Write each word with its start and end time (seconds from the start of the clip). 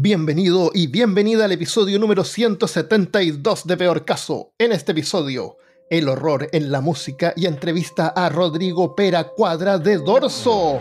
Bienvenido 0.00 0.70
y 0.72 0.86
bienvenida 0.86 1.46
al 1.46 1.50
episodio 1.50 1.98
número 1.98 2.22
172 2.22 3.66
de 3.66 3.76
Peor 3.76 4.04
Caso. 4.04 4.52
En 4.56 4.70
este 4.70 4.92
episodio, 4.92 5.56
el 5.90 6.08
horror 6.08 6.48
en 6.52 6.70
la 6.70 6.80
música 6.80 7.32
y 7.34 7.46
entrevista 7.46 8.06
a 8.06 8.28
Rodrigo 8.28 8.94
Pera 8.94 9.24
Cuadra 9.24 9.76
de 9.76 9.98
Dorso. 9.98 10.78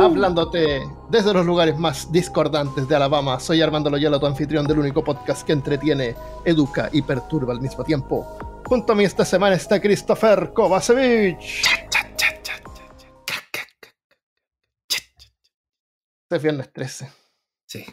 Hablándote 0.00 0.84
desde 1.10 1.34
los 1.34 1.44
lugares 1.44 1.76
más 1.76 2.12
discordantes 2.12 2.86
de 2.86 2.94
Alabama, 2.94 3.40
soy 3.40 3.60
Armando 3.60 3.90
Loyola, 3.90 4.20
tu 4.20 4.26
anfitrión 4.26 4.68
del 4.68 4.78
único 4.78 5.02
podcast 5.02 5.44
que 5.44 5.54
entretiene, 5.54 6.14
educa 6.44 6.88
y 6.92 7.02
perturba 7.02 7.52
al 7.52 7.60
mismo 7.60 7.82
tiempo. 7.82 8.38
Junto 8.64 8.92
a 8.92 8.94
mí 8.94 9.02
esta 9.02 9.24
semana 9.24 9.56
está 9.56 9.80
Christopher 9.80 10.52
Kovacevic. 10.54 11.38
Es 16.30 16.42
viernes 16.42 16.72
13. 16.72 17.10
Sí. 17.66 17.84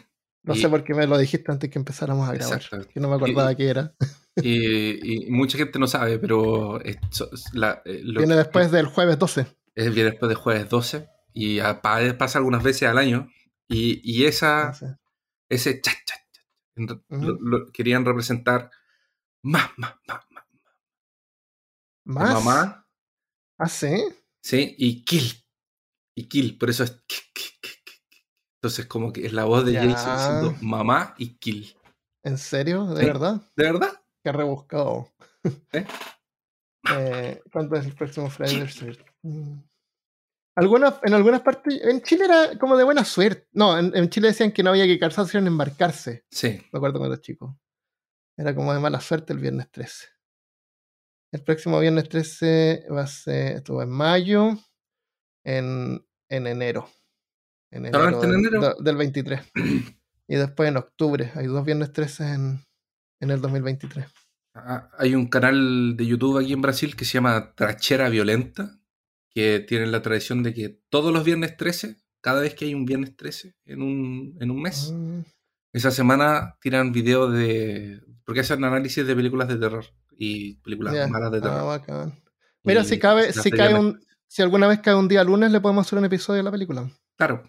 No 0.44 0.54
Y- 0.54 0.60
sé 0.60 0.68
por 0.68 0.82
qué 0.82 0.94
me 0.94 1.06
lo 1.06 1.16
dijiste 1.18 1.52
antes 1.52 1.70
que 1.70 1.78
empezáramos 1.78 2.28
a 2.28 2.32
grabar. 2.34 2.88
Que 2.88 2.98
no 3.00 3.08
me 3.08 3.14
acordaba 3.16 3.54
qué 3.54 3.68
era. 3.68 3.94
Y, 4.36 5.26
y 5.26 5.30
mucha 5.30 5.58
gente 5.58 5.78
no 5.78 5.86
sabe, 5.86 6.18
pero 6.18 6.80
esto 6.80 7.28
es 7.32 7.44
la- 7.52 7.82
eh, 7.84 8.00
lo 8.02 8.20
Viene 8.20 8.34
después 8.36 8.70
del 8.72 8.86
jueves 8.86 9.18
12. 9.18 9.46
es- 9.74 9.94
viene 9.94 10.10
después 10.10 10.28
de 10.28 10.34
jueves 10.34 10.68
12 10.68 11.08
y 11.34 11.58
a- 11.60 11.80
pa- 11.82 12.16
pasa 12.18 12.38
algunas 12.38 12.62
veces 12.62 12.88
al 12.88 12.98
año. 12.98 13.28
Y, 13.68 14.00
y 14.02 14.24
esa, 14.24 14.72
ese 15.48 15.80
chat, 15.80 15.94
chat, 16.04 16.20
lo- 17.10 17.38
lo- 17.40 17.70
querían 17.72 18.04
representar 18.04 18.70
más, 19.44 19.70
más, 19.76 19.94
más, 20.08 20.24
más. 20.30 20.44
¿Más? 22.04 22.32
Mamá, 22.34 22.88
¿Ah, 23.58 23.68
sí? 23.68 24.02
sí, 24.42 24.74
y 24.76 25.04
kill. 25.04 25.30
Y 26.16 26.28
kill, 26.28 26.58
por 26.58 26.68
eso 26.70 26.82
es. 26.84 27.00
Entonces, 28.62 28.86
como 28.86 29.12
que 29.12 29.26
es 29.26 29.32
la 29.32 29.44
voz 29.44 29.64
de 29.66 29.72
Ya. 29.72 29.82
Jason 29.90 30.16
diciendo 30.16 30.56
mamá 30.62 31.14
y 31.18 31.34
kill. 31.34 31.76
¿En 32.24 32.38
serio? 32.38 32.86
¿De 32.86 33.00
Sí. 33.00 33.06
verdad? 33.06 33.42
¿De 33.56 33.64
verdad? 33.64 33.90
Qué 34.24 34.30
rebuscado. 34.32 35.08
¿Eh? 35.72 35.84
Eh, 36.92 37.40
¿Cuándo 37.52 37.76
es 37.76 37.86
el 37.86 37.94
próximo 37.94 38.28
Friday 38.28 38.58
the 38.58 38.64
13th? 38.66 39.04
Mm. 39.22 39.60
Algunas, 40.56 40.98
en 41.04 41.14
algunas 41.14 41.40
partes, 41.42 41.80
en 41.80 42.02
Chile 42.02 42.24
era 42.24 42.58
como 42.58 42.76
de 42.76 42.82
buena 42.82 43.04
suerte. 43.04 43.46
No, 43.52 43.78
en, 43.78 43.96
en 43.96 44.10
Chile 44.10 44.28
decían 44.28 44.50
que 44.50 44.64
no 44.64 44.70
había 44.70 44.86
que 44.86 44.98
calzarse 44.98 45.30
sino 45.38 45.46
embarcarse. 45.46 46.24
Sí. 46.32 46.60
Me 46.72 46.78
acuerdo 46.78 46.98
cuando 46.98 47.16
chico. 47.18 47.56
Era 48.36 48.52
como 48.52 48.74
de 48.74 48.80
mala 48.80 49.00
suerte 49.00 49.32
el 49.32 49.38
viernes 49.38 49.70
13. 49.70 50.08
El 51.32 51.44
próximo 51.44 51.78
viernes 51.78 52.08
13 52.08 52.86
va 52.92 53.02
a 53.02 53.06
ser, 53.06 53.58
esto 53.58 53.76
va 53.76 53.84
en 53.84 53.90
mayo, 53.90 54.58
en, 55.46 56.04
en 56.28 56.46
enero. 56.48 56.90
En 57.72 57.86
enero, 57.86 57.98
¿Solamente 57.98 58.26
en 58.26 58.32
del- 58.32 58.54
enero? 58.54 58.74
de- 58.78 58.84
del 58.84 58.96
23. 58.96 59.40
y 60.28 60.36
después 60.36 60.68
en 60.68 60.76
octubre. 60.76 61.32
Hay 61.34 61.46
dos 61.46 61.64
viernes 61.64 61.92
13 61.92 62.32
en, 62.34 62.60
en 63.20 63.30
el 63.30 63.40
2023. 63.40 64.06
Ah, 64.54 64.88
Hay 64.98 65.14
un 65.14 65.26
canal 65.28 65.96
de 65.96 66.06
YouTube 66.06 66.38
aquí 66.38 66.52
en 66.52 66.60
Brasil 66.62 66.94
que 66.94 67.04
se 67.04 67.14
llama 67.14 67.54
Trachera 67.54 68.08
Violenta, 68.10 68.78
que 69.30 69.60
tiene 69.60 69.86
la 69.86 70.02
tradición 70.02 70.42
de 70.42 70.52
que 70.54 70.80
todos 70.90 71.12
los 71.12 71.24
viernes 71.24 71.56
13, 71.56 71.96
cada 72.20 72.40
vez 72.42 72.54
que 72.54 72.66
hay 72.66 72.74
un 72.74 72.84
viernes 72.84 73.16
13 73.16 73.54
en 73.64 73.82
un, 73.82 74.36
en 74.40 74.50
un 74.50 74.60
mes, 74.62 74.92
Mm, 74.92 75.20
esa 75.72 75.90
semana 75.90 76.56
tiran 76.60 76.92
videos 76.92 77.32
de... 77.32 78.02
porque 78.26 78.40
hacen 78.40 78.62
análisis 78.62 79.06
de 79.06 79.16
películas 79.16 79.48
de 79.48 79.56
terror 79.56 79.86
y 80.10 80.56
películas 80.56 81.10
malas 81.10 81.32
de 81.32 81.38
Ah, 81.42 81.80
terror. 81.86 82.12
Mira, 82.62 82.84
si 82.84 82.98
cabe, 82.98 83.32
si 83.32 83.50
cae 83.50 83.74
un, 83.74 83.98
si 84.28 84.42
alguna 84.42 84.66
vez 84.68 84.80
cae 84.80 84.94
un 84.94 85.08
día 85.08 85.24
lunes, 85.24 85.50
le 85.50 85.60
podemos 85.60 85.86
hacer 85.86 85.98
un 85.98 86.04
episodio 86.04 86.36
de 86.38 86.42
la 86.44 86.50
película. 86.52 86.90
Claro. 87.16 87.42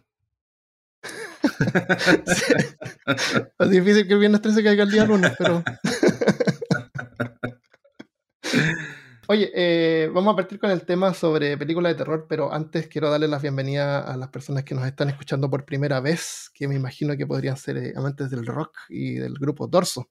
Es 3.59 3.69
difícil 3.69 4.07
que 4.07 4.13
el 4.13 4.19
viernes 4.19 4.41
13 4.41 4.63
caiga 4.63 4.83
el 4.83 4.91
día 4.91 5.05
lunes, 5.05 5.33
pero. 5.37 5.63
Oye, 9.27 9.51
eh, 9.55 10.09
vamos 10.13 10.33
a 10.33 10.35
partir 10.35 10.59
con 10.59 10.69
el 10.69 10.85
tema 10.85 11.13
sobre 11.13 11.57
películas 11.57 11.93
de 11.93 11.97
terror, 11.97 12.25
pero 12.27 12.53
antes 12.53 12.87
quiero 12.87 13.09
darle 13.09 13.29
las 13.29 13.41
bienvenidas 13.41 14.05
a 14.05 14.17
las 14.17 14.27
personas 14.29 14.65
que 14.65 14.75
nos 14.75 14.85
están 14.85 15.07
escuchando 15.09 15.49
por 15.49 15.63
primera 15.65 16.01
vez, 16.01 16.51
que 16.53 16.67
me 16.67 16.75
imagino 16.75 17.15
que 17.15 17.25
podrían 17.25 17.55
ser 17.55 17.77
eh, 17.77 17.93
amantes 17.95 18.29
del 18.29 18.45
rock 18.45 18.77
y 18.89 19.13
del 19.15 19.35
grupo 19.35 19.67
Dorso. 19.67 20.09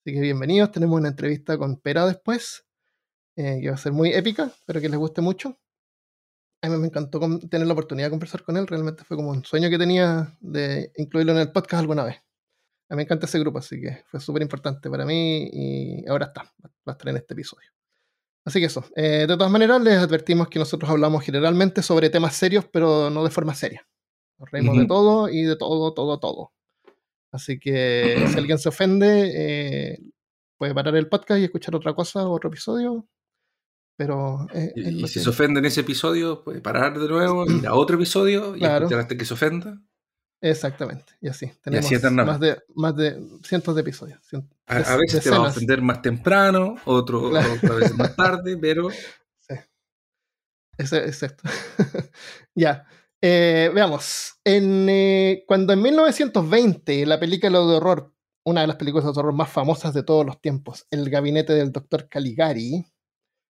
Así 0.00 0.14
que 0.14 0.20
bienvenidos, 0.20 0.72
tenemos 0.72 0.98
una 0.98 1.08
entrevista 1.08 1.58
con 1.58 1.78
Pera 1.80 2.06
después, 2.06 2.64
eh, 3.36 3.58
que 3.60 3.68
va 3.68 3.74
a 3.74 3.78
ser 3.78 3.92
muy 3.92 4.14
épica, 4.14 4.46
espero 4.46 4.80
que 4.80 4.88
les 4.88 4.98
guste 4.98 5.20
mucho. 5.20 5.58
A 6.66 6.68
mí 6.70 6.76
me 6.78 6.86
encantó 6.88 7.20
con- 7.20 7.40
tener 7.48 7.66
la 7.66 7.72
oportunidad 7.72 8.06
de 8.06 8.10
conversar 8.10 8.42
con 8.42 8.56
él, 8.56 8.66
realmente 8.66 9.04
fue 9.04 9.16
como 9.16 9.30
un 9.30 9.44
sueño 9.44 9.70
que 9.70 9.78
tenía 9.78 10.36
de 10.40 10.90
incluirlo 10.96 11.32
en 11.32 11.38
el 11.38 11.52
podcast 11.52 11.80
alguna 11.80 12.04
vez. 12.04 12.16
A 12.88 12.94
mí 12.94 12.96
me 12.96 13.02
encanta 13.02 13.26
ese 13.26 13.38
grupo, 13.38 13.58
así 13.58 13.80
que 13.80 14.02
fue 14.06 14.20
súper 14.20 14.42
importante 14.42 14.88
para 14.90 15.04
mí 15.04 15.48
y 15.52 16.08
ahora 16.08 16.26
está, 16.26 16.42
va 16.64 16.70
a 16.86 16.92
estar 16.92 17.08
en 17.08 17.16
este 17.16 17.34
episodio. 17.34 17.68
Así 18.44 18.60
que 18.60 18.66
eso, 18.66 18.84
eh, 18.94 19.26
de 19.26 19.36
todas 19.36 19.50
maneras 19.50 19.80
les 19.82 19.98
advertimos 19.98 20.48
que 20.48 20.58
nosotros 20.60 20.88
hablamos 20.90 21.24
generalmente 21.24 21.82
sobre 21.82 22.10
temas 22.10 22.36
serios, 22.36 22.64
pero 22.72 23.10
no 23.10 23.24
de 23.24 23.30
forma 23.30 23.54
seria. 23.54 23.86
Nos 24.38 24.50
reímos 24.50 24.76
de 24.76 24.86
todo 24.86 25.28
y 25.28 25.42
de 25.42 25.56
todo, 25.56 25.94
todo, 25.94 26.20
todo. 26.20 26.52
Así 27.32 27.58
que 27.58 28.24
si 28.28 28.38
alguien 28.38 28.58
se 28.58 28.68
ofende, 28.68 29.32
eh, 29.34 29.98
puede 30.58 30.74
parar 30.74 30.94
el 30.96 31.08
podcast 31.08 31.40
y 31.40 31.44
escuchar 31.44 31.74
otra 31.74 31.94
cosa, 31.94 32.28
otro 32.28 32.48
episodio. 32.48 33.08
Pero 33.96 34.46
eh, 34.52 34.72
Y, 34.76 35.04
y 35.04 35.08
si 35.08 35.20
se 35.20 35.28
ofende 35.30 35.60
en 35.60 35.66
ese 35.66 35.80
episodio, 35.80 36.44
puede 36.44 36.60
parar 36.60 36.98
de 36.98 37.08
nuevo, 37.08 37.46
ir 37.50 37.66
a 37.66 37.74
otro 37.74 37.96
episodio 37.96 38.54
y 38.54 38.60
Claro. 38.60 38.84
escuchar 38.86 39.00
hasta 39.00 39.16
que 39.16 39.24
se 39.24 39.34
ofenda. 39.34 39.80
Exactamente, 40.42 41.14
y 41.22 41.28
así. 41.28 41.50
Tenemos 41.62 41.90
eternamente. 41.90 42.30
más, 42.32 42.40
de, 42.40 42.62
más 42.74 42.96
de 42.96 43.26
cientos 43.42 43.74
de 43.74 43.80
episodios. 43.80 44.20
A, 44.66 44.96
veces 44.96 45.24
te 45.24 45.30
va 45.30 45.36
a 45.38 45.42
ofender 45.48 45.80
más 45.80 46.02
temprano, 46.02 46.76
otro, 46.84 47.30
Claro. 47.30 47.54
otra 47.54 47.74
vez 47.76 47.96
más 47.96 48.14
tarde, 48.14 48.56
pero 48.60 48.90
Sí. 48.90 49.54
Ese- 50.78 51.06
exacto. 51.06 51.48
ya. 52.54 52.84
Eh, 53.22 53.70
veamos. 53.74 54.34
En, 54.44 54.86
eh, 54.90 55.44
cuando 55.48 55.72
en 55.72 55.80
1920 55.80 57.06
la 57.06 57.18
película 57.18 57.58
de 57.58 57.64
horror, 57.76 58.12
una 58.44 58.60
de 58.60 58.66
las 58.66 58.76
películas 58.76 59.04
de 59.06 59.18
horror 59.18 59.32
más 59.32 59.48
famosas 59.50 59.94
de 59.94 60.02
todos 60.02 60.26
los 60.26 60.40
tiempos, 60.40 60.86
El 60.90 61.08
gabinete 61.08 61.54
del 61.54 61.72
doctor 61.72 62.08
Caligari, 62.08 62.84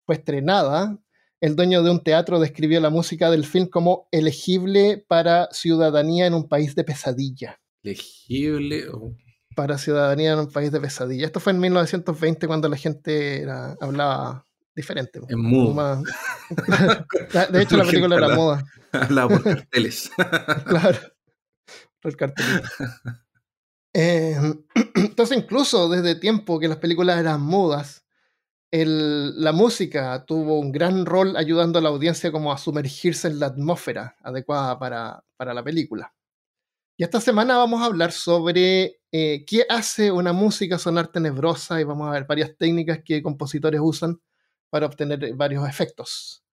fue 0.08 0.14
estrenada, 0.14 0.96
el 1.42 1.54
dueño 1.54 1.82
de 1.82 1.90
un 1.90 2.02
teatro 2.02 2.40
describió 2.40 2.80
la 2.80 2.88
música 2.88 3.30
del 3.30 3.44
film 3.44 3.66
como 3.66 4.08
elegible 4.10 5.04
para 5.06 5.48
ciudadanía 5.52 6.24
en 6.26 6.32
un 6.32 6.48
país 6.48 6.74
de 6.74 6.82
pesadilla. 6.82 7.60
legible. 7.82 8.88
o- 8.88 9.14
Para 9.54 9.76
ciudadanía 9.76 10.32
en 10.32 10.38
un 10.38 10.50
país 10.50 10.72
de 10.72 10.80
pesadilla. 10.80 11.26
Esto 11.26 11.40
fue 11.40 11.52
en 11.52 11.60
1920 11.60 12.46
cuando 12.46 12.70
la 12.70 12.76
gente 12.78 13.42
era- 13.42 13.76
hablaba 13.82 14.46
diferente. 14.74 15.20
En 15.28 15.42
de 17.52 17.62
hecho, 17.62 17.76
la 17.76 17.84
La 17.84 17.90
película 17.90 18.16
era 18.16 18.28
moda. 18.34 18.64
Hablaba 18.92 19.28
por 19.28 19.42
carteles. 19.44 20.10
Claro. 20.66 20.98
Por 22.00 22.12
el 22.12 22.16
cartelito. 22.16 22.68
Eh, 23.92 24.36
entonces, 24.94 25.36
incluso 25.36 25.88
desde 25.90 26.14
tiempo 26.14 26.58
que 26.58 26.68
las 26.68 26.78
películas 26.78 27.18
eran 27.18 27.42
mudas, 27.42 28.04
la 28.70 29.52
música 29.52 30.24
tuvo 30.26 30.58
un 30.58 30.72
gran 30.72 31.06
rol 31.06 31.36
ayudando 31.36 31.78
a 31.78 31.82
la 31.82 31.88
audiencia 31.88 32.30
como 32.30 32.52
a 32.52 32.58
sumergirse 32.58 33.28
en 33.28 33.40
la 33.40 33.46
atmósfera 33.46 34.16
adecuada 34.22 34.78
para, 34.78 35.24
para 35.36 35.54
la 35.54 35.64
película. 35.64 36.14
Y 36.96 37.04
esta 37.04 37.20
semana 37.20 37.56
vamos 37.56 37.80
a 37.80 37.84
hablar 37.84 38.10
sobre 38.10 39.00
eh, 39.12 39.44
qué 39.46 39.64
hace 39.68 40.10
una 40.10 40.32
música 40.32 40.78
sonar 40.78 41.08
tenebrosa 41.08 41.80
y 41.80 41.84
vamos 41.84 42.08
a 42.08 42.10
ver 42.10 42.26
varias 42.26 42.56
técnicas 42.56 43.00
que 43.04 43.22
compositores 43.22 43.80
usan 43.82 44.20
para 44.68 44.86
obtener 44.86 45.32
varios 45.34 45.68
efectos. 45.68 46.44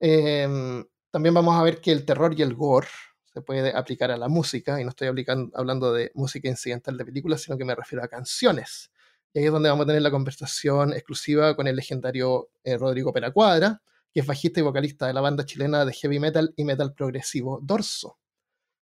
Em, 0.00 0.84
también 1.10 1.34
vamos 1.34 1.54
a 1.56 1.62
ver 1.62 1.80
que 1.80 1.92
el 1.92 2.04
terror 2.06 2.34
y 2.36 2.42
el 2.42 2.54
gore 2.54 2.88
se 3.34 3.42
puede 3.42 3.76
aplicar 3.76 4.10
a 4.10 4.16
la 4.16 4.28
música, 4.28 4.80
y 4.80 4.84
no 4.84 4.90
estoy 4.90 5.08
hablando 5.54 5.92
de 5.92 6.10
música 6.14 6.48
incidental 6.48 6.98
de 6.98 7.04
películas, 7.04 7.42
sino 7.42 7.56
que 7.56 7.64
me 7.64 7.74
refiero 7.74 8.04
a 8.04 8.08
canciones. 8.08 8.91
Y 9.34 9.38
ahí 9.40 9.44
es 9.46 9.52
donde 9.52 9.68
vamos 9.70 9.84
a 9.84 9.86
tener 9.86 10.02
la 10.02 10.10
conversación 10.10 10.92
exclusiva 10.92 11.56
con 11.56 11.66
el 11.66 11.76
legendario 11.76 12.50
eh, 12.64 12.76
Rodrigo 12.76 13.12
Peracuadra, 13.12 13.80
que 14.12 14.20
es 14.20 14.26
bajista 14.26 14.60
y 14.60 14.62
vocalista 14.62 15.06
de 15.06 15.14
la 15.14 15.20
banda 15.22 15.44
chilena 15.46 15.84
de 15.84 15.92
heavy 15.94 16.18
metal 16.20 16.52
y 16.56 16.64
metal 16.64 16.92
progresivo 16.92 17.58
Dorso. 17.62 18.18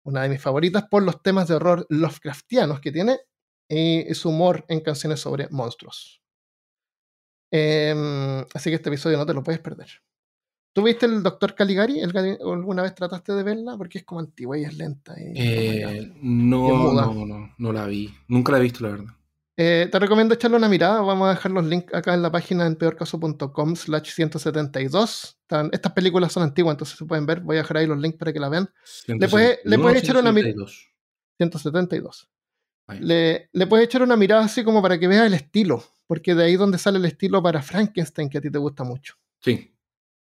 Una 0.04 0.22
de 0.22 0.30
mis 0.30 0.40
favoritas 0.40 0.84
por 0.90 1.02
los 1.02 1.22
temas 1.22 1.46
de 1.48 1.54
horror 1.54 1.86
Lovecraftianos 1.90 2.80
que 2.80 2.90
tiene 2.90 3.18
y 3.68 4.12
su 4.14 4.30
humor 4.30 4.64
en 4.68 4.80
canciones 4.80 5.20
sobre 5.20 5.48
monstruos. 5.50 6.22
Em, 7.52 8.40
así 8.54 8.70
que 8.70 8.76
este 8.76 8.88
episodio 8.88 9.18
no 9.18 9.26
te 9.26 9.34
lo 9.34 9.42
puedes 9.42 9.60
perder. 9.60 9.88
¿Tú 10.72 10.84
viste 10.84 11.04
el 11.06 11.22
Doctor 11.22 11.54
Caligari? 11.54 11.98
¿El 12.00 12.12
Gali- 12.12 12.38
o 12.40 12.52
¿Alguna 12.52 12.82
vez 12.82 12.94
trataste 12.94 13.32
de 13.32 13.42
verla? 13.42 13.76
Porque 13.76 13.98
es 13.98 14.04
como 14.04 14.20
antigua 14.20 14.56
y 14.56 14.62
es 14.64 14.74
lenta. 14.76 15.14
y- 15.20 15.32
Eh, 15.36 16.12
no, 16.22 16.68
Y 16.68 16.70
es 16.70 16.76
muda. 16.78 17.06
no, 17.06 17.26
no, 17.26 17.54
no 17.58 17.72
la 17.72 17.86
vi. 17.86 18.14
Nunca 18.28 18.52
la 18.52 18.58
he 18.58 18.62
visto, 18.62 18.84
la 18.84 18.90
verdad. 18.92 19.14
Eh, 19.62 19.88
te 19.92 19.98
recomiendo 19.98 20.32
echarle 20.32 20.56
una 20.56 20.70
mirada. 20.70 21.02
Vamos 21.02 21.26
a 21.26 21.34
dejar 21.34 21.52
los 21.52 21.66
links 21.66 21.92
acá 21.92 22.14
en 22.14 22.22
la 22.22 22.32
página 22.32 22.66
en 22.66 22.76
peorcaso.com 22.76 23.76
slash 23.76 24.10
172. 24.10 25.38
estas 25.70 25.92
películas 25.92 26.32
son 26.32 26.44
antiguas, 26.44 26.72
entonces 26.72 26.96
se 26.96 27.04
pueden 27.04 27.26
ver. 27.26 27.40
Voy 27.40 27.56
a 27.56 27.60
dejar 27.60 27.76
ahí 27.76 27.86
los 27.86 27.98
links 27.98 28.16
para 28.16 28.32
que 28.32 28.40
la 28.40 28.48
vean. 28.48 28.70
Le 29.06 29.28
puedes, 29.28 29.58
le 29.64 29.78
puedes 29.78 30.02
echar 30.02 30.16
una 30.16 30.32
mirada. 30.32 30.54
172. 31.36 32.30
Le, 33.00 33.50
le, 33.52 33.66
puedes 33.66 33.84
echar 33.84 34.02
una 34.02 34.16
mirada 34.16 34.46
así 34.46 34.64
como 34.64 34.80
para 34.80 34.98
que 34.98 35.06
veas 35.06 35.26
el 35.26 35.34
estilo, 35.34 35.84
porque 36.06 36.34
de 36.34 36.44
ahí 36.44 36.56
donde 36.56 36.78
sale 36.78 36.96
el 36.96 37.04
estilo 37.04 37.42
para 37.42 37.60
Frankenstein, 37.60 38.30
que 38.30 38.38
a 38.38 38.40
ti 38.40 38.50
te 38.50 38.58
gusta 38.58 38.82
mucho. 38.82 39.16
Sí. 39.42 39.76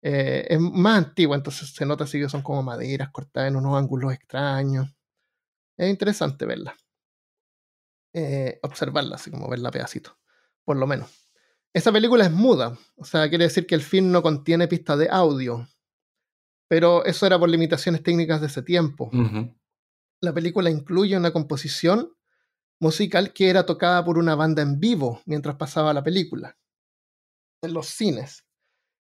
Eh, 0.03 0.45
es 0.47 0.59
más 0.59 1.06
antigua, 1.06 1.35
entonces 1.35 1.74
se 1.74 1.88
nota 1.88 2.03
así 2.03 2.19
que 2.19 2.30
son 2.30 2.44
como 2.44 2.62
maderas 2.62 3.09
cortadas 3.09 3.50
en 3.50 3.56
unos 3.56 3.75
ángulos 3.80 4.13
extraños. 4.13 4.95
Es 5.75 5.89
interesante 5.89 6.45
verla. 6.45 6.77
Eh, 8.13 8.60
observarla, 8.62 9.15
así 9.15 9.31
como 9.31 9.50
verla 9.50 9.71
pedacito, 9.71 10.18
por 10.63 10.77
lo 10.77 10.86
menos. 10.86 11.10
Esa 11.74 11.92
película 11.92 12.25
es 12.25 12.31
muda, 12.31 12.77
o 12.95 13.04
sea, 13.04 13.27
quiere 13.27 13.45
decir 13.45 13.65
que 13.65 13.74
el 13.74 13.81
film 13.81 14.12
no 14.12 14.21
contiene 14.21 14.68
pistas 14.68 15.00
de 15.00 15.10
audio, 15.10 15.68
pero 16.68 17.04
eso 17.06 17.25
era 17.25 17.39
por 17.39 17.50
limitaciones 17.50 18.04
técnicas 18.04 18.39
de 18.42 18.48
ese 18.48 18.62
tiempo. 18.62 19.10
La 20.21 20.31
película 20.31 20.69
incluye 20.69 21.18
una 21.18 21.33
composición 21.33 22.15
musical 22.80 23.33
que 23.33 23.50
era 23.50 23.65
tocada 23.65 24.06
por 24.06 24.19
una 24.19 24.36
banda 24.36 24.62
en 24.62 24.80
vivo 24.80 25.21
mientras 25.25 25.56
pasaba 25.56 25.94
la 25.94 26.04
película, 26.04 26.56
en 27.63 27.74
los 27.74 27.88
cines. 27.88 28.45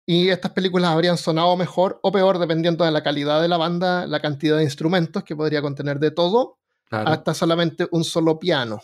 Y 0.06 0.28
estas 0.28 0.52
películas 0.52 0.90
habrían 0.90 1.18
sonado 1.18 1.54
mejor 1.58 2.00
o 2.02 2.10
peor 2.10 2.38
dependiendo 2.38 2.84
de 2.84 2.90
la 2.90 3.02
calidad 3.02 3.42
de 3.42 3.48
la 3.48 3.58
banda, 3.58 4.06
la 4.06 4.20
cantidad 4.20 4.56
de 4.56 4.64
instrumentos 4.64 5.24
que 5.24 5.36
podría 5.36 5.60
contener 5.60 5.98
de 5.98 6.10
todo, 6.10 6.58
hasta 6.90 7.34
solamente 7.34 7.88
un 7.90 8.04
solo 8.04 8.38
piano. 8.38 8.80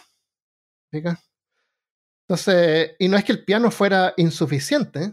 Entonces, 0.93 2.93
y 2.99 3.09
no 3.09 3.17
es 3.17 3.25
que 3.25 3.33
el 3.33 3.45
piano 3.45 3.71
fuera 3.71 4.15
insuficiente 4.17 5.13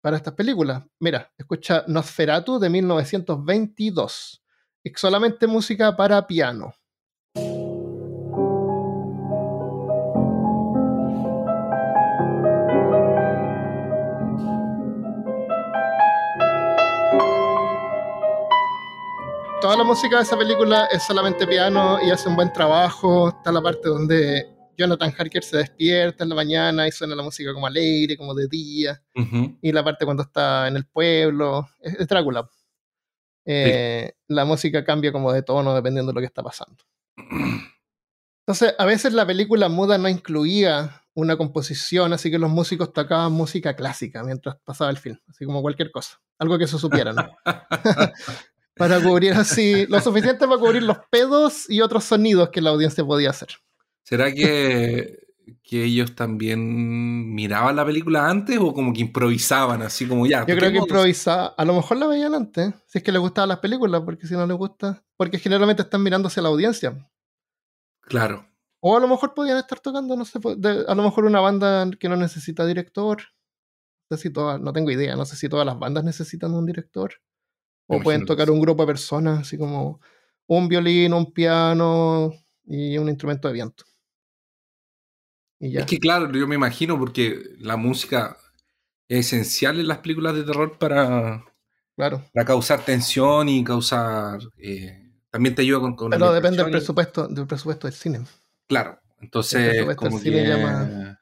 para 0.00 0.16
estas 0.16 0.34
películas. 0.34 0.82
Mira, 1.00 1.32
escucha 1.36 1.84
Nosferatu 1.86 2.58
de 2.58 2.70
1922. 2.70 4.42
Es 4.84 4.92
solamente 4.96 5.46
música 5.46 5.96
para 5.96 6.26
piano. 6.26 6.74
toda 19.66 19.78
la 19.78 19.84
música 19.84 20.18
de 20.18 20.22
esa 20.22 20.38
película 20.38 20.86
es 20.92 21.02
solamente 21.02 21.44
piano 21.44 21.98
y 22.00 22.12
hace 22.12 22.28
un 22.28 22.36
buen 22.36 22.52
trabajo. 22.52 23.30
Está 23.30 23.50
la 23.50 23.60
parte 23.60 23.88
donde 23.88 24.55
Jonathan 24.76 25.12
Harker 25.16 25.42
se 25.42 25.58
despierta 25.58 26.24
en 26.24 26.30
la 26.30 26.36
mañana 26.36 26.86
y 26.86 26.92
suena 26.92 27.14
la 27.14 27.22
música 27.22 27.52
como 27.52 27.66
alegre, 27.66 28.16
como 28.16 28.34
de 28.34 28.48
día. 28.48 29.02
Y 29.60 29.72
la 29.72 29.84
parte 29.84 30.04
cuando 30.04 30.22
está 30.22 30.68
en 30.68 30.76
el 30.76 30.86
pueblo. 30.86 31.68
Es, 31.80 32.06
Drácula. 32.06 32.48
Eh, 33.44 34.12
la 34.28 34.44
música 34.44 34.84
cambia 34.84 35.12
como 35.12 35.32
de 35.32 35.42
tono 35.42 35.74
dependiendo 35.74 36.10
de 36.10 36.14
lo 36.14 36.20
que 36.20 36.26
está 36.26 36.42
pasando. 36.42 36.84
Entonces, 38.46 38.74
a 38.78 38.84
veces 38.84 39.12
la 39.12 39.26
película 39.26 39.68
muda 39.68 39.98
no 39.98 40.08
incluía 40.08 41.02
una 41.14 41.36
composición, 41.36 42.12
así 42.12 42.30
que 42.30 42.38
los 42.38 42.50
músicos 42.50 42.92
tocaban 42.92 43.32
música 43.32 43.74
clásica 43.74 44.22
mientras 44.22 44.56
pasaba 44.64 44.90
el 44.90 44.98
film, 44.98 45.18
así 45.28 45.46
como 45.46 45.62
cualquier 45.62 45.90
cosa, 45.90 46.20
algo 46.38 46.58
que 46.58 46.66
se 46.66 46.78
supiera, 46.78 47.12
¿no? 47.12 47.28
para 48.76 49.00
cubrir 49.00 49.32
así, 49.32 49.86
lo 49.86 50.00
suficiente 50.00 50.46
para 50.46 50.60
cubrir 50.60 50.82
los 50.82 50.98
pedos 51.10 51.68
y 51.70 51.80
otros 51.80 52.04
sonidos 52.04 52.50
que 52.50 52.60
la 52.60 52.70
audiencia 52.70 53.04
podía 53.04 53.30
hacer. 53.30 53.48
¿Será 54.06 54.32
que, 54.32 55.18
que 55.64 55.82
ellos 55.82 56.14
también 56.14 57.34
miraban 57.34 57.74
la 57.74 57.84
película 57.84 58.30
antes 58.30 58.56
o 58.56 58.72
como 58.72 58.92
que 58.92 59.00
improvisaban 59.00 59.82
así 59.82 60.06
como 60.06 60.28
ya? 60.28 60.46
Yo 60.46 60.56
creo 60.56 60.70
que 60.70 60.78
improvisaban, 60.78 61.50
a 61.56 61.64
lo 61.64 61.74
mejor 61.74 61.96
la 61.96 62.06
veían 62.06 62.32
antes, 62.32 62.72
si 62.86 62.98
es 62.98 63.04
que 63.04 63.10
les 63.10 63.20
gustaban 63.20 63.48
las 63.48 63.58
películas, 63.58 64.02
porque 64.04 64.28
si 64.28 64.34
no 64.34 64.46
les 64.46 64.56
gusta, 64.56 65.02
porque 65.16 65.40
generalmente 65.40 65.82
están 65.82 66.04
mirándose 66.04 66.38
a 66.38 66.44
la 66.44 66.50
audiencia. 66.50 66.96
Claro. 68.02 68.46
O 68.78 68.96
a 68.96 69.00
lo 69.00 69.08
mejor 69.08 69.34
podían 69.34 69.58
estar 69.58 69.80
tocando, 69.80 70.14
no 70.14 70.24
sé, 70.24 70.38
a 70.86 70.94
lo 70.94 71.02
mejor 71.02 71.24
una 71.24 71.40
banda 71.40 71.90
que 71.98 72.08
no 72.08 72.14
necesita 72.14 72.64
director. 72.64 73.24
No 74.08 74.16
sé 74.16 74.22
si 74.22 74.32
todas, 74.32 74.60
no 74.60 74.72
tengo 74.72 74.92
idea, 74.92 75.16
no 75.16 75.24
sé 75.24 75.34
si 75.34 75.48
todas 75.48 75.66
las 75.66 75.80
bandas 75.80 76.04
necesitan 76.04 76.54
un 76.54 76.64
director. 76.64 77.12
O 77.88 77.98
pueden 77.98 78.24
tocar 78.24 78.52
un 78.52 78.60
grupo 78.60 78.84
de 78.84 78.86
personas, 78.86 79.40
así 79.40 79.58
como 79.58 80.00
un 80.46 80.68
violín, 80.68 81.12
un 81.12 81.32
piano 81.32 82.32
y 82.64 82.98
un 82.98 83.08
instrumento 83.08 83.48
de 83.48 83.54
viento. 83.54 83.84
Y 85.58 85.72
ya. 85.72 85.80
Es 85.80 85.86
que 85.86 85.98
claro, 85.98 86.30
yo 86.32 86.46
me 86.46 86.54
imagino 86.54 86.98
porque 86.98 87.54
la 87.58 87.76
música 87.76 88.36
es 89.08 89.26
esencial 89.26 89.80
en 89.80 89.88
las 89.88 89.98
películas 89.98 90.34
de 90.34 90.44
terror 90.44 90.78
para, 90.78 91.44
claro. 91.96 92.22
para 92.32 92.46
causar 92.46 92.84
tensión 92.84 93.48
y 93.48 93.64
causar... 93.64 94.40
Eh, 94.58 95.02
también 95.30 95.54
te 95.54 95.62
ayuda 95.62 95.80
con... 95.80 95.96
con 95.96 96.10
Pero 96.10 96.32
depende 96.32 96.62
del 96.62 96.72
presupuesto, 96.72 97.28
del 97.28 97.46
presupuesto 97.46 97.86
del 97.86 97.94
cine. 97.94 98.20
Claro, 98.66 98.98
entonces... 99.20 99.84
como 99.96 100.20
que, 100.20 101.16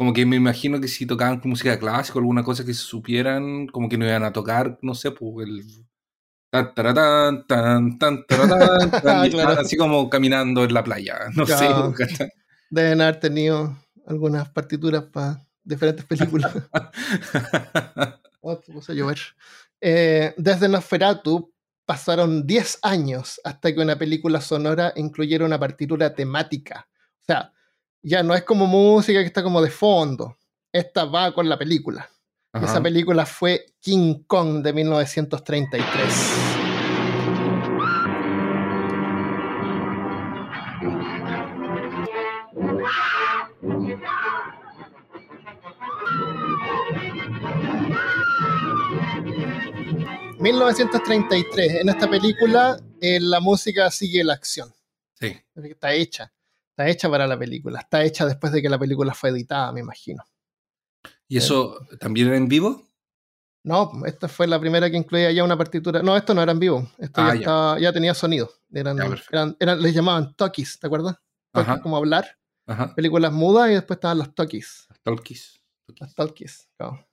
como 0.00 0.14
que 0.14 0.24
me 0.24 0.36
imagino 0.36 0.80
que 0.80 0.88
si 0.88 1.04
tocaban 1.04 1.42
música 1.44 1.78
clásica 1.78 2.16
o 2.16 2.20
alguna 2.20 2.42
cosa 2.42 2.64
que 2.64 2.72
se 2.72 2.80
supieran, 2.80 3.66
como 3.66 3.86
que 3.86 3.98
no 3.98 4.06
iban 4.06 4.24
a 4.24 4.32
tocar, 4.32 4.78
no 4.80 4.94
sé, 4.94 5.10
pues 5.10 5.46
el. 5.46 5.62
Tan, 6.50 6.72
tan, 6.74 7.46
tan, 7.46 7.98
tan, 7.98 8.24
así 9.58 9.76
como 9.76 10.08
caminando 10.08 10.64
en 10.64 10.72
la 10.72 10.82
playa. 10.82 11.18
No 11.36 11.44
sé. 11.44 11.68
Deben 12.70 13.00
haber 13.00 13.20
tenido 13.20 13.76
algunas 14.06 14.48
partituras 14.48 15.04
para 15.04 15.44
diferentes 15.62 16.04
películas. 16.04 16.52
oh, 18.40 18.60
a 18.88 18.92
llover. 18.92 19.18
Eh, 19.80 20.34
desde 20.36 20.68
Nosferatu 20.68 21.52
pasaron 21.84 22.46
10 22.46 22.78
años 22.82 23.40
hasta 23.42 23.74
que 23.74 23.80
una 23.80 23.96
película 23.96 24.40
sonora 24.40 24.92
incluyera 24.96 25.44
una 25.44 25.58
partitura 25.58 26.14
temática. 26.14 26.88
O 27.20 27.24
sea, 27.24 27.52
ya 28.02 28.22
no 28.22 28.34
es 28.34 28.44
como 28.44 28.66
música 28.66 29.20
que 29.20 29.26
está 29.26 29.42
como 29.42 29.60
de 29.60 29.70
fondo. 29.70 30.36
Esta 30.72 31.04
va 31.04 31.34
con 31.34 31.48
la 31.48 31.58
película. 31.58 32.08
Esa 32.52 32.82
película 32.82 33.26
fue 33.26 33.66
King 33.80 34.24
Kong 34.26 34.62
de 34.62 34.72
1933. 34.72 36.69
...1933... 50.52 51.80
En 51.80 51.88
esta 51.88 52.08
película... 52.08 52.80
Eh, 53.00 53.18
la 53.20 53.40
música 53.40 53.90
sigue 53.90 54.22
la 54.22 54.34
acción. 54.34 54.72
Sí. 55.14 55.36
Está 55.54 55.94
hecha. 55.94 56.32
Está 56.70 56.88
hecha 56.88 57.08
para 57.10 57.26
la 57.26 57.38
película. 57.38 57.80
Está 57.80 58.04
hecha 58.04 58.26
después 58.26 58.52
de 58.52 58.60
que 58.60 58.68
la 58.68 58.78
película 58.78 59.14
fue 59.14 59.30
editada, 59.30 59.72
me 59.72 59.80
imagino. 59.80 60.22
¿Y 61.28 61.38
eso 61.38 61.78
también 61.98 62.28
era 62.28 62.36
en 62.36 62.48
vivo? 62.48 62.86
No, 63.62 63.92
esta 64.06 64.28
fue 64.28 64.46
la 64.46 64.58
primera 64.58 64.90
que 64.90 64.96
incluía 64.96 65.30
ya 65.32 65.44
una 65.44 65.56
partitura. 65.56 66.02
No, 66.02 66.16
esto 66.16 66.34
no 66.34 66.42
era 66.42 66.52
en 66.52 66.58
vivo. 66.58 66.90
Esto 66.98 67.22
ya, 67.34 67.74
ah, 67.74 67.92
tenía 67.92 68.14
sonido. 68.14 68.50
Eran, 68.72 68.96
les 69.58 69.94
llamaban 69.94 70.34
talkies, 70.34 70.78
¿te 70.78 70.86
acuerdas? 70.86 71.16
Como 71.82 71.96
hablar. 71.96 72.38
Películas 72.96 73.32
mudas 73.32 73.70
y 73.70 73.74
después 73.74 73.96
estaban 73.96 74.18
los 74.18 74.34
talkies. 74.34 74.88
Talkies. 75.02 75.60
Las 75.98 76.14
talkies, 76.14 76.68
claro. 76.76 77.06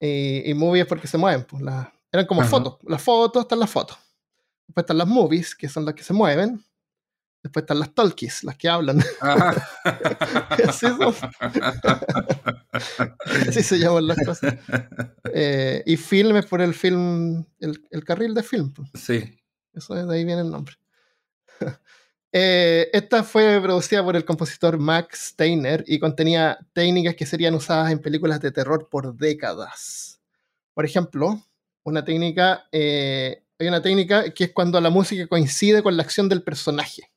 Y, 0.00 0.50
y 0.50 0.54
movies 0.54 0.86
porque 0.86 1.06
se 1.06 1.18
mueven. 1.18 1.44
Pues, 1.44 1.62
eran 2.12 2.26
como 2.26 2.44
fotos. 2.44 2.78
Las 2.86 3.02
fotos 3.02 3.42
están 3.42 3.58
las 3.58 3.70
fotos. 3.70 3.98
Después 4.66 4.84
están 4.84 4.98
las 4.98 5.08
movies, 5.08 5.54
que 5.54 5.68
son 5.68 5.84
las 5.84 5.94
que 5.94 6.04
se 6.04 6.12
mueven. 6.12 6.64
Después 7.42 7.64
están 7.64 7.80
las 7.80 7.94
talkies, 7.94 8.44
las 8.44 8.56
que 8.56 8.68
hablan. 8.68 9.02
Así 13.48 13.62
se 13.62 13.78
llaman 13.78 14.06
las 14.06 14.18
cosas. 14.24 14.54
Eh, 15.32 15.82
y 15.86 15.96
film 15.96 16.36
es 16.36 16.46
por 16.46 16.60
el 16.60 16.74
film, 16.74 17.44
el, 17.58 18.04
carril 18.04 18.34
de 18.34 18.42
film. 18.42 18.72
Sí. 18.94 19.38
Eso 19.72 19.94
de 19.94 20.14
ahí 20.14 20.24
viene 20.24 20.42
el 20.42 20.50
nombre. 20.50 20.74
Eh, 22.34 22.88
esta 22.94 23.24
fue 23.24 23.60
producida 23.60 24.02
por 24.02 24.16
el 24.16 24.24
compositor 24.24 24.78
Max 24.78 25.32
Steiner 25.32 25.84
y 25.86 25.98
contenía 25.98 26.58
técnicas 26.72 27.14
que 27.14 27.26
serían 27.26 27.54
usadas 27.54 27.92
en 27.92 27.98
películas 27.98 28.40
de 28.40 28.50
terror 28.50 28.88
por 28.90 29.14
décadas. 29.14 30.18
Por 30.72 30.86
ejemplo, 30.86 31.44
una 31.84 32.04
técnica, 32.04 32.68
eh, 32.72 33.42
hay 33.58 33.68
una 33.68 33.82
técnica 33.82 34.30
que 34.30 34.44
es 34.44 34.52
cuando 34.52 34.80
la 34.80 34.90
música 34.90 35.26
coincide 35.26 35.82
con 35.82 35.96
la 35.96 36.02
acción 36.02 36.28
del 36.28 36.42
personaje. 36.42 37.12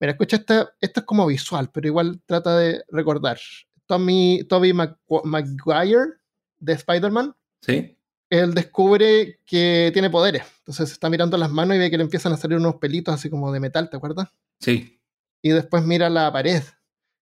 Mira, 0.00 0.12
escucha, 0.12 0.36
esta, 0.36 0.74
esto 0.80 1.00
es 1.00 1.06
como 1.06 1.26
visual, 1.26 1.70
pero 1.72 1.86
igual 1.88 2.20
trata 2.26 2.56
de 2.56 2.84
recordar. 2.88 3.38
Tommy, 3.86 4.44
Toby 4.48 4.72
Maguire 4.72 6.18
de 6.58 6.72
Spider-Man. 6.72 7.34
Sí. 7.62 7.96
Él 8.30 8.54
descubre 8.54 9.40
que 9.46 9.90
tiene 9.92 10.10
poderes. 10.10 10.42
Entonces 10.58 10.92
está 10.92 11.08
mirando 11.08 11.36
las 11.36 11.50
manos 11.50 11.76
y 11.76 11.78
ve 11.80 11.90
que 11.90 11.96
le 11.96 12.04
empiezan 12.04 12.32
a 12.32 12.36
salir 12.36 12.58
unos 12.58 12.76
pelitos 12.76 13.14
así 13.14 13.30
como 13.30 13.50
de 13.50 13.60
metal, 13.60 13.88
¿te 13.90 13.96
acuerdas? 13.96 14.28
Sí. 14.60 15.00
y 15.40 15.50
después 15.50 15.84
mira 15.84 16.10
la 16.10 16.32
pared 16.32 16.62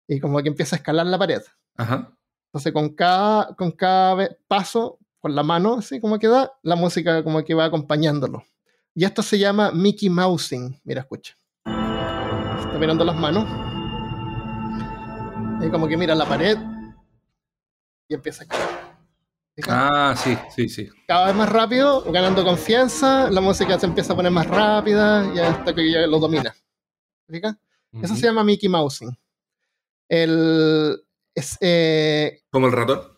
y 0.09 0.21
como 0.21 0.43
que 0.43 0.49
empieza 0.49 0.77
a 0.77 0.79
escalar 0.79 1.07
la 1.07 1.19
pared. 1.19 1.43
Entonces 1.79 2.73
con 2.73 2.95
cada, 2.95 3.55
con 3.55 3.71
cada 3.73 4.37
paso, 4.49 4.99
con 5.27 5.35
la 5.35 5.43
mano, 5.43 5.79
así 5.79 6.01
como 6.01 6.21
que 6.21 6.29
da, 6.29 6.53
la 6.63 6.77
música 6.77 7.25
como 7.25 7.45
que 7.45 7.53
va 7.53 7.65
acompañándolo. 7.65 8.45
Y 8.95 9.05
esto 9.05 9.23
se 9.23 9.37
llama 9.41 9.73
Mickey 9.73 10.09
Mousing. 10.09 10.81
Mira, 10.85 11.01
escucha. 11.01 11.35
Está 11.65 12.79
mirando 12.79 13.05
las 13.05 13.17
manos. 13.17 13.45
Y 15.61 15.69
como 15.69 15.89
que 15.89 15.97
mira 15.97 16.15
la 16.15 16.27
pared 16.27 16.57
y 18.09 18.15
empieza 18.15 18.45
a. 18.49 19.67
Ah, 19.67 20.15
sí, 20.17 20.39
sí, 20.55 20.69
sí. 20.69 20.89
Cada 21.09 21.27
vez 21.27 21.35
más 21.35 21.49
rápido, 21.49 22.05
ganando 22.13 22.45
confianza, 22.45 23.29
la 23.29 23.41
música 23.41 23.81
se 23.81 23.87
empieza 23.87 24.13
a 24.13 24.17
poner 24.17 24.31
más 24.31 24.47
rápida 24.47 25.29
y 25.35 25.41
hasta 25.41 25.75
que 25.75 25.91
ya 25.91 26.07
lo 26.07 26.21
domina. 26.21 26.55
¿Fíjate? 27.29 27.59
Eso 28.01 28.15
se 28.15 28.27
llama 28.27 28.45
Mickey 28.45 28.69
Mousing. 28.69 29.19
El, 30.09 31.05
es, 31.35 31.59
eh, 31.61 32.43
¿Como 32.49 32.69
el 32.69 32.73
ratón? 32.73 33.16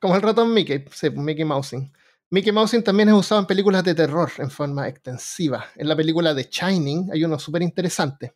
Como 0.00 0.16
el 0.16 0.22
ratón 0.22 0.54
Mickey, 0.54 0.84
sí, 0.92 1.10
Mickey 1.10 1.44
Mousing. 1.44 1.92
Mickey 2.30 2.52
Mousing 2.52 2.82
también 2.82 3.08
es 3.08 3.14
usado 3.14 3.40
en 3.40 3.46
películas 3.46 3.82
de 3.84 3.94
terror 3.94 4.30
en 4.38 4.50
forma 4.50 4.86
extensiva. 4.86 5.66
En 5.76 5.88
la 5.88 5.96
película 5.96 6.34
de 6.34 6.44
Shining 6.44 7.10
hay 7.12 7.24
uno 7.24 7.38
súper 7.38 7.62
interesante. 7.62 8.34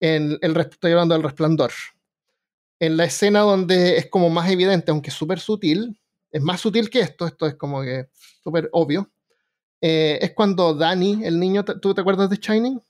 En 0.00 0.36
el, 0.40 0.56
estoy 0.56 0.92
hablando 0.92 1.14
del 1.14 1.22
resplandor. 1.22 1.72
En 2.78 2.96
la 2.96 3.04
escena 3.04 3.40
donde 3.40 3.96
es 3.96 4.10
como 4.10 4.28
más 4.28 4.50
evidente, 4.50 4.90
aunque 4.90 5.10
súper 5.10 5.38
sutil, 5.38 5.98
es 6.30 6.42
más 6.42 6.60
sutil 6.60 6.90
que 6.90 7.00
esto, 7.00 7.26
esto 7.26 7.46
es 7.46 7.54
como 7.54 7.80
que 7.82 8.08
súper 8.42 8.68
obvio, 8.72 9.10
eh, 9.80 10.18
es 10.20 10.32
cuando 10.34 10.74
Danny, 10.74 11.24
el 11.24 11.38
niño, 11.38 11.64
¿tú 11.64 11.94
te 11.94 12.00
acuerdas 12.00 12.28
de 12.28 12.36
Shining? 12.36 12.80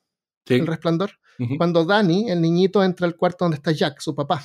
Sí. 0.47 0.55
El 0.55 0.67
resplandor. 0.67 1.13
Cuando 1.59 1.85
Danny, 1.85 2.31
el 2.31 2.41
niñito, 2.41 2.83
entra 2.83 3.07
al 3.07 3.15
cuarto 3.15 3.45
donde 3.45 3.57
está 3.57 3.71
Jack, 3.71 4.01
su 4.01 4.15
papá. 4.15 4.43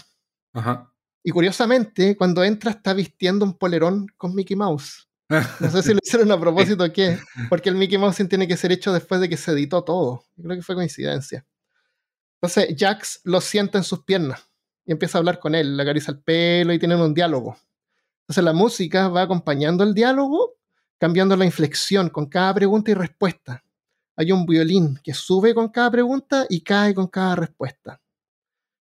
Ajá. 0.52 0.91
Y 1.24 1.32
curiosamente, 1.32 2.16
cuando 2.16 2.44
entra 2.44 2.72
está 2.72 2.94
vistiendo 2.94 3.46
un 3.46 3.58
polerón 3.58 4.08
con 4.18 4.34
Mickey 4.34 4.56
Mouse. 4.56 5.08
No 5.30 5.70
sé 5.70 5.84
si 5.84 5.94
lo 5.94 6.00
hicieron 6.04 6.32
a 6.32 6.40
propósito 6.40 6.84
o 6.84 6.92
qué, 6.92 7.18
porque 7.50 7.70
el 7.70 7.76
Mickey 7.76 7.98
Mouse 7.98 8.28
tiene 8.28 8.48
que 8.48 8.58
ser 8.58 8.72
hecho 8.72 8.92
después 8.92 9.22
de 9.22 9.30
que 9.30 9.38
se 9.38 9.52
editó 9.52 9.84
todo. 9.84 10.24
Yo 10.36 10.44
creo 10.44 10.58
que 10.58 10.64
fue 10.64 10.76
coincidencia. 10.76 11.46
Entonces, 12.42 12.76
Jax 12.78 13.22
lo 13.24 13.40
sienta 13.40 13.78
en 13.78 13.84
sus 13.84 14.04
piernas 14.04 14.48
y 14.86 14.92
empieza 14.92 15.18
a 15.18 15.20
hablar 15.20 15.40
con 15.40 15.54
él, 15.54 15.78
le 15.78 15.84
acaricia 15.84 16.12
el 16.12 16.20
pelo 16.20 16.74
y 16.74 16.80
tienen 16.80 17.00
un 17.00 17.14
diálogo. 17.14 17.58
Entonces, 18.24 18.44
la 18.44 18.54
música 18.54 19.08
va 19.10 19.22
acompañando 19.22 19.84
el 19.84 19.94
diálogo, 19.94 20.56
cambiando 20.98 21.36
la 21.38 21.46
inflexión 21.46 22.10
con 22.10 22.26
cada 22.26 22.54
pregunta 22.56 22.92
y 22.92 22.96
respuesta 22.96 23.64
hay 24.22 24.32
un 24.32 24.46
violín 24.46 25.00
que 25.04 25.14
sube 25.14 25.54
con 25.54 25.70
cada 25.70 25.90
pregunta 25.90 26.46
y 26.48 26.62
cae 26.62 26.94
con 26.94 27.08
cada 27.08 27.36
respuesta. 27.36 28.00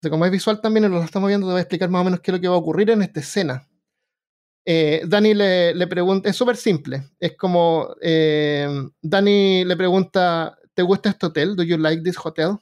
Como 0.09 0.25
es 0.25 0.31
visual 0.31 0.61
también, 0.61 0.89
lo 0.91 1.03
estamos 1.03 1.27
viendo, 1.27 1.47
te 1.47 1.51
voy 1.51 1.59
a 1.59 1.61
explicar 1.61 1.89
más 1.89 2.01
o 2.01 2.05
menos 2.05 2.19
qué 2.19 2.31
es 2.31 2.35
lo 2.35 2.41
que 2.41 2.47
va 2.47 2.55
a 2.55 2.59
ocurrir 2.59 2.89
en 2.89 3.01
esta 3.01 3.19
escena. 3.19 3.67
Eh, 4.67 5.03
Dani 5.05 5.33
le, 5.35 5.87
pregunta, 5.87 6.27
es 6.29 6.35
súper 6.35 6.57
simple, 6.57 7.11
es 7.19 7.37
como 7.37 7.95
eh, 8.01 8.67
Dani 8.99 9.63
le 9.63 9.77
pregunta, 9.77 10.57
¿te 10.73 10.81
gusta 10.81 11.09
este 11.09 11.27
hotel? 11.27 11.55
¿Do 11.55 11.61
you 11.61 11.77
like 11.77 12.01
this 12.01 12.17
hotel? 12.17 12.57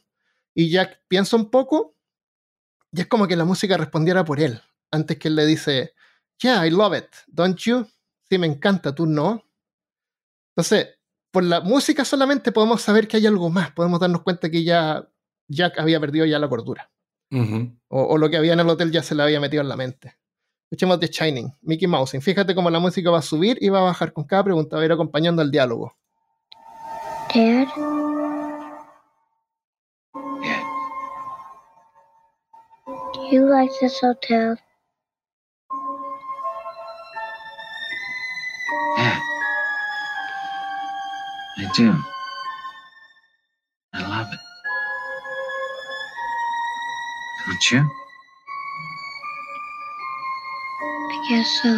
Y 0.53 0.69
Jack 0.69 1.01
piensa 1.07 1.37
un 1.37 1.49
poco 1.49 1.95
y 2.91 3.01
es 3.01 3.07
como 3.07 3.27
que 3.27 3.37
la 3.37 3.45
música 3.45 3.77
respondiera 3.77 4.25
por 4.25 4.41
él, 4.41 4.61
antes 4.91 5.17
que 5.17 5.29
él 5.29 5.35
le 5.35 5.45
dice, 5.45 5.93
yeah, 6.41 6.65
I 6.67 6.69
love 6.69 6.95
it, 6.97 7.07
don't 7.27 7.57
you? 7.59 7.87
Sí, 8.29 8.37
me 8.37 8.47
encanta, 8.47 8.93
¿tú 8.93 9.05
no? 9.05 9.43
Entonces, 10.55 10.99
por 11.31 11.43
la 11.43 11.61
música 11.61 12.05
solamente 12.05 12.51
podemos 12.51 12.81
saber 12.81 13.07
que 13.07 13.17
hay 13.17 13.25
algo 13.25 13.49
más, 13.49 13.71
podemos 13.71 13.99
darnos 13.99 14.21
cuenta 14.21 14.51
que 14.51 14.63
ya 14.63 15.09
Jack 15.47 15.79
había 15.79 15.99
perdido 15.99 16.25
ya 16.25 16.37
la 16.37 16.49
cordura. 16.49 16.91
O, 17.87 18.17
lo 18.17 18.29
que 18.29 18.37
había 18.37 18.53
en 18.53 18.59
el 18.59 18.69
hotel 18.69 18.91
ya 18.91 19.03
se 19.03 19.15
le 19.15 19.23
había 19.23 19.39
metido 19.39 19.61
en 19.61 19.69
la 19.69 19.75
mente. 19.75 20.15
Escuchemos 20.65 20.99
The 20.99 21.07
Shining, 21.07 21.53
Mickey 21.61 21.87
Mouse. 21.87 22.17
Fíjate 22.21 22.55
cómo 22.55 22.69
la 22.69 22.79
música 22.79 23.11
va 23.11 23.19
a 23.19 23.21
subir 23.23 23.57
y 23.61 23.69
va 23.69 23.79
a 23.79 23.83
bajar 23.83 24.13
con 24.13 24.23
cada 24.23 24.43
pregunta, 24.43 24.75
va 24.75 24.81
a 24.81 24.85
ir 24.85 24.91
acompañando 24.91 25.41
al 25.41 25.51
diálogo. 25.51 25.95
Dad. 27.33 27.67
Do 33.13 33.29
you 33.31 33.49
like 33.49 33.71
this 33.79 33.99
hotel? 33.99 34.57
I 41.55 41.69
do. 41.75 42.12
You? 47.59 47.79
I 51.09 51.29
guess 51.29 51.47
so. 51.61 51.69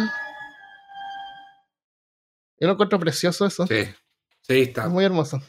Yo 2.58 2.66
lo 2.66 2.72
encuentro 2.72 2.98
precioso 2.98 3.46
eso. 3.46 3.66
Sí, 3.66 3.84
sí, 4.40 4.62
está. 4.62 4.88
muy 4.88 5.04
hermoso. 5.04 5.42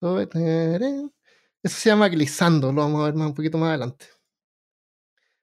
Eso 0.00 1.76
se 1.76 1.90
llama 1.90 2.08
glissando, 2.08 2.72
lo 2.72 2.82
vamos 2.82 3.02
a 3.02 3.04
ver 3.06 3.14
más 3.14 3.28
un 3.28 3.34
poquito 3.34 3.58
más 3.58 3.70
adelante. 3.70 4.06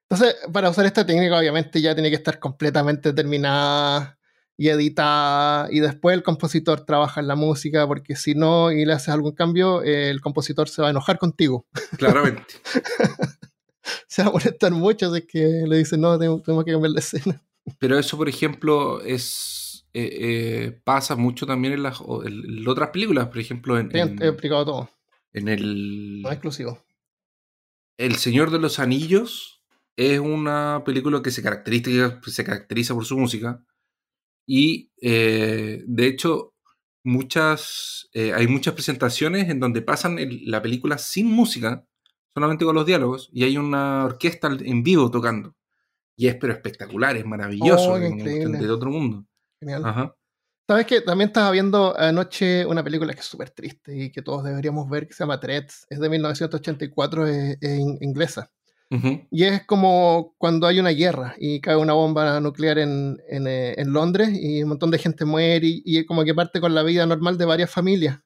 Entonces, 0.09 0.35
para 0.51 0.69
usar 0.69 0.85
esta 0.85 1.05
técnica, 1.05 1.37
obviamente 1.37 1.81
ya 1.81 1.93
tiene 1.95 2.09
que 2.09 2.15
estar 2.15 2.39
completamente 2.39 3.13
terminada 3.13 4.17
y 4.57 4.69
edita 4.69 5.67
y 5.69 5.79
después 5.79 6.13
el 6.15 6.23
compositor 6.23 6.85
trabaja 6.85 7.19
en 7.19 7.27
la 7.27 7.35
música 7.35 7.85
porque 7.87 8.15
si 8.15 8.35
no 8.35 8.71
y 8.71 8.85
le 8.85 8.93
haces 8.93 9.09
algún 9.09 9.33
cambio, 9.33 9.81
el 9.81 10.21
compositor 10.21 10.69
se 10.69 10.81
va 10.81 10.89
a 10.89 10.91
enojar 10.91 11.17
contigo. 11.17 11.65
Claramente. 11.97 12.55
se 14.07 14.23
va 14.23 14.29
a 14.29 14.31
molestar 14.31 14.71
mucho 14.71 15.11
de 15.11 15.25
que 15.25 15.63
le 15.67 15.77
dicen, 15.77 16.01
no, 16.01 16.17
tenemos, 16.17 16.41
que 16.41 16.71
cambiar 16.71 16.91
la 16.91 16.99
escena. 16.99 17.41
Pero 17.79 17.97
eso, 17.97 18.17
por 18.17 18.29
ejemplo, 18.29 19.01
es 19.01 19.85
eh, 19.93 20.17
eh, 20.19 20.81
pasa 20.83 21.15
mucho 21.15 21.45
también 21.45 21.73
en 21.73 21.83
las, 21.83 22.01
otras 22.01 22.89
películas, 22.89 23.27
por 23.27 23.39
ejemplo. 23.39 23.79
En, 23.79 23.95
he 23.95 24.27
explicado 24.27 24.65
todo. 24.65 24.89
En 25.33 25.47
el... 25.47 26.21
No 26.21 26.31
exclusivo. 26.31 26.83
El 27.97 28.15
Señor 28.15 28.51
de 28.51 28.59
los 28.59 28.79
Anillos 28.79 29.63
es 29.95 30.19
una 30.19 30.83
película 30.85 31.21
que 31.21 31.31
se 31.31 31.41
caracteriza, 31.41 32.19
se 32.25 32.43
caracteriza 32.43 32.93
por 32.93 33.05
su 33.05 33.17
música 33.17 33.63
y 34.45 34.91
eh, 35.01 35.83
de 35.87 36.07
hecho, 36.07 36.53
muchas, 37.03 38.09
hay 38.13 38.47
muchas 38.47 38.73
presentaciones 38.73 39.49
en 39.49 39.61
donde 39.61 39.81
pasan 39.81 40.17
la 40.43 40.61
película 40.61 40.97
sin 40.97 41.27
música, 41.27 41.87
solamente 42.35 42.65
con 42.65 42.75
los 42.75 42.85
diálogos, 42.85 43.29
y 43.31 43.45
hay 43.45 43.57
una 43.57 44.03
orquesta 44.03 44.49
en 44.59 44.83
vivo 44.83 45.09
tocando. 45.09 45.55
Y 46.17 46.27
es 46.27 46.35
pero 46.35 46.53
espectacular, 46.53 47.15
es 47.15 47.25
maravilloso, 47.25 47.93
oh, 47.93 47.99
de 47.99 48.69
otro 48.69 48.91
mundo. 48.91 49.25
Genial. 49.59 50.13
¿Sabes 50.67 50.85
que 50.87 51.01
También 51.01 51.29
estaba 51.29 51.51
viendo 51.51 51.97
anoche 51.97 52.65
una 52.65 52.83
película 52.83 53.13
que 53.13 53.19
es 53.19 53.25
súper 53.25 53.51
triste 53.51 53.95
y 53.95 54.11
que 54.11 54.21
todos 54.21 54.43
deberíamos 54.43 54.89
ver, 54.89 55.07
que 55.07 55.13
se 55.13 55.23
llama 55.23 55.39
Threads, 55.39 55.87
es 55.89 55.99
de 55.99 56.09
1984, 56.09 57.27
es 57.27 57.57
inglesa. 58.01 58.51
Y 59.29 59.43
es 59.43 59.65
como 59.65 60.35
cuando 60.37 60.67
hay 60.67 60.79
una 60.79 60.91
guerra 60.91 61.35
y 61.37 61.59
cae 61.59 61.75
una 61.75 61.93
bomba 61.93 62.39
nuclear 62.39 62.77
en, 62.77 63.17
eh, 63.29 63.75
Londres 63.85 64.29
y 64.31 64.63
un 64.63 64.69
montón 64.69 64.91
de 64.91 64.99
gente 64.99 65.25
muere 65.25 65.67
y, 65.67 65.83
y, 65.85 66.05
como 66.05 66.23
que 66.23 66.33
parte 66.33 66.61
con 66.61 66.73
la 66.73 66.83
vida 66.83 67.05
normal 67.05 67.37
de 67.37 67.45
varias 67.45 67.69
familias 67.69 68.19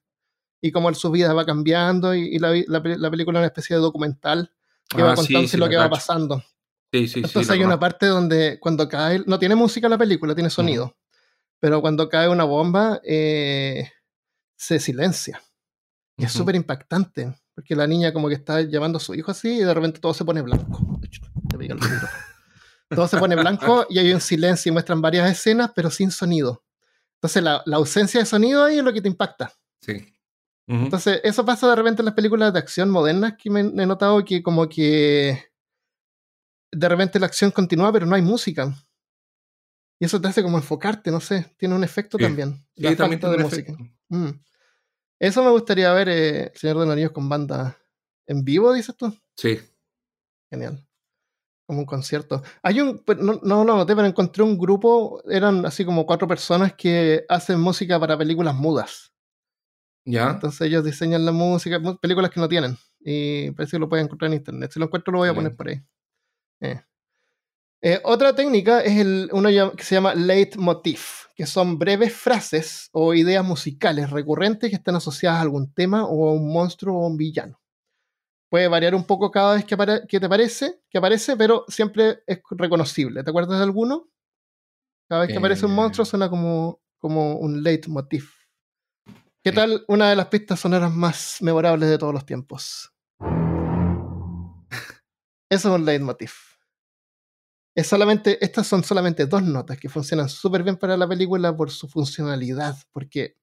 y 0.60 0.72
como 0.72 0.92
su 0.94 1.10
vida 1.10 1.32
va 1.32 1.46
cambiando 1.46 2.14
y, 2.14 2.38
la, 2.38 2.50
película 2.82 3.38
es 3.38 3.42
una 3.42 3.46
especie 3.46 3.76
de 3.76 3.82
documental 3.82 4.52
que 4.88 5.02
va 5.02 5.12
ah, 5.12 5.14
contando 5.14 5.56
lo 5.56 5.68
que 5.68 5.76
va 5.76 5.88
pasando. 5.88 6.44
Entonces 6.92 7.50
hay 7.50 7.62
una 7.62 7.78
parte 7.78 8.06
donde 8.06 8.58
cuando 8.60 8.88
cae, 8.88 9.22
no 9.26 9.38
tiene 9.38 9.54
música 9.54 9.88
la 9.88 9.98
película, 9.98 10.34
tiene 10.34 10.50
sonido, 10.50 10.96
pero 11.60 11.80
cuando 11.80 12.08
cae 12.08 12.28
una 12.28 12.44
bomba 12.44 13.00
eh, 13.04 13.90
se 14.56 14.78
silencia. 14.80 15.42
Y 16.16 16.24
es 16.24 16.32
súper 16.32 16.54
impactante 16.54 17.34
porque 17.54 17.76
la 17.76 17.86
niña 17.86 18.12
como 18.12 18.28
que 18.28 18.34
está 18.34 18.62
llamando 18.62 18.96
a 18.96 19.00
su 19.00 19.14
hijo 19.14 19.30
así 19.30 19.60
y 19.60 19.64
de 19.64 19.74
repente 19.74 20.00
todo 20.00 20.14
se 20.14 20.24
pone 20.24 20.42
blanco. 20.42 21.00
todo 22.88 23.06
se 23.06 23.18
pone 23.18 23.36
blanco 23.36 23.86
y 23.90 23.98
hay 23.98 24.12
un 24.12 24.20
silencio 24.20 24.70
y 24.70 24.72
muestran 24.72 25.00
varias 25.00 25.30
escenas, 25.30 25.70
pero 25.74 25.90
sin 25.90 26.10
sonido. 26.10 26.64
Entonces 27.16 27.42
la, 27.42 27.62
ausencia 27.74 28.20
de 28.20 28.26
sonido 28.26 28.64
ahí 28.64 28.78
es 28.78 28.84
lo 28.84 28.92
que 28.92 29.02
te 29.02 29.08
impacta. 29.08 29.52
Sí. 29.80 30.14
Entonces 30.72 31.20
eso 31.24 31.44
pasa 31.44 31.68
de 31.68 31.74
repente 31.74 32.00
en 32.00 32.06
las 32.06 32.14
películas 32.14 32.52
de 32.52 32.60
acción 32.60 32.90
modernas 32.90 33.34
que 33.36 33.50
me, 33.50 33.60
he 33.60 33.86
notado 33.86 34.24
que 34.24 34.40
como 34.40 34.68
que 34.68 35.50
de 36.70 36.88
repente 36.88 37.18
la 37.18 37.26
acción 37.26 37.50
continúa 37.50 37.92
pero 37.92 38.06
no 38.06 38.14
hay 38.14 38.22
música. 38.22 38.72
Y 39.98 40.04
eso 40.04 40.20
te 40.20 40.28
hace 40.28 40.42
como 40.42 40.56
enfocarte, 40.56 41.10
no 41.10 41.20
sé, 41.20 41.52
tiene 41.58 41.74
un 41.74 41.82
efecto 41.82 42.16
también. 42.16 42.64
Sí, 42.76 42.96
también 42.96 43.20
de 43.20 43.38
música. 43.38 43.76
Mm. 44.08 44.30
Eso 45.18 45.44
me 45.44 45.50
gustaría 45.50 45.92
ver, 45.92 46.08
eh, 46.08 46.52
Señor 46.54 46.78
de 46.78 46.86
los 46.86 46.92
Anillos 46.92 47.12
con 47.12 47.28
banda 47.28 47.76
en 48.26 48.44
vivo, 48.44 48.72
dices 48.72 48.96
tú. 48.96 49.14
Sí. 49.36 49.60
Genial. 50.50 50.86
Como 51.66 51.80
un 51.80 51.86
concierto. 51.86 52.42
Hay 52.62 52.80
un, 52.80 53.02
no, 53.18 53.40
no 53.42 53.64
lo 53.64 53.76
noté, 53.76 53.94
pero 53.94 54.08
encontré 54.08 54.42
un 54.42 54.56
grupo, 54.56 55.20
eran 55.28 55.66
así 55.66 55.84
como 55.84 56.06
cuatro 56.06 56.26
personas 56.26 56.72
que 56.74 57.24
hacen 57.28 57.60
música 57.60 58.00
para 58.00 58.16
películas 58.16 58.54
mudas. 58.54 59.12
Ya. 60.04 60.30
Entonces 60.30 60.60
ellos 60.62 60.84
diseñan 60.84 61.24
la 61.24 61.32
música, 61.32 61.80
películas 62.00 62.30
que 62.30 62.40
no 62.40 62.48
tienen. 62.48 62.76
y 63.00 63.50
parece 63.52 63.72
que 63.72 63.80
lo 63.80 63.88
pueden 63.88 64.06
encontrar 64.06 64.30
en 64.30 64.38
internet. 64.38 64.70
Si 64.72 64.78
lo 64.78 64.86
encuentro, 64.86 65.12
lo 65.12 65.18
voy 65.18 65.28
a 65.28 65.34
poner 65.34 65.54
por 65.54 65.68
ahí. 65.68 65.82
Eh. 66.60 66.80
Eh, 67.82 68.00
otra 68.04 68.34
técnica 68.34 68.80
es 68.80 68.98
el, 68.98 69.30
uno 69.32 69.48
que 69.74 69.84
se 69.84 69.94
llama 69.94 70.14
leitmotiv, 70.14 71.00
que 71.34 71.46
son 71.46 71.78
breves 71.78 72.12
frases 72.12 72.90
o 72.92 73.14
ideas 73.14 73.42
musicales 73.42 74.10
recurrentes 74.10 74.68
que 74.68 74.76
están 74.76 74.96
asociadas 74.96 75.38
a 75.38 75.42
algún 75.42 75.72
tema 75.72 76.04
o 76.04 76.28
a 76.28 76.32
un 76.34 76.52
monstruo 76.52 76.98
o 76.98 77.04
a 77.04 77.06
un 77.06 77.16
villano. 77.16 77.58
Puede 78.50 78.68
variar 78.68 78.94
un 78.94 79.04
poco 79.04 79.30
cada 79.30 79.54
vez 79.54 79.64
que, 79.64 79.76
te 80.20 80.28
parece, 80.28 80.80
que 80.90 80.98
aparece, 80.98 81.36
pero 81.36 81.64
siempre 81.68 82.22
es 82.26 82.40
reconocible. 82.50 83.22
¿Te 83.22 83.30
acuerdas 83.30 83.58
de 83.58 83.64
alguno? 83.64 84.10
Cada 85.08 85.22
vez 85.22 85.30
que 85.30 85.38
aparece 85.38 85.64
un 85.64 85.74
monstruo 85.74 86.02
eh. 86.02 86.06
suena 86.06 86.28
como, 86.28 86.80
como 86.98 87.36
un 87.36 87.62
leitmotiv. 87.62 88.28
¿Qué 89.42 89.52
tal 89.52 89.84
una 89.88 90.10
de 90.10 90.16
las 90.16 90.26
pistas 90.26 90.60
sonoras 90.60 90.92
más 90.92 91.38
memorables 91.40 91.88
de 91.88 91.98
todos 91.98 92.12
los 92.12 92.26
tiempos? 92.26 92.92
Eso 95.50 95.68
es 95.68 95.74
un 95.80 95.84
leitmotiv 95.84 96.30
es 97.74 97.86
solamente, 97.86 98.44
estas 98.44 98.66
son 98.66 98.82
solamente 98.82 99.26
dos 99.26 99.42
notas 99.42 99.78
que 99.78 99.88
funcionan 99.88 100.28
súper 100.28 100.62
bien 100.62 100.76
para 100.76 100.96
la 100.96 101.08
película 101.08 101.56
por 101.56 101.70
su 101.70 101.88
funcionalidad, 101.88 102.76
porque 102.92 103.36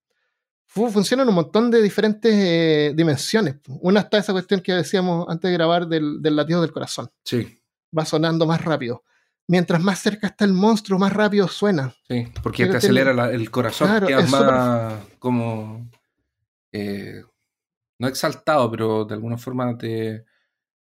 funcionan 0.66 1.30
un 1.30 1.36
montón 1.36 1.72
de 1.72 1.82
diferentes 1.82 2.34
eh, 2.36 2.94
dimensiones. 2.96 3.56
Una 3.82 4.02
está 4.02 4.18
esa 4.18 4.34
cuestión 4.34 4.62
que 4.62 4.74
decíamos 4.74 5.26
antes 5.30 5.50
de 5.50 5.54
grabar 5.54 5.88
del, 5.88 6.22
latido 6.22 6.62
del 6.62 6.72
corazón. 6.72 7.10
Sí. 7.24 7.62
Va 7.98 8.06
sonando 8.06 8.46
más 8.46 8.64
rápido. 8.64 9.04
Mientras 9.50 9.82
más 9.82 10.00
cerca 10.00 10.28
está 10.28 10.44
el 10.44 10.54
monstruo, 10.54 11.00
más 11.00 11.14
rápido 11.14 11.48
suena. 11.48 11.94
Sí, 12.10 12.28
porque 12.44 12.68
te 12.68 12.78
acelera 12.78 13.32
el 13.32 13.50
corazón, 13.50 13.88
claro, 13.88 14.08
queda 14.08 14.26
más 14.28 14.94
como. 15.20 15.90
Eh, 16.74 17.24
no 18.00 18.08
exaltado, 18.08 18.70
pero 18.70 19.06
de 19.06 19.14
alguna 19.16 19.38
forma 19.38 19.78
te, 19.78 20.26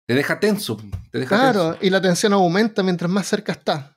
te 0.06 0.14
deja 0.14 0.40
tenso. 0.40 0.78
Te 1.10 1.18
deja 1.20 1.36
claro, 1.36 1.76
y 1.82 1.90
la 1.90 2.00
tensión 2.00 2.32
aumenta 2.32 2.82
mientras 2.82 3.10
más 3.10 3.26
cerca 3.26 3.52
está. 3.52 3.94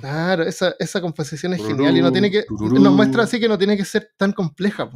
Claro, 0.00 0.42
esa, 0.42 0.74
esa 0.78 1.00
composición 1.00 1.54
es 1.54 1.66
genial 1.66 1.96
y 1.96 2.02
no 2.02 2.12
tiene 2.12 2.30
que, 2.30 2.44
nos 2.50 2.92
muestra 2.92 3.22
así 3.22 3.40
que 3.40 3.48
no 3.48 3.56
tiene 3.56 3.76
que 3.76 3.84
ser 3.84 4.10
tan 4.16 4.32
compleja. 4.32 4.90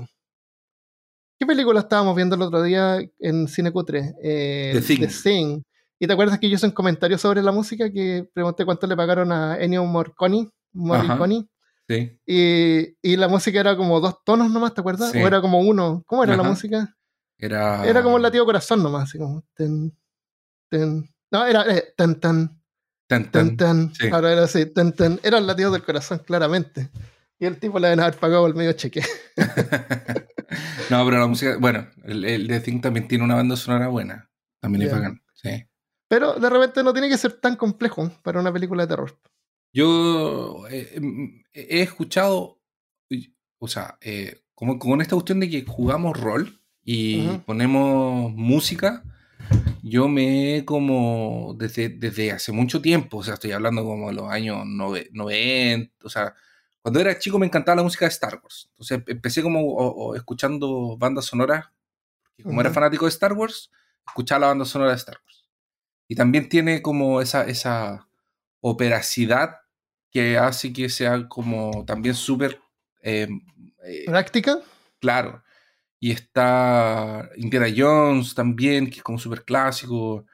¿Qué 1.38 1.46
película 1.46 1.80
estábamos 1.80 2.16
viendo 2.16 2.36
el 2.36 2.42
otro 2.42 2.62
día 2.62 2.98
en 3.18 3.48
Cine 3.48 3.70
Cutre? 3.70 4.14
Eh, 4.22 4.80
The, 4.86 5.08
Thing. 5.08 5.62
¿Y 5.98 6.06
te 6.06 6.12
acuerdas 6.12 6.38
que 6.38 6.48
yo 6.48 6.56
hice 6.56 6.66
un 6.66 6.72
comentario 6.72 7.18
sobre 7.18 7.42
la 7.42 7.52
música 7.52 7.90
que 7.90 8.28
pregunté 8.32 8.64
cuánto 8.64 8.86
le 8.86 8.96
pagaron 8.96 9.32
a 9.32 9.58
Ennio 9.58 9.84
Morricone? 9.84 10.48
Morricone 10.72 11.46
y, 12.26 13.16
la 13.16 13.28
música 13.28 13.60
era 13.60 13.76
como 13.76 14.00
dos 14.00 14.22
tonos 14.24 14.50
nomás, 14.50 14.74
¿te 14.74 14.80
acuerdas? 14.80 15.14
O 15.14 15.18
era 15.18 15.40
como 15.40 15.60
uno. 15.60 16.02
¿Cómo 16.06 16.24
era 16.24 16.36
la 16.36 16.42
música? 16.42 16.94
Era. 17.38 17.86
Era 17.86 18.02
como 18.02 18.16
un 18.16 18.22
latido 18.22 18.44
corazón 18.44 18.82
nomás, 18.82 19.04
así 19.04 19.18
como. 19.18 19.44
Ten, 19.54 19.96
ten. 20.68 21.08
No, 21.30 21.46
era 21.46 21.64
eh, 21.74 21.94
tan 21.96 22.18
tan. 22.18 22.60
Tan 23.06 23.30
tan. 23.30 23.56
tan. 23.56 23.92
Ahora 24.12 24.32
era 24.32 24.44
así, 24.44 24.66
tan 24.66 24.92
tan. 24.92 25.20
Era 25.22 25.38
el 25.38 25.46
latido 25.46 25.70
del 25.70 25.84
corazón, 25.84 26.18
claramente. 26.18 26.90
Y 27.38 27.46
el 27.46 27.58
tipo 27.58 27.78
le 27.78 27.88
deben 27.88 28.00
haber 28.00 28.16
pagado 28.16 28.46
el 28.46 28.54
medio 28.54 28.72
cheque. 28.72 29.02
no, 30.90 31.04
pero 31.04 31.18
la 31.18 31.26
música. 31.26 31.56
Bueno, 31.58 31.86
el, 32.04 32.24
el 32.24 32.48
The 32.48 32.60
Thing 32.60 32.80
también 32.80 33.08
tiene 33.08 33.24
una 33.24 33.34
banda 33.34 33.56
sonora 33.56 33.88
buena. 33.88 34.30
También 34.60 34.84
le 34.84 34.90
pagan, 34.90 35.22
sí. 35.34 35.66
Pero 36.08 36.34
de 36.34 36.50
repente 36.50 36.82
no 36.82 36.92
tiene 36.92 37.08
que 37.08 37.18
ser 37.18 37.34
tan 37.34 37.56
complejo 37.56 38.10
para 38.22 38.40
una 38.40 38.52
película 38.52 38.84
de 38.84 38.88
terror. 38.88 39.18
Yo 39.72 40.66
eh, 40.70 40.98
mm, 41.00 41.42
he 41.52 41.82
escuchado, 41.82 42.60
o 43.58 43.68
sea, 43.68 43.98
eh, 44.00 44.42
como 44.54 44.78
con 44.78 45.00
esta 45.00 45.16
cuestión 45.16 45.40
de 45.40 45.50
que 45.50 45.64
jugamos 45.66 46.18
rol 46.18 46.62
y 46.82 47.26
ponemos 47.44 48.32
música, 48.32 49.02
yo 49.82 50.08
me 50.08 50.56
he 50.56 50.64
como 50.64 51.54
desde, 51.58 51.90
desde 51.90 52.32
hace 52.32 52.52
mucho 52.52 52.80
tiempo, 52.80 53.18
o 53.18 53.22
sea, 53.22 53.34
estoy 53.34 53.52
hablando 53.52 53.84
como 53.84 54.08
de 54.08 54.14
los 54.14 54.30
años 54.30 54.64
90, 54.64 55.92
o 56.04 56.08
sea, 56.08 56.34
cuando 56.86 57.00
era 57.00 57.18
chico 57.18 57.36
me 57.36 57.46
encantaba 57.46 57.74
la 57.74 57.82
música 57.82 58.04
de 58.04 58.10
Star 58.10 58.38
Wars. 58.40 58.68
Entonces 58.70 59.02
empecé 59.08 59.42
como 59.42 60.14
escuchando 60.14 60.96
bandas 60.96 61.24
sonoras, 61.24 61.66
como 62.40 62.60
era 62.60 62.70
fanático 62.70 63.06
de 63.06 63.08
Star 63.08 63.32
Wars, 63.32 63.72
escuchaba 64.06 64.42
la 64.42 64.46
banda 64.46 64.64
sonora 64.64 64.92
de 64.92 64.96
Star 64.98 65.18
Wars. 65.20 65.48
Y 66.06 66.14
también 66.14 66.48
tiene 66.48 66.82
como 66.82 67.20
esa, 67.20 67.44
esa 67.44 68.06
operacidad 68.60 69.56
que 70.12 70.38
hace 70.38 70.72
que 70.72 70.88
sea 70.88 71.26
como 71.26 71.84
también 71.84 72.14
súper... 72.14 72.60
Em, 73.02 73.40
eh, 73.82 74.04
¿Práctica? 74.06 74.60
Claro. 75.00 75.42
Y 75.98 76.12
está 76.12 77.28
Indiana 77.34 77.66
Jones 77.76 78.32
también, 78.32 78.88
que 78.88 78.98
es 78.98 79.02
como 79.02 79.18
súper 79.18 79.44
clásico, 79.44 80.24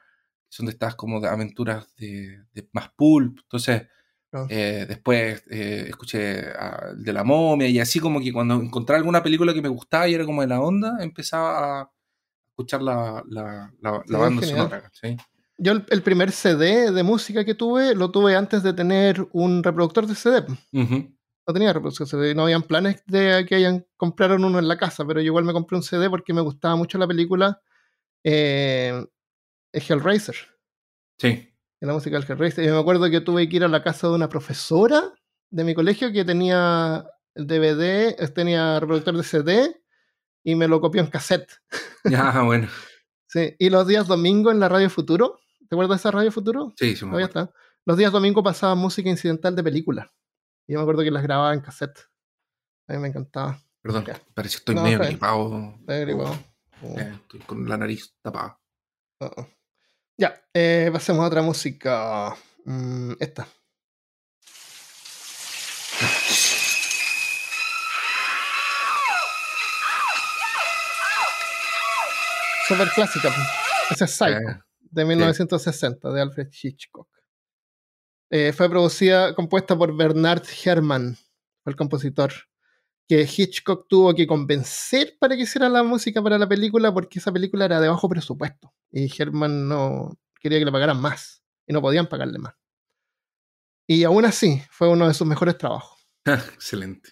son 0.49 0.67
de 0.67 0.73
estas 0.73 0.93
como 0.93 1.19
de 1.19 1.29
aventuras 1.29 1.95
de, 1.95 2.45
más 2.73 2.91
pulp. 2.91 3.39
Entonces, 3.39 3.87
eh, 4.49 4.85
después 4.87 5.43
eh, 5.49 5.85
escuché 5.89 6.39
el 6.39 7.03
de 7.03 7.13
la 7.13 7.23
momia 7.23 7.67
y 7.67 7.79
así 7.79 7.99
como 7.99 8.19
que 8.19 8.33
cuando 8.33 8.55
encontré 8.55 8.95
alguna 8.95 9.21
película 9.21 9.53
que 9.53 9.61
me 9.61 9.69
gustaba 9.69 10.07
y 10.07 10.13
era 10.13 10.25
como 10.25 10.41
de 10.41 10.47
la 10.47 10.61
onda, 10.61 10.97
empezaba 11.01 11.81
a 11.81 11.91
escuchar 12.49 12.81
la, 12.81 13.23
la, 13.29 13.73
la, 13.79 14.17
banda 14.17 14.45
sonora. 14.45 14.91
¿sí? 14.93 15.17
yo 15.57 15.73
el, 15.89 16.03
primer 16.03 16.31
CD 16.31 16.91
de 16.91 17.03
música 17.03 17.45
que 17.45 17.55
tuve 17.55 17.95
lo 17.95 18.11
tuve 18.11 18.35
antes 18.35 18.63
de 18.63 18.73
tener 18.73 19.27
un 19.31 19.63
reproductor 19.63 20.07
de 20.07 20.15
CD. 20.15 20.45
No 20.71 21.53
tenía 21.53 21.73
reproductor 21.73 22.07
de 22.07 22.11
CD, 22.11 22.35
no 22.35 22.43
habían 22.43 22.63
planes 22.63 23.03
de 23.05 23.45
que 23.47 23.55
hayan 23.55 23.85
compraron 23.97 24.43
uno 24.43 24.59
en 24.59 24.67
la 24.67 24.77
casa, 24.77 25.05
pero 25.05 25.19
yo 25.19 25.27
igual 25.27 25.45
me 25.45 25.53
compré 25.53 25.77
un 25.77 25.83
CD 25.83 26.09
porque 26.09 26.33
me 26.33 26.41
gustaba 26.41 26.75
mucho 26.75 26.97
la 26.97 27.07
película 27.07 27.61
eh, 28.23 29.05
Hellraiser. 29.73 30.35
Sí. 31.17 31.52
La 31.85 31.93
música 31.93 32.17
del 32.17 32.29
Hellraiser. 32.29 32.63
Y 32.63 32.69
me 32.69 32.79
acuerdo 32.79 33.09
que 33.09 33.21
tuve 33.21 33.47
que 33.49 33.57
ir 33.57 33.63
a 33.63 33.67
la 33.67 33.83
casa 33.83 34.07
de 34.07 34.13
una 34.13 34.29
profesora 34.29 35.13
de 35.49 35.63
mi 35.63 35.73
colegio 35.73 36.11
que 36.11 36.23
tenía 36.25 37.05
DVD, 37.35 38.15
tenía 38.33 38.79
reproductor 38.79 39.17
de 39.17 39.23
CD 39.23 39.81
y 40.43 40.55
me 40.55 40.67
lo 40.67 40.79
copió 40.79 41.01
en 41.01 41.07
cassette. 41.07 41.51
Ya, 42.05 42.41
bueno. 42.41 42.67
sí, 43.27 43.55
y 43.59 43.69
los 43.69 43.87
días 43.87 44.07
domingo 44.07 44.51
en 44.51 44.59
la 44.59 44.69
Radio 44.69 44.89
Futuro 44.89 45.39
¿Te 45.73 45.75
acuerdas 45.75 45.97
de 45.97 46.01
esa 46.01 46.11
Radio 46.11 46.31
Futuro? 46.31 46.71
Sí, 46.77 46.95
sí, 46.95 47.03
me 47.03 47.23
está. 47.23 47.51
Los 47.83 47.97
días 47.97 48.11
domingo 48.11 48.43
pasaba 48.43 48.75
música 48.75 49.09
incidental 49.09 49.55
de 49.55 49.63
películas. 49.63 50.07
Y 50.67 50.73
yo 50.73 50.77
me 50.77 50.83
acuerdo 50.83 51.01
que 51.01 51.09
las 51.09 51.23
grababa 51.23 51.51
en 51.51 51.61
cassette. 51.61 51.99
A 52.87 52.93
mí 52.93 52.99
me 52.99 53.07
encantaba. 53.07 53.59
Perdón, 53.81 54.05
parece 54.35 54.57
que 54.57 54.59
estoy 54.59 54.75
medio 54.75 54.99
gripado. 54.99 55.73
gripado. 55.87 56.35
Eh, 56.83 57.13
estoy 57.21 57.39
con 57.39 57.67
la 57.67 57.77
nariz 57.77 58.13
tapada. 58.21 58.59
Ya, 60.17 60.39
eh, 60.53 60.89
pasemos 60.93 61.23
a 61.23 61.27
otra 61.27 61.41
música. 61.41 62.35
Mm, 62.65 63.13
esta. 63.19 63.47
Super 72.67 72.89
clásica. 72.89 73.33
Esa 73.89 74.05
es 74.05 74.11
Psycho. 74.11 74.49
Eh, 74.49 74.59
de 74.81 75.05
1960, 75.05 76.11
de 76.11 76.21
Alfred 76.21 76.49
Hitchcock. 76.61 77.09
Eh, 78.29 78.53
fue 78.53 78.69
producida, 78.69 79.33
compuesta 79.33 79.75
por 79.75 79.95
Bernard 79.95 80.43
Herrmann, 80.63 81.17
el 81.65 81.75
compositor, 81.75 82.31
que 83.07 83.21
Hitchcock 83.21 83.87
tuvo 83.87 84.13
que 84.13 84.27
convencer 84.27 85.17
para 85.19 85.35
que 85.35 85.43
hiciera 85.43 85.69
la 85.69 85.83
música 85.83 86.21
para 86.21 86.37
la 86.37 86.47
película 86.47 86.93
porque 86.93 87.19
esa 87.19 87.31
película 87.31 87.65
era 87.65 87.79
de 87.79 87.89
bajo 87.89 88.07
presupuesto 88.07 88.73
y 88.93 89.11
Herrmann 89.21 89.67
no 89.67 90.17
quería 90.39 90.59
que 90.59 90.65
le 90.65 90.71
pagaran 90.71 91.01
más 91.01 91.43
y 91.67 91.73
no 91.73 91.81
podían 91.81 92.07
pagarle 92.07 92.39
más. 92.39 92.53
Y 93.85 94.05
aún 94.05 94.23
así 94.23 94.63
fue 94.69 94.87
uno 94.87 95.07
de 95.09 95.13
sus 95.13 95.27
mejores 95.27 95.57
trabajos. 95.57 96.07
Excelente. 96.25 97.09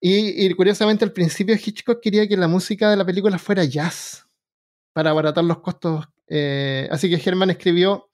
Y, 0.00 0.46
y, 0.46 0.54
curiosamente 0.54 1.04
al 1.04 1.12
principio 1.12 1.56
Hitchcock 1.56 2.00
quería 2.00 2.28
que 2.28 2.36
la 2.36 2.46
música 2.46 2.90
de 2.90 2.96
la 2.96 3.06
película 3.06 3.38
fuera 3.38 3.64
jazz 3.64 4.28
para 4.92 5.10
abaratar 5.10 5.42
los 5.42 5.60
costos 5.60 6.06
eh, 6.26 6.88
así 6.90 7.08
que 7.08 7.20
Herman 7.22 7.50
escribió 7.50 8.10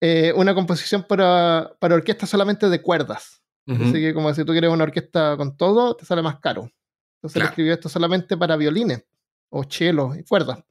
eh, 0.00 0.32
una 0.36 0.54
composición 0.54 1.04
para, 1.04 1.76
para, 1.80 1.94
orquesta 1.94 2.26
solamente 2.26 2.68
de 2.68 2.82
cuerdas. 2.82 3.42
Así 3.68 3.94
que 3.94 4.14
como 4.14 4.32
si 4.32 4.44
tú 4.44 4.52
quieres 4.52 4.70
una 4.70 4.84
orquesta 4.84 5.36
con 5.36 5.56
todo, 5.56 5.96
te 5.96 6.04
sale 6.04 6.22
más 6.22 6.38
caro. 6.38 6.70
Entonces 7.16 7.42
él 7.42 7.48
escribió 7.48 7.74
esto 7.74 7.88
solamente 7.88 8.36
para 8.36 8.56
violines 8.56 9.04
o 9.50 9.64
cello 9.64 10.14
y 10.14 10.22
cuerdas. 10.22 10.62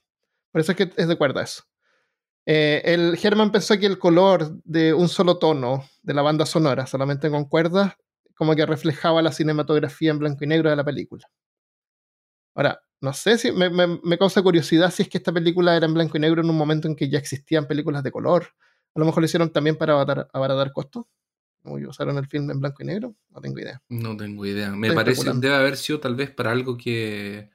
Por 0.56 0.62
eso 0.62 0.72
es 0.72 0.78
que 0.78 0.94
es 0.96 1.10
de 1.10 1.18
cuerda 1.18 1.42
eso. 1.42 1.64
Eh, 2.46 2.82
el 2.86 3.20
Herman 3.22 3.52
pensó 3.52 3.78
que 3.78 3.88
el 3.88 4.00
color 4.00 4.58
de 4.64 4.94
un 4.94 5.10
solo 5.10 5.38
tono 5.38 5.84
de 6.02 6.14
la 6.14 6.22
banda 6.22 6.46
sonora, 6.46 6.88
solamente 6.88 7.30
con 7.30 7.44
cuerdas, 7.44 7.98
como 8.38 8.56
que 8.56 8.66
reflejaba 8.66 9.22
la 9.22 9.34
cinematografía 9.34 10.12
en 10.12 10.20
blanco 10.20 10.46
y 10.46 10.48
negro 10.48 10.70
de 10.70 10.78
la 10.78 10.86
película. 10.86 11.30
Ahora, 12.54 12.80
no 13.02 13.12
sé 13.12 13.38
si 13.38 13.52
me, 13.52 14.18
causa 14.18 14.42
curiosidad 14.42 14.92
si 14.92 15.04
es 15.04 15.10
que 15.10 15.18
esta 15.18 15.34
película 15.34 15.76
era 15.76 15.88
en 15.88 15.94
blanco 15.94 16.16
y 16.16 16.22
negro 16.22 16.42
en 16.42 16.50
un 16.50 16.56
momento 16.56 16.88
en 16.88 16.96
que 16.96 17.10
ya 17.10 17.20
existían 17.20 17.68
películas 17.68 18.02
de 18.02 18.12
color. 18.12 18.48
A 18.96 19.00
lo 19.02 19.06
mejor 19.06 19.24
lo 19.24 19.26
hicieron 19.26 19.52
también 19.52 19.76
para 19.76 20.00
abaratar, 20.32 20.72
costos. 20.72 21.04
usaron 21.66 22.18
el 22.18 22.28
film 22.28 22.50
en 22.50 22.62
blanco 22.62 22.82
y 22.82 22.86
negro, 22.86 23.14
no 23.30 23.42
tengo 23.42 23.60
idea. 23.60 23.82
No 23.90 24.16
tengo 24.16 24.46
idea. 24.46 24.72
Me 24.72 24.94
parece 24.94 25.22
que 25.22 25.38
debe 25.38 25.56
haber 25.56 25.76
sido 25.76 26.00
tal 26.00 26.16
vez 26.16 26.32
para 26.32 26.54
algo 26.54 26.78
que. 26.78 27.54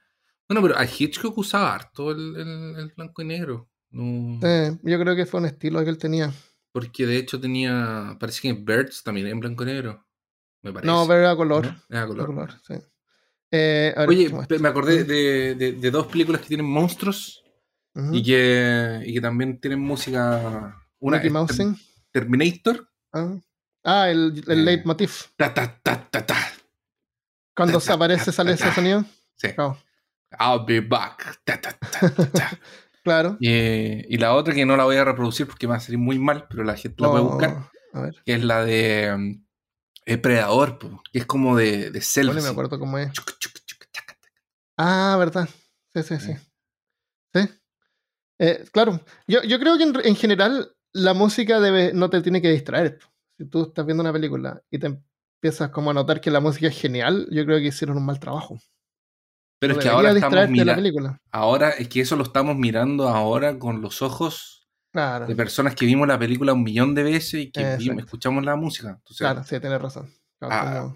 Bueno, 0.51 0.67
pero 0.67 0.77
a 0.77 0.83
Hitchcock 0.83 1.37
usaba 1.37 1.73
harto 1.73 2.11
el, 2.11 2.35
el, 2.35 2.91
blanco 2.93 3.21
y 3.21 3.25
negro. 3.25 3.69
yo 3.89 4.99
creo 4.99 5.15
que 5.15 5.25
fue 5.25 5.39
un 5.39 5.45
estilo 5.45 5.81
que 5.81 5.89
él 5.89 5.97
tenía. 5.97 6.29
Porque 6.73 7.05
de 7.05 7.15
hecho 7.15 7.39
tenía. 7.39 8.17
Parece 8.19 8.41
que 8.41 8.51
Birds 8.51 9.01
también 9.01 9.27
en 9.27 9.39
blanco 9.39 9.63
y 9.63 9.67
negro. 9.67 10.05
Me 10.61 10.73
parece. 10.73 10.91
No, 10.91 11.07
pero 11.07 11.19
era 11.21 11.37
color. 11.37 11.73
Era 11.89 12.05
color. 12.05 12.53
sí. 12.67 12.73
Eh, 13.49 13.95
Oye, 14.05 14.29
me 14.59 14.67
acordé 14.67 15.05
de, 15.05 15.55
de, 15.55 15.91
dos 15.91 16.07
películas 16.07 16.41
que 16.41 16.49
tienen 16.49 16.65
monstruos 16.65 17.45
y, 18.11 18.21
que, 18.21 19.03
y 19.05 19.13
que 19.13 19.21
también 19.21 19.57
tienen 19.57 19.79
música. 19.79 20.75
Una 20.99 21.21
Terminator. 22.11 22.89
Ah, 23.13 23.37
ah 23.85 24.09
el, 24.09 24.43
el 24.47 24.59
eh, 24.59 24.63
leitmotiv. 24.63 25.11
Ta, 25.37 25.53
ta, 25.53 25.79
ta, 25.81 26.09
ta, 26.11 26.25
ta. 26.25 26.35
Cuando 27.55 27.79
se 27.79 27.93
aparece, 27.93 28.33
sale 28.33 28.51
ese 28.51 28.69
sonido. 28.73 29.05
Sí. 29.37 29.47
Oh. 29.57 29.77
I'll 30.39 30.65
be 30.65 30.79
back. 30.79 31.41
claro. 33.03 33.37
Y, 33.39 34.17
la 34.17 34.33
otra 34.33 34.53
que 34.53 34.65
no 34.65 34.77
la 34.77 34.85
voy 34.85 34.95
a 34.95 35.03
reproducir 35.03 35.47
porque 35.47 35.67
me 35.67 35.71
va 35.71 35.77
a 35.77 35.81
salir 35.81 35.99
muy 35.99 36.19
mal, 36.19 36.47
pero 36.49 36.63
la 36.63 36.75
gente 36.75 37.01
la 37.01 37.11
puede 37.11 37.23
buscar. 37.23 37.69
A 37.93 38.01
ver. 38.01 38.15
Que 38.25 38.33
es 38.35 38.43
la 38.43 38.63
de 38.63 39.11
um, 39.13 39.45
el 40.05 40.21
Predador, 40.21 40.79
que 41.11 41.19
es 41.19 41.25
como 41.25 41.55
de, 41.55 41.91
de 41.91 42.01
selfie. 42.01 42.35
No 42.35 42.41
me 42.41 42.49
acuerdo 42.49 42.79
cómo 42.79 42.97
es. 42.97 43.11
Ah, 44.77 45.15
verdad. 45.19 45.47
Sí, 45.93 46.03
sí, 46.03 46.19
sí. 46.19 46.33
Sí. 47.33 47.49
Eh, 48.39 48.65
claro. 48.71 48.99
Yo, 49.27 49.43
yo 49.43 49.59
creo 49.59 49.77
que 49.77 49.83
en, 49.83 49.93
en 50.03 50.15
general 50.15 50.73
la 50.93 51.13
música 51.13 51.59
debe, 51.59 51.93
no 51.93 52.09
te 52.09 52.21
tiene 52.21 52.41
que 52.41 52.49
distraer. 52.49 52.99
Si 53.37 53.45
tú 53.45 53.63
estás 53.63 53.85
viendo 53.85 54.01
una 54.01 54.13
película 54.13 54.61
y 54.69 54.79
te 54.79 54.87
empiezas 54.87 55.69
como 55.69 55.91
a 55.91 55.93
notar 55.93 56.21
que 56.21 56.31
la 56.31 56.39
música 56.39 56.67
es 56.67 56.79
genial, 56.79 57.27
yo 57.31 57.45
creo 57.45 57.59
que 57.59 57.67
hicieron 57.67 57.97
un 57.97 58.05
mal 58.05 58.19
trabajo. 58.19 58.59
Pero 59.61 59.73
es 59.73 59.79
que 59.79 59.89
ahora 59.89 60.11
estamos 60.11 60.49
mirando. 60.49 61.19
Ahora 61.29 61.69
es 61.69 61.87
que 61.87 62.01
eso 62.01 62.15
lo 62.15 62.23
estamos 62.23 62.55
mirando 62.55 63.07
ahora 63.07 63.59
con 63.59 63.79
los 63.79 64.01
ojos 64.01 64.67
de 64.91 65.35
personas 65.35 65.75
que 65.75 65.85
vimos 65.85 66.07
la 66.07 66.17
película 66.17 66.53
un 66.53 66.63
millón 66.63 66.95
de 66.95 67.03
veces 67.03 67.33
y 67.35 67.51
que 67.51 67.75
escuchamos 67.75 68.43
la 68.43 68.55
música. 68.55 68.99
claro, 69.15 69.43
sí, 69.43 69.59
tienes 69.59 69.79
razón. 69.79 70.11
Ah, 70.41 70.91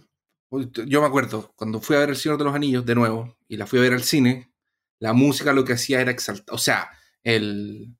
yo 0.88 1.02
me 1.02 1.06
acuerdo, 1.06 1.54
cuando 1.56 1.80
fui 1.80 1.96
a 1.96 2.00
ver 2.00 2.10
El 2.10 2.16
Señor 2.16 2.40
de 2.40 2.46
los 2.46 2.56
Anillos 2.56 2.84
de 2.84 2.96
nuevo 2.96 3.38
y 3.48 3.58
la 3.58 3.68
fui 3.68 3.78
a 3.78 3.84
ver 3.84 3.94
al 3.94 4.02
cine, 4.02 4.52
la 4.98 5.14
música 5.14 5.54
lo 5.54 5.64
que 5.64 5.74
hacía 5.74 6.02
era 6.02 6.10
exaltar. 6.10 6.56
O 6.56 6.58
sea, 6.58 6.90
el, 7.22 7.96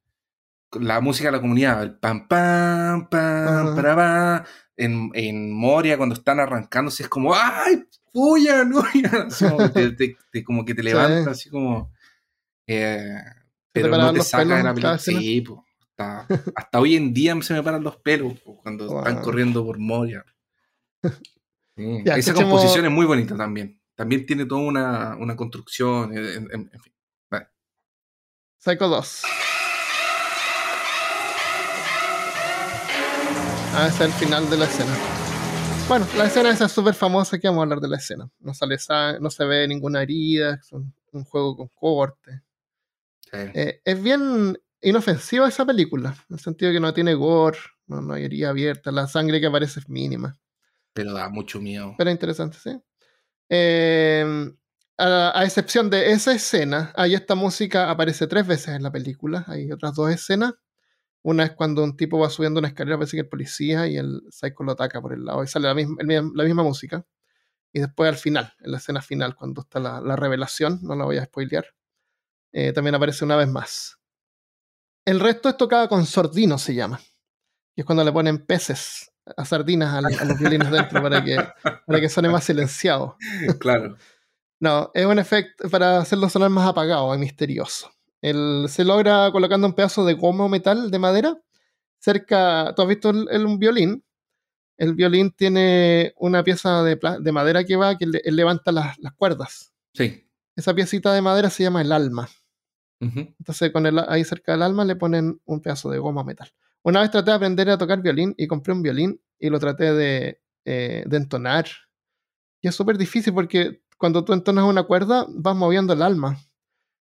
la 0.72 1.00
música 1.00 1.28
de 1.28 1.34
la 1.34 1.42
comunidad, 1.42 1.84
el 1.84 1.96
pam, 1.96 2.28
pam, 2.28 3.08
pam, 3.08 3.76
para, 3.76 4.44
en, 4.76 5.12
en 5.14 5.54
Moria, 5.54 5.98
cuando 5.98 6.16
están 6.16 6.40
arrancándose, 6.40 7.04
es 7.04 7.10
como, 7.10 7.36
¡ay! 7.36 7.86
¡Huyan! 8.18 8.72
¡Huyan! 8.74 9.28
como 10.46 10.64
que 10.64 10.74
te 10.74 10.84
levantas 10.84 11.28
así 11.28 11.50
como. 11.50 11.92
Eh, 12.66 13.20
pero 13.74 13.90
no 13.90 14.14
te 14.14 14.22
saca 14.22 14.58
de 14.58 14.64
la 14.64 14.74
película. 14.74 14.98
Sí, 14.98 15.44
hasta, 15.98 16.26
hasta, 16.56 16.80
hoy 16.80 16.96
en 16.96 17.14
día 17.14 17.40
se 17.42 17.54
me 17.54 17.62
paran 17.62 17.84
los 17.84 17.98
pelos 17.98 18.40
cuando 18.64 19.00
están 19.00 19.22
corriendo 19.22 19.66
por 19.66 19.78
Moria. 19.78 20.26
Esa 21.76 22.34
composición 22.34 22.86
es 22.86 22.92
muy 22.92 23.06
bonita 23.06 23.36
también. 23.36 23.82
También 23.96 24.26
tiene 24.26 24.46
toda 24.46 24.62
una, 24.62 25.18
una 25.18 25.36
construcción, 25.36 26.18
en, 26.18 26.50
en 26.52 26.70
fin. 26.82 26.94
Vale. 27.30 27.48
Psycho 28.60 28.88
2. 28.88 29.24
Ah, 33.74 33.88
es 33.90 34.00
el 34.00 34.12
final 34.14 34.50
de 34.50 34.58
la 34.58 34.66
escena. 34.66 35.15
Bueno, 35.88 36.08
la 36.18 36.26
escena 36.26 36.50
esa 36.50 36.66
es 36.66 36.72
súper 36.72 36.96
famosa 36.96 37.38
que 37.38 37.48
vamos 37.48 37.62
a 37.62 37.64
hablar 37.64 37.80
de 37.80 37.88
la 37.88 37.98
escena. 37.98 38.28
No, 38.40 38.56
sale 38.56 38.78
no 39.20 39.30
se 39.30 39.46
ve 39.46 39.68
ninguna 39.68 40.02
herida, 40.02 40.56
es 40.56 40.72
un, 40.72 40.92
juego 41.26 41.56
con 41.56 41.68
corte. 41.68 42.42
Eh, 43.32 43.82
es 43.86 44.02
bien 44.02 44.58
inofensiva 44.82 45.48
esa 45.48 45.64
película, 45.64 46.16
en 46.28 46.36
el 46.36 46.40
sentido 46.40 46.72
que 46.72 46.80
no 46.80 46.92
tiene 46.92 47.14
gore, 47.14 47.60
no, 47.86 48.14
hay 48.14 48.24
herida 48.24 48.50
abierta, 48.50 48.92
la 48.92 49.08
sangre 49.08 49.40
que 49.40 49.46
aparece 49.46 49.80
es 49.80 49.88
mínima. 49.88 50.36
Pero 50.94 51.14
da 51.14 51.30
mucho 51.30 51.62
miedo. 51.62 51.94
Pero 52.00 52.10
interesante, 52.10 52.58
sí. 52.58 52.82
Em, 53.48 54.58
a, 54.98 55.40
a, 55.40 55.46
excepción 55.46 55.92
de 55.92 56.14
esa 56.14 56.34
escena, 56.34 56.94
ahí 56.96 57.14
esta 57.14 57.36
música 57.36 57.92
aparece 57.92 58.26
tres 58.26 58.48
veces 58.48 58.70
en 58.70 58.82
la 58.82 58.92
película. 58.92 59.46
Hay 59.48 59.72
otras 59.72 59.94
dos 59.94 60.10
escenas 60.10 60.56
una 61.26 61.44
es 61.44 61.54
cuando 61.54 61.84
un 61.84 61.98
tipo 61.98 62.20
va 62.20 62.30
subiendo 62.30 62.60
una 62.60 62.68
escalera, 62.68 62.98
parece 62.98 63.18
que 63.18 63.22
el 63.22 63.28
policía 63.28 63.88
y 63.88 63.98
el 63.98 64.22
psycho 64.30 64.64
lo 64.64 64.74
ataca 64.74 65.02
por 65.02 65.12
el 65.12 65.26
lado 65.26 65.44
y 65.44 65.48
sale 65.48 65.68
la 65.68 65.74
misma, 65.74 65.98
la 66.06 66.44
misma 66.44 66.62
música. 66.62 67.04
Y 67.74 67.80
después 67.80 68.08
al 68.08 68.18
final, 68.18 68.54
en 68.60 68.72
la 68.72 68.78
escena 68.78 69.02
final, 69.02 69.36
cuando 69.36 69.62
está 69.62 69.80
la, 69.80 70.16
revelación, 70.16 70.82
no 70.84 70.96
la 70.96 71.04
voy 71.04 71.18
a 71.18 71.26
spoilear, 71.26 71.66
eh, 72.54 72.74
también 72.74 72.94
aparece 72.94 73.26
una 73.26 73.38
vez 73.38 73.48
más. 73.48 73.98
El 75.04 75.20
resto 75.20 75.50
es 75.50 75.58
tocada 75.58 75.88
con 75.88 76.06
sordino, 76.06 76.60
se 76.60 76.76
llama. 76.76 77.00
Y 77.76 77.82
es 77.82 77.86
cuando 77.88 78.04
le 78.04 78.12
ponen 78.12 78.46
peces 78.46 79.12
a 79.36 79.46
sardinas 79.46 79.96
a, 79.96 80.02
los 80.26 80.38
violines 80.38 80.70
dentro 80.70 81.02
para 81.02 81.24
que, 81.24 81.38
para 81.88 82.00
que 82.00 82.08
suene 82.08 82.30
más 82.30 82.44
silenciado. 82.44 83.18
Claro. 83.60 83.98
No, 84.60 84.92
es 84.94 85.08
un 85.08 85.18
efecto 85.18 85.70
para 85.72 85.98
hacerlo 85.98 86.30
sonar 86.30 86.52
más 86.52 86.68
apagado 86.68 87.14
y 87.16 87.18
misterioso 87.18 87.95
se 88.68 88.84
logra 88.84 89.32
colocando 89.32 89.68
un 89.68 89.74
pedazo 89.74 90.06
de 90.06 90.14
goma 90.14 90.46
o 90.46 90.50
metal 90.50 90.90
de 90.90 91.00
madera 91.00 91.38
cerca. 92.00 92.74
¿Tú 92.76 92.82
has 92.82 92.88
visto 92.88 93.10
el, 93.10 93.46
un 93.46 93.60
violín? 93.60 94.04
El 94.78 94.94
violín 94.94 95.32
tiene 95.32 96.14
una 96.18 96.44
pieza 96.44 96.84
de, 96.84 97.00
de 97.20 97.32
madera 97.32 97.64
que 97.64 97.76
va, 97.76 97.98
que 97.98 98.06
levanta 98.06 98.72
las, 98.72 98.98
cuerdas. 99.16 99.74
Sí. 99.94 100.28
Esa 100.56 100.74
piecita 100.74 101.14
de 101.14 101.22
madera 101.22 101.50
se 101.50 101.64
llama 101.64 101.82
el 101.82 101.92
alma. 101.92 102.30
Entonces, 103.00 103.72
con 103.72 103.86
el, 103.86 104.00
ahí 104.00 104.24
cerca 104.24 104.54
del 104.54 104.64
alma 104.64 104.84
le 104.84 104.96
ponen 104.96 105.40
un 105.46 105.62
pedazo 105.62 105.92
de 105.92 106.00
goma 106.00 106.22
o 106.22 106.26
metal. 106.26 106.52
Una 106.82 107.02
vez 107.02 107.12
traté 107.12 107.30
de 107.32 107.36
aprender 107.36 107.70
a 107.70 107.78
tocar 107.78 108.02
violín 108.02 108.34
y 108.38 108.48
compré 108.48 108.74
un 108.74 108.82
violín 108.82 109.22
y 109.38 109.50
lo 109.50 109.60
traté 109.60 109.94
de, 109.94 110.42
eh, 110.66 111.04
de 111.06 111.18
entonar. 111.18 111.68
Y 112.62 112.68
es 112.68 112.76
súper 112.76 112.98
difícil 112.98 113.34
porque 113.34 113.84
cuando 113.98 114.26
tú 114.26 114.34
entonas 114.34 114.66
una 114.66 114.84
cuerda, 114.84 115.26
vas 115.30 115.56
moviendo 115.56 115.94
el 115.94 116.02
alma. 116.02 116.38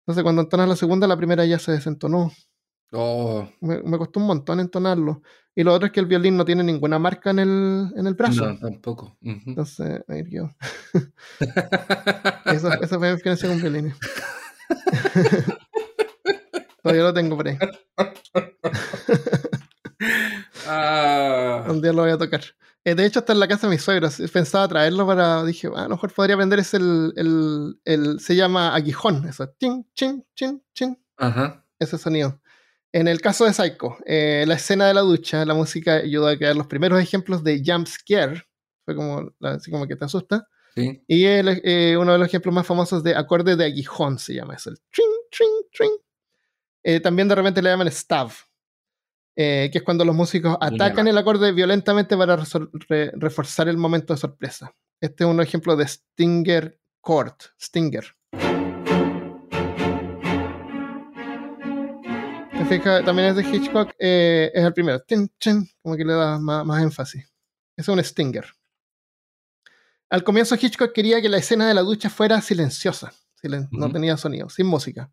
Entonces, 0.07 0.23
cuando 0.23 0.43
entonas 0.43 0.69
la 0.69 0.77
segunda, 0.77 1.09
la 1.09 1.17
primera 1.17 1.45
ya 1.45 1.59
se 1.59 1.73
desentonó. 1.73 2.31
Oh. 2.93 3.49
Me, 3.61 3.99
costó 3.99 4.21
un 4.21 4.27
montón 4.27 4.61
entonarlo. 4.61 5.21
Y 5.53 5.65
lo 5.65 5.75
otro 5.75 5.87
es 5.87 5.93
que 5.93 5.99
el 5.99 6.07
violín 6.07 6.37
no 6.37 6.45
tiene 6.45 6.63
ninguna 6.63 7.01
marca 7.01 7.31
en 7.31 7.41
el, 7.41 7.93
en 7.97 8.07
el 8.07 8.15
brazo. 8.15 8.47
No, 8.47 8.57
tampoco. 8.57 9.19
Entonces, 9.21 10.05
ahí 10.07 10.23
yo. 10.31 10.49
eso, 12.45 12.73
eso 12.73 12.99
fue 13.01 13.09
mi 13.09 13.15
experiencia 13.15 13.49
con 13.49 13.61
violines. 13.61 13.97
Todavía 16.83 17.03
lo 17.03 17.13
tengo 17.13 17.37
por 17.37 17.49
ahí. 17.49 17.59
Ah. 20.69 21.65
Un 21.69 21.81
día 21.81 21.93
lo 21.93 22.03
voy 22.03 22.11
a 22.11 22.19
tocar. 22.19 22.43
Eh, 22.87 22.95
de 22.95 23.05
hecho, 23.05 23.19
está 23.19 23.33
en 23.33 23.41
la 23.41 23.49
casa 23.49 23.67
de 23.67 23.73
mis 23.73 23.83
suegros. 23.83 24.23
Pensaba 24.33 24.69
traerlo 24.69 25.05
para. 25.09 25.45
Dije, 25.45 25.69
ah, 25.75 25.81
a 25.81 25.89
lo 25.89 25.97
mejor 25.97 26.13
podría 26.13 26.37
aprender. 26.37 26.61
Es 26.61 26.73
el, 26.73 27.13
el, 27.17 27.81
el. 27.85 28.21
Se 28.21 28.37
llama 28.37 28.77
aguijón. 28.77 29.27
Eso. 29.29 29.53
Chin, 29.59 29.85
chin, 29.93 30.25
chin, 30.37 30.63
chin. 30.73 30.97
Ajá. 31.17 31.67
Ese 31.81 31.99
sonido. 31.99 32.41
En 32.93 33.09
el 33.09 33.21
caso 33.21 33.45
de 33.45 33.53
Psycho, 33.53 33.97
eh, 34.07 34.45
la 34.47 34.55
escena 34.55 34.87
de 34.87 34.95
la 34.95 35.01
ducha, 35.01 35.45
la 35.45 35.55
música 35.55 35.95
ayudó 35.97 36.29
a 36.29 36.37
crear 36.37 36.55
los 36.55 36.69
primeros 36.69 37.01
ejemplos 37.01 37.43
de 37.43 37.61
jump 37.67 37.89
scare. 37.89 38.45
Fue 38.85 38.95
como, 38.95 39.33
así 39.41 39.69
como 39.73 39.89
que 39.89 39.97
te 39.97 40.05
asusta. 40.05 40.47
Sí. 40.77 41.03
Y 41.09 41.25
el, 41.25 41.61
eh, 41.65 41.97
uno 41.97 42.13
de 42.13 42.19
los 42.19 42.29
ejemplos 42.29 42.55
más 42.55 42.69
famosos 42.69 43.03
de 43.03 43.17
acorde 43.17 43.57
de 43.57 43.65
aguijón 43.65 44.21
se 44.21 44.35
llama 44.35 44.55
eso. 44.55 44.71
El 44.71 44.79
tring, 44.93 45.09
tring, 45.33 45.91
tring. 46.85 47.03
también 47.03 47.27
de 47.27 47.35
repente 47.35 47.61
le 47.61 47.71
llaman 47.71 47.91
stab 47.91 48.31
eh, 49.39 49.69
que 49.71 49.79
es 49.79 49.85
cuando 49.85 50.03
los 50.03 50.17
músicos 50.17 50.57
atacan 50.59 51.07
el 51.09 51.19
acorde 51.19 51.53
violentamente 51.53 52.17
para 52.17 52.39
reforzar 53.13 53.69
el 53.69 53.77
momento 53.77 54.15
de 54.15 54.19
sorpresa. 54.19 54.75
Este 54.99 55.25
es 55.25 55.31
un 55.31 55.43
ejemplo 55.43 55.77
de 55.77 55.87
Stinger 55.87 56.81
Chord, 57.07 57.35
Stinger. 57.61 58.17
¿Te 62.51 62.65
fijas? 62.67 63.05
También 63.05 63.29
es 63.29 63.37
de 63.37 63.43
Hitchcock, 63.43 63.93
eh, 63.99 64.51
es 64.55 64.65
el 64.65 64.73
primero, 64.73 65.05
como 65.83 65.97
que 65.97 66.05
le 66.07 66.15
da 66.15 66.39
más, 66.39 66.83
énfasis. 66.83 67.31
Es 67.77 67.87
un 67.89 68.03
Stinger. 68.03 68.47
Al 70.09 70.25
comienzo 70.25 70.55
Hitchcock 70.55 70.93
quería 70.95 71.21
que 71.21 71.29
la 71.29 71.37
escena 71.37 71.69
de 71.69 71.75
la 71.75 71.83
ducha 71.83 72.09
fuera 72.09 72.41
silenciosa, 72.41 73.13
no 73.71 73.93
tenía 73.93 74.17
sonido, 74.17 74.49
sin 74.49 74.67
música. 74.67 75.13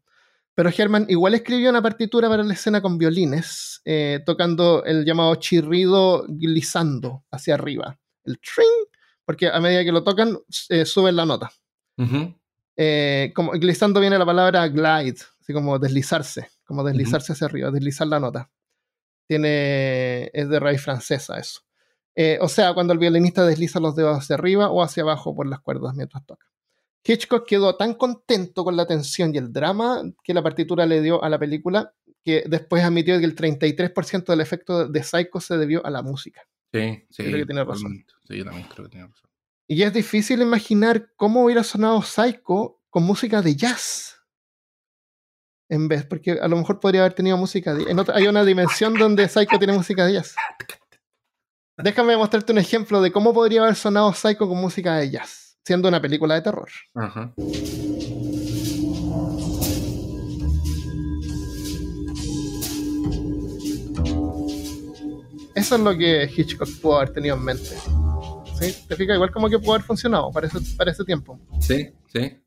Pero 0.56 0.70
Herman 0.70 1.06
igual 1.10 1.34
escribió 1.34 1.70
una 1.70 1.82
partitura 1.82 2.30
para 2.30 2.44
la 2.44 2.54
escena 2.54 2.82
con 2.82 2.98
violines, 2.98 3.82
eh, 3.86 4.20
tocando 4.26 4.84
el 4.86 5.04
llamado 5.04 5.36
chirrido 5.36 6.26
glissando 6.28 7.24
hacia 7.32 7.56
arriba. 7.56 8.00
El 8.24 8.40
tring, 8.40 8.88
porque 9.26 9.48
a 9.48 9.60
medida 9.60 9.84
que 9.84 9.92
lo 9.92 10.04
tocan, 10.04 10.38
eh, 10.70 10.86
suben 10.86 11.16
la 11.16 11.26
nota. 11.26 11.52
Eh, 12.76 13.32
como 13.36 13.52
glissando 13.52 14.00
viene 14.00 14.18
la 14.18 14.26
palabra 14.26 14.68
glide, 14.68 15.22
así 15.42 15.54
como 15.54 15.78
deslizarse, 15.80 16.50
como 16.66 16.84
deslizarse 16.84 17.34
hacia 17.34 17.46
arriba, 17.46 17.72
deslizar 17.72 18.08
la 18.08 18.20
nota. 18.20 18.50
Tiene, 19.28 20.30
es 20.34 20.50
de 20.50 20.60
raíz 20.60 20.82
francesa 20.82 21.38
eso. 21.40 21.62
Eh, 22.16 22.38
o 22.42 22.48
sea, 22.48 22.74
cuando 22.74 22.94
el 22.94 23.00
violinista 23.00 23.46
desliza 23.46 23.80
los 23.80 23.96
dedos 23.96 24.18
hacia 24.18 24.36
arriba 24.36 24.70
o 24.70 24.84
hacia 24.84 25.04
abajo 25.04 25.36
por 25.36 25.48
las 25.48 25.62
cuerdas 25.62 25.96
mientras 25.96 26.26
toca. 26.26 26.46
Hitchcock 27.06 27.46
quedó 27.48 27.76
tan 27.76 27.96
contento 27.96 28.64
con 28.64 28.78
la 28.78 28.86
tensión 28.86 29.34
y 29.34 29.38
el 29.38 29.52
drama 29.52 30.02
que 30.24 30.34
la 30.34 30.42
partitura 30.42 30.86
le 30.86 31.02
dio 31.02 31.24
a 31.24 31.30
la 31.30 31.38
película 31.38 31.94
que 32.24 32.44
después 32.48 32.84
admitió 32.84 33.20
que 33.20 33.26
el 33.26 33.36
33% 33.36 34.26
del 34.26 34.42
efecto 34.42 34.88
de 34.88 35.04
Psycho 35.04 35.40
se 35.42 35.58
debió 35.58 35.86
a 35.86 35.90
la 35.90 36.02
música. 36.02 36.42
Sí, 36.72 37.06
sí. 37.10 37.24
Creo 37.24 37.38
que 37.38 37.46
tiene 37.46 37.64
razón. 37.64 38.06
Sí, 38.28 38.38
yo 38.38 38.46
también 38.46 38.68
creo 38.68 38.86
que 38.86 38.92
tiene 38.92 39.08
razón. 39.08 39.30
Y 39.68 39.84
es 39.84 39.94
difícil 39.94 40.42
imaginar 40.42 41.12
cómo 41.16 41.44
hubiera 41.44 41.64
sonado 41.64 42.02
Psycho 42.02 42.80
con 42.90 43.04
música 43.04 43.42
de 43.42 43.56
jazz. 43.56 44.22
En 45.70 45.88
vez, 45.88 46.06
porque 46.06 46.34
a 46.34 46.48
lo 46.48 46.58
mejor 46.58 46.80
podría 46.80 47.02
haber 47.02 47.14
tenido 47.14 47.38
música 47.38 47.74
de 47.74 47.86
Hay 48.14 48.28
una 48.28 48.46
dimensión 48.46 48.94
donde 48.94 49.28
Psycho 49.28 49.58
tiene 49.58 49.74
música 49.74 50.06
de 50.06 50.14
jazz. 50.14 50.36
Déjame 51.78 52.16
mostrarte 52.16 52.52
un 52.52 52.60
ejemplo 52.60 53.02
de 53.02 53.12
cómo 53.12 53.34
podría 53.34 53.64
haber 53.64 53.76
sonado 53.76 54.14
Psycho 54.14 54.48
con 54.48 54.60
música 54.60 54.98
de 54.98 55.10
jazz, 55.10 55.43
siendo 55.64 55.88
una 55.88 56.02
película 56.02 56.36
de 56.36 56.42
terror. 56.42 56.70
Ajá. 56.94 57.34
Eso 65.56 65.76
es 65.76 65.82
lo 65.82 65.98
que 65.98 66.30
Hitchcock 66.36 66.70
pudo 66.82 66.98
haber 66.98 67.14
tenido 67.14 67.36
en 67.36 67.44
mente. 67.44 67.78
¿Sí? 68.60 68.76
¿Te 68.88 68.96
fijas? 68.96 69.16
Igual 69.16 69.32
como 69.32 69.50
que 69.50 69.60
pudo 69.60 69.74
haber 69.74 69.86
funcionado 69.86 70.32
para 70.32 70.48
ese, 70.48 70.60
para 70.76 70.92
ese 70.92 71.04
tiempo. 71.04 71.40
Sí, 71.60 71.94
sí. 72.12 72.40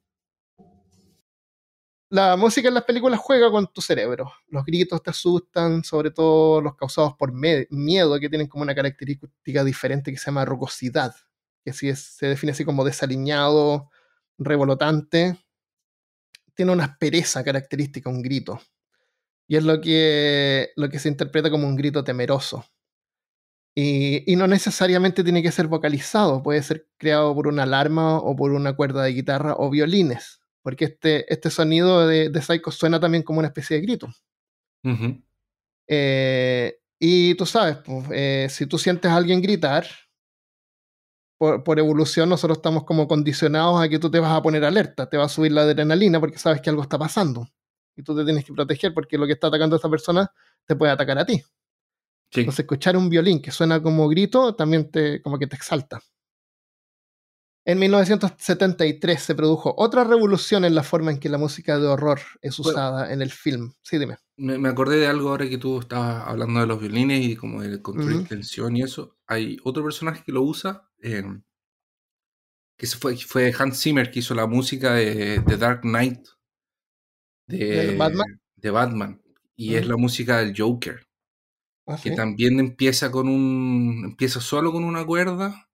La 2.09 2.37
música 2.37 2.69
en 2.69 2.75
las 2.75 2.85
películas 2.85 3.19
juega 3.19 3.51
con 3.51 3.67
tu 3.73 3.81
cerebro. 3.81 4.31
Los 4.49 4.65
gritos 4.65 5.03
te 5.03 5.11
asustan, 5.11 5.83
sobre 5.83 6.11
todo 6.11 6.61
los 6.61 6.77
causados 6.77 7.15
por 7.15 7.33
miedo, 7.33 8.21
que 8.21 8.29
tienen 8.29 8.47
como 8.47 8.63
una 8.63 8.75
característica 8.75 9.65
diferente 9.65 10.13
que 10.13 10.19
se 10.19 10.27
llama 10.27 10.45
rugosidad, 10.45 11.15
que 11.67 11.73
si 11.73 11.93
se 11.97 12.27
define 12.27 12.53
así 12.53 12.65
como 12.65 12.85
desaliñado, 12.85 13.91
revolotante. 14.39 15.37
Tiene 16.55 16.71
una 16.71 16.85
aspereza 16.85 17.43
característica, 17.43 18.09
un 18.09 18.23
grito. 18.23 18.61
Y 19.49 19.57
es 19.57 19.65
lo 19.65 19.81
que, 19.81 20.71
lo 20.77 20.89
que 20.89 21.01
se 21.01 21.09
interpreta 21.09 21.51
como 21.51 21.67
un 21.67 21.75
grito 21.75 22.05
temeroso. 22.05 22.65
Y, 23.75 24.37
no 24.37 24.47
necesariamente 24.47 25.25
tiene 25.25 25.43
que 25.43 25.51
ser 25.51 25.67
vocalizado, 25.67 26.41
puede 26.41 26.63
ser 26.63 26.87
creado 26.99 27.35
por 27.35 27.49
una 27.49 27.65
alarma 27.65 28.19
o 28.19 28.37
por 28.37 28.53
una 28.53 28.77
cuerda 28.77 29.03
de 29.03 29.13
guitarra 29.13 29.57
o 29.59 29.69
violines, 29.69 30.39
porque 30.63 30.85
este, 30.85 31.31
este 31.31 31.51
sonido 31.51 32.07
de, 32.07 32.31
de 32.31 32.43
Psycho 32.43 32.71
suena 32.71 33.01
también 33.01 33.25
como 33.25 33.41
una 33.41 33.49
especie 33.49 33.77
de 33.77 33.83
grito. 33.83 34.09
Eh, 35.89 36.79
y 37.01 37.35
tú 37.35 37.45
sabes, 37.45 37.79
pues, 37.79 38.07
eh, 38.13 38.47
si 38.51 38.67
tú 38.67 38.79
sientes 38.79 39.11
a 39.11 39.17
alguien 39.17 39.43
gritar, 39.43 39.85
por, 41.39 41.65
por, 41.65 41.79
evolución 41.79 42.29
nosotros 42.29 42.59
estamos 42.59 42.85
como 42.85 43.07
condicionados 43.07 43.81
a 43.81 43.89
que 43.89 43.99
tú 43.99 44.11
te 44.11 44.21
vas 44.21 44.33
a 44.33 44.43
poner 44.43 44.65
alerta, 44.65 45.09
te 45.09 45.17
va 45.17 45.25
a 45.25 45.29
subir 45.29 45.53
la 45.53 45.63
adrenalina 45.63 46.21
porque 46.21 46.39
sabes 46.39 46.61
que 46.61 46.71
algo 46.71 46.83
está 46.83 46.99
pasando. 46.99 47.47
Y 47.97 48.03
tú 48.03 48.15
te 48.15 48.25
tienes 48.25 48.45
que 48.45 48.53
proteger 48.53 48.93
porque 48.93 49.19
lo 49.19 49.27
que 49.27 49.33
está 49.33 49.47
atacando 49.49 49.77
a 49.77 49.79
esa 49.79 49.89
persona 49.89 50.31
te 50.67 50.77
puede 50.77 50.93
atacar 50.93 51.19
a 51.19 51.25
ti. 51.25 51.43
Entonces, 52.33 52.61
escuchar 52.61 52.97
un 52.97 53.09
violín 53.09 53.41
que 53.41 53.51
suena 53.51 53.83
como 53.83 54.09
grito 54.09 54.55
también 54.55 54.91
te, 54.91 55.23
como 55.23 55.39
que 55.39 55.47
te 55.47 55.57
exalta. 55.57 56.01
En 57.69 57.81
1973 57.81 59.21
se 59.21 59.35
produjo 59.35 59.75
otra 59.77 60.05
revolución 60.05 60.65
en 60.65 60.77
la 60.77 60.85
forma 60.85 61.11
en 61.11 61.19
que 61.19 61.29
la 61.29 61.37
música 61.37 61.81
de 61.81 61.89
horror 61.89 62.21
es 62.41 62.57
usada 62.61 63.13
en 63.13 63.23
el 63.23 63.33
film. 63.33 63.73
Sí, 63.83 63.99
dime. 63.99 64.19
Me, 64.37 64.69
acordé 64.69 64.99
de 64.99 65.09
algo 65.09 65.31
ahora 65.31 65.49
que 65.49 65.59
tú 65.59 65.81
estabas 65.81 66.29
hablando 66.29 66.61
de 66.61 66.69
los 66.69 66.81
violines 66.81 67.27
y 67.27 67.35
como 67.35 67.63
de 67.63 67.83
construir 67.83 68.29
tensión 68.29 68.77
y 68.77 68.83
eso. 68.83 69.19
Hay 69.27 69.57
otro 69.65 69.83
personaje 69.83 70.23
que 70.25 70.31
lo 70.31 70.43
usa, 70.43 70.89
em, 71.01 71.43
que 72.79 72.87
fue, 72.87 73.17
fue 73.17 73.53
Hans 73.59 73.83
Zimmer, 73.83 74.13
que 74.13 74.21
hizo 74.21 74.37
la 74.37 74.47
música 74.47 74.95
de, 74.95 75.43
The 75.45 75.57
Dark 75.57 75.81
Knight. 75.81 76.21
De, 77.49 77.97
Batman? 77.97 78.41
De 78.55 78.71
Batman. 78.71 79.23
Y 79.57 79.75
es 79.75 79.89
la 79.89 79.97
música 79.97 80.39
del 80.39 80.55
Joker. 80.57 81.05
Ah, 81.89 81.99
que 82.01 82.13
también 82.13 82.61
empieza 82.61 83.11
con 83.11 83.29
un. 83.29 84.03
empieza 84.05 84.41
solo 84.41 84.71
con 84.71 84.85
una 84.85 85.05
cuerda, 85.05 85.66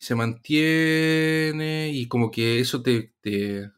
se 0.00 0.14
mantiene, 0.14 1.90
y 1.92 2.08
como 2.08 2.30
que 2.30 2.58
eso 2.60 2.82
te. 2.82 3.12
te, 3.20 3.70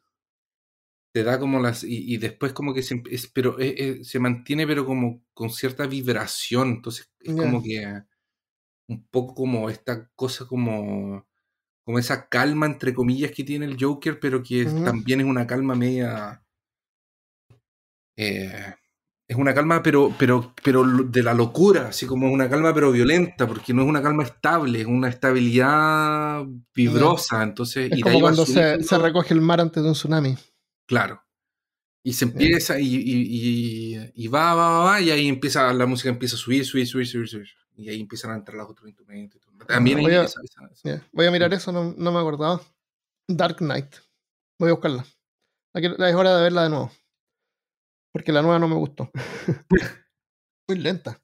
da 1.13 1.39
como 1.39 1.61
las. 1.61 1.85
Y, 1.85 2.17
después 2.19 2.53
como 2.53 2.73
que 2.73 2.83
se. 2.83 3.03
pero 3.35 3.59
eh, 3.59 3.75
eh, 3.77 4.05
se 4.05 4.21
mantiene, 4.21 4.67
pero 4.67 4.87
como 4.87 5.23
con 5.35 5.51
cierta 5.51 5.87
vibración. 5.87 6.69
Entonces 6.69 7.11
es 7.21 7.35
como 7.35 7.63
que. 7.63 8.03
Un 8.89 9.07
poco 9.09 9.35
como 9.35 9.69
esta 9.69 10.09
cosa 10.15 10.47
como. 10.47 11.27
Como 11.85 11.99
esa 11.99 12.29
calma, 12.29 12.67
entre 12.67 12.95
comillas, 12.95 13.33
que 13.33 13.43
tiene 13.43 13.67
el 13.67 13.77
Joker, 13.79 14.21
pero 14.21 14.43
que 14.45 14.65
también 14.65 15.21
es 15.21 15.27
una 15.27 15.47
calma 15.49 15.75
media. 15.75 16.45
Eh, 18.17 18.75
es 19.33 19.39
una 19.39 19.55
calma, 19.55 19.83
pero, 19.83 20.15
pero, 20.19 20.55
pero 20.63 20.85
de 20.85 21.23
la 21.23 21.35
locura, 21.35 21.89
así 21.89 22.07
como 22.07 22.27
es 22.29 22.33
una 22.33 22.49
calma, 22.49 22.73
pero 22.75 22.93
violenta, 22.93 23.47
porque 23.47 23.73
no 23.73 23.83
es 23.83 23.89
una 23.89 24.03
calma 24.03 24.23
estable, 24.23 24.83
es 24.83 24.87
una 24.87 25.09
estabilidad 25.09 26.45
vibrosa. 26.75 27.43
Entonces, 27.43 27.91
es 27.91 28.03
como 28.03 28.21
cuando 28.21 28.47
se, 28.47 28.77
recoge 28.99 29.35
el 29.35 29.41
mar 29.41 29.61
antes 29.61 29.83
de 29.83 29.89
un 29.89 29.95
tsunami. 29.95 30.37
Claro. 30.87 31.23
Y 32.05 32.13
se 32.13 32.27
empieza 32.27 32.79
y, 32.79 32.95
y, 32.95 34.13
y, 34.15 34.29
va, 34.29 34.55
va, 34.55 34.85
va, 34.85 35.01
y 35.01 35.11
ahí 35.11 35.29
empieza, 35.29 35.73
la 35.73 35.87
música 35.87 36.11
empieza 36.11 36.37
a 36.37 36.39
subir, 36.39 36.67
subir, 36.67 36.87
subir, 36.87 37.07
subir, 37.07 37.29
subir. 37.29 37.49
Y 37.77 37.89
ahí 37.89 38.01
empiezan 38.01 38.33
a 38.33 38.35
entrar 38.35 38.57
los 38.59 38.69
otros 38.69 38.89
instrumentos. 38.89 39.41
También 39.67 40.01
voy, 40.01 40.15
a, 40.15 40.27
voy 41.13 41.27
a 41.27 41.31
mirar 41.31 41.55
eso, 41.55 41.73
no, 41.73 41.95
no, 41.97 42.13
me 42.13 42.19
acordaba. 42.19 42.61
Dark 43.29 43.59
Knight. 43.59 43.95
Voy 44.59 44.71
a 44.71 44.73
buscarla. 44.73 45.07
Es 45.75 46.15
hora 46.15 46.37
de 46.37 46.43
verla 46.43 46.65
de 46.65 46.71
nuevo. 46.71 46.91
Porque 48.13 48.33
la 48.33 48.43
nueva 48.43 48.59
no 48.59 48.69
me 48.69 48.75
gustó. 48.75 49.11
muy 50.69 50.79
lenta 50.79 51.21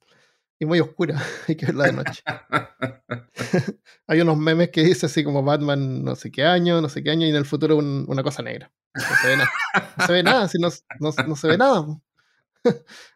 y 0.59 0.65
muy 0.65 0.79
oscura. 0.79 1.21
Hay 1.47 1.55
que 1.55 1.67
verla 1.67 1.85
de 1.85 1.93
noche. 1.93 2.23
Hay 4.07 4.21
unos 4.21 4.37
memes 4.37 4.69
que 4.69 4.83
dice 4.83 5.05
así 5.05 5.23
como 5.23 5.43
Batman 5.43 6.03
no 6.03 6.15
sé 6.15 6.31
qué 6.31 6.43
año, 6.43 6.81
no 6.81 6.89
sé 6.89 7.01
qué 7.01 7.11
año, 7.11 7.25
y 7.25 7.29
en 7.29 7.35
el 7.35 7.45
futuro 7.45 7.77
una 7.77 8.23
cosa 8.23 8.43
negra. 8.43 8.71
No 8.93 9.01
se 9.21 9.27
ve 9.27 9.37
nada. 9.37 9.49
No 9.97 10.05
se 10.05 10.13
ve 10.13 10.23
nada, 10.23 10.47
si 10.47 10.57
no, 10.59 10.69
no, 10.99 11.35
se 11.35 11.47
ve 11.47 11.57
nada. 11.57 11.85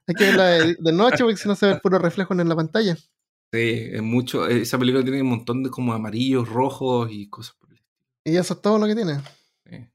Hay 0.08 0.16
que 0.16 0.26
verla 0.26 0.46
de, 0.80 0.94
noche 0.94 1.24
porque 1.24 1.36
si 1.36 1.48
no 1.48 1.56
se 1.56 1.66
ve 1.66 1.72
el 1.74 1.82
puro 1.82 2.00
reflejo 2.00 2.34
en 2.34 2.48
la 2.48 2.56
pantalla. 2.56 2.96
Sí, 2.96 3.90
es 3.92 4.02
mucho. 4.02 4.48
Esa 4.48 4.80
película 4.80 5.04
tiene 5.04 5.22
un 5.22 5.30
montón 5.30 5.64
de 5.64 5.70
como 5.70 5.94
amarillos, 5.94 6.48
rojos 6.48 7.10
y 7.12 7.30
cosas 7.30 7.56
por 7.60 7.72
el 7.72 7.82
Y 8.24 8.38
eso 8.38 8.54
es 8.54 8.62
todo 8.62 8.78
lo 8.78 8.88
que 8.88 8.96
tiene. 8.96 9.16
Mm. 9.66 9.88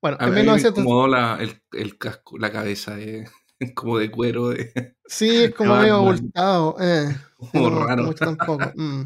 Bueno, 0.00 0.18
en 0.20 0.34
1900... 0.34 1.10
la, 1.10 1.38
el, 1.40 1.62
el, 1.72 1.98
casco, 1.98 2.38
la 2.38 2.52
cabeza 2.52 2.94
de, 2.96 3.28
como 3.74 3.98
de 3.98 4.10
cuero. 4.10 4.48
De, 4.50 4.96
sí, 5.06 5.28
es 5.44 5.54
como 5.54 5.76
medio 5.76 5.96
abultado. 5.96 6.76
Eh. 6.80 7.16
Como 7.52 7.70
raro. 7.70 8.02
Mucho 8.04 8.22
tampoco. 8.22 8.70
Mm. 8.74 9.04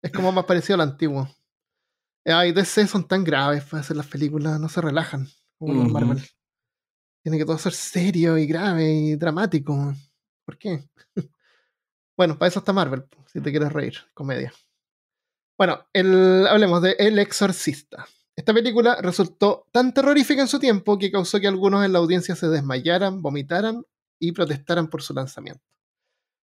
Es 0.00 0.12
como 0.12 0.30
más 0.30 0.44
parecido 0.44 0.76
al 0.76 0.82
antiguo. 0.82 1.28
Eh, 2.24 2.32
ay, 2.32 2.52
DC 2.52 2.86
son 2.86 3.08
tan 3.08 3.24
graves 3.24 3.64
para 3.64 3.80
hacer 3.80 3.96
las 3.96 4.06
películas, 4.06 4.60
no 4.60 4.68
se 4.68 4.80
relajan 4.80 5.26
como 5.58 5.84
Marvel. 5.88 6.22
Tiene 7.24 7.38
que 7.38 7.44
todo 7.44 7.58
ser 7.58 7.72
serio 7.72 8.38
y 8.38 8.46
grave 8.46 8.88
y 8.88 9.16
dramático. 9.16 9.94
¿Por 10.44 10.58
qué? 10.58 10.88
bueno, 12.16 12.38
para 12.38 12.48
eso 12.48 12.60
está 12.60 12.72
Marvel, 12.72 13.04
si 13.26 13.40
te 13.40 13.50
quieres 13.50 13.72
reír, 13.72 13.98
comedia. 14.14 14.52
Bueno, 15.58 15.86
el, 15.92 16.46
hablemos 16.46 16.82
de 16.82 16.92
El 16.98 17.18
Exorcista. 17.18 18.06
Esta 18.36 18.52
película 18.52 18.98
resultó 19.00 19.66
tan 19.72 19.94
terrorífica 19.94 20.42
en 20.42 20.48
su 20.48 20.58
tiempo 20.58 20.98
que 20.98 21.10
causó 21.10 21.40
que 21.40 21.48
algunos 21.48 21.84
en 21.84 21.92
la 21.94 22.00
audiencia 22.00 22.36
se 22.36 22.48
desmayaran, 22.48 23.22
vomitaran 23.22 23.82
y 24.20 24.32
protestaran 24.32 24.88
por 24.88 25.02
su 25.02 25.14
lanzamiento. 25.14 25.64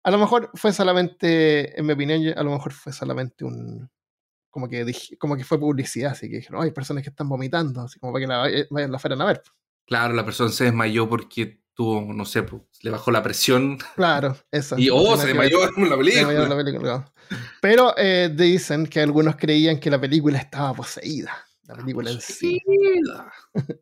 A 0.04 0.10
lo 0.10 0.18
mejor 0.18 0.50
fue 0.56 0.74
solamente, 0.74 1.80
en 1.80 1.86
mi 1.86 1.94
opinión, 1.94 2.34
a 2.36 2.44
lo 2.44 2.52
mejor 2.52 2.74
fue 2.74 2.92
solamente 2.92 3.46
un. 3.46 3.90
Como 4.50 4.68
que, 4.68 4.92
como 5.20 5.38
que 5.38 5.44
fue 5.44 5.60
publicidad, 5.60 6.14
así 6.14 6.28
que 6.28 6.38
dijeron, 6.38 6.64
hay 6.64 6.72
personas 6.72 7.04
que 7.04 7.12
están 7.12 7.30
vomitando, 7.30 7.82
así 7.82 8.00
como 8.00 8.12
para 8.12 8.24
que 8.24 8.28
la, 8.28 8.66
vayan 8.72 8.92
la 8.92 8.98
fueran 8.98 9.22
a 9.22 9.26
ver. 9.26 9.44
Claro, 9.86 10.16
la 10.16 10.26
persona 10.26 10.50
se 10.50 10.64
desmayó 10.64 11.08
porque 11.08 11.62
tuvo, 11.76 12.12
no 12.12 12.26
sé, 12.26 12.44
le 12.82 12.90
bajó 12.90 13.12
la 13.12 13.22
presión. 13.22 13.78
Claro, 13.96 14.36
eso. 14.50 14.80
Y 14.80 14.90
oh, 14.90 15.16
se 15.16 15.28
desmayó 15.28 15.60
en 15.78 15.90
la 15.90 15.98
película. 15.98 16.48
la 16.48 16.56
película. 16.56 17.14
Pero 17.62 17.94
eh, 17.98 18.34
dicen 18.34 18.88
que 18.88 19.02
algunos 19.02 19.36
creían 19.36 19.80
que 19.80 19.92
la 19.92 20.02
película 20.02 20.40
estaba 20.40 20.74
poseída 20.74 21.47
la 21.68 21.76
película 21.76 22.12
en 22.12 22.22
sí. 22.22 22.60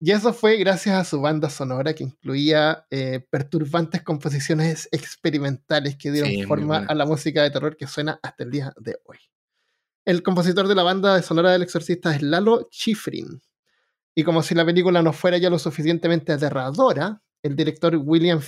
y 0.00 0.10
eso 0.10 0.32
fue 0.32 0.56
gracias 0.56 0.94
a 0.94 1.04
su 1.04 1.20
banda 1.20 1.50
sonora 1.50 1.94
que 1.94 2.04
incluía 2.04 2.86
eh, 2.90 3.26
perturbantes 3.30 4.02
composiciones 4.02 4.88
experimentales 4.92 5.96
que 5.96 6.12
dieron 6.12 6.46
forma 6.46 6.84
a 6.88 6.94
la 6.94 7.06
música 7.06 7.42
de 7.42 7.50
terror 7.50 7.76
que 7.76 7.86
suena 7.86 8.20
hasta 8.22 8.44
el 8.44 8.50
día 8.50 8.74
de 8.78 8.98
hoy. 9.04 9.18
El 10.04 10.22
compositor 10.22 10.68
de 10.68 10.74
la 10.74 10.84
banda 10.84 11.20
sonora 11.22 11.50
del 11.52 11.62
exorcista 11.62 12.14
es 12.14 12.22
Lalo 12.22 12.68
Schifrin. 12.70 13.42
Y 14.14 14.24
como 14.24 14.42
si 14.42 14.54
la 14.54 14.64
película 14.64 15.02
no 15.02 15.12
fuera 15.12 15.36
ya 15.36 15.50
lo 15.50 15.58
suficientemente 15.58 16.32
aterradora, 16.32 17.20
el 17.42 17.56
director 17.56 17.96
William 17.96 18.40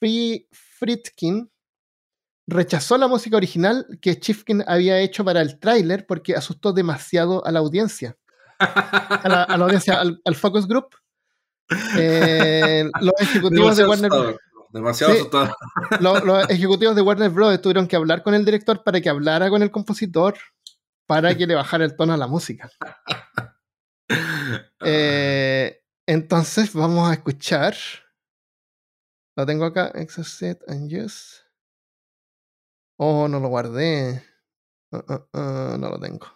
Friedkin 0.00 1.50
rechazó 2.46 2.96
la 2.98 3.08
música 3.08 3.36
original 3.36 3.86
que 4.00 4.18
Chifkin 4.18 4.64
había 4.66 5.00
hecho 5.00 5.24
para 5.24 5.40
el 5.40 5.58
tráiler 5.58 6.06
porque 6.06 6.34
asustó 6.34 6.72
demasiado 6.72 7.44
a 7.44 7.52
la 7.52 7.58
audiencia. 7.58 8.16
A 8.58 9.28
la, 9.28 9.42
audiencia, 9.64 10.00
al, 10.00 10.34
focus 10.34 10.66
group. 10.66 10.94
Eh, 11.98 12.88
los 13.00 13.14
ejecutivos 13.18 13.76
de 13.76 13.86
Warner 13.86 14.10
Demasiado 14.70 15.12
asustado. 15.12 15.56
Los, 16.00 16.50
ejecutivos 16.50 16.94
de 16.94 17.02
Warner 17.02 17.30
Bros. 17.30 17.60
tuvieron 17.62 17.86
que 17.86 17.96
hablar 17.96 18.22
con 18.22 18.34
el 18.34 18.44
director 18.44 18.82
para 18.84 19.00
que 19.00 19.08
hablara 19.08 19.48
con 19.48 19.62
el 19.62 19.70
compositor 19.70 20.36
para 21.06 21.34
que 21.34 21.46
le 21.46 21.54
bajara 21.54 21.84
el 21.84 21.96
tono 21.96 22.12
a 22.12 22.16
la 22.16 22.26
música. 22.26 22.70
Eh, 24.88 25.80
entonces 26.06 26.72
vamos 26.72 27.10
a 27.10 27.14
escuchar. 27.14 27.74
Lo 29.34 29.44
tengo 29.44 29.64
acá. 29.64 29.90
Exit 29.94 30.58
and 30.68 30.92
use. 30.92 31.45
Oh, 32.98 33.28
no 33.28 33.40
lo 33.40 33.48
guardé. 33.48 34.22
Uh, 34.90 34.96
uh, 34.96 35.38
uh, 35.38 35.78
no 35.78 35.90
lo 35.90 36.00
tengo. 36.00 36.26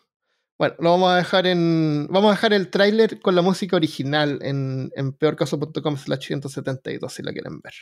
Bueno, 0.58 0.74
lo 0.78 0.90
vamos 0.90 1.10
a 1.10 1.16
dejar 1.16 1.46
en. 1.46 2.06
Vamos 2.10 2.30
a 2.30 2.34
dejar 2.34 2.52
el 2.52 2.70
tráiler 2.70 3.20
con 3.20 3.34
la 3.34 3.42
música 3.42 3.76
original 3.76 4.38
en, 4.42 4.92
en 4.94 5.12
peorcaso.com 5.12 5.96
slash 5.96 6.26
172 6.26 7.12
si 7.12 7.22
la 7.22 7.32
quieren 7.32 7.60
ver. 7.60 7.72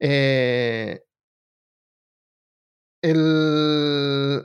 Eh, 0.00 1.02
el, 3.02 4.42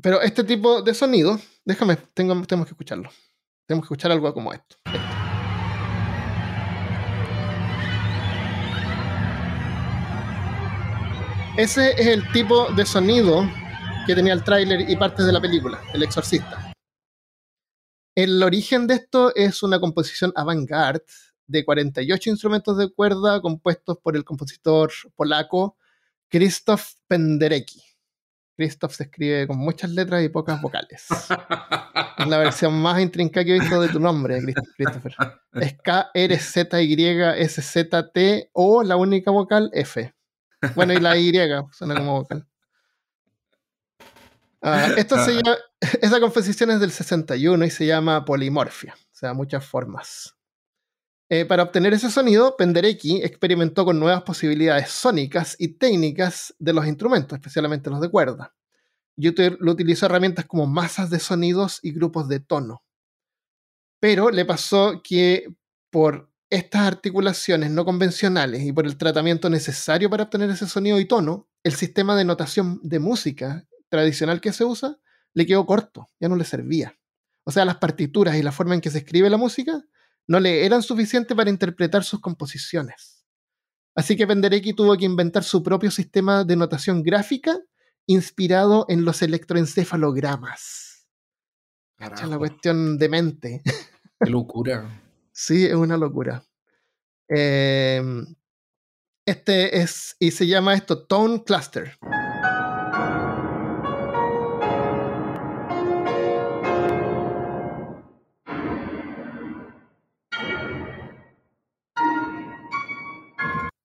pero 0.00 0.22
este 0.22 0.44
tipo 0.44 0.82
de 0.82 0.94
sonido, 0.94 1.38
déjame, 1.64 1.96
tengo, 2.14 2.40
tenemos 2.46 2.66
que 2.66 2.72
escucharlo. 2.72 3.10
Tenemos 3.66 3.82
que 3.82 3.94
escuchar 3.94 4.12
algo 4.12 4.32
como 4.32 4.52
esto. 4.52 4.76
Ese 11.56 11.92
es 11.92 12.08
el 12.08 12.28
tipo 12.32 12.72
de 12.72 12.84
sonido 12.84 13.48
que 14.08 14.16
tenía 14.16 14.32
el 14.32 14.42
tráiler 14.42 14.90
y 14.90 14.96
partes 14.96 15.24
de 15.24 15.32
la 15.32 15.40
película, 15.40 15.80
El 15.92 16.02
Exorcista. 16.02 16.72
El 18.16 18.42
origen 18.42 18.88
de 18.88 18.94
esto 18.94 19.32
es 19.36 19.62
una 19.62 19.78
composición 19.78 20.32
avant-garde 20.34 21.04
de 21.46 21.64
48 21.64 22.30
instrumentos 22.30 22.76
de 22.76 22.92
cuerda 22.92 23.40
compuestos 23.40 23.98
por 24.02 24.16
el 24.16 24.24
compositor 24.24 24.90
polaco 25.14 25.76
Krzysztof 26.28 26.94
Penderecki. 27.06 27.80
Krzysztof 28.56 28.96
se 28.96 29.04
escribe 29.04 29.46
con 29.46 29.58
muchas 29.58 29.90
letras 29.90 30.24
y 30.24 30.30
pocas 30.30 30.60
vocales. 30.60 31.06
es 32.18 32.26
la 32.26 32.38
versión 32.38 32.82
más 32.82 33.00
intrincada 33.00 33.44
que 33.44 33.54
he 33.54 33.60
visto 33.60 33.80
de 33.80 33.90
tu 33.90 34.00
nombre, 34.00 34.40
Christopher. 34.76 35.14
Es 35.52 35.76
K-R-Z-Y-S-Z-T 35.80 36.50
o 38.54 38.82
la 38.82 38.96
única 38.96 39.30
vocal 39.30 39.70
F. 39.72 40.13
Bueno, 40.74 40.92
y 40.92 41.00
la 41.00 41.16
Y 41.16 41.32
suena 41.72 41.94
como 41.94 42.20
vocal. 42.20 42.46
Ah, 44.66 44.88
se 44.96 45.34
llama, 45.34 45.58
esa 46.00 46.20
composición 46.20 46.70
es 46.70 46.80
del 46.80 46.90
61 46.90 47.66
y 47.66 47.70
se 47.70 47.84
llama 47.84 48.24
polimorfia, 48.24 48.94
o 48.94 49.14
sea, 49.14 49.34
muchas 49.34 49.64
formas. 49.66 50.34
Eh, 51.28 51.44
para 51.44 51.64
obtener 51.64 51.92
ese 51.92 52.10
sonido, 52.10 52.56
Penderecki 52.56 53.22
experimentó 53.22 53.84
con 53.84 53.98
nuevas 53.98 54.22
posibilidades 54.22 54.90
sónicas 54.90 55.56
y 55.58 55.68
técnicas 55.68 56.54
de 56.58 56.72
los 56.72 56.86
instrumentos, 56.86 57.36
especialmente 57.36 57.90
los 57.90 58.00
de 58.00 58.08
cuerda. 58.08 58.54
YouTube 59.16 59.58
lo 59.60 59.72
utilizó 59.72 60.06
herramientas 60.06 60.46
como 60.46 60.66
masas 60.66 61.10
de 61.10 61.18
sonidos 61.18 61.80
y 61.82 61.92
grupos 61.92 62.28
de 62.28 62.40
tono. 62.40 62.82
Pero 64.00 64.30
le 64.30 64.44
pasó 64.44 65.00
que 65.02 65.48
por 65.90 66.30
estas 66.50 66.82
articulaciones 66.82 67.70
no 67.70 67.84
convencionales 67.84 68.62
y 68.62 68.72
por 68.72 68.86
el 68.86 68.96
tratamiento 68.96 69.50
necesario 69.50 70.10
para 70.10 70.24
obtener 70.24 70.50
ese 70.50 70.68
sonido 70.68 71.00
y 71.00 71.04
tono, 71.06 71.48
el 71.62 71.74
sistema 71.74 72.16
de 72.16 72.24
notación 72.24 72.80
de 72.82 72.98
música 72.98 73.66
tradicional 73.88 74.40
que 74.40 74.52
se 74.52 74.64
usa 74.64 74.98
le 75.32 75.46
quedó 75.46 75.66
corto, 75.66 76.10
ya 76.20 76.28
no 76.28 76.36
le 76.36 76.44
servía. 76.44 76.96
O 77.44 77.50
sea, 77.50 77.64
las 77.64 77.76
partituras 77.76 78.36
y 78.36 78.42
la 78.42 78.52
forma 78.52 78.74
en 78.74 78.80
que 78.80 78.90
se 78.90 78.98
escribe 78.98 79.28
la 79.30 79.36
música 79.36 79.82
no 80.26 80.40
le 80.40 80.64
eran 80.64 80.82
suficientes 80.82 81.36
para 81.36 81.50
interpretar 81.50 82.04
sus 82.04 82.20
composiciones. 82.20 83.24
Así 83.94 84.16
que 84.16 84.26
Penderecki 84.26 84.72
tuvo 84.72 84.96
que 84.96 85.04
inventar 85.04 85.44
su 85.44 85.62
propio 85.62 85.90
sistema 85.90 86.44
de 86.44 86.56
notación 86.56 87.02
gráfica 87.02 87.60
inspirado 88.06 88.86
en 88.88 89.04
los 89.04 89.22
electroencefalogramas. 89.22 91.06
Es 91.98 92.28
la 92.28 92.38
cuestión 92.38 92.98
de 92.98 93.08
mente. 93.08 93.62
Qué 94.20 94.30
locura. 94.30 95.03
Sí, 95.34 95.66
es 95.66 95.74
una 95.74 95.96
locura. 95.98 96.46
Em, 97.28 98.34
este 99.26 99.80
es, 99.80 100.16
y 100.18 100.30
se 100.30 100.46
llama 100.46 100.74
esto 100.74 101.06
Tone 101.06 101.44
Cluster. 101.44 101.98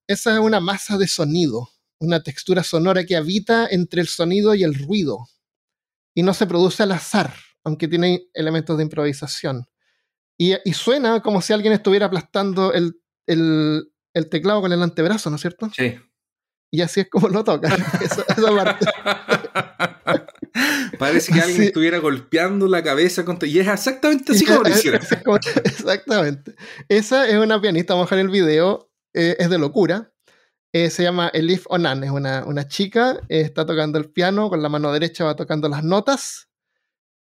Esa 0.06 0.34
es 0.34 0.40
una 0.40 0.58
masa 0.58 0.98
de 0.98 1.06
sonido, 1.06 1.70
una 2.00 2.22
textura 2.22 2.64
sonora 2.64 3.06
que 3.06 3.16
habita 3.16 3.68
entre 3.70 4.00
el 4.00 4.08
sonido 4.08 4.54
y 4.56 4.64
el 4.64 4.74
ruido. 4.74 5.28
Y 6.14 6.24
no 6.24 6.34
se 6.34 6.48
produce 6.48 6.82
al 6.82 6.92
azar, 6.92 7.32
aunque 7.62 7.86
tiene 7.86 8.26
elementos 8.34 8.76
de 8.76 8.82
improvisación. 8.82 9.69
Y, 10.42 10.72
suena 10.72 11.20
como 11.20 11.42
si 11.42 11.52
alguien 11.52 11.74
estuviera 11.74 12.06
aplastando 12.06 12.72
el, 12.72 12.94
teclado 14.30 14.62
con 14.62 14.72
el 14.72 14.82
antebrazo, 14.82 15.28
¿no 15.28 15.36
es 15.36 15.42
cierto? 15.42 15.70
Sí. 15.76 15.98
Y 16.72 16.80
así 16.80 17.00
es 17.00 17.10
como 17.10 17.28
lo 17.28 17.44
toca. 17.44 17.68
Parece 20.98 21.32
que 21.32 21.42
alguien 21.42 21.64
estuviera 21.64 21.98
golpeando 21.98 22.68
la 22.68 22.82
cabeza 22.82 23.22
contra... 23.22 23.46
Y 23.46 23.58
es 23.58 23.68
exactamente 23.68 24.32
así 24.32 24.46
como 24.46 24.62
lo 24.62 24.70
hicieron. 24.70 25.02
Exactamente. 25.64 26.54
Esa 26.88 27.28
es 27.28 27.36
una 27.36 27.60
pianista, 27.60 27.92
vamos 27.92 28.10
a 28.10 28.14
dejar 28.14 28.24
el 28.24 28.32
video. 28.32 28.90
Eh, 29.12 29.36
es 29.38 29.50
de 29.50 29.58
locura. 29.58 30.10
Eh, 30.72 30.88
se 30.88 31.02
llama 31.02 31.28
Elif 31.34 31.66
Onan, 31.68 32.02
es 32.02 32.10
una, 32.10 32.44
una 32.46 32.66
chica, 32.66 33.20
eh, 33.28 33.40
está 33.40 33.66
tocando 33.66 33.98
el 33.98 34.10
piano, 34.10 34.48
con 34.48 34.62
la 34.62 34.70
mano 34.70 34.92
derecha 34.92 35.24
va 35.24 35.36
tocando 35.36 35.68
las 35.68 35.82
notas, 35.82 36.49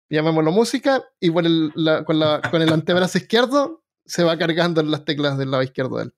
llamémoslo 0.10 0.52
música, 0.52 1.04
y 1.20 1.32
con, 1.32 1.46
el, 1.46 1.72
con, 2.06 2.62
el 2.62 2.74
antebrazo 2.74 3.18
izquierdo 3.18 3.84
se 4.06 4.24
va 4.24 4.38
cargando 4.38 4.82
en 4.82 4.92
las 4.92 5.06
teclas 5.06 5.38
del 5.38 5.52
lado 5.52 5.64
izquierdo 5.64 5.98
del, 5.98 6.14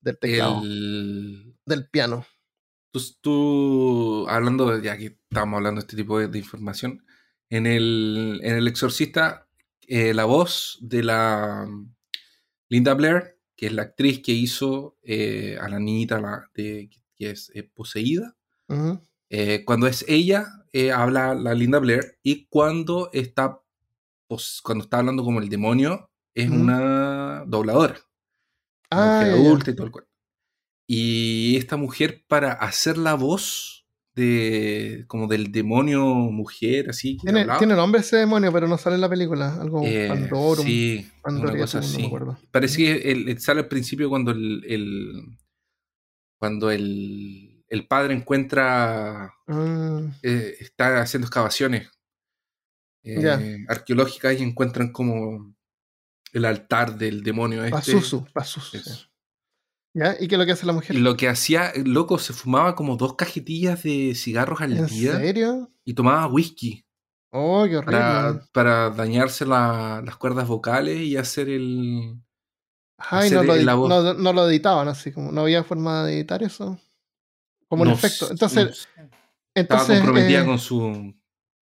del, 0.00 0.18
teclado, 0.18 0.62
del 0.62 1.88
piano. 1.90 2.26
Tú, 2.90 3.00
tú, 3.20 4.26
hablando, 4.28 4.80
ya 4.80 4.96
que 4.96 5.18
estamos 5.30 5.56
hablando 5.56 5.80
de 5.80 5.86
este 5.86 5.96
tipo 5.96 6.18
de, 6.18 6.38
información, 6.38 7.04
en 7.50 7.66
el, 7.66 8.40
en 8.42 8.56
el 8.56 8.68
Exorcista, 8.68 9.46
la 9.88 10.24
voz 10.24 10.78
de 10.80 11.02
la 11.02 11.66
Linda 12.68 12.94
Blair 12.94 13.36
que 13.62 13.66
es 13.66 13.72
la 13.74 13.82
actriz 13.82 14.20
que 14.24 14.32
hizo 14.32 14.98
eh, 15.04 15.56
a 15.60 15.68
la 15.68 15.78
niñita 15.78 16.20
la, 16.20 16.50
de, 16.52 16.90
que 17.14 17.30
es 17.30 17.52
eh, 17.54 17.62
poseída. 17.62 18.36
Eh, 19.30 19.64
cuando 19.64 19.86
es 19.86 20.04
ella, 20.08 20.61
habla 20.94 21.34
la 21.34 21.54
Linda 21.54 21.78
Blair, 21.78 22.18
y 22.22 22.46
cuando 22.46 23.10
está, 23.12 23.60
cuando 24.62 24.84
está 24.84 24.98
hablando 24.98 25.24
como 25.24 25.40
el 25.40 25.48
demonio, 25.48 26.10
es 26.34 26.50
una 26.50 27.44
dobladora. 27.46 27.96
Ah, 28.90 29.20
adulta 29.20 29.70
y 29.70 29.74
todo 29.74 29.86
el 29.86 29.92
cuerpo. 29.92 30.10
Y 30.86 31.56
esta 31.56 31.76
mujer, 31.76 32.24
para 32.28 32.52
hacer 32.52 32.98
la 32.98 33.14
voz, 33.14 33.82
de 34.14 35.04
como 35.06 35.26
del 35.26 35.50
demonio 35.50 36.04
mujer, 36.04 36.90
así. 36.90 37.16
Tiene, 37.18 37.46
tiene 37.58 37.74
nombre 37.74 38.00
ese 38.00 38.18
demonio, 38.18 38.52
pero 38.52 38.68
no 38.68 38.76
sale 38.76 38.96
en 38.96 39.00
la 39.00 39.08
película. 39.08 39.56
Algo 39.60 39.82
eh, 39.84 40.08
Pandorum. 40.08 40.66
Sí, 40.66 41.06
una 41.24 41.56
cosa 41.56 41.78
así. 41.78 42.10
Parece 42.50 42.76
que 42.78 43.12
el, 43.12 43.40
sale 43.40 43.60
al 43.60 43.68
principio 43.68 44.08
cuando 44.10 44.32
el, 44.32 44.64
el 44.66 45.38
cuando 46.38 46.70
el, 46.70 47.51
el, 47.72 47.86
padre 47.86 48.14
encuentra 48.14 49.34
ah. 49.48 50.00
eh, 50.22 50.56
está 50.60 51.00
haciendo 51.00 51.26
excavaciones 51.26 51.90
eh, 53.04 53.64
arqueológicas 53.68 54.38
y 54.38 54.42
encuentran 54.42 54.92
como 54.92 55.54
el 56.32 56.44
altar 56.44 56.96
del 56.96 57.22
demonio 57.22 57.64
este. 57.64 57.72
Pasusu, 57.72 58.24
Pasusu. 58.32 58.78
¿Ya? 59.94 60.16
¿Y 60.18 60.26
qué 60.26 60.36
es 60.36 60.38
lo 60.38 60.46
que 60.46 60.52
hace 60.52 60.66
la 60.66 60.72
mujer? 60.72 60.96
Lo 60.96 61.16
que 61.16 61.28
hacía, 61.28 61.72
loco, 61.84 62.18
se 62.18 62.32
fumaba 62.32 62.74
como 62.74 62.96
dos 62.96 63.16
cajetillas 63.16 63.82
de 63.82 64.14
cigarros 64.14 64.60
al 64.62 64.86
día. 64.86 65.12
¿En 65.12 65.18
serio? 65.18 65.70
Y 65.84 65.94
tomaba 65.94 66.26
whisky. 66.28 66.86
Oh, 67.30 67.64
qué 67.68 67.76
horrible. 67.78 68.46
Para, 68.52 68.90
dañarse 68.90 69.44
las 69.46 70.16
cuerdas 70.16 70.48
vocales 70.48 71.00
y 71.00 71.16
hacer 71.16 71.48
el. 71.48 72.20
Ay, 72.98 73.30
no, 73.30 73.42
lo, 73.42 74.14
no, 74.14 74.32
lo 74.32 74.48
editaban 74.48 74.86
así, 74.86 75.12
como 75.12 75.32
no 75.32 75.42
había 75.42 75.64
forma 75.64 76.04
de 76.04 76.14
editar 76.14 76.42
eso. 76.42 76.78
Como 77.72 77.84
un 77.84 77.88
efecto. 77.88 78.30
Entonces. 78.30 78.86
entonces 79.54 79.86
estaba 79.86 79.86
comprometida 79.86 80.42
eh, 80.42 80.44
con 80.44 80.58
su. 80.58 81.14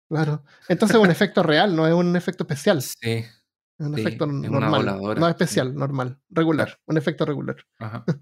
Claro. 0.09 0.43
Entonces 0.67 0.97
es 0.97 1.01
un 1.01 1.09
efecto 1.09 1.41
real, 1.41 1.73
no 1.73 1.87
es 1.87 1.93
un 1.93 2.13
efecto 2.17 2.43
especial. 2.43 2.81
Sí. 2.81 3.23
Un 3.77 3.97
efecto 3.97 4.27
normal. 4.27 4.99
No 5.17 5.29
especial, 5.29 5.73
normal, 5.73 6.19
regular. 6.29 6.77
Un 6.85 6.97
efecto 6.97 7.23
regular. 7.23 7.55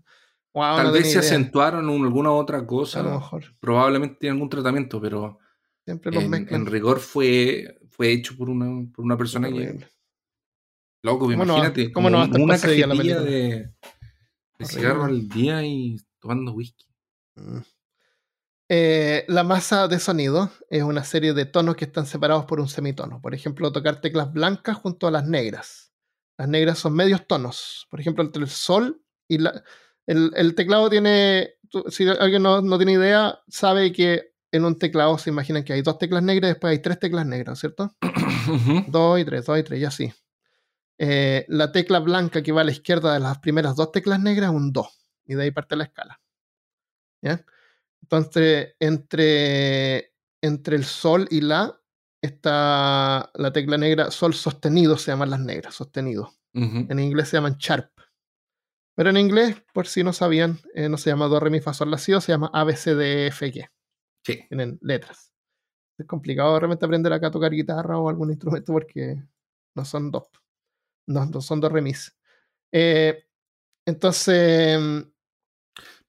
Tal 0.54 0.92
vez 0.92 1.14
se 1.14 1.18
acentuaron 1.18 1.90
en 1.90 2.04
alguna 2.04 2.32
otra 2.32 2.64
cosa. 2.64 3.00
A 3.00 3.04
lo 3.04 3.16
mejor. 3.16 3.44
Probablemente 3.60 4.18
tienen 4.20 4.36
algún 4.36 4.50
tratamiento, 4.50 5.02
pero 5.02 5.40
Siempre 5.84 6.12
los 6.12 6.26
en, 6.26 6.48
en, 6.54 6.66
rigor 6.68 7.00
fue, 7.00 7.80
fue 7.90 8.12
hecho 8.12 8.38
por 8.38 8.52
una, 8.52 8.88
por 8.94 9.04
una 9.04 9.18
persona 9.18 9.50
que... 9.50 9.80
Loco, 11.02 11.32
imagínate, 11.32 11.92
como 11.92 12.08
una 12.08 12.60
cajetilla 12.60 13.20
de, 13.20 13.72
de 14.60 14.66
cigarro 14.68 15.06
al 15.06 15.28
día 15.28 15.66
y 15.66 15.98
tomando 16.20 16.54
whisky. 16.54 16.93
Mm. 17.36 17.60
Eh, 18.70 19.26
la 19.28 19.44
masa 19.44 19.88
de 19.88 20.00
sonido 20.00 20.50
es 20.70 20.84
una 20.84 21.04
serie 21.04 21.34
de 21.34 21.46
tonos 21.46 21.76
que 21.76 21.86
están 21.86 22.06
separados 22.06 22.46
por 22.46 22.60
un 22.60 22.68
semitono. 22.68 23.22
Por 23.22 23.36
ejemplo, 23.36 23.72
tocar 23.72 24.02
teclas 24.02 24.32
blancas 24.34 24.78
junto 24.78 25.08
a 25.08 25.12
las 25.12 25.28
negras. 25.28 25.94
Las 26.38 26.48
negras 26.48 26.80
son 26.80 26.94
medios 26.94 27.28
tonos. 27.28 27.88
Por 27.90 28.00
ejemplo, 28.00 28.24
entre 28.24 28.42
el 28.42 28.50
sol 28.50 29.02
y 29.28 29.38
la... 29.38 29.64
El, 30.06 30.56
teclado 30.56 30.90
tiene... 30.90 31.56
Si 31.90 32.08
alguien 32.08 32.44
no, 32.44 32.62
no, 32.62 32.78
tiene 32.78 32.94
idea, 32.94 33.40
sabe 33.48 33.92
que 33.92 34.34
en 34.52 34.66
un 34.66 34.78
teclado 34.78 35.18
se 35.18 35.30
imaginan 35.30 35.64
que 35.64 35.74
hay 35.74 35.82
dos 35.82 35.98
teclas 35.98 36.24
negras 36.24 36.50
y 36.50 36.54
después 36.54 36.72
hay 36.72 36.80
tres 36.80 37.00
teclas 37.00 37.26
negras, 37.26 37.60
¿cierto? 37.60 37.96
dos 38.88 39.20
y 39.20 39.26
tres, 39.26 39.46
dos 39.46 39.60
y 39.60 39.64
tres, 39.64 39.80
y 39.80 39.86
así. 39.86 40.14
Eh, 40.98 41.46
la 41.48 41.72
tecla 41.72 42.00
blanca 42.00 42.44
que 42.44 42.52
va 42.52 42.62
a 42.62 42.64
la 42.64 42.72
izquierda 42.72 43.14
de 43.14 43.20
las 43.20 43.40
primeras 43.40 43.76
dos 43.76 43.92
teclas 43.92 44.20
negras 44.20 44.52
es 44.52 44.56
un 44.56 44.72
do. 44.72 44.90
Y 45.26 45.36
de 45.36 45.44
ahí 45.44 45.52
parte 45.52 45.76
la 45.76 45.86
escala. 45.86 46.23
¿Ya? 47.24 47.46
Entonces, 48.02 48.76
entre, 48.80 50.14
entre 50.42 50.76
el 50.76 50.84
sol 50.84 51.28
y 51.32 51.42
la 51.42 51.80
está 52.22 53.32
la 53.34 53.52
tecla 53.52 53.78
negra, 53.78 54.12
sol 54.12 54.34
sostenido 54.34 54.98
se 54.98 55.12
llaman 55.12 55.30
las 55.30 55.40
negras, 55.40 55.76
sostenido. 55.76 56.34
En 56.54 57.00
inglés 57.00 57.30
se 57.30 57.38
llaman 57.38 57.56
sharp. 57.58 57.90
Pero 58.96 59.10
en 59.10 59.18
inglés, 59.18 59.56
por 59.74 59.88
si 59.88 60.04
no 60.04 60.14
sabían, 60.14 60.60
eh, 60.76 60.88
no 60.88 60.98
se 60.98 61.10
llama 61.10 61.26
do, 61.26 61.40
re, 61.40 61.50
mi, 61.50 61.60
fa, 61.60 61.74
sol, 61.74 61.90
la, 61.90 61.98
si, 61.98 62.14
se 62.22 62.32
llama 62.32 62.52
A, 62.54 62.64
B, 62.64 62.76
C, 62.76 62.94
D, 62.94 63.28
F, 63.28 63.52
G. 63.52 63.68
Sí. 64.24 64.46
Tienen 64.48 64.78
letras. 64.82 65.34
Es 65.98 66.06
complicado 66.06 66.60
realmente 66.60 66.86
aprender 66.86 67.12
acá 67.12 67.28
a 67.28 67.32
tocar 67.32 67.52
guitarra 67.52 67.98
o 67.98 68.08
algún 68.08 68.30
instrumento 68.30 68.72
porque 68.72 69.16
no 69.76 69.84
son 69.84 70.12
dos. 70.12 70.30
No, 71.08 71.26
no 71.26 71.42
son 71.42 71.60
dos 71.60 71.72
remis. 71.72 72.16
Eh, 72.72 73.26
entonces. 73.86 75.08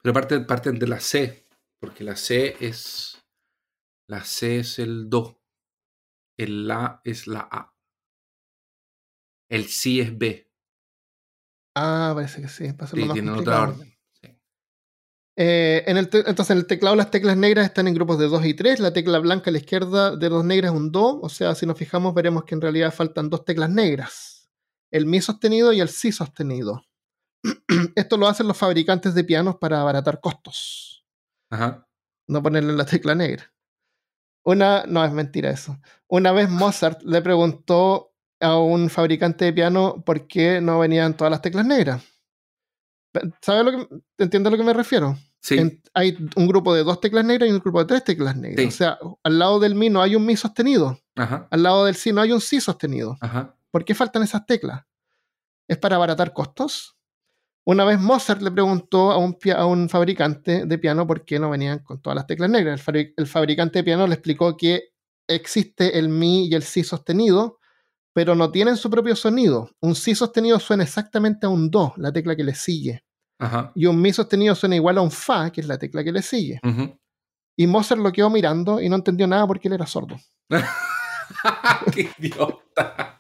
Pero 0.05 0.11
aparte 0.13 0.39
parten 0.41 0.79
de 0.79 0.87
la 0.87 1.01
C, 1.01 1.47
porque 1.81 2.05
la 2.05 2.15
C 2.15 2.57
es. 2.61 3.25
La 4.07 4.23
C 4.23 4.59
es 4.59 4.79
el 4.79 5.09
Do. 5.09 5.41
El 6.39 6.69
La 6.69 7.01
es 7.05 7.27
la 7.27 7.49
A. 7.51 7.75
El 9.49 9.65
Si 9.65 10.01
es 10.01 10.17
B. 10.19 10.47
Ah, 11.75 12.13
parece 12.15 12.43
que 12.43 12.49
sí. 12.49 12.71
Pasa 12.75 12.95
sí, 12.95 13.09
tiene 13.15 13.31
otra 13.31 13.63
orden. 13.63 13.95
Eh, 15.37 15.85
en 15.87 15.97
el 15.97 16.11
entonces, 16.13 16.51
en 16.51 16.59
el 16.59 16.67
teclado 16.67 16.95
las 16.97 17.11
teclas 17.11 17.37
negras 17.39 17.65
están 17.65 17.89
en 17.89 17.95
grupos 17.95 18.19
de 18.19 18.29
2 18.29 18.45
y 18.45 18.53
3. 18.53 18.81
La 18.81 18.93
tecla 18.93 19.19
blanca 19.21 19.49
a 19.49 19.53
la 19.53 19.59
izquierda 19.59 20.15
de 20.15 20.29
dos 20.29 20.45
negras 20.45 20.73
es 20.73 20.79
un 20.79 20.93
Do. 20.93 21.19
O 21.23 21.31
sea, 21.31 21.55
si 21.55 21.65
nos 21.65 21.79
fijamos, 21.79 22.13
veremos 22.13 22.45
que 22.45 22.55
en 22.55 22.61
realidad 22.61 22.93
faltan 22.93 23.31
dos 23.31 23.47
teclas 23.47 23.71
negras: 23.71 24.51
el 24.91 25.07
Mi 25.07 25.23
sostenido 25.23 25.73
y 25.73 25.81
el 25.81 25.89
Si 25.89 26.13
sostenido. 26.13 26.85
Esto 27.95 28.17
lo 28.17 28.27
hacen 28.27 28.49
los 28.49 28.57
fabricantes 28.57 29.15
de 29.15 29.25
pianos 29.25 29.57
para 29.57 29.81
abaratar 29.81 30.21
costos. 30.21 31.05
Ajá. 31.51 31.87
No 32.27 32.43
ponerle 32.43 32.73
la 32.73 32.87
tecla 32.87 33.15
negra. 33.15 33.53
Una, 34.45 34.85
no 34.87 35.05
es 35.05 35.13
mentira 35.13 35.51
eso. 35.51 35.79
Una 36.07 36.33
vez 36.33 36.51
Mozart 36.51 37.03
le 37.03 37.23
preguntó 37.23 38.13
a 38.41 38.59
un 38.59 38.91
fabricante 38.91 39.47
de 39.47 39.53
piano 39.53 40.03
por 40.05 40.27
qué 40.27 40.61
no 40.61 40.79
venían 40.79 41.17
todas 41.17 41.31
las 41.31 41.43
teclas 41.43 41.67
negras. 41.67 42.03
¿Sabes 43.41 43.65
lo 43.65 43.71
que 43.73 43.89
entiendes 44.19 44.49
a 44.49 44.51
lo 44.51 44.57
que 44.57 44.65
me 44.65 44.73
refiero? 44.73 45.17
Sí. 45.41 45.59
hay 45.93 46.17
un 46.37 46.47
grupo 46.47 46.75
de 46.75 46.85
dos 46.85 47.01
teclas 47.01 47.23
negras 47.23 47.51
y 47.51 47.53
un 47.53 47.59
grupo 47.59 47.79
de 47.81 47.85
tres 47.85 48.03
teclas 48.03 48.35
negras. 48.35 48.67
O 48.67 48.71
sea, 48.71 48.99
al 49.23 49.39
lado 49.39 49.61
del 49.61 49.75
mi 49.75 49.91
no 49.91 50.01
hay 50.01 50.17
un 50.17 50.25
mi 50.25 50.37
sostenido. 50.37 50.99
Ajá. 51.17 51.49
Al 51.51 51.63
lado 51.63 51.85
del 51.85 51.97
si 51.97 52.13
no 52.13 52.23
hay 52.23 52.33
un 52.33 52.41
si 52.41 52.61
sostenido. 52.63 53.19
Ajá. 53.21 53.55
¿Por 53.71 53.85
qué 53.85 53.95
faltan 53.95 54.23
esas 54.23 54.47
teclas? 54.47 54.85
¿Es 55.69 55.77
para 55.77 55.97
abaratar 55.97 56.33
costos? 56.33 56.94
Una 57.67 57.85
vez 57.85 57.99
Mozart 57.99 58.43
le 58.43 58.51
preguntó 58.51 59.11
a 59.11 59.17
un, 59.17 59.37
a 59.57 59.65
un 59.65 59.89
fabricante 59.89 60.67
de 60.67 60.79
piano 60.79 61.07
por 61.07 61.25
qué 61.25 61.39
no 61.39 61.49
venían 61.49 61.79
con 61.79 62.01
todas 62.01 62.15
las 62.15 62.27
teclas 62.27 62.51
negras. 62.51 62.83
El, 62.89 63.27
fabricante 63.27 63.79
de 63.79 63.85
piano 63.85 64.07
le 64.07 64.15
explicó 64.15 64.57
que 64.57 64.93
existe 65.27 65.99
el 65.99 66.11
mi 66.11 66.47
y 66.47 66.55
el 66.55 66.63
si 66.63 66.85
sostenido, 66.85 67.59
pero 68.13 68.35
no 68.35 68.51
tienen 68.51 68.77
su 68.77 68.91
propio 68.91 69.17
sonido. 69.17 69.71
Un 69.81 69.95
si 69.95 70.15
sostenido 70.15 70.59
suena 70.61 70.83
exactamente 70.83 71.47
a 71.47 71.49
un 71.49 71.71
do, 71.71 71.95
la 71.97 72.13
tecla 72.13 72.37
que 72.37 72.45
le 72.45 72.55
sigue. 72.55 73.03
Y 73.75 73.87
un 73.87 74.01
mi 74.01 74.13
sostenido 74.13 74.55
suena 74.55 74.77
igual 74.77 74.99
a 74.99 75.03
un 75.03 75.11
fa, 75.11 75.51
que 75.51 75.61
es 75.61 75.67
la 75.67 75.79
tecla 75.79 76.05
que 76.05 76.13
le 76.13 76.23
sigue. 76.23 76.61
Y 77.57 77.67
Mozart 77.67 78.01
lo 78.01 78.13
quedó 78.13 78.31
mirando 78.31 78.81
y 78.81 78.89
no 78.89 78.97
entendió 78.97 79.27
nada 79.27 79.47
porque 79.47 79.69
él 79.69 79.75
era 79.75 79.87
sordo. 79.87 80.17
¡Qué 81.93 82.11
idiota! 82.19 83.14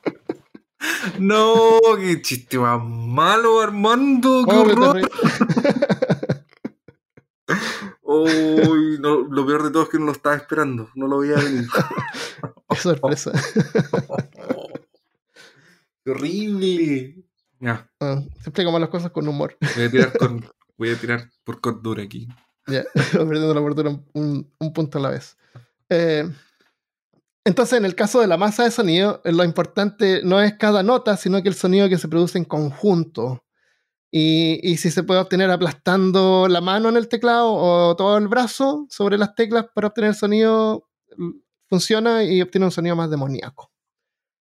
No, 1.19 1.79
qué 1.99 2.21
chiste 2.23 2.59
más 2.59 2.83
malo, 2.83 3.61
Armando. 3.61 4.45
¡Qué 4.49 4.57
horror! 4.57 5.11
Uy, 8.03 8.99
no, 9.01 9.23
lo 9.23 9.47
peor 9.47 9.65
de 9.65 9.71
todo 9.71 9.85
es 9.85 9.89
que 9.89 9.99
no 9.99 10.07
lo 10.07 10.13
estaba 10.13 10.37
esperando. 10.37 10.91
No 10.95 11.07
lo 11.07 11.19
veía 11.19 11.37
venir. 11.37 11.67
Qué 12.69 12.77
sorpresa. 12.77 13.33
¡Qué 16.05 16.11
horrible! 16.11 17.25
Ya. 17.61 17.91
Ah, 18.01 18.23
siempre 18.43 18.65
como 18.65 18.79
las 18.79 18.91
cosas 18.91 19.11
con 19.11 19.27
humor. 19.27 19.57
Voy 19.75 19.85
a 19.85 19.91
tirar, 19.91 20.19
con, 20.19 20.45
voy 20.77 20.91
a 20.91 20.97
tirar 20.97 21.31
por 21.45 21.61
cordura 21.61 22.03
aquí. 22.03 22.29
Ya, 22.67 22.85
perdiendo 23.13 23.55
la 23.55 23.61
cordura 23.61 23.91
un, 24.13 24.53
un, 24.59 24.73
punto 24.73 24.99
a 24.99 25.01
la 25.01 25.11
vez. 25.11 25.37
Eh, 25.89 26.29
entonces, 27.45 27.79
en 27.79 27.85
el 27.85 27.95
caso 27.95 28.21
de 28.21 28.27
la 28.27 28.39
masa 28.39 28.65
de 28.65 28.71
sonido, 28.71 29.21
lo 29.25 29.45
importante 29.45 30.23
no 30.25 30.41
es 30.41 30.55
cada 30.55 30.83
nota, 30.83 31.17
sino 31.19 31.43
que 31.43 31.49
el 31.51 31.55
sonido 31.55 31.89
que 31.91 31.99
se 31.99 32.09
produce 32.09 32.39
en 32.39 32.45
conjunto. 32.45 33.45
Y, 34.11 34.77
si 34.79 34.91
se 34.91 35.03
puede 35.03 35.21
obtener 35.21 35.51
aplastando 35.51 36.47
la 36.49 36.61
mano 36.61 36.89
en 36.89 36.97
el 36.97 37.09
teclado 37.09 37.53
o 37.53 37.97
todo 37.97 38.17
el 38.17 38.29
brazo 38.29 38.87
sobre 38.89 39.19
las 39.19 39.35
teclas 39.35 39.67
para 39.75 39.89
obtener 39.89 40.15
sonido, 40.15 40.89
funciona 41.69 42.23
y 42.23 42.41
obtiene 42.41 42.67
un 42.67 42.73
sonido 42.73 42.97
más 42.97 43.11
demoníaco. 43.11 43.73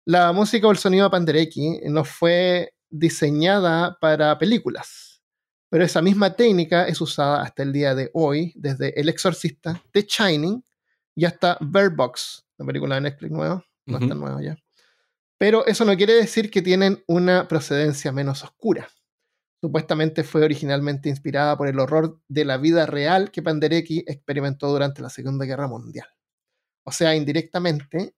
La 0.06 0.34
música 0.34 0.68
o 0.68 0.72
el 0.72 0.78
sonido 0.78 1.06
de 1.06 1.10
Panderecki 1.10 1.80
no 1.86 2.04
fue 2.04 2.76
diseñada 2.90 3.98
para 4.00 4.38
películas. 4.38 5.24
Pero 5.70 5.84
esa 5.84 6.02
misma 6.02 6.36
técnica 6.36 6.88
es 6.88 7.02
usada 7.02 7.42
hasta 7.42 7.64
el 7.64 7.74
día 7.74 7.96
de 7.96 8.12
hoy, 8.14 8.54
desde 8.56 9.00
El 9.00 9.10
Exorcista, 9.10 9.82
The 9.92 10.04
Shining 10.04 10.64
y 11.16 11.26
hasta 11.26 11.58
Bird 11.62 11.96
Box, 11.96 12.45
la 12.58 12.66
película 12.66 12.96
de 12.96 13.02
Netflix 13.02 13.32
nueva, 13.32 13.66
no 13.86 13.98
está 13.98 14.16
nueva 14.16 14.42
ya. 14.42 14.58
Pero 15.38 15.66
eso 15.66 15.84
no 15.86 15.96
quiere 15.98 16.14
decir 16.14 16.50
que 16.50 16.62
tienen 16.62 17.04
una 17.08 17.48
procedencia 17.48 18.12
menos 18.12 18.44
oscura. 18.44 18.88
Supuestamente 19.62 20.24
fue 20.24 20.44
originalmente 20.44 21.10
inspirada 21.10 21.58
por 21.58 21.68
el 21.68 21.80
horror 21.80 22.20
de 22.28 22.46
la 22.46 22.58
vida 22.58 22.86
real 22.86 23.32
que 23.32 23.42
Panderecki 23.42 24.04
experimentó 24.08 24.68
durante 24.68 25.02
la 25.02 25.10
Segunda 25.10 25.46
Guerra 25.46 25.68
Mundial. 25.68 26.08
O 26.84 26.92
sea, 26.92 27.16
indirectamente, 27.16 28.16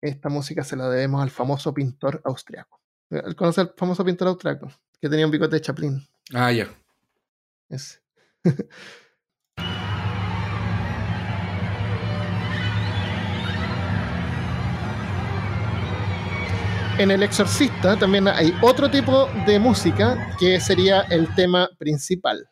esta 0.00 0.28
música 0.28 0.62
se 0.62 0.76
la 0.76 0.88
debemos 0.88 1.22
al 1.22 1.30
famoso 1.30 1.74
pintor 1.74 2.22
austriaco. 2.24 2.80
¿Conoce 3.36 3.62
al 3.62 3.74
famoso 3.76 4.04
pintor 4.04 4.28
austriaco? 4.28 4.70
Que 5.00 5.08
tenía 5.08 5.26
un 5.26 5.32
bigote 5.32 5.56
de 5.56 5.62
Chaplin. 5.62 6.00
Ah, 6.32 6.52
ya. 6.52 6.68
Ese. 7.68 7.98
en 16.98 17.10
El 17.10 17.22
Exorcista 17.22 17.98
también 17.98 18.28
hay 18.28 18.54
otro 18.62 18.90
tipo 18.90 19.26
de 19.46 19.58
música 19.58 20.36
que 20.38 20.60
sería 20.60 21.02
el 21.02 21.32
tema 21.34 21.68
principal, 21.78 22.48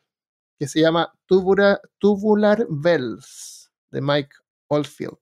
que 0.58 0.66
se 0.66 0.80
llama 0.80 1.12
Tubular, 1.26 2.66
Bells 2.68 3.70
de 3.90 4.00
Mike 4.00 4.30
Oldfield. 4.68 5.18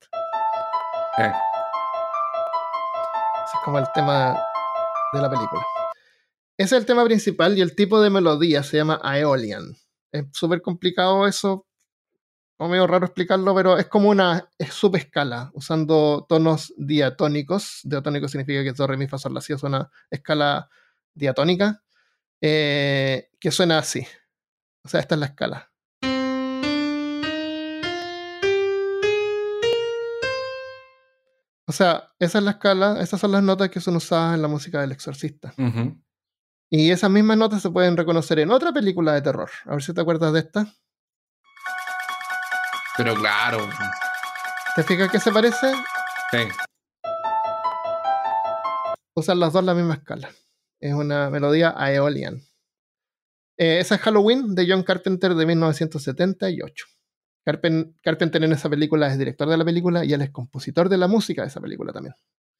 Eh. 1.19 1.33
es 3.45 3.61
como 3.65 3.79
el 3.79 3.87
tema 3.95 4.39
de 5.13 5.21
la 5.21 5.29
película. 5.29 5.63
Ese 6.57 6.77
es 6.77 6.81
el 6.81 6.87
tema 6.87 7.05
principal 7.05 7.59
y 7.59 7.61
el 7.61 7.75
tipo 7.75 8.01
de 8.01 8.11
melodía 8.11 8.63
se 8.63 8.79
llama 8.79 9.01
Aeolian. 9.03 9.77
Es 10.13 10.27
súper 10.33 10.63
complicado 10.63 11.27
eso, 11.27 11.67
o 12.63 12.69
medio 12.69 12.87
raro 12.87 13.07
explicarlo, 13.07 13.55
pero 13.55 13.79
es 13.79 13.87
como 13.87 14.11
una 14.11 14.51
subescala, 14.71 15.51
usando 15.55 16.27
tonos 16.29 16.75
diatónicos. 16.77 17.81
Diatónico 17.85 18.29
significa 18.29 18.63
que 18.63 18.73
do, 18.73 18.87
re, 18.87 18.99
mi, 18.99 19.09
fa, 19.09 19.17
sol, 19.17 19.33
la, 19.33 19.41
si 19.41 19.55
es 19.55 19.63
una 19.63 19.91
escala 20.11 20.69
diatónica, 21.15 21.83
eh, 22.39 23.31
que 23.41 23.51
suena 23.51 23.79
así. 23.79 24.07
O 24.85 24.91
sea, 24.91 25.01
esta 25.01 25.15
es 25.15 25.19
la 25.21 25.27
escala. 25.27 25.73
O 31.67 31.73
sea, 31.73 32.13
esa 32.19 32.39
es 32.39 32.45
la 32.45 32.51
escala, 32.51 33.01
esas 33.01 33.21
son 33.21 33.33
las 33.33 33.43
notas 33.43 33.71
que 33.71 33.81
son 33.81 33.97
usadas 33.97 34.35
en 34.35 34.43
la 34.43 34.49
música 34.49 34.83
del 34.83 34.93
exorcista. 34.93 35.55
Y 36.69 36.91
esas 36.91 37.11
mismas 37.11 37.39
notas 37.39 37.63
se 37.63 37.71
pueden 37.71 37.97
reconocer 37.97 38.39
en 38.39 38.51
otra 38.51 38.71
película 38.71 39.15
de 39.15 39.23
terror. 39.23 39.49
A 39.65 39.71
ver 39.71 39.83
si 39.83 39.95
te 39.95 40.03
acuerdas 40.03 40.35
de 40.35 40.41
esta. 40.41 40.75
Pero 42.97 43.15
claro. 43.15 43.69
¿Te 44.77 44.83
fijas 44.83 45.11
que 45.11 45.21
se 45.21 45.33
parece? 45.33 45.73
Sí. 46.31 46.39
Usan 49.15 49.41
las 49.41 49.53
dos 49.53 49.65
la 49.65 49.75
misma 49.75 49.95
escala. 49.95 50.31
Es 50.81 50.95
una 50.95 51.31
melodía 51.31 51.75
Aeolian. 51.77 52.43
Eh, 53.59 53.81
esa 53.81 53.97
es 53.97 54.01
Halloween 54.01 54.55
de 54.55 54.67
John 54.69 54.83
Carpenter 54.83 55.35
de 55.35 55.47
1978. 55.47 56.87
Carpenter 57.45 58.45
en 58.45 58.53
esa 58.53 58.71
película 58.71 59.09
es 59.09 59.19
director 59.19 59.49
de 59.49 59.57
la 59.57 59.65
película 59.65 60.05
y 60.05 60.13
él 60.13 60.23
es 60.23 60.31
compositor 60.31 60.89
de 60.89 60.99
la 60.99 61.09
música 61.09 61.43
de 61.43 61.49
esa 61.49 61.61
película 61.61 61.93
también. 61.93 62.15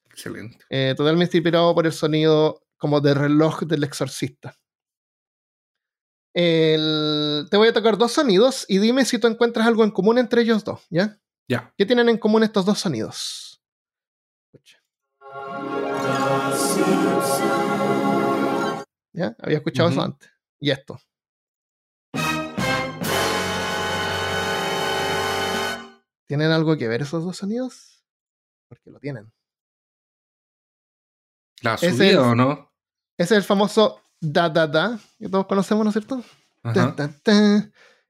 Excelente. 0.09 0.57
Eh, 0.69 0.93
totalmente 0.95 1.37
inspirado 1.37 1.73
por 1.73 1.85
el 1.85 1.93
sonido 1.93 2.61
como 2.77 2.99
de 2.99 3.13
reloj 3.13 3.61
del 3.61 3.83
exorcista. 3.83 4.55
Te 6.33 7.57
voy 7.57 7.67
a 7.67 7.73
tocar 7.73 7.97
dos 7.97 8.13
sonidos 8.13 8.65
y 8.67 8.77
dime 8.79 9.05
si 9.05 9.19
tú 9.19 9.27
encuentras 9.27 9.67
algo 9.67 9.83
en 9.83 9.91
común 9.91 10.17
entre 10.17 10.41
ellos 10.41 10.63
dos, 10.63 10.85
¿ya? 10.89 11.19
Ya. 11.47 11.73
¿Qué 11.77 11.85
tienen 11.85 12.09
en 12.09 12.17
común 12.17 12.43
estos 12.43 12.65
dos 12.65 12.79
sonidos? 12.79 13.61
¿Ya? 19.13 19.35
Había 19.39 19.57
escuchado 19.57 19.89
eso 19.89 20.01
antes. 20.01 20.29
Y 20.59 20.71
esto. 20.71 20.99
¿Tienen 26.27 26.51
algo 26.51 26.77
que 26.77 26.87
ver 26.87 27.01
esos 27.01 27.25
dos 27.25 27.35
sonidos? 27.35 28.05
Porque 28.69 28.89
lo 28.89 28.99
tienen. 28.99 29.33
¿La 31.61 31.77
subida 31.77 32.21
o 32.21 32.35
no? 32.35 32.71
Ese 33.17 33.35
es 33.35 33.39
el 33.39 33.43
famoso 33.43 34.00
da 34.21 34.47
da 34.49 34.67
da, 34.67 34.99
que 35.19 35.27
todos 35.27 35.47
conocemos, 35.47 35.83
¿no 35.83 35.89
es 35.89 35.93
cierto? 35.93 36.23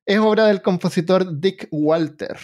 Es 0.06 0.20
obra 0.20 0.48
del 0.48 0.62
compositor 0.62 1.40
Dick 1.40 1.70
Walter 1.72 2.38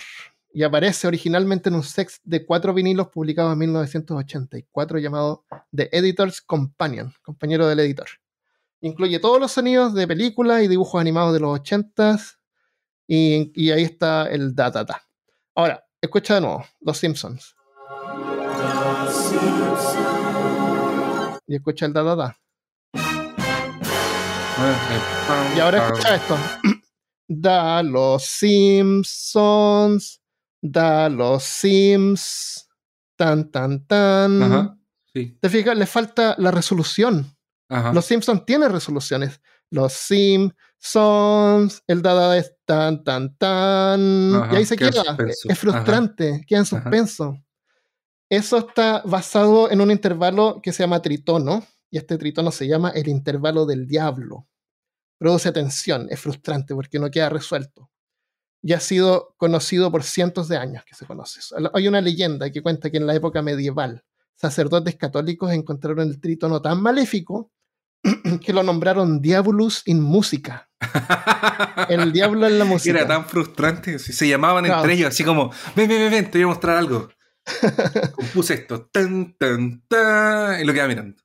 y 0.53 0.63
aparece 0.63 1.07
originalmente 1.07 1.69
en 1.69 1.75
un 1.75 1.83
sex 1.83 2.21
de 2.23 2.45
cuatro 2.45 2.73
vinilos 2.73 3.09
publicado 3.09 3.51
en 3.51 3.59
1984 3.59 4.99
llamado 4.99 5.45
The 5.75 5.89
Editor's 5.91 6.41
Companion, 6.41 7.13
compañero 7.21 7.67
del 7.67 7.81
editor. 7.81 8.07
Incluye 8.81 9.19
todos 9.19 9.39
los 9.39 9.51
sonidos 9.51 9.93
de 9.93 10.07
películas 10.07 10.63
y 10.63 10.67
dibujos 10.67 11.01
animados 11.01 11.33
de 11.33 11.41
los 11.41 11.59
80s 11.59 12.37
y, 13.05 13.51
y 13.53 13.71
ahí 13.71 13.83
está 13.83 14.27
el 14.27 14.55
da 14.55 14.71
da 14.71 14.83
da. 14.83 15.01
Ahora, 15.55 15.83
escucha 16.01 16.35
de 16.35 16.41
nuevo, 16.41 16.65
Los 16.79 16.97
Simpsons. 16.97 17.55
Y 21.47 21.55
escucha 21.55 21.85
el 21.85 21.93
da 21.93 22.03
da 22.03 22.15
da. 22.15 22.37
Y 25.55 25.59
ahora 25.59 25.87
escucha 25.87 26.15
esto. 26.15 26.37
Da 27.29 27.83
los 27.83 28.23
Simpsons. 28.23 29.41
Da 30.61 31.09
los 31.09 31.43
Sims. 31.43 32.69
Tan, 33.17 33.51
tan, 33.51 33.85
tan. 33.85 34.79
¿Te 35.13 35.49
fijas? 35.49 35.77
Le 35.77 35.85
falta 35.85 36.35
la 36.37 36.51
resolución. 36.51 37.35
Los 37.93 38.05
Simpsons 38.05 38.45
tienen 38.45 38.71
resoluciones. 38.71 39.41
Los 39.69 39.91
Sims 39.91 40.53
Sons, 40.79 41.83
el 41.87 42.01
dada 42.01 42.37
es 42.37 42.55
tan, 42.65 43.03
tan, 43.03 43.35
tan. 43.37 43.99
y 44.51 44.55
ahí 44.55 44.65
se 44.65 44.77
queda. 44.77 45.17
Es 45.27 45.59
frustrante, 45.59 46.43
queda 46.47 46.59
en 46.59 46.65
suspenso. 46.65 47.37
Eso 48.29 48.57
está 48.57 49.01
basado 49.05 49.71
en 49.71 49.81
un 49.81 49.89
intervalo 49.89 50.59
que 50.61 50.73
se 50.73 50.83
llama 50.83 51.01
tritono, 51.01 51.65
y 51.89 51.97
este 51.97 52.17
tritono 52.17 52.51
se 52.51 52.67
llama 52.67 52.89
el 52.89 53.07
intervalo 53.07 53.65
del 53.65 53.87
diablo. 53.87 54.47
Produce 55.17 55.51
tensión, 55.51 56.07
es 56.09 56.19
frustrante 56.19 56.75
porque 56.75 56.99
no 56.99 57.09
queda 57.09 57.29
resuelto. 57.29 57.89
Y 58.61 58.73
ha 58.73 58.79
sido 58.79 59.35
conocido 59.37 59.91
por 59.91 60.03
cientos 60.03 60.47
de 60.47 60.57
años 60.57 60.83
que 60.85 60.95
se 60.95 61.05
conoce. 61.05 61.39
Hay 61.73 61.87
una 61.87 62.01
leyenda 62.01 62.49
que 62.51 62.61
cuenta 62.61 62.89
que 62.89 62.97
en 62.97 63.07
la 63.07 63.15
época 63.15 63.41
medieval, 63.41 64.03
sacerdotes 64.35 64.95
católicos 64.95 65.51
encontraron 65.51 66.07
el 66.07 66.19
trítono 66.19 66.61
tan 66.61 66.81
maléfico 66.81 67.51
que 68.43 68.53
lo 68.53 68.63
nombraron 68.63 69.21
Diabolus 69.21 69.83
in 69.85 70.01
Música. 70.01 70.69
El 71.89 72.11
diablo 72.11 72.47
en 72.47 72.59
la 72.59 72.65
música. 72.65 72.99
Era 72.99 73.07
tan 73.07 73.25
frustrante. 73.25 73.99
Se 73.99 74.27
llamaban 74.27 74.65
entre 74.65 74.93
ellos, 74.93 75.09
así 75.09 75.23
como: 75.23 75.51
Ven, 75.75 75.87
ven, 75.89 76.11
ven, 76.11 76.31
te 76.31 76.37
voy 76.37 76.43
a 76.43 76.47
mostrar 76.47 76.77
algo. 76.77 77.09
Compuse 78.15 78.55
esto. 78.55 78.87
Tan, 78.91 79.35
tan, 79.37 79.83
tan. 79.87 80.61
Y 80.61 80.65
lo 80.65 80.73
quedaba 80.73 80.89
mirando. 80.89 81.21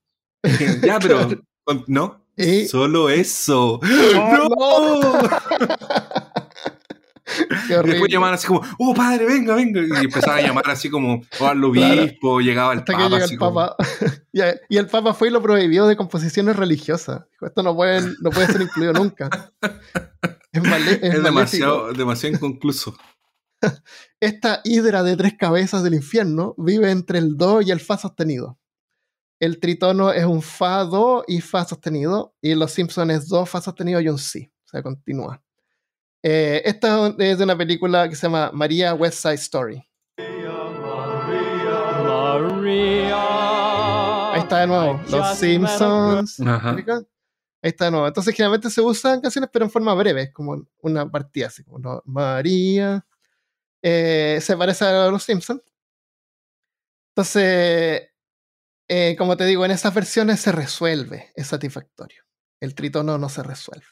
Ya, 0.83 0.99
pero. 0.99 1.29
No. 1.87 2.27
Solo 2.69 3.09
eso. 3.09 3.79
¡No! 3.83 4.49
y 7.69 7.89
después 7.89 8.11
llamaban 8.11 8.35
así 8.35 8.47
como, 8.47 8.63
oh 8.79 8.95
padre, 8.95 9.27
venga, 9.27 9.55
venga. 9.55 9.81
Y 9.81 10.05
empezaban 10.05 10.39
a 10.41 10.43
llamar 10.49 10.69
así 10.69 10.91
como, 10.91 11.23
oh, 11.41 11.47
al 11.47 11.63
obispo, 11.65 12.41
llegaba 12.41 12.73
el 12.73 12.81
Hasta 12.81 12.93
papa. 12.93 13.05
Que 13.05 13.11
llega 13.11 13.25
el 13.27 13.39
papa. 13.39 13.77
y 14.69 14.77
el 14.77 14.87
papa 14.89 15.15
fue 15.15 15.29
y 15.29 15.31
lo 15.31 15.43
prohibió 15.43 15.87
de 15.87 15.97
composiciones 15.97 16.57
religiosas. 16.57 17.23
Dijo, 17.31 17.47
esto 17.47 17.63
no 17.63 17.75
puede, 17.75 18.03
no 18.21 18.31
puede 18.31 18.47
ser 18.49 18.63
incluido 18.63 18.93
nunca. 18.93 19.31
Es, 20.53 20.63
es, 21.03 21.23
demasiado, 21.23 21.93
demasiado 21.93 22.37
inconcluso. 22.37 22.97
Esta 24.21 24.61
hidra 24.65 25.03
de 25.03 25.17
tres 25.17 25.35
cabezas 25.39 25.83
del 25.83 25.95
infierno 25.95 26.55
vive 26.59 26.91
entre 26.91 27.19
el 27.19 27.37
do 27.37 27.63
y 27.63 27.71
el 27.71 27.81
fa 27.81 27.97
sostenido. 27.97 28.59
El 29.43 29.59
tritono 29.59 30.13
es 30.13 30.25
un 30.25 30.41
fa, 30.41 30.85
do 30.85 31.25
y 31.27 31.41
fa 31.41 31.65
sostenido. 31.65 32.33
Y 32.41 32.55
los 32.55 32.71
Simpsons 32.71 33.13
es 33.13 33.29
do, 33.29 33.45
fa 33.45 33.61
sostenido 33.61 34.01
y 34.01 34.09
un 34.09 34.17
si. 34.17 34.45
O 34.65 34.69
sea, 34.69 34.85
continúa. 34.85 35.43
Eh, 36.23 36.63
esta 36.65 37.13
es 37.19 37.39
de 37.39 37.43
una 37.43 37.59
película 37.59 38.09
que 38.09 38.15
se 38.15 38.29
llama 38.29 38.53
María 38.55 38.95
West 38.95 39.21
Side 39.21 39.35
Story. 39.35 39.85
Ahí 44.33 44.41
está 44.43 44.61
de 44.61 44.67
nuevo. 44.69 45.03
Los 45.11 45.37
Simpsons. 45.37 46.39
Ahí 46.39 46.85
está 47.63 47.87
de 47.87 47.91
nuevo. 47.91 48.07
Entonces, 48.07 48.37
generalmente 48.37 48.71
se 48.71 48.81
usan 48.81 49.21
canciones, 49.21 49.51
pero 49.53 49.65
en 49.65 49.73
forma 49.73 49.93
breve, 49.95 50.33
como 50.33 50.65
una 50.83 51.11
partida 51.11 51.49
así, 51.49 51.65
como 51.65 52.01
María. 52.05 53.05
Eh, 53.83 54.39
se 54.41 54.57
parece 54.57 54.85
a 54.85 55.09
los 55.09 55.25
Simpsons. 55.25 55.63
Entonces, 57.09 58.12
eh, 58.93 59.17
como 59.17 59.37
te 59.37 59.47
digo, 59.47 59.65
en 59.65 59.71
esas 59.71 59.95
versiones 59.95 60.41
se 60.41 60.53
resuelve, 60.53 61.33
es 61.35 61.47
satisfactorio. 61.47 62.23
El 62.61 62.75
tritono 62.75 63.19
no 63.19 63.29
se 63.29 63.43
resuelve 63.43 63.87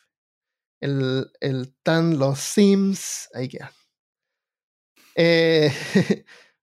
el, 0.81 1.31
el 1.41 1.75
tan 1.83 2.19
los 2.19 2.39
Sims, 2.39 3.29
ahí 3.35 3.49
queda. 3.49 3.73
Eh, 5.15 5.73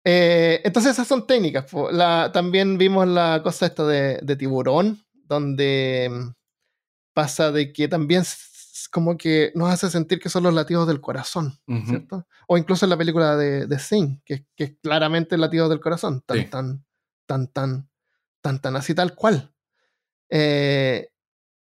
eh, 0.05 0.61
entonces 0.63 0.93
esas 0.93 1.07
son 1.07 1.27
técnicas. 1.27 1.71
La, 1.91 2.31
también 2.31 2.77
vimos 2.77 3.07
la 3.07 3.41
cosa 3.43 3.65
esta 3.65 3.85
de, 3.85 4.19
de, 4.21 4.35
tiburón, 4.35 5.03
donde 5.13 6.09
mm, 6.11 6.33
pasa 7.13 7.51
de 7.51 7.73
que 7.73 7.87
también 7.87 8.23
como 8.91 9.17
que 9.17 9.51
nos 9.53 9.69
hace 9.69 9.89
sentir 9.89 10.19
que 10.19 10.29
son 10.29 10.43
los 10.43 10.53
latidos 10.53 10.87
del 10.87 11.01
corazón, 11.01 11.59
¿cierto? 11.85 12.25
O 12.47 12.57
incluso 12.57 12.85
en 12.85 12.91
la 12.91 12.97
película 12.97 13.35
de, 13.35 13.67
de 13.67 13.79
Sing, 13.79 14.21
que, 14.23 14.45
que 14.55 14.63
es 14.63 14.75
claramente 14.81 15.35
el 15.35 15.41
latido 15.41 15.67
del 15.67 15.81
corazón, 15.81 16.21
tan, 16.25 16.49
tan, 16.49 16.85
tan, 17.25 17.47
tan, 17.47 17.89
tan, 18.41 18.61
tan, 18.61 18.75
así 18.75 18.95
tal 18.95 19.15
cual. 19.15 19.53
Eh, 20.29 21.09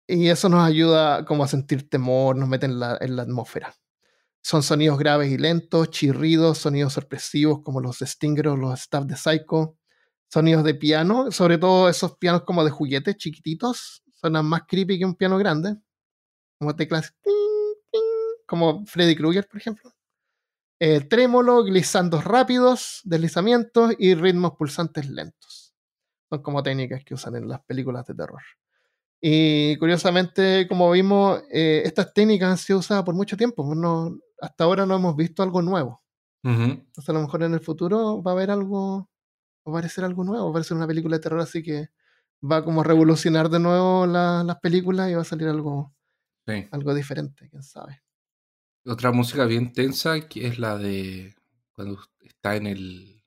y 0.06 0.28
eso 0.28 0.48
nos 0.48 0.62
ayuda 0.64 1.24
como 1.24 1.44
a 1.44 1.48
sentir 1.48 1.88
temor, 1.88 2.36
nos 2.36 2.48
mete 2.48 2.66
en 2.66 2.78
la, 2.80 2.92
atmósfera. 2.94 3.74
Son 4.42 4.62
sonidos 4.62 4.98
graves 4.98 5.30
y 5.30 5.38
lentos, 5.38 5.90
chirridos, 5.90 6.58
sonidos 6.58 6.94
sorpresivos 6.94 7.62
como 7.62 7.80
los 7.80 7.98
de 8.00 8.06
Stinger 8.06 8.48
o 8.48 8.56
los 8.56 8.80
Staff 8.80 9.04
de 9.06 9.16
Psycho, 9.16 9.78
sonidos 10.28 10.64
de 10.64 10.74
piano, 10.74 11.30
sobre 11.30 11.58
todo 11.58 11.88
esos 11.88 12.16
pianos 12.18 12.42
como 12.44 12.64
de 12.64 12.70
juguetes 12.70 13.16
chiquititos, 13.16 14.02
suenan 14.12 14.46
más 14.46 14.62
creepy 14.66 14.98
que 14.98 15.04
un 15.04 15.14
piano 15.14 15.38
grande, 15.38 15.76
como 16.58 16.74
teclas, 16.76 17.14
como 18.46 18.84
Freddy 18.86 19.16
Krueger, 19.16 19.48
por 19.48 19.58
ejemplo. 19.58 19.92
Eh, 20.80 21.00
trémolo, 21.00 21.62
glissandos 21.62 22.24
rápidos, 22.24 23.02
deslizamientos 23.04 23.94
y 23.98 24.14
ritmos 24.14 24.52
pulsantes 24.58 25.08
lentos. 25.08 25.61
Son 26.32 26.42
como 26.42 26.62
técnicas 26.62 27.04
que 27.04 27.12
usan 27.12 27.36
en 27.36 27.46
las 27.46 27.60
películas 27.60 28.06
de 28.06 28.14
terror. 28.14 28.40
Y 29.20 29.76
curiosamente, 29.76 30.66
como 30.66 30.90
vimos, 30.90 31.42
eh, 31.52 31.82
estas 31.84 32.14
técnicas 32.14 32.48
han 32.48 32.56
sido 32.56 32.78
usadas 32.78 33.04
por 33.04 33.14
mucho 33.14 33.36
tiempo. 33.36 33.66
Pues 33.66 33.78
no, 33.78 34.18
hasta 34.40 34.64
ahora 34.64 34.86
no 34.86 34.96
hemos 34.96 35.14
visto 35.14 35.42
algo 35.42 35.60
nuevo. 35.60 36.02
Entonces, 36.42 37.08
a 37.08 37.12
lo 37.12 37.20
mejor 37.20 37.42
en 37.42 37.52
el 37.52 37.60
futuro 37.60 38.22
va 38.22 38.30
a 38.30 38.34
haber 38.34 38.50
algo, 38.50 39.10
va 39.68 39.72
a 39.74 39.78
aparecer 39.78 40.04
algo 40.04 40.24
nuevo, 40.24 40.44
va 40.44 40.48
a 40.48 40.50
aparecer 40.52 40.74
una 40.74 40.86
película 40.86 41.16
de 41.16 41.22
terror 41.22 41.40
así 41.40 41.62
que 41.62 41.90
va 42.42 42.64
como 42.64 42.80
a 42.80 42.84
revolucionar 42.84 43.50
de 43.50 43.60
nuevo 43.60 44.06
las 44.06 44.58
películas 44.60 45.10
y 45.10 45.14
va 45.14 45.20
a 45.20 45.24
salir 45.24 45.48
algo, 45.48 45.94
algo 46.70 46.94
diferente, 46.94 47.48
quién 47.50 47.62
sabe. 47.62 48.02
Otra 48.86 49.12
música 49.12 49.44
bien 49.44 49.72
tensa 49.72 50.26
que 50.28 50.46
es 50.46 50.58
la 50.58 50.78
de 50.78 51.36
cuando 51.74 52.00
está 52.22 52.56
en 52.56 52.66
el. 52.66 53.24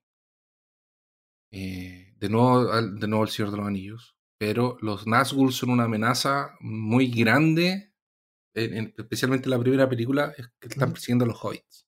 Eh, 1.52 2.05
de, 2.16 2.30
nuevo, 2.30 2.66
de 2.66 3.08
nuevo 3.08 3.24
El 3.24 3.30
Señor 3.30 3.52
de 3.52 3.58
los 3.58 3.68
Anillos 3.68 4.16
pero 4.38 4.78
los 4.82 5.08
Nazgûl 5.08 5.52
son 5.52 5.70
una 5.70 5.86
amenaza 5.86 6.56
muy 6.60 7.08
grande, 7.08 7.94
especialmente 8.54 9.46
en 9.46 9.52
la 9.52 9.60
primera 9.60 9.90
película, 9.90 10.34
que 10.60 10.68
están 10.68 10.92
persiguiendo 10.92 11.26
a 11.26 11.30
los 11.30 11.44
hobbits. 11.44 11.88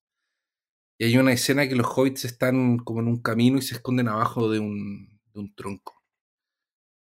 Y 0.99 1.05
hay 1.05 1.17
una 1.17 1.33
escena 1.33 1.67
que 1.67 1.75
los 1.75 1.87
hobbits 1.87 2.25
están 2.25 2.77
como 2.79 3.01
en 3.01 3.07
un 3.07 3.21
camino 3.21 3.57
y 3.57 3.61
se 3.61 3.75
esconden 3.75 4.07
abajo 4.07 4.49
de 4.49 4.59
un, 4.59 5.19
de 5.33 5.39
un 5.39 5.53
tronco. 5.53 6.03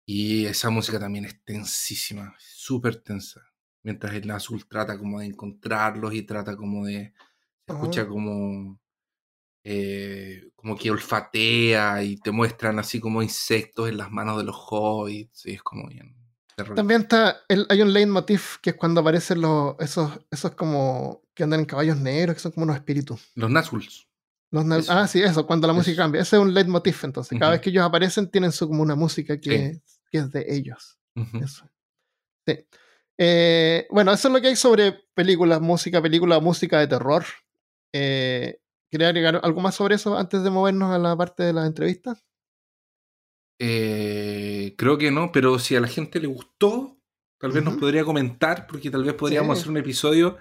Y 0.05 0.45
esa 0.45 0.69
música 0.69 0.99
también 0.99 1.25
es 1.25 1.43
tensísima, 1.43 2.35
súper 2.37 2.97
tensa. 2.97 3.41
Mientras 3.83 4.13
el 4.13 4.27
Nazgûl 4.27 4.67
trata 4.67 4.97
como 4.99 5.19
de 5.19 5.27
encontrarlos 5.27 6.13
y 6.13 6.23
trata 6.23 6.55
como 6.55 6.85
de... 6.85 7.13
Se 7.65 7.73
escucha 7.73 8.07
como 8.07 8.79
eh, 9.63 10.49
como 10.55 10.75
que 10.75 10.91
olfatea 10.91 12.03
y 12.03 12.17
te 12.17 12.31
muestran 12.31 12.79
así 12.79 12.99
como 12.99 13.21
insectos 13.21 13.89
en 13.89 13.97
las 13.97 14.11
manos 14.11 14.37
de 14.37 14.43
los 14.43 14.55
hobbits 14.57 15.45
y 15.45 15.53
es 15.53 15.63
como 15.63 15.87
bien 15.87 16.15
También 16.75 17.01
está, 17.01 17.41
el, 17.47 17.65
hay 17.69 17.81
un 17.81 17.93
leitmotiv 17.93 18.59
que 18.61 18.71
es 18.71 18.75
cuando 18.75 19.01
aparecen 19.01 19.41
los, 19.41 19.75
esos, 19.79 20.19
esos 20.31 20.51
como 20.55 21.21
que 21.33 21.43
andan 21.43 21.61
en 21.61 21.65
caballos 21.65 21.97
negros, 21.97 22.35
que 22.35 22.41
son 22.41 22.51
como 22.51 22.65
unos 22.65 22.75
espíritus. 22.75 23.31
Los 23.35 23.49
Nazguls. 23.49 24.07
Los 24.51 24.89
ah, 24.89 25.07
sí, 25.07 25.21
eso, 25.23 25.47
cuando 25.47 25.65
la 25.65 25.73
música 25.73 26.03
cambia. 26.03 26.21
Ese 26.21 26.35
es 26.35 26.41
un 26.41 26.53
leitmotiv, 26.53 26.97
entonces. 27.03 27.39
Cada 27.39 27.51
vez 27.51 27.61
que 27.61 27.69
ellos 27.69 27.85
aparecen, 27.85 28.29
tienen 28.29 28.51
su, 28.51 28.67
como 28.67 28.81
una 28.81 28.95
música 28.95 29.39
que, 29.39 29.79
que 30.11 30.17
es 30.17 30.29
de 30.31 30.45
ellos. 30.49 30.99
Eso. 31.41 31.69
Sí. 32.45 32.65
Eh, 33.17 33.87
bueno, 33.91 34.11
eso 34.11 34.27
es 34.27 34.33
lo 34.33 34.41
que 34.41 34.47
hay 34.47 34.55
sobre 34.57 35.03
películas, 35.13 35.61
música, 35.61 36.01
película, 36.01 36.39
música 36.41 36.79
de 36.79 36.87
terror. 36.87 37.23
Eh, 37.93 38.59
¿Quieres 38.91 39.07
agregar 39.07 39.39
algo 39.41 39.61
más 39.61 39.75
sobre 39.75 39.95
eso 39.95 40.17
antes 40.17 40.43
de 40.43 40.49
movernos 40.49 40.93
a 40.93 40.99
la 40.99 41.15
parte 41.15 41.43
de 41.43 41.53
la 41.53 41.65
entrevista? 41.65 42.19
Eh, 43.57 44.75
creo 44.77 44.97
que 44.97 45.11
no, 45.11 45.31
pero 45.31 45.59
si 45.59 45.77
a 45.77 45.79
la 45.79 45.87
gente 45.87 46.19
le 46.19 46.27
gustó, 46.27 46.97
tal 47.39 47.53
vez 47.53 47.63
nos 47.63 47.77
podría 47.77 48.03
comentar, 48.03 48.67
porque 48.67 48.91
tal 48.91 49.05
vez 49.05 49.13
podríamos 49.13 49.57
hacer 49.57 49.71
un 49.71 49.77
episodio 49.77 50.37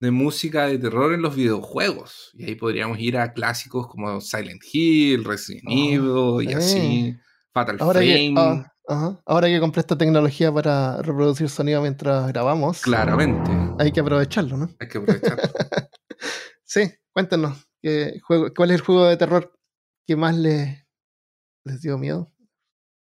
de 0.00 0.10
música 0.10 0.66
de 0.66 0.78
terror 0.78 1.14
en 1.14 1.22
los 1.22 1.36
videojuegos. 1.36 2.32
Y 2.34 2.46
ahí 2.46 2.56
podríamos 2.56 2.98
ir 2.98 3.16
a 3.16 3.32
clásicos 3.32 3.86
como 3.86 4.20
Silent 4.20 4.62
Hill, 4.72 5.24
Resident 5.24 5.64
oh, 5.68 6.40
Evil 6.40 6.50
y 6.50 6.54
así. 6.54 7.16
Fatal 7.52 7.76
Ahora 7.78 8.00
Frame. 8.00 8.34
Ah, 8.88 9.20
Ahora 9.24 9.46
que 9.46 9.60
compré 9.60 9.80
esta 9.82 9.96
tecnología 9.96 10.52
para 10.52 11.00
reproducir 11.00 11.48
sonido 11.48 11.80
mientras 11.80 12.26
grabamos. 12.26 12.82
Claramente. 12.82 13.52
Hay 13.78 13.92
que 13.92 14.00
aprovecharlo, 14.00 14.56
¿no? 14.56 14.68
Hay 14.80 14.88
que 14.88 14.98
aprovecharlo. 14.98 15.44
sí, 16.64 16.90
cuéntenos 17.12 17.64
juego, 18.22 18.52
¿Cuál 18.54 18.70
es 18.70 18.76
el 18.76 18.86
juego 18.86 19.06
de 19.06 19.16
terror 19.16 19.58
que 20.06 20.16
más 20.16 20.36
les, 20.36 20.84
les 21.64 21.80
dio 21.80 21.98
miedo? 21.98 22.32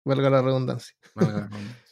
Valga 0.04 0.30
la 0.30 0.42
redundancia. 0.42 0.96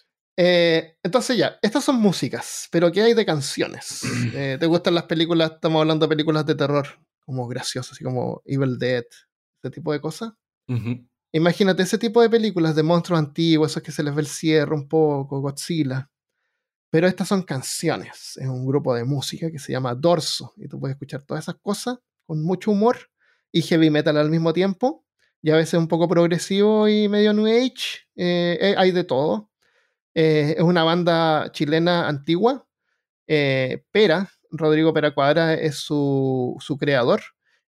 Eh, 0.43 0.97
entonces 1.03 1.37
ya, 1.37 1.59
estas 1.61 1.85
son 1.85 1.97
músicas, 1.97 2.67
pero 2.73 2.91
¿qué 2.91 3.03
hay 3.03 3.13
de 3.13 3.27
canciones? 3.27 4.03
Eh, 4.35 4.57
¿Te 4.59 4.65
gustan 4.65 4.95
las 4.95 5.05
películas? 5.05 5.53
Estamos 5.57 5.81
hablando 5.81 6.07
de 6.07 6.09
películas 6.09 6.47
de 6.47 6.55
terror, 6.55 6.87
como 7.27 7.47
graciosas, 7.47 7.93
así 7.93 8.05
como 8.05 8.41
Evil 8.47 8.79
Dead, 8.79 9.05
ese 9.63 9.71
tipo 9.71 9.93
de 9.93 10.01
cosas. 10.01 10.33
Imagínate 11.33 11.83
ese 11.83 11.99
tipo 11.99 12.23
de 12.23 12.31
películas 12.31 12.75
de 12.75 12.83
monstruos 12.83 13.19
antiguos, 13.19 13.73
esos 13.73 13.83
que 13.83 13.93
se 13.93 14.03
les 14.03 14.15
ve 14.15 14.23
el 14.23 14.29
cierre 14.29 14.75
un 14.75 14.89
poco, 14.89 15.43
Godzilla. 15.43 16.11
Pero 16.91 17.07
estas 17.07 17.29
son 17.29 17.43
canciones, 17.43 18.39
es 18.39 18.49
un 18.49 18.67
grupo 18.67 18.95
de 18.95 19.05
música 19.05 19.51
que 19.51 19.59
se 19.59 19.73
llama 19.73 19.95
Dorso, 19.95 20.55
y 20.57 20.69
tú 20.69 20.81
puedes 20.81 20.95
escuchar 20.95 21.23
todas 21.23 21.45
esas 21.45 21.57
cosas 21.57 21.99
con 22.31 22.45
mucho 22.45 22.71
humor 22.71 22.97
y 23.51 23.61
heavy 23.63 23.91
metal 23.91 24.17
al 24.17 24.31
mismo 24.31 24.53
tiempo, 24.53 25.05
y 25.43 25.51
a 25.51 25.57
veces 25.57 25.75
un 25.75 25.89
poco 25.89 26.07
progresivo 26.07 26.87
y 26.87 27.09
medio 27.09 27.33
new 27.33 27.49
age, 27.49 28.07
eh, 28.15 28.57
eh, 28.61 28.75
hay 28.79 28.93
de 28.93 29.03
todo. 29.03 29.51
Eh, 30.15 30.55
es 30.57 30.63
una 30.63 30.85
banda 30.85 31.51
chilena 31.51 32.07
antigua. 32.07 32.69
Pera, 33.27 34.31
Rodrigo 34.53 34.95
Pera 34.95 35.13
Cuadra 35.13 35.55
es 35.55 35.79
su, 35.79 36.57
su, 36.61 36.79
creador 36.79 37.21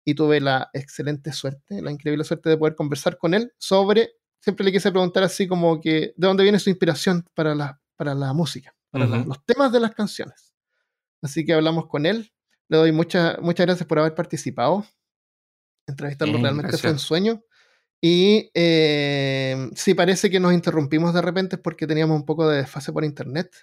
y 0.05 0.14
tuve 0.14 0.39
la 0.39 0.70
excelente 0.74 1.34
suerte, 1.34 1.82
la 1.82 1.89
increíble 1.89 2.24
suerte 2.24 2.49
de 2.49 2.57
poder 2.57 2.76
conversar 2.76 3.18
con 3.18 3.34
él 3.34 3.51
sobre, 3.57 4.12
siempre 4.39 4.64
le 4.64 4.72
quise 4.72 4.91
preguntar 4.91 5.24
así 5.24 5.47
como 5.47 5.82
que, 5.82 6.14
¿de 6.16 6.28
dónde 6.28 6.43
viene 6.43 6.59
su 6.59 6.70
inspiración 6.70 7.26
para 7.34 7.55
la, 7.55 7.82
para 7.95 8.14
la 8.14 8.32
música, 8.34 8.76
para 8.91 9.07
los 9.07 9.43
temas 9.43 9.72
de 9.72 9.80
las 9.80 9.95
canciones? 9.95 10.53
Así 11.20 11.43
que 11.45 11.53
hablamos 11.53 11.88
con 11.88 12.05
él 12.05 12.31
le 12.72 12.78
doy 12.78 12.91
muchas 12.93 13.38
muchas 13.41 13.65
gracias 13.65 13.86
por 13.86 13.99
haber 13.99 14.15
participado. 14.15 14.86
Entrevistarlo 15.88 16.38
realmente 16.38 16.78
fue 16.78 16.91
un 16.91 16.99
sueño. 16.99 17.43
Y 18.01 18.49
eh, 18.53 19.69
sí, 19.76 19.93
parece 19.93 20.30
que 20.30 20.39
nos 20.39 20.53
interrumpimos 20.53 21.13
de 21.13 21.22
repente 21.22 21.57
porque 21.57 21.86
teníamos 21.86 22.15
un 22.15 22.26
poco 22.26 22.47
de 22.47 22.57
desfase 22.57 22.93
por 22.93 23.03
internet. 23.03 23.53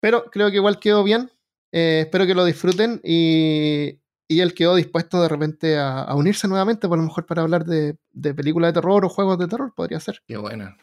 Pero 0.00 0.24
creo 0.24 0.50
que 0.50 0.56
igual 0.56 0.80
quedó 0.80 1.04
bien. 1.04 1.30
Eh, 1.70 2.00
espero 2.00 2.26
que 2.26 2.34
lo 2.34 2.44
disfruten 2.44 3.00
y, 3.04 4.00
y, 4.26 4.40
él 4.40 4.52
quedó 4.52 4.74
dispuesto 4.74 5.22
de 5.22 5.28
repente 5.28 5.78
a, 5.78 6.12
unirse 6.16 6.48
nuevamente, 6.48 6.88
por 6.88 6.98
lo 6.98 7.04
mejor 7.04 7.26
para 7.26 7.42
hablar 7.42 7.64
de, 7.64 7.96
de, 8.10 8.34
películas 8.34 8.70
de 8.70 8.80
terror 8.80 9.04
o 9.04 9.08
juegos 9.08 9.38
de 9.38 9.46
terror, 9.46 9.72
podría 9.76 10.00
ser. 10.00 10.20
Qué 10.26 10.36
buena. 10.36 10.76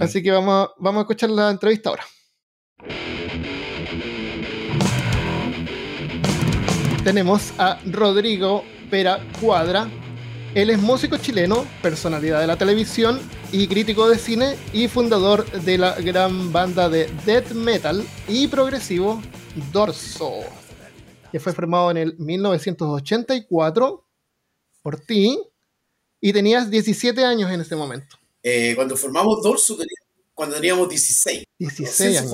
Así 0.00 0.22
que 0.22 0.30
vamos, 0.30 0.70
vamos 0.78 1.00
a 1.00 1.02
escuchar 1.02 1.28
la 1.28 1.50
entrevista 1.50 1.90
ahora. 1.90 2.04
Tenemos 7.04 7.52
a 7.58 7.78
Rodrigo 7.84 8.64
Pera 8.90 9.20
Cuadra. 9.38 9.90
Él 10.54 10.70
es 10.70 10.78
músico 10.78 11.18
chileno, 11.18 11.66
personalidad 11.82 12.40
de 12.40 12.46
la 12.46 12.56
televisión 12.56 13.20
y 13.52 13.68
crítico 13.68 14.08
de 14.08 14.16
cine 14.16 14.56
y 14.72 14.88
fundador 14.88 15.44
de 15.50 15.76
la 15.76 16.00
gran 16.00 16.50
banda 16.50 16.88
de 16.88 17.10
death 17.26 17.50
metal 17.50 18.02
y 18.26 18.48
progresivo 18.48 19.20
Dorso, 19.70 20.32
que 21.30 21.38
fue 21.40 21.52
formado 21.52 21.90
en 21.90 21.98
el 21.98 22.18
1984 22.18 24.06
por 24.82 25.00
ti 25.00 25.38
y 26.22 26.32
tenías 26.32 26.70
17 26.70 27.22
años 27.22 27.50
en 27.50 27.60
ese 27.60 27.76
momento. 27.76 28.16
Eh, 28.42 28.72
cuando 28.74 28.96
formamos 28.96 29.42
Dorso, 29.42 29.76
cuando 30.32 30.56
teníamos 30.56 30.88
16. 30.88 31.44
16 31.58 32.18
años. 32.18 32.32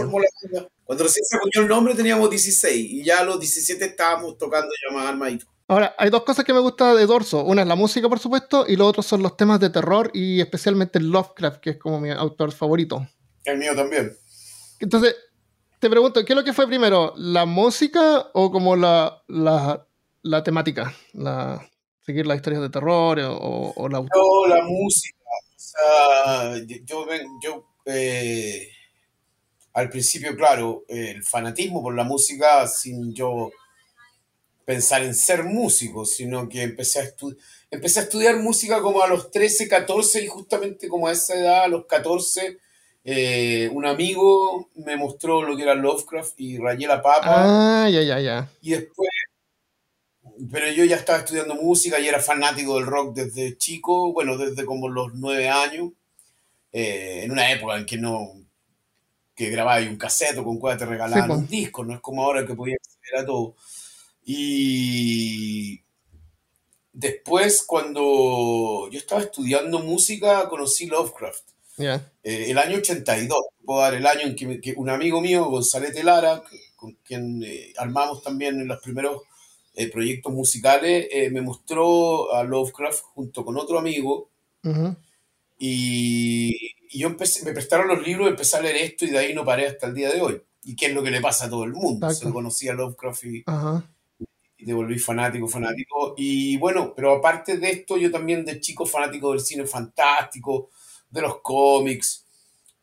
Cuando 0.90 1.04
recién 1.04 1.24
se 1.24 1.36
acuñó 1.36 1.62
el 1.62 1.68
nombre 1.68 1.94
teníamos 1.94 2.28
16 2.28 2.90
y 2.90 3.04
ya 3.04 3.20
a 3.20 3.24
los 3.24 3.38
17 3.38 3.84
estábamos 3.84 4.36
tocando 4.36 4.72
ya 4.82 4.92
más 4.92 5.06
armaditos. 5.06 5.48
Ahora, 5.68 5.94
hay 5.96 6.10
dos 6.10 6.24
cosas 6.24 6.44
que 6.44 6.52
me 6.52 6.58
gustan 6.58 6.96
de 6.96 7.06
Dorso. 7.06 7.44
Una 7.44 7.62
es 7.62 7.68
la 7.68 7.76
música, 7.76 8.08
por 8.08 8.18
supuesto, 8.18 8.64
y 8.66 8.74
lo 8.74 8.88
otro 8.88 9.00
son 9.00 9.22
los 9.22 9.36
temas 9.36 9.60
de 9.60 9.70
terror 9.70 10.10
y 10.12 10.40
especialmente 10.40 10.98
Lovecraft, 10.98 11.60
que 11.60 11.70
es 11.70 11.76
como 11.76 12.00
mi 12.00 12.10
autor 12.10 12.50
favorito. 12.50 13.06
El 13.44 13.58
mío 13.58 13.76
también. 13.76 14.16
Entonces, 14.80 15.14
te 15.78 15.88
pregunto, 15.88 16.24
¿qué 16.24 16.32
es 16.32 16.36
lo 16.36 16.42
que 16.42 16.52
fue 16.52 16.66
primero? 16.66 17.14
¿La 17.16 17.44
música 17.46 18.26
o 18.34 18.50
como 18.50 18.74
la, 18.74 19.22
la, 19.28 20.42
temática? 20.42 20.92
La, 21.12 21.70
¿Seguir 22.00 22.26
las 22.26 22.38
historias 22.38 22.62
de 22.62 22.68
terror 22.68 23.20
o, 23.22 23.88
la... 23.88 24.00
No, 24.00 24.46
la 24.48 24.64
música. 24.64 25.16
O 25.54 25.54
sea, 25.56 26.56
yo, 26.66 27.06
yo 27.44 27.64
eh, 27.84 28.72
al 29.72 29.88
principio, 29.88 30.36
claro, 30.36 30.84
el 30.88 31.22
fanatismo 31.22 31.82
por 31.82 31.94
la 31.94 32.04
música 32.04 32.66
sin 32.66 33.14
yo 33.14 33.50
pensar 34.64 35.02
en 35.02 35.14
ser 35.14 35.42
músico, 35.44 36.04
sino 36.04 36.48
que 36.48 36.62
empecé 36.62 37.00
a, 37.00 37.04
empecé 37.70 38.00
a 38.00 38.02
estudiar 38.04 38.36
música 38.36 38.80
como 38.80 39.02
a 39.02 39.08
los 39.08 39.30
13, 39.30 39.68
14 39.68 40.22
y 40.22 40.28
justamente 40.28 40.88
como 40.88 41.08
a 41.08 41.12
esa 41.12 41.34
edad, 41.34 41.64
a 41.64 41.68
los 41.68 41.86
14, 41.86 42.58
eh, 43.02 43.68
un 43.72 43.86
amigo 43.86 44.70
me 44.74 44.96
mostró 44.96 45.42
lo 45.42 45.56
que 45.56 45.62
era 45.62 45.74
Lovecraft 45.74 46.38
y 46.40 46.58
rayé 46.58 46.86
la 46.86 47.02
papa. 47.02 47.84
Ah, 47.84 47.90
ya, 47.90 48.02
ya, 48.02 48.20
ya. 48.20 48.48
Y 48.60 48.70
después, 48.70 49.08
pero 50.52 50.70
yo 50.70 50.84
ya 50.84 50.96
estaba 50.96 51.18
estudiando 51.18 51.54
música 51.56 51.98
y 51.98 52.08
era 52.08 52.20
fanático 52.20 52.76
del 52.76 52.86
rock 52.86 53.14
desde 53.14 53.56
chico, 53.56 54.12
bueno, 54.12 54.36
desde 54.36 54.64
como 54.64 54.88
los 54.88 55.14
9 55.14 55.48
años, 55.48 55.90
eh, 56.72 57.22
en 57.24 57.32
una 57.32 57.50
época 57.50 57.76
en 57.76 57.86
que 57.86 57.96
no, 57.96 58.34
que 59.40 59.48
grababa 59.48 59.80
un 59.80 59.96
cassette 59.96 60.36
o 60.36 60.44
con 60.44 60.58
cuál 60.58 60.76
te 60.76 60.84
regalaban 60.84 61.30
un 61.30 61.48
disco, 61.48 61.82
no 61.82 61.94
es 61.94 62.00
como 62.00 62.22
ahora 62.22 62.44
que 62.44 62.54
podía 62.54 62.76
acceder 62.76 63.22
a 63.22 63.24
todo. 63.24 63.54
Y 64.22 65.80
después, 66.92 67.64
cuando 67.66 68.90
yo 68.90 68.98
estaba 68.98 69.22
estudiando 69.22 69.78
música, 69.78 70.46
conocí 70.46 70.88
Lovecraft. 70.88 71.44
Eh, 71.78 72.50
el 72.50 72.58
año 72.58 72.76
82, 72.76 73.38
puedo 73.64 73.80
dar 73.80 73.94
el 73.94 74.06
año 74.06 74.26
en 74.26 74.36
que, 74.36 74.74
un 74.76 74.90
amigo 74.90 75.22
mío, 75.22 75.46
González 75.46 76.04
Lara, 76.04 76.42
con 76.76 76.92
quien 77.02 77.42
eh, 77.42 77.72
armamos 77.78 78.22
también 78.22 78.60
en 78.60 78.68
los 78.68 78.82
primeros 78.82 79.22
eh, 79.74 79.90
proyectos 79.90 80.34
musicales, 80.34 81.08
me 81.32 81.40
mostró 81.40 82.34
a 82.34 82.44
Lovecraft 82.44 83.04
junto 83.14 83.42
con 83.42 83.56
otro 83.56 83.78
amigo. 83.78 84.28
Y 85.58 86.54
y 86.90 86.98
yo 86.98 87.06
empecé, 87.06 87.44
me 87.44 87.52
prestaron 87.52 87.88
los 87.88 88.04
libros, 88.04 88.28
empecé 88.28 88.56
a 88.56 88.62
leer 88.62 88.76
esto 88.76 89.04
y 89.04 89.10
de 89.10 89.18
ahí 89.18 89.32
no 89.32 89.44
paré 89.44 89.68
hasta 89.68 89.86
el 89.86 89.94
día 89.94 90.10
de 90.12 90.20
hoy. 90.20 90.42
¿Y 90.64 90.76
qué 90.76 90.86
es 90.86 90.94
lo 90.94 91.02
que 91.02 91.10
le 91.10 91.20
pasa 91.20 91.46
a 91.46 91.50
todo 91.50 91.64
el 91.64 91.72
mundo? 91.72 92.10
Se 92.10 92.30
conocía 92.30 92.74
Lovecraft 92.74 93.24
y, 93.24 93.44
y 94.58 94.66
te 94.66 94.72
volví 94.74 94.98
fanático, 94.98 95.48
fanático. 95.48 96.14
Y 96.16 96.58
bueno, 96.58 96.92
pero 96.94 97.12
aparte 97.12 97.56
de 97.56 97.70
esto, 97.70 97.96
yo 97.96 98.10
también 98.10 98.44
de 98.44 98.60
chico 98.60 98.84
fanático 98.84 99.30
del 99.30 99.40
cine 99.40 99.64
fantástico, 99.66 100.70
de 101.08 101.22
los 101.22 101.40
cómics. 101.40 102.26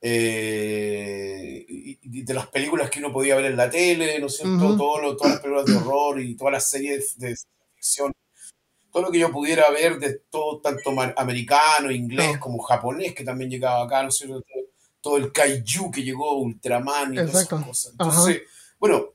eh, 0.01 1.66
y, 1.68 2.24
de 2.24 2.34
las 2.34 2.47
películas 2.47 2.89
que 2.89 2.99
uno 2.99 3.12
podía 3.12 3.36
ver 3.36 3.45
en 3.45 3.58
la 3.58 3.70
tele, 3.70 4.20
¿no 4.20 4.28
es 4.28 4.38
cierto? 4.38 4.78
Todo 4.78 5.16
todas 5.16 5.34
las 5.34 5.41
películas 5.41 5.66
de 5.66 5.76
horror 5.76 6.22
y 6.22 6.36
todas 6.36 6.53
las 6.53 6.70
series 6.70 7.18
de, 7.20 7.36
ficción. 7.76 8.14
Todo 8.91 9.03
lo 9.03 9.11
que 9.11 9.19
yo 9.19 9.31
pudiera 9.31 9.69
ver 9.69 9.99
de 9.99 10.21
todo, 10.29 10.59
tanto 10.59 10.91
americano, 11.17 11.91
inglés 11.91 12.38
como 12.38 12.59
japonés, 12.59 13.13
que 13.13 13.23
también 13.23 13.49
llegaba 13.49 13.83
acá, 13.83 14.03
¿no 14.03 14.09
es 14.09 14.15
cierto? 14.15 14.43
Todo, 15.01 15.17
el 15.17 15.31
kaiju 15.31 15.91
que 15.91 16.03
llegó, 16.03 16.38
Ultraman 16.38 17.13
y 17.13 17.17
todas 17.17 17.43
esas 17.43 17.63
cosas. 17.63 17.91
Entonces, 17.91 18.41
bueno, 18.79 19.13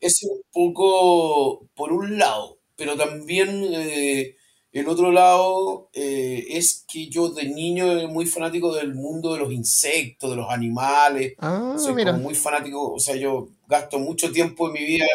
es 0.00 0.22
un 0.22 0.42
poco 0.52 1.66
por 1.74 1.92
un 1.92 2.18
lado, 2.18 2.58
pero 2.76 2.96
también 2.96 3.64
eh, 3.72 4.36
el 4.72 4.88
otro 4.88 5.10
lado 5.10 5.90
eh, 5.92 6.46
es 6.50 6.84
que 6.86 7.08
yo 7.08 7.30
de 7.30 7.44
niño 7.44 7.90
era 7.90 8.06
muy 8.06 8.24
fanático 8.26 8.74
del 8.74 8.94
mundo 8.94 9.34
de 9.34 9.40
los 9.40 9.52
insectos, 9.52 10.30
de 10.30 10.36
los 10.36 10.48
animales. 10.48 11.34
Ah, 11.38 11.76
Soy 11.76 12.04
muy 12.12 12.34
fanático, 12.34 12.92
o 12.92 13.00
sea, 13.00 13.16
yo 13.16 13.48
gasto 13.66 13.98
mucho 13.98 14.30
tiempo 14.30 14.68
en 14.68 14.74
mi 14.74 14.84
vida 14.84 15.06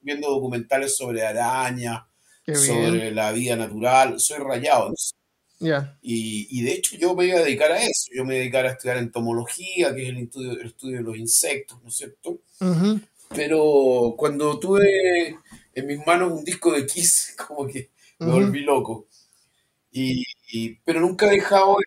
viendo, 0.00 0.30
documentales 0.30 0.96
sobre 0.96 1.26
arañas, 1.26 2.04
sobre 2.54 3.10
la 3.12 3.32
vida 3.32 3.56
natural. 3.56 4.20
Soy 4.20 4.38
rayado. 4.38 4.92
Y, 6.02 6.48
y, 6.50 6.62
de 6.62 6.72
hecho 6.72 6.96
yo 6.96 7.14
me 7.14 7.26
iba 7.26 7.38
a 7.38 7.42
dedicar 7.42 7.72
a 7.72 7.82
eso. 7.82 8.10
Yo 8.14 8.24
me 8.24 8.34
iba 8.34 8.40
a 8.40 8.42
dedicar 8.42 8.66
a 8.66 8.70
estudiar 8.72 8.98
entomología, 8.98 9.94
que 9.94 10.02
es 10.02 10.08
el 10.10 10.18
estudio, 10.18 10.52
el 10.52 10.66
estudio 10.66 10.96
de 10.98 11.02
los 11.02 11.16
insectos, 11.16 11.82
¿no 11.82 11.88
es 11.88 11.96
cierto? 11.96 12.40
Pero 13.34 14.14
cuando 14.16 14.58
tuve 14.58 15.38
en 15.74 15.86
mis 15.86 16.06
manos 16.06 16.32
un 16.32 16.44
disco 16.44 16.72
de 16.72 16.86
Kiss, 16.86 17.34
como 17.48 17.66
que 17.66 17.90
me 18.18 18.32
volví 18.32 18.60
loco. 18.60 19.08
Y, 19.90 20.24
pero 20.84 21.00
nunca 21.00 21.26
he 21.26 21.36
dejado 21.36 21.78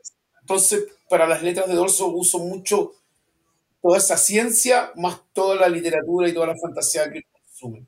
Entonces, 0.42 0.84
para 1.08 1.28
las 1.28 1.44
letras 1.44 1.68
de 1.68 1.76
dorso 1.76 2.08
uso 2.08 2.40
mucho 2.40 2.94
toda 3.82 3.98
esa 3.98 4.18
ciencia, 4.18 4.92
más 4.96 5.22
toda 5.32 5.56
la 5.56 5.70
literatura 5.70 6.28
y 6.28 6.34
toda 6.34 6.48
la 6.48 6.58
fantasía 6.58 7.12
que 7.12 7.22
consumen. 7.32 7.88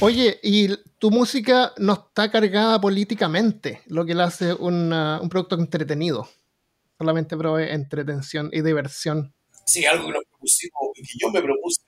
Oye, 0.00 0.38
y 0.42 0.76
tu 0.98 1.10
música 1.10 1.72
no 1.78 1.94
está 1.94 2.30
cargada 2.30 2.78
políticamente, 2.80 3.80
lo 3.86 4.04
que 4.04 4.14
le 4.14 4.22
hace 4.22 4.52
un 4.52 5.28
producto 5.30 5.56
entretenido. 5.56 6.28
Solamente 6.98 7.36
provee 7.36 7.70
entretención 7.70 8.50
y 8.52 8.60
diversión. 8.60 9.34
Sí, 9.64 9.84
algo 9.86 10.06
que 10.06 10.12
nos 10.12 10.24
propusimos 10.24 10.80
y 10.96 11.02
que 11.02 11.12
yo 11.18 11.30
me 11.30 11.42
propuse 11.42 11.80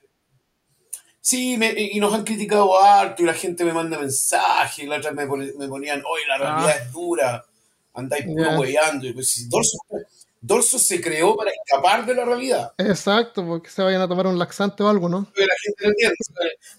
Sí, 1.21 1.59
y 1.77 1.99
nos 1.99 2.13
han 2.13 2.23
criticado 2.23 2.81
harto 2.81 3.21
y 3.21 3.25
la 3.25 3.33
gente 3.33 3.63
me 3.63 3.73
manda 3.73 3.99
mensajes, 3.99 4.83
y 4.83 4.87
la 4.87 4.97
otra 4.97 5.11
me, 5.11 5.27
me 5.27 5.67
ponían, 5.67 5.99
oye, 5.99 6.25
la 6.27 6.37
realidad 6.37 6.75
ah. 6.75 6.83
es 6.83 6.91
dura, 6.91 7.45
andáis 7.93 8.25
puro 8.25 8.65
Y 8.65 9.13
pues, 9.13 9.47
Dorso, 9.49 9.77
Dorso, 10.41 10.79
se 10.79 11.01
creó 11.01 11.35
para 11.35 11.51
escapar 11.51 12.05
de 12.05 12.15
la 12.15 12.25
realidad. 12.25 12.73
Exacto, 12.77 13.45
porque 13.45 13.69
se 13.69 13.81
vayan 13.81 14.01
a 14.01 14.07
tomar 14.07 14.27
un 14.27 14.39
laxante 14.39 14.83
o 14.83 14.87
algo, 14.87 15.09
¿no? 15.09 15.27
la 15.35 15.55
gente 15.61 16.15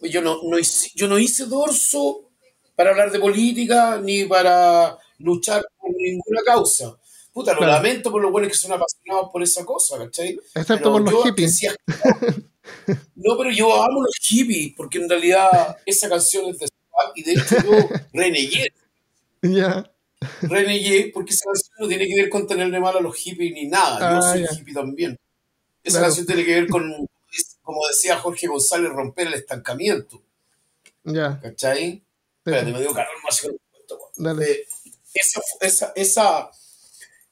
no. 0.00 0.08
Yo 0.08 0.22
no, 0.22 0.38
no 0.42 0.58
hice, 0.58 0.90
yo 0.94 1.08
no 1.08 1.18
hice 1.18 1.46
Dorso 1.46 2.30
para 2.74 2.90
hablar 2.90 3.10
de 3.12 3.18
política 3.18 4.00
ni 4.02 4.24
para 4.24 4.96
luchar 5.18 5.64
por 5.78 5.90
ninguna 5.96 6.42
causa. 6.44 6.96
Puta, 7.32 7.54
lo 7.54 7.66
lamento 7.66 8.10
por 8.10 8.20
los 8.20 8.32
buenos 8.32 8.50
que 8.50 8.56
son 8.56 8.72
apasionados 8.72 9.30
por 9.30 9.42
esa 9.42 9.64
cosa, 9.64 9.98
¿cachai? 9.98 10.38
Excepto 10.54 10.92
por 10.92 11.02
los 11.02 11.24
hippies. 11.24 11.60
No, 13.14 13.36
pero 13.36 13.50
yo 13.50 13.82
amo 13.82 14.02
los 14.02 14.16
hippies, 14.20 14.74
porque 14.76 14.98
en 14.98 15.08
realidad 15.08 15.76
esa 15.84 16.08
canción 16.08 16.48
es 16.48 16.58
de 16.58 16.66
y 17.14 17.22
de 17.22 17.32
hecho 17.32 17.56
yo 17.62 17.88
renegué. 18.12 18.72
Ya. 19.42 19.90
Renegué 20.42 21.10
porque 21.12 21.32
esa 21.32 21.44
canción 21.46 21.74
no 21.78 21.88
tiene 21.88 22.06
que 22.06 22.14
ver 22.14 22.28
con 22.28 22.46
tenerle 22.46 22.78
mal 22.80 22.96
a 22.96 23.00
los 23.00 23.16
hippies 23.16 23.52
ni 23.52 23.66
nada. 23.66 23.98
yo 23.98 24.18
ah, 24.18 24.32
soy 24.32 24.46
hippie 24.58 24.74
también. 24.74 25.18
Esa 25.82 26.00
canción 26.00 26.26
tiene 26.26 26.44
que 26.44 26.54
ver 26.54 26.68
con, 26.68 26.92
como 27.62 27.80
decía 27.88 28.18
Jorge 28.18 28.46
González, 28.46 28.90
romper 28.90 29.28
el 29.28 29.34
estancamiento. 29.34 30.22
Ya. 31.04 31.40
¿Cachai? 31.40 32.02
Espérate, 32.38 32.72
me 32.72 32.80
dio 32.80 32.92
calor 32.92 33.14
más. 33.24 33.48
Dale. 34.16 34.44
Eh, 34.44 34.66
esa, 35.14 35.40
esa, 35.60 35.92
esa 35.96 36.50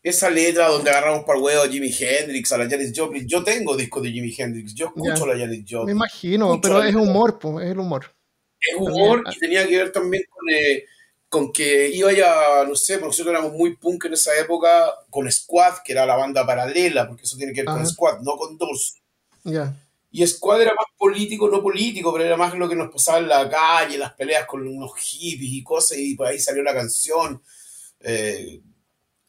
esa 0.03 0.30
letra 0.30 0.68
donde 0.68 0.91
agarramos 0.91 1.24
para 1.24 1.39
huevo 1.39 1.62
a 1.62 1.68
Jimi 1.68 1.93
Hendrix, 1.99 2.53
a 2.53 2.59
la 2.59 2.68
Janis 2.68 2.93
Joplin. 2.95 3.26
Yo 3.26 3.43
tengo 3.43 3.76
discos 3.76 4.03
de 4.03 4.12
Jimi 4.12 4.34
Hendrix, 4.36 4.74
yo 4.74 4.86
escucho 4.86 5.24
a 5.24 5.28
la 5.28 5.39
Janis 5.39 5.64
Joplin. 5.68 5.86
Me 5.86 5.93
imagino, 5.93 6.61
pero 6.61 6.82
es 6.82 6.95
humor, 6.95 7.39
pues, 7.39 7.66
es 7.66 7.72
el 7.72 7.78
humor. 7.78 8.14
Es 8.61 8.76
humor 8.76 9.22
y 9.30 9.39
tenía 9.39 9.66
que 9.66 9.76
ver 9.76 9.93
también 9.93 10.22
con, 10.30 10.49
eh, 10.51 10.84
con 11.29 11.53
que 11.53 11.91
iba 11.91 12.12
ya, 12.12 12.64
no 12.66 12.74
sé, 12.74 12.95
porque 12.95 13.09
nosotros 13.09 13.35
éramos 13.35 13.53
muy 13.53 13.76
punk 13.76 14.07
en 14.07 14.14
esa 14.14 14.35
época, 14.37 14.95
con 15.11 15.31
Squad, 15.31 15.79
que 15.85 15.93
era 15.93 16.07
la 16.07 16.16
banda 16.16 16.47
paralela, 16.47 17.07
porque 17.07 17.24
eso 17.24 17.37
tiene 17.37 17.53
que 17.53 17.62
ver 17.62 17.66
con 17.66 17.87
Squad, 17.87 18.20
no 18.20 18.37
con 18.37 18.57
dos. 18.57 18.97
Ya. 19.45 19.74
Y 20.11 20.26
Squad 20.26 20.62
era 20.62 20.72
más 20.74 20.87
político, 20.97 21.49
no 21.49 21.62
político, 21.62 22.12
pero 22.12 22.24
era 22.24 22.37
más 22.37 22.55
lo 22.55 22.68
que 22.68 22.76
nos 22.76 22.91
pasaba 22.91 23.18
en 23.18 23.29
la 23.29 23.49
calle, 23.49 23.99
las 23.99 24.14
peleas 24.14 24.47
con 24.47 24.66
unos 24.66 24.93
hippies 24.97 25.53
y 25.53 25.62
cosas, 25.62 25.99
y 25.99 26.14
por 26.14 26.26
ahí 26.26 26.39
salió 26.39 26.62
la 26.62 26.74
canción. 26.74 27.43
Eh, 28.01 28.62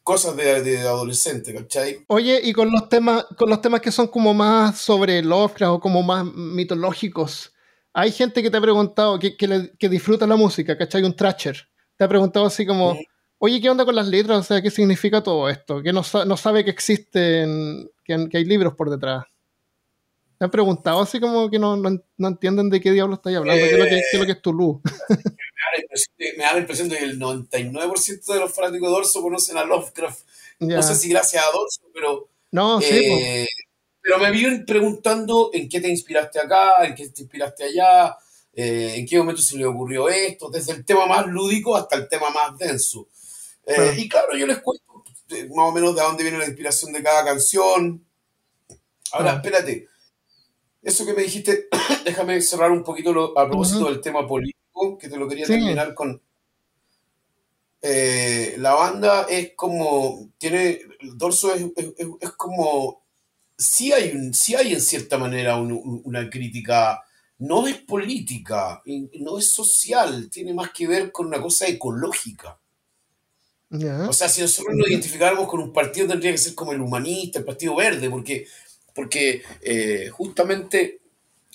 cosas 0.04 0.36
de, 0.36 0.64
de, 0.64 0.80
adolescente, 0.80 1.54
¿cachai? 1.54 2.04
Oye, 2.08 2.40
y 2.44 2.54
con 2.54 2.72
los 2.72 2.90
temas, 2.90 3.26
con 3.38 3.50
los 3.50 3.62
temas 3.62 3.82
que 3.82 3.92
son 3.92 4.08
como 4.08 4.34
más 4.34 4.80
sobre 4.80 5.22
Lovecraft 5.22 5.74
o 5.74 5.80
como 5.80 6.02
más 6.02 6.26
mitológicos, 6.26 7.54
hay 7.94 8.12
gente 8.12 8.42
que 8.42 8.50
te 8.50 8.58
ha 8.58 8.62
preguntado, 8.62 9.20
que, 9.20 9.36
que, 9.36 9.90
disfruta 9.90 10.26
la 10.26 10.36
música, 10.36 10.78
¿cachai? 10.78 11.04
Un 11.04 11.16
Thrasher. 11.16 11.58
Te 12.00 12.06
ha 12.06 12.08
preguntado 12.08 12.46
así 12.46 12.66
como, 12.66 12.98
oye, 13.40 13.60
¿qué 13.60 13.70
onda 13.70 13.84
con 13.84 13.94
las 13.94 14.08
letras? 14.08 14.40
O 14.40 14.44
sea, 14.44 14.62
¿qué 14.62 14.72
significa 14.72 15.22
todo 15.22 15.50
esto? 15.50 15.84
Que 15.84 15.92
no, 15.92 16.02
no 16.26 16.38
sabe 16.38 16.64
que 16.64 16.72
existen, 16.72 17.92
que, 18.06 18.30
que 18.30 18.38
hay 18.38 18.46
libros 18.46 18.74
por 18.76 18.90
detrás. 18.90 19.26
¿Te 20.38 20.46
han 20.46 20.50
preguntado 20.50 21.02
así 21.02 21.20
como 21.20 21.50
que 21.50 21.60
no, 21.60 21.76
no, 21.76 22.28
entienden 22.30 22.70
de 22.70 22.80
qué 22.80 22.94
diablo 22.94 23.16
estáis 23.16 23.36
hablando? 23.36 23.62
¿Qué, 23.62 23.72
es 23.72 23.78
lo 23.78 23.84
que, 23.84 23.98
es 23.98 24.20
lo 24.20 24.26
que 24.26 24.32
es 24.32 24.42
Tulu? 24.42 24.82
me 26.38 26.44
da 26.46 26.54
la 26.54 26.60
impresión 26.60 26.88
de 26.88 27.00
que 27.00 27.04
el 27.04 27.20
99% 27.20 28.34
de 28.34 28.40
los 28.40 28.56
fanáticos 28.56 28.88
de 28.88 28.96
Dorso 28.96 29.22
conocen 29.22 29.58
a 29.58 29.66
Lovecraft. 29.66 30.22
No 30.60 30.82
sé 30.82 30.96
si 30.96 31.10
gracias 31.10 31.44
a 31.44 31.52
Dorso, 31.52 31.82
pero. 31.94 32.30
No, 32.52 32.80
sí. 32.80 32.88
Eh, 32.96 33.48
pero 34.02 34.20
me 34.20 34.32
viven 34.32 34.66
preguntando 34.66 35.50
en 35.52 35.68
qué 35.68 35.82
te 35.82 35.90
inspiraste 35.90 36.40
acá, 36.40 36.86
en 36.86 36.96
qué 36.96 37.10
te 37.10 37.24
inspiraste 37.24 37.66
allá, 37.66 38.16
eh, 38.54 38.96
en 38.98 39.06
qué 39.06 39.18
momento 39.18 39.42
se 39.42 39.58
le 39.58 39.66
ocurrió 39.66 40.10
esto, 40.10 40.50
desde 40.50 40.74
el 40.74 40.86
tema 40.86 41.06
más 41.06 41.28
lúdico 41.28 41.76
hasta 41.76 41.96
el 41.96 42.08
tema 42.08 42.30
más 42.30 42.58
denso. 42.58 43.08
Eh, 43.66 43.96
y 43.98 44.10
claro, 44.10 44.36
yo 44.36 44.48
les 44.48 44.60
cuento 44.60 45.04
más 45.56 45.70
o 45.70 45.72
menos 45.72 45.96
de 45.96 46.02
dónde 46.02 46.24
viene 46.24 46.40
la 46.40 46.48
inspiración 46.48 46.92
de 46.92 47.04
cada 47.04 47.24
canción. 47.24 48.04
Ahora, 49.12 49.34
espérate 49.36 49.88
eso 50.82 51.06
que 51.06 51.14
me 51.14 51.24
dijiste, 51.24 51.68
déjame 52.06 52.42
cerrar 52.42 52.72
un 52.72 52.84
poquito 52.84 53.38
a 53.38 53.48
propósito 53.48 53.86
del 53.86 54.02
tema 54.02 54.28
político, 54.28 54.98
que 54.98 55.10
te 55.10 55.18
lo 55.18 55.28
quería 55.28 55.46
terminar 55.46 55.94
con. 55.94 56.22
Eh, 57.82 58.56
la 58.58 58.74
banda 58.74 59.26
es 59.30 59.54
como. 59.56 60.30
Tiene. 60.38 60.82
El 61.00 61.18
dorso 61.18 61.54
es, 61.54 62.32
como. 62.38 63.04
Sí 63.58 63.92
hay, 63.92 64.12
un, 64.12 64.34
sí 64.34 64.56
hay 64.56 64.74
en 64.74 64.82
cierta 64.82 65.18
manera 65.18 65.58
una 65.58 66.30
crítica. 66.30 67.04
No 67.40 67.68
es 67.68 67.78
política, 67.78 68.82
no 69.20 69.38
es 69.38 69.52
social, 69.52 70.30
tiene 70.30 70.54
más 70.54 70.72
que 70.72 70.88
ver 70.88 71.12
con 71.12 71.28
una 71.28 71.42
cosa 71.42 71.68
ecológica. 71.68 72.60
O 74.08 74.14
sea, 74.14 74.28
si 74.28 74.42
nosotros 74.42 74.76
nos 74.76 74.90
identificáramos 74.90 75.48
con 75.48 75.62
un 75.62 75.72
partido, 75.72 76.08
tendría 76.08 76.32
que 76.32 76.38
ser 76.38 76.56
como 76.56 76.74
el 76.74 76.82
humanista, 76.82 77.40
el 77.40 77.46
Partido 77.46 77.76
Verde, 77.76 78.10
porque 78.10 78.48
porque 78.96 79.44
eh, 79.62 80.10
justamente 80.12 81.00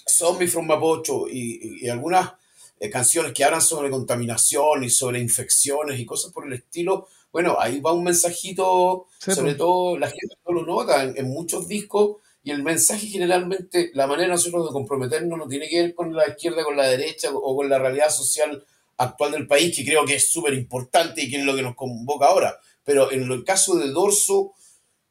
Zombie 0.08 0.46
from 0.46 0.66
Mapocho 0.66 1.28
y, 1.28 1.84
y 1.84 1.88
algunas 1.88 2.32
eh, 2.80 2.90
canciones 2.90 3.32
que 3.32 3.44
hablan 3.44 3.62
sobre 3.62 3.90
contaminación 3.90 4.84
y 4.84 4.90
sobre 4.90 5.20
infecciones 5.20 5.98
y 5.98 6.06
cosas 6.06 6.32
por 6.32 6.46
el 6.46 6.52
estilo, 6.54 7.06
bueno, 7.32 7.56
ahí 7.58 7.80
va 7.80 7.92
un 7.92 8.04
mensajito, 8.04 9.06
sobre 9.18 9.54
todo 9.54 9.98
la 9.98 10.08
gente 10.08 10.36
no 10.46 10.54
lo 10.54 10.66
nota 10.66 11.02
en, 11.02 11.28
muchos 11.28 11.66
discos, 11.66 12.18
y 12.44 12.50
el 12.50 12.62
mensaje 12.62 13.06
generalmente, 13.06 13.90
la 13.94 14.06
manera 14.06 14.28
nosotros 14.28 14.66
de 14.66 14.72
comprometernos 14.72 15.38
no 15.38 15.48
tiene 15.48 15.66
que 15.66 15.80
ver 15.80 15.94
con 15.94 16.14
la 16.14 16.28
izquierda, 16.28 16.62
con 16.62 16.76
la 16.76 16.86
derecha 16.86 17.30
o 17.32 17.56
con 17.56 17.70
la 17.70 17.78
realidad 17.78 18.10
social 18.10 18.62
actual 18.98 19.32
del 19.32 19.46
país, 19.46 19.74
que 19.74 19.84
creo 19.84 20.04
que 20.04 20.16
es 20.16 20.30
súper 20.30 20.52
importante 20.52 21.22
y 21.22 21.30
que 21.30 21.38
es 21.38 21.44
lo 21.44 21.56
que 21.56 21.62
nos 21.62 21.74
convoca 21.74 22.26
ahora. 22.26 22.58
Pero 22.84 23.10
en 23.10 23.32
el 23.32 23.44
caso 23.44 23.76
de 23.76 23.88
Dorso, 23.90 24.52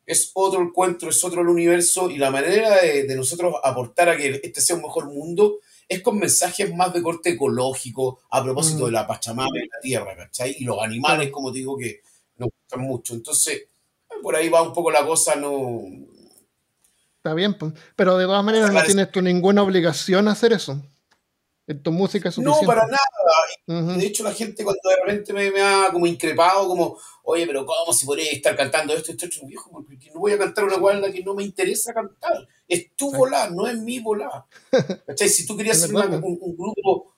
es 0.06 0.32
otro 0.36 0.62
encuentro, 0.62 1.10
es 1.10 1.24
otro 1.24 1.42
el 1.42 1.48
universo 1.48 2.12
y 2.12 2.18
la 2.18 2.30
manera 2.30 2.82
de, 2.82 3.16
nosotros 3.16 3.56
aportar 3.64 4.10
a 4.10 4.18
que 4.18 4.40
este 4.44 4.62
sea 4.62 4.76
un 4.76 4.84
mejor 4.84 5.08
mundo 5.08 5.60
es 5.88 6.02
con 6.02 6.20
mensajes 6.20 6.74
más 6.76 6.94
de 6.94 7.02
corte 7.02 7.32
ecológico 7.32 8.20
a 8.30 8.44
propósito 8.44 8.84
mm. 8.84 8.86
de 8.86 8.92
la 8.92 9.08
Pachamama 9.08 9.58
y 9.58 9.68
la 9.68 9.80
tierra, 9.82 10.16
¿cachai? 10.16 10.56
Y 10.60 10.66
los 10.66 10.80
animales, 10.82 11.32
como 11.32 11.52
te 11.52 11.60
digo, 11.60 11.78
que 11.78 12.02
nos 12.38 12.50
gustan 12.50 12.82
mucho. 12.82 13.14
Entonces, 13.14 13.68
por 14.22 14.36
ahí 14.36 14.50
va 14.50 14.62
un 14.62 14.74
poco 14.74 14.92
la 14.92 15.06
cosa, 15.06 15.36
no... 15.36 15.82
Está 17.24 17.36
bien, 17.36 17.56
pero 17.96 18.18
de 18.18 18.26
todas 18.26 18.44
maneras 18.44 18.74
no 18.74 18.84
tienes 18.84 19.10
tú 19.10 19.22
ninguna 19.22 19.64
obligación 19.64 20.28
a 20.28 20.32
hacer 20.32 20.52
eso. 20.52 20.84
tu 21.82 21.94
música 21.94 22.28
es 22.28 22.36
suficiente. 22.36 22.66
No, 22.66 22.68
para 22.68 22.86
nada. 22.86 23.96
De 23.96 24.06
hecho, 24.06 24.26
la 24.26 24.34
gente 24.34 24.62
cuando 24.62 24.82
de 24.84 24.96
repente 25.06 25.32
me, 25.32 25.62
ha 25.62 25.88
como 25.90 26.06
increpado, 26.06 26.68
como, 26.68 26.98
oye, 27.24 27.48
pero 27.48 27.66
¿cómo 27.66 27.94
si 27.94 28.06
podría 28.06 28.30
estar 28.30 28.58
cantando 28.58 28.94
esto, 28.94 29.14
esto, 29.14 29.28
esto, 29.28 29.48
viejo? 29.48 29.72
Porque 29.72 30.12
no 30.14 30.20
voy 30.20 30.34
a 30.34 30.38
cantar 30.38 30.66
una 30.66 30.76
guarda 30.76 31.14
que 31.14 31.24
no 31.24 31.34
me 31.34 31.44
interesa 31.44 31.94
cantar. 31.94 32.46
Es 32.68 32.94
tu 32.94 33.10
volar, 33.10 33.54
no 33.54 33.70
es 33.70 33.78
mi 33.78 34.00
volar. 34.00 34.44
Si 35.18 35.46
tú 35.46 35.56
querías 35.56 35.82
hacer 35.82 35.96
un, 35.96 36.58
grupo 36.58 37.14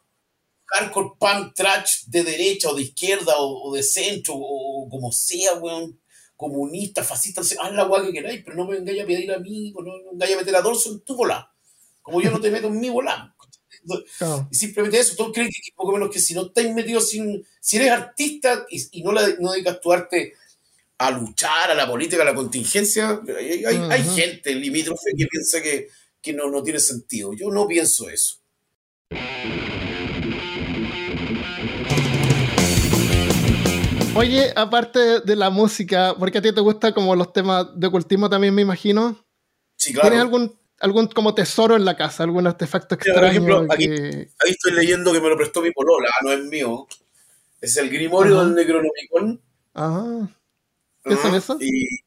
hardcore 0.66 1.14
punk 1.18 1.56
trash 1.56 2.04
de 2.06 2.24
derecha 2.24 2.70
o 2.70 2.76
de 2.76 2.84
izquierda 2.84 3.34
o, 3.40 3.74
de 3.74 3.82
centro 3.82 4.36
o, 4.38 4.88
como 4.88 5.12
sea, 5.12 5.56
weón, 5.56 6.00
comunista, 6.36 7.04
fascista, 7.04 7.42
haz 7.42 7.74
la 7.74 7.84
guay 7.84 8.08
que 8.08 8.14
queráis, 8.14 8.42
pero 8.44 8.58
no 8.58 8.66
me 8.66 8.76
vengáis 8.76 9.02
a 9.02 9.06
pedir 9.06 9.32
a 9.32 9.40
mí, 9.40 9.74
no 9.74 9.84
me 9.84 10.12
vengáis 10.12 10.36
a 10.36 10.38
meter 10.40 10.56
a 10.56 10.62
Dorso 10.62 10.92
en 10.92 11.00
tu 11.02 11.16
volar. 11.16 11.48
Como 12.02 12.22
yo 12.22 12.30
no 12.30 12.40
te 12.40 12.52
meto 12.52 12.68
en 12.68 12.80
mi 12.80 12.90
volar. 12.90 13.34
Y 14.50 14.56
simplemente 14.56 15.00
eso, 15.00 15.16
todos 15.16 15.32
creen 15.34 15.50
que 15.50 15.72
poco 15.76 15.94
menos 15.94 16.10
que 16.10 16.20
si 16.20 16.34
no 16.34 16.48
estáis 16.48 16.74
metidos, 16.74 17.10
sin, 17.10 17.46
si 17.60 17.78
eres 17.78 17.92
artista 17.92 18.66
y, 18.70 19.04
no, 19.04 19.12
la, 19.12 19.28
no 19.40 19.52
dedicas 19.52 19.80
tu 19.80 19.92
arte 19.92 20.34
a 20.98 21.12
luchar, 21.12 21.72
a 21.72 21.76
la 21.76 21.88
política, 21.88 22.22
a 22.22 22.26
la 22.26 22.34
contingencia, 22.34 23.22
hay, 23.38 23.66
hay, 23.66 24.04
gente 24.16 24.56
limítrofe 24.56 25.12
que 25.18 25.28
piensa 25.28 25.62
que, 25.62 25.90
que 26.22 26.34
no, 26.34 26.50
no 26.50 26.64
tiene 26.64 26.80
sentido. 26.80 27.34
Yo 27.34 27.52
no 27.52 27.68
pienso 27.68 28.10
eso. 28.10 28.38
Oye, 34.16 34.54
aparte 34.56 35.22
de 35.22 35.36
la 35.36 35.50
música, 35.50 36.16
porque 36.18 36.38
a 36.38 36.42
ti 36.42 36.54
te 36.54 36.62
gusta 36.62 36.94
como 36.94 37.16
los 37.16 37.34
temas 37.34 37.68
de 37.76 37.88
ocultismo 37.88 38.30
también, 38.30 38.56
me 38.56 38.62
imagino. 38.62 39.18
Sí, 39.76 39.94
claro. 39.94 40.10
¿Tienes 40.10 40.24
algún 40.24 40.58
algún 40.80 41.08
como 41.08 41.34
tesoro 41.34 41.76
en 41.76 41.86
la 41.86 41.96
casa, 41.96 42.24
algún 42.24 42.48
artefacto 42.48 42.96
extraño. 42.96 43.20
por 43.20 43.30
ejemplo, 43.30 43.68
aquí, 43.70 43.86
ahí 43.90 44.52
estoy 44.52 44.74
leyendo 44.74 45.12
que 45.14 45.22
me 45.22 45.30
lo 45.30 45.38
prestó 45.38 45.62
mi 45.62 45.72
polola, 45.72 46.10
no 46.24 46.32
es 46.32 46.44
mío. 46.46 46.88
Es 47.62 47.78
el 47.78 47.90
Grimorio 47.90 48.44
del 48.44 48.54
Necronomicon. 48.54 49.42
Ajá. 49.74 50.30
¿Qué 51.04 51.14
es 51.14 51.26
eso? 51.26 51.58
Y 51.60 52.02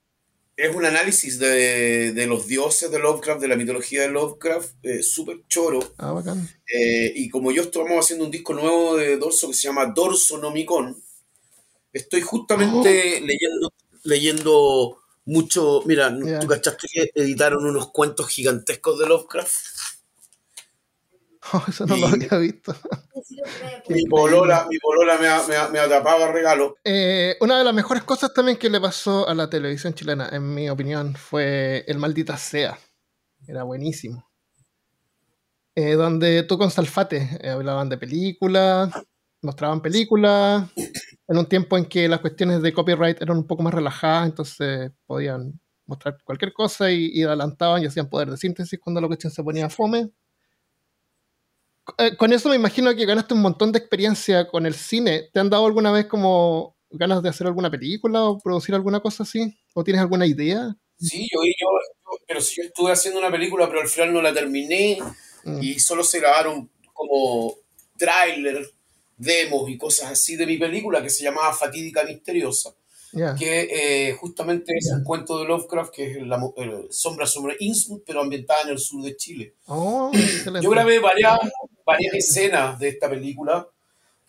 es 0.57 0.75
un 0.75 0.85
análisis 0.85 1.39
de, 1.39 2.13
de, 2.13 2.27
los 2.27 2.47
dioses 2.47 2.91
de 2.91 2.99
Lovecraft, 2.99 3.41
de 3.41 3.49
la 3.49 3.57
mitología 3.57 4.03
de 4.03 4.09
Lovecraft, 4.09 4.75
eh, 4.83 5.03
súper 5.03 5.43
choro. 5.49 5.81
Ah, 5.99 6.13
bacán. 6.13 6.49
Eh, 6.67 7.13
y 7.15 7.29
como 7.29 7.53
yo 7.53 7.63
estamos 7.63 8.05
haciendo 8.05 8.25
un 8.25 8.31
disco 8.31 8.55
nuevo 8.55 8.97
de 8.97 9.17
Dorso 9.17 9.49
que 9.49 9.55
se 9.55 9.69
llama 9.69 9.87
Dorsonomicon, 9.87 11.01
estoy 11.99 12.23
justamente 12.23 13.21
oh. 13.21 13.27
leyendo, 13.27 13.73
leyendo 14.05 14.99
mucho. 15.25 15.83
Mira, 15.87 16.15
¿tú 16.41 16.47
cachaste 16.47 16.89
que 16.93 17.11
editaron 17.15 17.65
unos 17.67 17.91
cuentos 17.91 18.29
gigantescos 18.29 18.99
de 18.99 19.07
Lovecraft? 19.07 19.55
Oh, 21.53 21.65
eso 21.69 21.87
no 21.87 21.97
lo 21.97 22.09
había 22.09 22.39
visto. 22.39 22.75
mi 23.89 24.05
polola, 24.07 24.67
mi 24.69 24.79
polola 24.79 25.19
me, 25.19 25.29
ha, 25.29 25.69
me, 25.69 25.81
me 25.81 26.33
regalo. 26.33 26.77
Eh, 26.85 27.37
una 27.41 27.59
de 27.59 27.65
las 27.65 27.75
mejores 27.75 28.03
cosas 28.03 28.35
también 28.35 28.59
que 28.59 28.71
le 28.71 28.81
pasó 28.81 29.29
a 29.29 29.35
la 29.35 29.49
televisión 29.49 29.95
chilena, 29.95 30.29
en 30.31 30.55
mi 30.55 30.69
opinión, 30.69 31.15
fue 31.15 31.85
El 31.87 31.99
Maldita 31.99 32.37
Sea. 32.37 32.79
Era 33.47 33.63
buenísimo. 33.63 34.29
Eh, 35.75 35.93
donde 35.93 36.43
tú 36.43 36.59
con 36.59 36.71
Salfate 36.71 37.39
eh, 37.41 37.51
hablaban 37.51 37.89
de 37.89 37.99
películas, 37.99 38.91
mostraban 39.43 39.81
películas, 39.81 40.69
en 41.29 41.37
un 41.37 41.47
tiempo 41.47 41.77
en 41.77 41.85
que 41.85 42.09
las 42.09 42.21
cuestiones 42.21 42.63
de 42.63 42.73
copyright 42.73 43.21
eran 43.21 43.37
un 43.37 43.47
poco 43.47 43.63
más 43.63 43.75
relajadas, 43.75 44.27
entonces 44.27 44.91
podían 45.07 45.61
mostrar 45.85 46.19
cualquier 46.25 46.53
cosa 46.53 46.91
y, 46.91 47.23
adelantaban 47.23 47.83
y 47.83 47.87
hacían 47.87 48.09
poder 48.09 48.31
de 48.31 48.37
síntesis 48.37 48.79
cuando 48.81 49.01
la 49.01 49.07
cuestión 49.07 49.31
se 49.31 49.43
ponía 49.43 49.69
fome. 49.69 50.11
Eh, 51.99 52.17
con 52.17 52.33
eso 52.33 52.49
me 52.49 52.57
imagino 52.57 52.95
que 52.95 53.07
ganaste 53.07 53.35
un 53.35 53.43
montón 53.43 53.73
de 53.73 53.79
experiencia 53.79 54.49
con 54.49 54.67
el 54.67 54.75
cine. 54.75 55.29
¿Te 55.33 55.41
han 55.41 55.51
dado 55.51 55.67
alguna 55.67 55.93
vez 55.93 56.07
como 56.07 56.77
ganas 56.91 57.23
de 57.23 57.29
hacer 57.29 57.47
alguna 57.47 57.71
película 57.71 58.25
o 58.25 58.39
producir 58.39 58.75
alguna 58.75 59.01
cosa 59.01 59.23
así? 59.23 59.55
¿O 59.75 59.85
tienes 59.85 60.01
alguna 60.01 60.27
idea? 60.27 60.77
Sí, 60.99 61.29
yo, 61.33 61.41
yo, 61.45 61.69
pero 62.27 62.41
si 62.41 62.61
yo 62.61 62.67
estuve 62.67 62.93
haciendo 62.93 63.21
una 63.21 63.31
película, 63.31 63.69
pero 63.69 63.81
al 63.81 63.89
final 63.89 64.13
no 64.13 64.23
la 64.23 64.33
terminé 64.33 64.99
mm. 65.45 65.63
y 65.63 65.79
solo 65.79 66.05
se 66.05 66.21
grabaron 66.21 66.71
como 66.93 67.55
tráiler 67.97 68.67
demos 69.19 69.69
y 69.69 69.77
cosas 69.77 70.13
así 70.13 70.37
de 70.37 70.47
mi 70.47 70.57
película 70.57 71.03
que 71.03 71.11
se 71.11 71.25
llamaba 71.25 71.53
Fatídica 71.53 72.05
Misteriosa, 72.05 72.75
que 73.37 73.69
eh, 73.71 74.13
justamente 74.15 74.73
es 74.77 74.91
un 74.93 75.03
cuento 75.03 75.39
de 75.39 75.47
Lovecraft 75.47 75.93
que 75.93 76.11
es 76.13 76.27
la, 76.27 76.41
Sombra 76.91 77.27
sobre 77.27 77.57
Innsmouth, 77.59 78.05
pero 78.07 78.21
ambientada 78.21 78.63
en 78.63 78.69
el 78.71 78.79
sur 78.79 79.03
de 79.03 79.17
Chile. 79.17 79.55
Oh, 79.67 80.11
Yo 80.63 80.71
grabé 80.71 81.01
varias, 81.01 81.39
varias 81.85 82.15
escenas 82.15 82.79
de 82.79 82.89
esta 82.89 83.11
película 83.11 83.69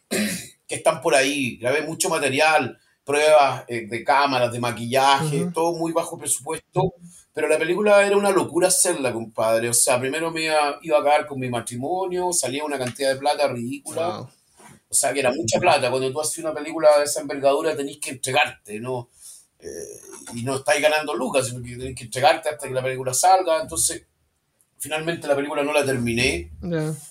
que 0.09 0.75
están 0.75 1.01
por 1.01 1.15
ahí, 1.15 1.57
grabé 1.57 1.83
mucho 1.83 2.09
material, 2.09 2.77
pruebas 3.03 3.63
eh, 3.67 3.87
de 3.87 4.03
cámaras, 4.03 4.51
de 4.51 4.59
maquillaje, 4.59 5.49
todo 5.53 5.73
muy 5.73 5.91
bajo 5.91 6.17
presupuesto, 6.17 6.93
pero 7.33 7.47
la 7.47 7.57
película 7.57 8.05
era 8.05 8.17
una 8.17 8.29
locura 8.31 8.67
hacerla, 8.67 9.13
compadre. 9.13 9.69
O 9.69 9.73
sea, 9.73 9.99
primero 9.99 10.29
me 10.31 10.43
iba, 10.43 10.77
iba 10.81 10.97
a 10.97 11.01
acabar 11.01 11.25
con 11.25 11.39
mi 11.39 11.49
matrimonio, 11.49 12.31
salía 12.33 12.63
una 12.63 12.77
cantidad 12.77 13.13
de 13.13 13.19
plata 13.19 13.47
ridícula. 13.47 14.29
O 14.89 14.93
sea, 14.93 15.13
que 15.13 15.19
era 15.19 15.31
mucha 15.31 15.59
plata. 15.59 15.89
Cuando 15.91 16.11
tú 16.11 16.19
haces 16.19 16.39
una 16.39 16.53
película 16.53 16.97
de 16.97 17.05
esa 17.05 17.21
envergadura 17.21 17.75
tenés 17.75 17.97
que 17.99 18.09
entregarte, 18.09 18.79
¿no? 18.79 19.09
Eh, 19.59 20.01
y 20.33 20.43
no 20.43 20.55
estáis 20.55 20.81
ganando 20.81 21.13
lucas, 21.13 21.47
sino 21.47 21.61
que 21.61 21.77
tenés 21.77 21.95
que 21.95 22.05
entregarte 22.05 22.49
hasta 22.49 22.67
que 22.67 22.73
la 22.73 22.81
película 22.81 23.13
salga. 23.13 23.61
Entonces, 23.61 24.03
finalmente 24.79 25.27
la 25.27 25.35
película 25.35 25.63
no 25.63 25.73
la 25.73 25.85
terminé. 25.85 26.51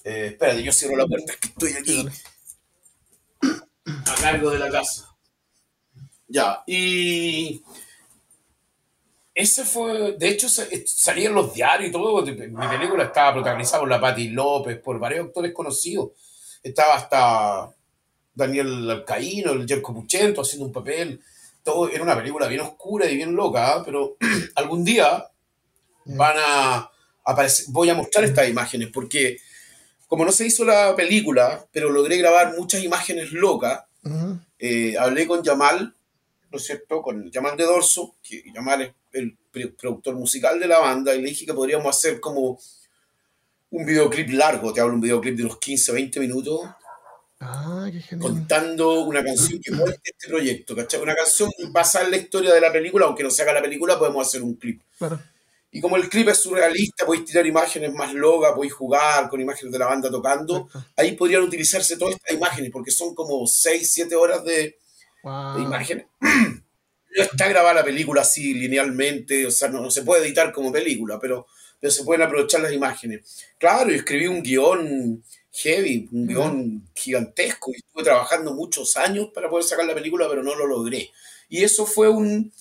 Eh, 0.04 0.26
espérate, 0.32 0.62
yo 0.62 0.72
cierro 0.72 0.96
la 0.96 1.06
puerta, 1.06 1.32
es 1.32 1.38
que 1.38 1.48
estoy 1.48 1.72
aquí 1.74 2.08
a 3.86 4.14
cargo 4.20 4.50
de 4.50 4.58
la 4.58 4.70
casa. 4.70 5.16
Ya, 6.26 6.62
y 6.66 7.62
ese 9.32 9.64
fue, 9.64 10.12
de 10.18 10.28
hecho, 10.28 10.48
salía 10.48 11.28
en 11.28 11.34
los 11.34 11.54
diarios 11.54 11.90
y 11.90 11.92
todo. 11.92 12.26
Mi 12.26 12.68
película 12.68 13.04
estaba 13.04 13.34
protagonizada 13.34 13.80
por 13.80 13.88
la 13.88 14.00
Patti 14.00 14.30
López, 14.30 14.80
por 14.80 14.98
varios 14.98 15.26
actores 15.26 15.54
conocidos 15.54 16.10
estaba 16.62 16.94
hasta 16.94 17.70
Daniel 18.34 18.88
Alcaíno, 18.90 19.52
el 19.52 19.66
Jerko 19.66 19.94
Puchento 19.94 20.42
haciendo 20.42 20.66
un 20.66 20.72
papel. 20.72 21.20
Todo 21.62 21.88
era 21.88 22.02
una 22.02 22.16
película 22.16 22.46
bien 22.46 22.60
oscura 22.60 23.06
y 23.10 23.16
bien 23.16 23.34
loca, 23.34 23.82
pero 23.84 24.16
algún 24.54 24.84
día 24.84 25.28
van 26.04 26.36
a 26.38 26.90
aparecer. 27.24 27.66
Voy 27.68 27.90
a 27.90 27.94
mostrar 27.94 28.24
estas 28.24 28.48
imágenes 28.48 28.90
porque, 28.92 29.38
como 30.06 30.24
no 30.24 30.32
se 30.32 30.46
hizo 30.46 30.64
la 30.64 30.94
película, 30.96 31.66
pero 31.72 31.90
logré 31.90 32.16
grabar 32.16 32.56
muchas 32.56 32.82
imágenes 32.82 33.32
locas, 33.32 33.84
eh, 34.58 34.96
hablé 34.98 35.26
con 35.26 35.42
Yamal, 35.42 35.94
¿no 36.50 36.58
es 36.58 36.64
cierto? 36.64 37.02
Con 37.02 37.30
Yamal 37.30 37.56
de 37.56 37.64
Dorso, 37.64 38.14
que 38.22 38.42
Yamal 38.54 38.82
es 38.82 38.92
el 39.12 39.36
productor 39.74 40.14
musical 40.14 40.58
de 40.58 40.68
la 40.68 40.78
banda, 40.78 41.14
y 41.14 41.20
le 41.20 41.28
dije 41.28 41.44
que 41.44 41.52
podríamos 41.52 41.94
hacer 41.94 42.20
como 42.20 42.58
un 43.70 43.86
videoclip 43.86 44.30
largo, 44.30 44.72
te 44.72 44.80
hablo 44.80 44.94
un 44.94 45.00
videoclip 45.00 45.36
de 45.36 45.44
unos 45.44 45.58
15, 45.58 45.92
20 45.92 46.20
minutos. 46.20 46.60
Ah, 47.40 47.88
qué 47.92 48.00
genial. 48.00 48.32
Contando 48.32 49.00
una 49.02 49.22
canción 49.22 49.60
que 49.62 49.70
muestra 49.70 50.00
este 50.04 50.28
proyecto, 50.28 50.74
¿cachai? 50.74 51.00
Una 51.00 51.14
canción 51.14 51.50
basada 51.70 52.06
en 52.06 52.10
la 52.10 52.16
historia 52.16 52.52
de 52.52 52.60
la 52.60 52.72
película, 52.72 53.06
aunque 53.06 53.22
no 53.22 53.30
se 53.30 53.42
haga 53.42 53.52
la 53.52 53.62
película, 53.62 53.98
podemos 53.98 54.26
hacer 54.26 54.42
un 54.42 54.54
clip. 54.54 54.82
Claro. 54.98 55.20
Y 55.70 55.80
como 55.80 55.96
el 55.96 56.08
clip 56.08 56.28
es 56.28 56.38
surrealista, 56.38 57.04
podéis 57.04 57.26
tirar 57.26 57.46
imágenes 57.46 57.92
más 57.92 58.14
locas, 58.14 58.52
podéis 58.54 58.72
jugar 58.72 59.28
con 59.28 59.40
imágenes 59.40 59.70
de 59.70 59.78
la 59.78 59.86
banda 59.86 60.10
tocando. 60.10 60.68
Ahí 60.96 61.12
podrían 61.12 61.42
utilizarse 61.42 61.98
todas 61.98 62.14
estas 62.14 62.34
imágenes, 62.34 62.70
porque 62.72 62.90
son 62.90 63.14
como 63.14 63.46
6, 63.46 63.90
7 63.92 64.16
horas 64.16 64.44
de, 64.44 64.78
imágenes. 65.58 66.06
No 67.16 67.24
está 67.24 67.48
grabada 67.48 67.74
la 67.74 67.84
película 67.84 68.20
así 68.20 68.54
linealmente, 68.54 69.46
o 69.46 69.50
sea, 69.50 69.68
no 69.68 69.90
se 69.90 70.02
puede 70.02 70.24
editar 70.24 70.52
como 70.52 70.70
película, 70.70 71.18
pero 71.18 71.46
pero 71.80 71.90
se 71.90 72.04
pueden 72.04 72.22
aprovechar 72.22 72.60
las 72.60 72.72
imágenes. 72.72 73.46
Claro, 73.58 73.90
yo 73.90 73.96
escribí 73.96 74.26
un 74.26 74.42
guion 74.42 75.22
heavy, 75.52 76.08
un 76.12 76.26
guion 76.26 76.88
gigantesco, 76.94 77.72
y 77.72 77.78
estuve 77.78 78.04
trabajando 78.04 78.54
muchos 78.54 78.96
años 78.96 79.28
para 79.34 79.48
poder 79.48 79.64
sacar 79.64 79.86
la 79.86 79.94
película, 79.94 80.28
pero 80.28 80.42
no 80.42 80.54
lo 80.54 80.66
logré. 80.66 81.10
Y 81.48 81.64
eso 81.64 81.86
fue 81.86 82.08
un, 82.08 82.52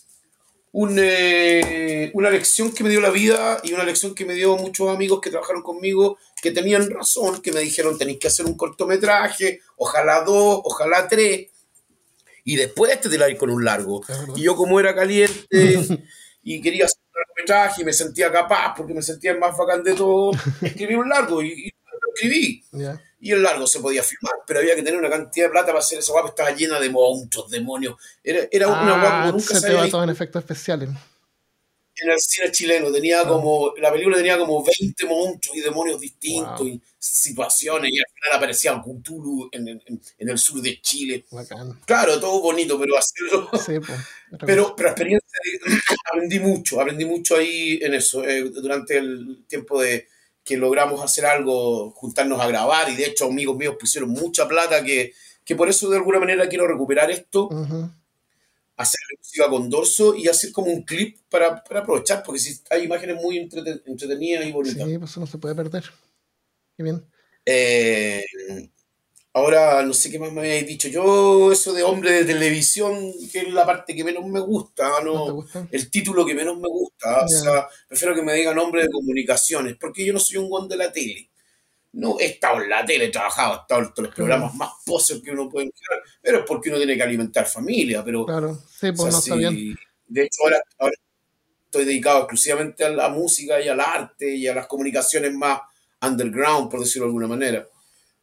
eh, 1.00 2.12
una 2.14 2.30
lección 2.30 2.72
que 2.72 2.84
me 2.84 2.90
dio 2.90 3.02
la 3.02 3.10
vida 3.10 3.60
y 3.64 3.74
una 3.74 3.84
lección 3.84 4.16
que 4.16 4.26
me 4.26 4.34
dio 4.34 4.56
muchos 4.58 4.90
amigos 4.90 5.22
que 5.22 5.30
trabajaron 5.30 5.62
conmigo, 5.62 6.18
que 6.42 6.52
tenían 6.52 6.90
razón, 6.90 7.42
que 7.42 7.52
me 7.52 7.62
dijeron, 7.62 7.98
tenéis 7.98 8.20
que 8.20 8.28
hacer 8.28 8.46
un 8.46 8.56
cortometraje, 8.56 9.62
ojalá 9.76 10.22
dos, 10.22 10.62
ojalá 10.64 11.08
tres, 11.08 11.48
y 12.44 12.56
después 12.56 13.02
te 13.02 13.10
ir 13.10 13.38
con 13.38 13.50
un 13.50 13.66
largo. 13.66 14.02
Y 14.36 14.44
yo 14.44 14.56
como 14.56 14.80
era 14.80 14.96
caliente 14.96 15.48
y 16.44 16.62
quería 16.62 16.88
hacer 17.54 17.82
y 17.82 17.86
me 17.86 17.94
sentía 17.94 18.32
capaz 18.32 18.74
porque 18.76 18.94
me 18.94 19.02
sentía 19.02 19.32
el 19.32 19.40
más 19.40 19.58
bacán 19.58 19.84
de 19.84 19.94
todo, 19.94 20.32
escribí 20.62 20.96
un 20.96 21.10
largo 21.10 21.42
y, 21.42 21.66
lo 21.70 22.14
escribí. 22.14 22.64
Y 23.20 23.32
el 23.32 23.42
largo 23.42 23.66
se 23.66 23.80
podía 23.80 24.04
filmar, 24.04 24.36
pero 24.46 24.60
había 24.60 24.76
que 24.76 24.84
tener 24.84 25.00
una 25.00 25.10
cantidad 25.10 25.48
de 25.48 25.52
plata 25.52 25.68
para 25.68 25.80
hacer 25.80 26.00
esa 26.00 26.12
guapa, 26.12 26.30
estaba 26.30 26.52
llena 26.52 26.80
de 26.80 26.90
monstruos, 26.90 27.50
demonios. 27.50 27.96
Era, 28.24 28.48
era 28.52 28.68
una 28.68 29.00
guapa 29.00 29.32
nunca 29.32 29.60
se, 29.60 29.68
te 29.68 29.74
va 29.74 29.90
todo 29.90 30.04
en 30.04 30.10
efectos 30.12 30.42
especiales. 30.42 30.90
En 32.02 32.12
el 32.12 32.20
cine 32.20 32.52
chileno. 32.52 32.92
Tenía 32.92 33.22
ah. 33.22 33.28
como, 33.28 33.74
la 33.78 33.92
película 33.92 34.18
tenía 34.18 34.38
como 34.38 34.64
20 34.64 35.06
monstruos 35.06 35.58
y 35.58 35.62
demonios 35.62 36.00
distintos 36.00 36.68
y 36.68 36.82
situaciones 36.98 37.92
y 37.94 38.00
al 38.00 38.06
final 38.14 38.38
aparecía 38.38 38.82
Cthulhu 38.82 39.50
en, 39.52 39.68
en, 39.68 39.82
en, 40.18 40.30
el 40.30 40.38
sur 40.38 40.62
de 40.62 40.80
Chile. 40.82 41.26
Claro, 41.86 42.20
todo 42.20 42.42
bonito, 42.42 42.80
pero 42.80 42.98
hacerlo... 42.98 43.50
pero, 44.46 44.76
pero 44.76 44.90
experiencia, 44.90 45.40
aprendí 46.12 46.40
mucho, 46.40 46.82
aprendí 46.82 47.06
mucho 47.06 47.38
ahí 47.38 47.80
en 47.82 47.94
eso, 47.94 48.24
eh, 48.24 48.44
durante 48.50 48.98
el 48.98 49.46
tiempo 49.48 49.82
de 49.82 50.08
que 50.44 50.58
logramos 50.58 51.04
hacer 51.04 51.26
algo, 51.26 51.92
juntarnos 51.92 52.40
a 52.40 52.48
grabar 52.48 52.90
y 52.90 52.96
de 52.96 53.06
hecho 53.06 53.26
amigos 53.26 53.58
míos 53.58 53.76
pusieron 53.78 54.10
mucha 54.10 54.48
plata 54.48 54.82
que, 54.82 55.14
que 55.44 55.56
por 55.56 55.68
eso 55.68 55.90
de 55.90 55.98
alguna 55.98 56.20
manera 56.20 56.48
quiero 56.48 56.68
recuperar 56.68 57.12
esto 57.12 57.50
hacer 58.78 59.00
música 59.18 59.50
con 59.50 59.70
dorso 59.70 60.16
y 60.16 60.28
hacer 60.28 60.52
como 60.52 60.72
un 60.72 60.84
clip 60.84 61.18
para, 61.30 61.64
para 61.64 61.82
aprovechar, 61.82 62.24
porque 62.24 62.40
si 62.40 62.62
hay 62.70 62.84
imágenes 62.84 63.18
muy 63.22 63.38
entretenidas 63.38 64.46
y 64.46 64.52
bonitas. 64.52 64.88
Sí, 64.88 64.98
pues 64.98 65.12
eso 65.12 65.20
no 65.20 65.28
se 65.28 65.38
puede 65.40 65.56
perder. 65.56 65.84
Qué 66.78 66.84
bien. 66.84 67.04
Eh, 67.44 68.24
ahora, 69.34 69.84
no 69.84 69.94
sé 69.94 70.12
qué 70.12 70.20
más 70.20 70.32
me 70.32 70.42
habéis 70.42 70.68
dicho. 70.68 70.88
Yo, 70.90 71.52
eso 71.52 71.74
de 71.74 71.82
hombre 71.82 72.12
de 72.12 72.26
televisión, 72.26 73.12
que 73.32 73.40
es 73.40 73.52
la 73.52 73.66
parte 73.66 73.96
que 73.96 74.04
menos 74.04 74.26
me 74.28 74.40
gusta, 74.40 75.02
¿no? 75.04 75.44
El 75.72 75.90
título 75.90 76.24
que 76.24 76.36
menos 76.36 76.58
me 76.60 76.70
gusta. 76.70 77.26
O 77.26 77.28
sea, 77.28 77.68
prefiero 77.88 78.14
que 78.14 78.22
me 78.22 78.34
digan 78.34 78.60
hombre 78.60 78.84
de 78.84 78.90
comunicaciones, 78.90 79.76
porque 79.80 80.06
yo 80.06 80.14
no 80.14 80.20
soy 80.20 80.38
un 80.38 80.50
guan 80.50 80.68
de 80.68 80.78
la 80.78 80.92
tele. 80.92 81.32
No, 81.98 82.20
he 82.20 82.26
estado 82.26 82.62
en 82.62 82.70
la 82.70 82.86
tele, 82.86 83.06
he 83.06 83.10
trabajado, 83.10 83.56
he 83.56 83.62
estado 83.62 83.82
en 83.82 83.88
todos 83.88 84.06
los 84.06 84.16
programas 84.16 84.54
más 84.54 84.70
poses 84.86 85.20
que 85.20 85.32
uno 85.32 85.50
puede 85.50 85.72
crear, 85.72 86.04
pero 86.22 86.40
es 86.40 86.46
porque 86.46 86.70
uno 86.70 86.78
tiene 86.78 86.96
que 86.96 87.02
alimentar 87.02 87.48
familia. 87.48 88.04
Pero, 88.06 88.24
claro, 88.24 88.56
sí, 88.70 88.92
pues 88.92 89.12
no 89.12 89.18
está 89.18 89.36
bien. 89.36 89.76
De 90.06 90.24
hecho, 90.24 90.44
ahora, 90.44 90.94
estoy 91.66 91.86
dedicado 91.86 92.20
exclusivamente 92.20 92.86
a 92.86 92.90
la 92.90 93.10
música 93.10 93.60
y 93.60 93.68
al 93.68 93.80
arte 93.80 94.30
y 94.36 94.48
a 94.48 94.54
las 94.54 94.68
comunicaciones 94.68 95.34
más 95.34 95.62
underground, 96.00 96.70
por 96.70 96.82
decirlo 96.82 97.08
de 97.08 97.10
alguna 97.10 97.28
manera. 97.28 97.68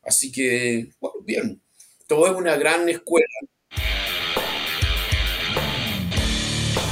Así 0.05 0.31
que, 0.31 0.91
bueno, 1.01 1.17
bien, 1.25 1.61
todo 2.07 2.29
es 2.29 2.33
una 2.33 2.55
gran 2.57 2.89
escuela. 2.89 3.27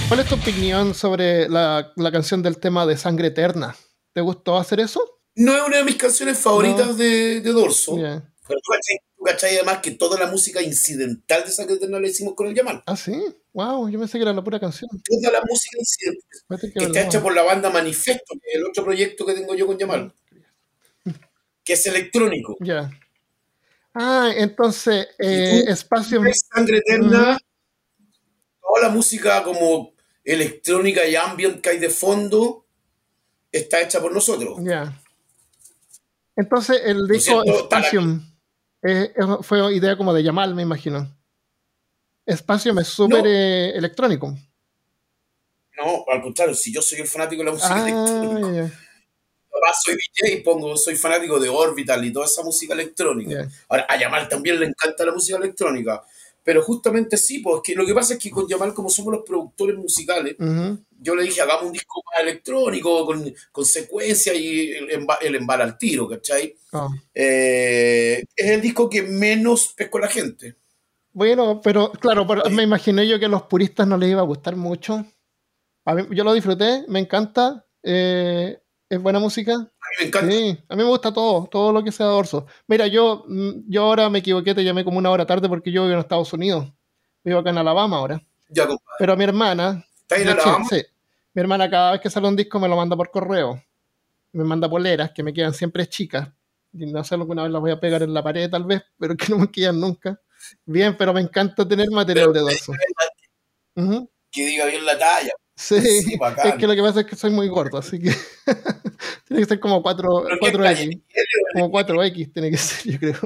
¿Cuál 0.08 0.18
es 0.18 0.28
tu 0.28 0.34
opinión 0.34 0.94
sobre 0.94 1.48
la, 1.48 1.92
la 1.94 2.10
canción 2.10 2.42
del 2.42 2.58
tema 2.58 2.86
de 2.86 2.96
Sangre 2.96 3.28
Eterna? 3.28 3.76
¿Te 4.12 4.20
gustó 4.20 4.56
hacer 4.56 4.80
eso? 4.80 5.11
No 5.34 5.56
es 5.56 5.62
una 5.62 5.78
de 5.78 5.84
mis 5.84 5.96
canciones 5.96 6.38
favoritas 6.38 6.96
de, 6.96 7.40
de, 7.40 7.52
Dorso. 7.52 7.96
Pero 7.96 8.60
tú 9.16 9.24
cachai, 9.24 9.56
además 9.56 9.78
que 9.78 9.92
toda 9.92 10.18
la 10.18 10.26
música 10.26 10.60
incidental 10.60 11.44
de 11.44 11.52
Sangre 11.52 11.76
Eterna 11.76 12.00
la 12.00 12.08
hicimos 12.08 12.34
con 12.34 12.48
el 12.48 12.54
Yamal. 12.54 12.82
Ah, 12.86 12.96
sí. 12.96 13.12
Wow, 13.52 13.88
yo 13.88 13.98
pensé 13.98 14.18
que 14.18 14.22
era 14.22 14.32
la 14.32 14.42
pura 14.42 14.58
canción. 14.58 14.90
Toda 14.90 15.32
la 15.32 15.42
música 15.48 15.78
incidental. 15.78 16.72
Que, 16.72 16.84
está 16.84 17.02
hecha 17.02 17.22
por 17.22 17.34
la 17.34 17.42
banda 17.42 17.70
Manifesto, 17.70 18.34
que 18.40 18.50
es 18.50 18.56
el 18.56 18.66
otro 18.66 18.84
proyecto 18.84 19.24
que 19.24 19.34
tengo 19.34 19.54
yo 19.54 19.66
con 19.66 19.78
Yamal. 19.78 20.12
Que 21.64 21.74
es 21.74 21.86
electrónico. 21.86 22.56
Ya. 22.58 22.90
Ah, 23.94 24.32
entonces, 24.34 25.06
eh, 25.18 25.62
Espacio. 25.68 26.20
Sangre 26.52 26.78
Eterna. 26.78 27.38
Toda 28.60 28.82
la 28.82 28.88
música 28.88 29.44
como 29.44 29.92
electrónica 30.24 31.06
y 31.06 31.14
ambient 31.14 31.60
que 31.60 31.70
hay 31.70 31.78
de 31.78 31.90
fondo 31.90 32.66
está 33.52 33.80
hecha 33.80 34.00
por 34.00 34.12
nosotros. 34.12 34.58
Ya. 34.62 34.98
Entonces, 36.36 36.80
el 36.84 37.06
disco 37.06 37.42
Spatium 37.60 38.22
fue 39.42 39.74
idea 39.74 39.96
como 39.96 40.12
de 40.12 40.22
Yamal, 40.22 40.54
me 40.54 40.62
imagino. 40.62 41.08
Spatium 42.30 42.78
es 42.78 42.88
súper 42.88 43.26
eh, 43.26 43.70
electrónico. 43.76 44.34
No, 45.76 46.04
al 46.08 46.22
contrario, 46.22 46.54
si 46.54 46.72
yo 46.72 46.80
soy 46.80 47.00
el 47.00 47.08
fanático 47.08 47.40
de 47.40 47.46
la 47.46 47.52
música 47.52 47.74
ah, 47.74 47.88
electrónica. 47.88 48.78
Soy 49.84 49.94
DJ 49.94 50.34
y 50.34 50.40
pongo, 50.42 50.76
soy 50.76 50.96
fanático 50.96 51.38
de 51.38 51.48
Orbital 51.48 52.04
y 52.04 52.12
toda 52.12 52.26
esa 52.26 52.42
música 52.42 52.74
electrónica. 52.74 53.48
Ahora, 53.68 53.86
a 53.88 53.98
Yamal 53.98 54.28
también 54.28 54.60
le 54.60 54.66
encanta 54.66 55.04
la 55.04 55.12
música 55.12 55.38
electrónica. 55.38 56.02
Pero 56.44 56.62
justamente 56.62 57.16
sí, 57.16 57.38
porque 57.38 57.74
lo 57.74 57.86
que 57.86 57.94
pasa 57.94 58.14
es 58.14 58.18
que 58.18 58.30
con 58.30 58.48
Yamal, 58.48 58.74
como 58.74 58.90
somos 58.90 59.14
los 59.14 59.22
productores 59.24 59.76
musicales, 59.76 60.36
yo 61.02 61.16
le 61.16 61.24
dije, 61.24 61.40
hagamos 61.40 61.64
un 61.64 61.72
disco 61.72 62.02
más 62.10 62.22
electrónico, 62.22 63.04
con, 63.04 63.34
con 63.50 63.64
secuencia 63.64 64.32
y 64.34 64.70
el, 64.70 65.06
el 65.20 65.34
embal 65.34 65.60
al 65.60 65.76
tiro, 65.76 66.08
¿cachai? 66.08 66.54
Ah. 66.72 66.88
Eh, 67.14 68.24
es 68.34 68.50
el 68.50 68.60
disco 68.60 68.88
que 68.88 69.02
menos 69.02 69.74
pesco 69.76 69.98
la 69.98 70.08
gente. 70.08 70.56
Bueno, 71.12 71.60
pero 71.62 71.92
claro, 71.92 72.26
me 72.50 72.62
imaginé 72.62 73.06
yo 73.06 73.18
que 73.18 73.26
a 73.26 73.28
los 73.28 73.42
puristas 73.42 73.86
no 73.86 73.98
les 73.98 74.10
iba 74.10 74.20
a 74.20 74.24
gustar 74.24 74.56
mucho. 74.56 75.04
A 75.84 75.94
mí, 75.94 76.04
yo 76.10 76.24
lo 76.24 76.32
disfruté, 76.32 76.84
me 76.88 77.00
encanta. 77.00 77.66
Eh, 77.82 78.58
es 78.88 79.02
buena 79.02 79.18
música. 79.18 79.54
A 79.54 79.58
mí 79.58 79.66
me 80.00 80.06
encanta. 80.06 80.32
Sí, 80.32 80.58
a 80.68 80.76
mí 80.76 80.82
me 80.82 80.88
gusta 80.88 81.12
todo, 81.12 81.48
todo 81.48 81.72
lo 81.72 81.84
que 81.84 81.92
sea 81.92 82.06
dorso. 82.06 82.46
Mira, 82.66 82.86
yo, 82.86 83.24
mm, 83.26 83.68
yo 83.68 83.84
ahora 83.84 84.08
me 84.08 84.20
equivoqué, 84.20 84.54
te 84.54 84.64
llamé 84.64 84.84
como 84.84 84.98
una 84.98 85.10
hora 85.10 85.26
tarde 85.26 85.48
porque 85.48 85.72
yo 85.72 85.82
vivo 85.82 85.94
en 85.94 86.00
Estados 86.00 86.32
Unidos. 86.32 86.72
Vivo 87.24 87.40
acá 87.40 87.50
en 87.50 87.58
Alabama 87.58 87.98
ahora. 87.98 88.22
Ya, 88.48 88.66
compadre. 88.66 88.96
Pero 88.98 89.16
mi 89.16 89.24
hermana. 89.24 89.84
¿Está 90.00 90.16
en 90.16 90.28
Alabama? 90.28 90.66
Sí. 90.68 90.82
Mi 91.34 91.40
hermana 91.40 91.70
cada 91.70 91.92
vez 91.92 92.00
que 92.00 92.10
sale 92.10 92.28
un 92.28 92.36
disco 92.36 92.60
me 92.60 92.68
lo 92.68 92.76
manda 92.76 92.96
por 92.96 93.10
correo. 93.10 93.62
Me 94.32 94.44
manda 94.44 94.68
poleras 94.68 95.12
que 95.12 95.22
me 95.22 95.32
quedan 95.32 95.54
siempre 95.54 95.86
chicas. 95.86 96.28
Y 96.72 96.86
no 96.86 97.04
sé, 97.04 97.14
alguna 97.14 97.42
vez 97.42 97.52
las 97.52 97.60
voy 97.60 97.70
a 97.70 97.80
pegar 97.80 98.02
en 98.02 98.14
la 98.14 98.22
pared 98.22 98.50
tal 98.50 98.64
vez, 98.64 98.82
pero 98.98 99.16
que 99.16 99.26
no 99.28 99.38
me 99.38 99.50
quedan 99.50 99.80
nunca. 99.80 100.20
Bien, 100.64 100.96
pero 100.96 101.12
me 101.12 101.20
encanta 101.20 101.66
tener 101.66 101.90
material 101.90 102.32
de 102.32 102.40
dorso. 102.40 102.72
Que 104.30 104.46
diga 104.46 104.66
bien 104.66 104.84
la 104.84 104.98
talla. 104.98 105.32
Sí, 105.54 105.76
es 105.76 106.54
que 106.54 106.66
lo 106.66 106.74
que 106.74 106.82
pasa 106.82 107.00
es 107.00 107.06
que 107.06 107.14
soy 107.14 107.30
muy 107.30 107.46
gordo, 107.48 107.78
así 107.78 108.00
que 108.00 108.10
tiene 109.26 109.42
que 109.42 109.48
ser 109.48 109.60
como 109.60 109.82
4, 109.82 110.24
4X. 110.40 111.02
Como 111.52 111.70
4X 111.70 112.32
tiene 112.32 112.50
que 112.50 112.56
ser, 112.56 112.92
yo 112.92 112.98
creo. 112.98 113.20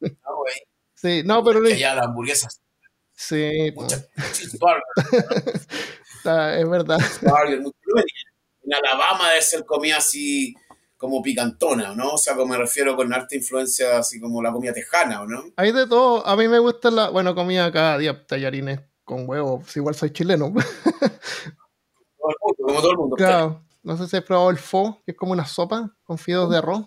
No, 0.00 0.36
güey. 0.36 0.54
Sí, 0.94 1.22
no, 1.24 1.44
pero... 1.44 1.66
Ya 1.68 1.94
las 1.94 2.06
hamburguesas. 2.06 2.60
Sí. 3.12 3.72
Muchas, 3.74 4.08
es 6.24 6.68
verdad. 6.68 6.98
En 8.62 8.74
Alabama 8.74 9.30
debe 9.30 9.42
ser 9.42 9.64
comida 9.64 9.96
así 9.96 10.54
como 10.96 11.22
picantona, 11.22 11.94
¿no? 11.94 12.10
O 12.10 12.18
sea, 12.18 12.36
como 12.36 12.52
me 12.52 12.58
refiero 12.58 12.94
con 12.94 13.12
arte 13.12 13.36
influencia 13.36 13.98
así 13.98 14.20
como 14.20 14.42
la 14.42 14.52
comida 14.52 14.72
tejana, 14.72 15.24
no? 15.26 15.44
Hay 15.56 15.72
de 15.72 15.86
todo. 15.86 16.24
A 16.26 16.36
mí 16.36 16.46
me 16.46 16.58
gusta 16.58 16.90
la, 16.90 17.08
bueno, 17.08 17.34
comida 17.34 17.72
cada 17.72 17.96
día, 17.96 18.26
tallarines 18.26 18.80
con 19.02 19.28
huevos. 19.28 19.74
Igual 19.76 19.94
soy 19.94 20.10
chileno. 20.10 20.52
como 22.16 22.80
todo 22.80 22.90
el 22.92 22.98
mundo. 22.98 23.16
Claro. 23.16 23.64
No 23.82 23.96
sé 23.96 24.06
si 24.08 24.16
has 24.18 24.24
probado 24.24 24.50
el 24.50 24.58
pho, 24.58 25.00
que 25.04 25.12
es 25.12 25.16
como 25.16 25.32
una 25.32 25.46
sopa 25.46 25.90
con 26.04 26.18
fideos 26.18 26.50
de 26.50 26.58
arroz. 26.58 26.86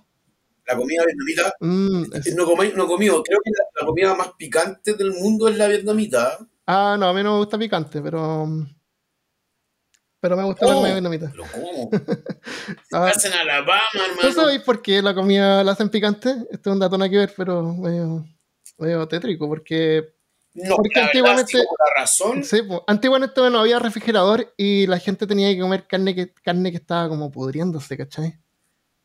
La 0.67 0.77
comida 0.77 1.03
vietnamita. 1.05 1.53
Mm, 1.59 2.35
no, 2.35 2.45
comí, 2.45 2.71
no 2.75 2.87
comido. 2.87 3.23
Creo 3.23 3.39
que 3.43 3.51
la, 3.51 3.85
comida 3.85 4.15
más 4.15 4.31
picante 4.37 4.93
del 4.93 5.11
mundo 5.11 5.49
es 5.49 5.57
la 5.57 5.67
vietnamita. 5.67 6.37
Ah, 6.67 6.95
no, 6.99 7.07
a 7.07 7.13
mí 7.13 7.23
no 7.23 7.33
me 7.33 7.39
gusta 7.39 7.57
picante, 7.57 8.01
pero. 8.01 8.47
Pero 10.23 10.37
me 10.37 10.43
gusta 10.45 10.65
la 10.65 10.73
comida 10.75 10.93
vietnamita. 10.93 11.29
¿Pero 11.31 11.43
cómo? 11.51 11.89
ah, 12.93 13.11
en 13.25 13.33
Alabama, 13.33 13.81
hermano. 13.93 14.21
¿No 14.23 14.31
sabéis 14.31 14.61
por 14.61 14.81
qué 14.81 15.01
la 15.01 15.13
comida 15.13 15.61
la 15.65 15.73
hacen 15.73 15.89
picante? 15.89 16.29
Este 16.49 16.69
es 16.69 16.73
un 16.73 16.79
dato 16.79 16.97
no 16.97 17.09
que 17.09 17.17
ver, 17.17 17.33
pero 17.35 17.61
medio, 17.61 18.25
medio 18.77 19.05
tétrico, 19.05 19.49
porque 19.49 20.13
no, 20.53 20.77
Porque 20.77 20.97
antiguamente, 20.97 21.57
la 21.57 22.01
razón. 22.01 22.41
Sí, 22.45 22.61
pues, 22.61 22.79
antiguamente 22.87 23.41
no 23.49 23.59
había 23.59 23.79
refrigerador 23.79 24.53
y 24.55 24.87
la 24.87 24.97
gente 24.97 25.27
tenía 25.27 25.53
que 25.53 25.59
comer 25.59 25.87
carne 25.87 26.15
que, 26.15 26.31
carne 26.41 26.71
que 26.71 26.77
estaba 26.77 27.09
como 27.09 27.29
pudriéndose, 27.29 27.97
¿cachai? 27.97 28.39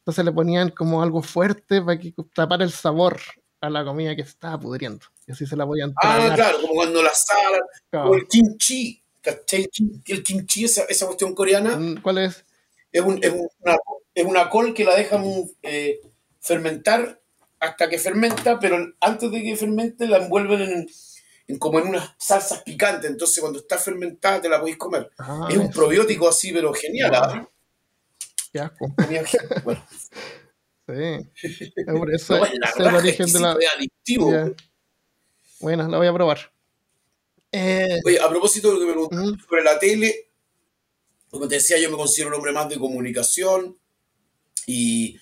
Entonces 0.03 0.25
le 0.25 0.31
ponían 0.31 0.71
como 0.71 1.03
algo 1.03 1.21
fuerte 1.21 1.83
para 1.83 1.99
que 1.99 2.15
tapara 2.33 2.63
el 2.63 2.71
sabor 2.71 3.21
a 3.61 3.69
la 3.69 3.85
comida 3.85 4.15
que 4.15 4.23
se 4.23 4.31
estaba 4.31 4.61
pudriendo. 4.61 5.05
Y 5.27 5.33
así 5.33 5.47
se 5.47 5.57
la 5.57 5.67
podían 5.67 5.93
Ah, 6.01 6.31
claro, 6.33 6.61
como 6.61 6.75
cuando 6.75 7.03
la 7.03 7.13
sal, 7.13 7.61
o 8.07 8.15
el 8.15 8.29
kimchi, 8.29 9.03
¿cachai? 9.37 9.69
El 10.07 10.23
kimchi, 10.23 10.65
esa, 10.65 10.85
esa 10.85 11.07
cuestión 11.07 11.35
coreana. 11.35 11.77
Mm, 11.77 12.03
¿Cuál 12.03 12.19
es? 12.19 12.45
Es, 12.93 13.03
un, 13.03 13.19
es, 13.23 13.33
una, 13.33 13.77
es 14.15 14.25
una 14.25 14.51
col 14.51 14.75
que 14.75 14.85
la 14.85 14.97
dejan 14.97 15.25
eh, 15.63 16.01
fermentar 16.41 17.21
hasta 17.61 17.89
que 17.89 17.99
fermenta, 17.99 18.59
pero 18.59 18.77
antes 19.01 19.31
de 19.31 19.43
que 19.43 19.57
fermente 19.57 20.07
la 20.07 20.19
envuelven 20.19 20.63
en 20.63 20.89
como 21.59 21.79
en 21.79 21.89
unas 21.89 22.11
salsas 22.19 22.63
picantes, 22.63 23.11
entonces 23.11 23.41
cuando 23.41 23.61
está 23.61 23.79
fermentada 23.79 24.43
te 24.43 24.51
la 24.51 24.61
podéis 24.61 24.77
comer. 24.77 25.11
Ah, 25.19 25.49
es 25.51 25.57
un 25.57 25.71
probiótico 25.71 26.29
así, 26.29 26.53
pero 26.53 26.75
genial. 26.75 27.15
¿ah? 27.15 27.49
Qué 28.53 28.61
asco. 28.61 28.87
Bueno. 29.65 29.83
Sí. 30.89 31.71
Es 31.77 31.85
por 31.85 32.15
eso 32.15 32.39
no, 32.39 32.47
es 32.47 32.77
el 32.79 32.87
origen 32.87 33.31
de 33.31 33.41
la. 33.41 33.59
adictivo. 33.77 34.33
Bueno, 35.61 35.87
la 35.87 35.99
voy 35.99 36.07
a 36.07 36.15
probar. 36.15 36.51
Eh... 37.53 38.01
Oye, 38.05 38.21
a 38.21 38.29
propósito 38.29 38.69
de 38.69 38.75
lo 38.75 38.81
que 38.81 38.87
me 38.87 38.93
preguntaste 38.93 39.45
sobre 39.49 39.63
la 39.65 39.79
tele, 39.79 40.31
como 41.31 41.49
te 41.49 41.57
decía, 41.57 41.79
yo 41.79 41.91
me 41.91 41.97
considero 41.97 42.31
un 42.31 42.37
hombre 42.37 42.53
más 42.53 42.69
de 42.69 42.79
comunicación 42.79 43.79
y 44.67 45.17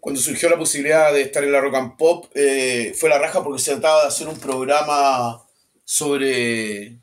cuando 0.00 0.20
surgió 0.20 0.48
la 0.48 0.58
posibilidad 0.58 1.12
de 1.12 1.22
estar 1.22 1.42
en 1.42 1.52
la 1.52 1.60
Rock 1.60 1.74
and 1.74 1.96
Pop, 1.96 2.26
eh, 2.34 2.94
fue 2.96 3.08
la 3.08 3.18
raja 3.18 3.42
porque 3.42 3.60
se 3.60 3.72
trataba 3.72 4.02
de 4.02 4.08
hacer 4.08 4.28
un 4.28 4.38
programa 4.38 5.42
sobre. 5.84 7.00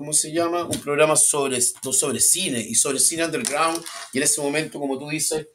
¿cómo 0.00 0.14
se 0.14 0.32
llama? 0.32 0.64
Un 0.64 0.80
programa 0.80 1.14
sobre, 1.14 1.60
sobre 1.60 2.20
cine 2.20 2.58
y 2.58 2.74
sobre 2.74 2.98
cine 2.98 3.26
underground. 3.26 3.84
Y 4.14 4.16
en 4.16 4.24
ese 4.24 4.40
momento, 4.40 4.80
como 4.80 4.98
tú 4.98 5.10
dices, 5.10 5.48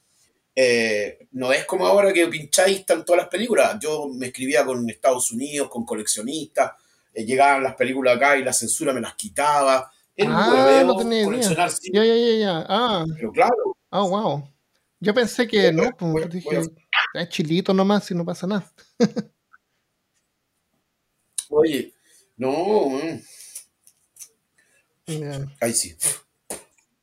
eh, 0.55 1.27
no 1.31 1.51
es 1.51 1.65
como 1.65 1.87
ahora 1.87 2.13
que 2.13 2.27
pincháis 2.27 2.81
están 2.81 3.03
todas 3.03 3.23
las 3.23 3.29
películas. 3.29 3.77
Yo 3.81 4.07
me 4.07 4.27
escribía 4.27 4.63
con 4.63 4.87
Estados 4.87 5.31
Unidos, 5.31 5.67
con 5.67 5.83
coleccionistas, 5.83 6.73
eh, 7.15 7.25
llegaban 7.25 7.63
las 7.63 7.75
películas 7.75 8.17
acá 8.17 8.37
y 8.37 8.43
la 8.43 8.53
censura 8.53 8.93
me 8.93 9.01
las 9.01 9.15
quitaba. 9.15 9.89
ah, 10.27 10.83
no 10.85 10.97
tenía 10.97 11.23
idea. 11.23 11.69
Ya, 11.93 12.03
ya, 12.03 12.15
ya, 12.15 12.35
ya. 12.35 12.65
Ah. 12.67 13.05
Pero 13.15 13.31
claro. 13.31 13.77
Ah, 13.89 14.01
wow. 14.03 14.47
Yo 14.99 15.13
pensé 15.13 15.47
que 15.47 15.71
no, 15.71 15.95
pues 15.97 16.29
dije, 16.29 16.61
es 17.13 17.29
chilito 17.29 17.73
nomás 17.73 18.09
y 18.11 18.15
no 18.15 18.25
pasa 18.25 18.47
nada. 18.47 18.69
Oye, 21.49 21.93
no. 22.35 22.99
Ahí 25.61 25.73
sí. 25.73 25.95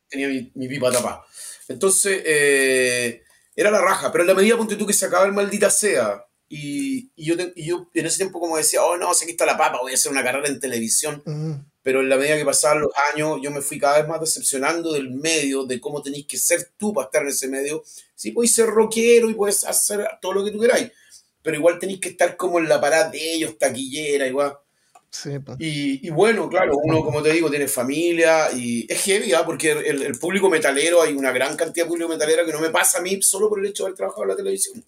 Tenía 0.09 0.29
mi, 0.29 0.69
pipa 0.69 0.93
tapada. 0.93 1.25
Entonces, 1.69 2.23
eh, 2.27 3.23
era 3.55 3.71
la 3.71 3.81
raja, 3.81 4.13
pero 4.13 4.25
en 4.25 4.29
la 4.29 4.35
medida, 4.35 4.57
ponte 4.57 4.77
tú, 4.77 4.87
que 4.87 4.93
se 4.93 5.07
acaba 5.07 5.25
el 5.25 5.33
maldita 5.33 5.71
sea. 5.71 6.27
Y, 6.55 7.11
yo, 7.17 7.35
yo 7.57 7.89
en 7.95 8.05
ese 8.05 8.19
tiempo 8.19 8.39
como 8.39 8.59
decía, 8.59 8.85
oh 8.85 8.99
no, 8.99 9.15
se 9.15 9.25
está 9.31 9.47
la 9.47 9.57
papa, 9.57 9.79
voy 9.81 9.93
a 9.93 9.95
hacer 9.95 10.13
una 10.13 10.23
carrera 10.23 10.49
en 10.49 10.61
televisión. 10.61 11.23
Pero 11.83 12.01
en 12.01 12.11
la 12.11 12.19
medida 12.19 12.37
que 12.37 12.45
pasaban 12.45 12.83
los 12.83 12.93
años, 13.15 13.39
yo 13.43 13.51
me 13.51 13.63
fui 13.63 13.79
cada 13.79 13.99
vez 13.99 14.07
más 14.07 14.21
decepcionando 14.21 14.93
del 14.93 15.11
medio, 15.11 15.65
de 15.65 15.81
cómo 15.81 16.03
tenéis 16.03 16.27
que 16.27 16.37
ser 16.37 16.73
tú 16.77 16.93
para 16.93 17.07
estar 17.07 17.23
en 17.23 17.29
ese 17.29 17.49
medio. 17.49 17.83
Sí, 18.15 18.33
podéis 18.33 18.55
ser 18.55 18.67
rockero 18.67 19.31
y 19.31 19.35
puedes 19.35 19.65
hacer 19.65 20.07
todo 20.21 20.35
lo 20.35 20.45
que 20.45 20.51
tú 20.51 20.61
queráis, 20.61 20.93
pero 21.41 21.57
igual 21.57 21.79
tenéis 21.79 22.01
que 22.01 22.11
estar 22.11 22.37
como 22.37 22.59
en 22.59 22.69
la 22.69 22.79
parada 22.79 23.09
de 23.09 23.33
ellos, 23.33 23.57
taquillera, 23.57 24.27
igual. 24.27 24.55
Y, 25.59 26.11
bueno, 26.11 26.51
claro, 26.51 26.77
uno, 26.83 27.03
como 27.03 27.23
te 27.23 27.33
digo, 27.33 27.49
tiene 27.49 27.67
familia 27.67 28.53
y 28.53 28.87
es 28.93 29.01
heavy, 29.05 29.33
¿ah? 29.33 29.45
porque 29.47 29.73
el, 29.73 30.19
público 30.19 30.51
metalero, 30.51 31.01
hay 31.01 31.15
una 31.15 31.33
gran 31.33 31.57
cantidad 31.57 31.87
de 31.87 31.89
público 31.89 32.11
metalero 32.11 32.45
que 32.45 32.53
no 32.53 32.61
me 32.61 32.71
pasa 32.71 32.99
a 32.99 33.01
mí 33.01 33.23
solo 33.23 33.49
por 33.49 33.59
el 33.59 33.67
hecho 33.67 33.85
de 33.85 33.89
haber 33.89 33.97
trabajado 33.97 34.25
en 34.25 34.29
la 34.29 34.37
televisión. 34.37 34.85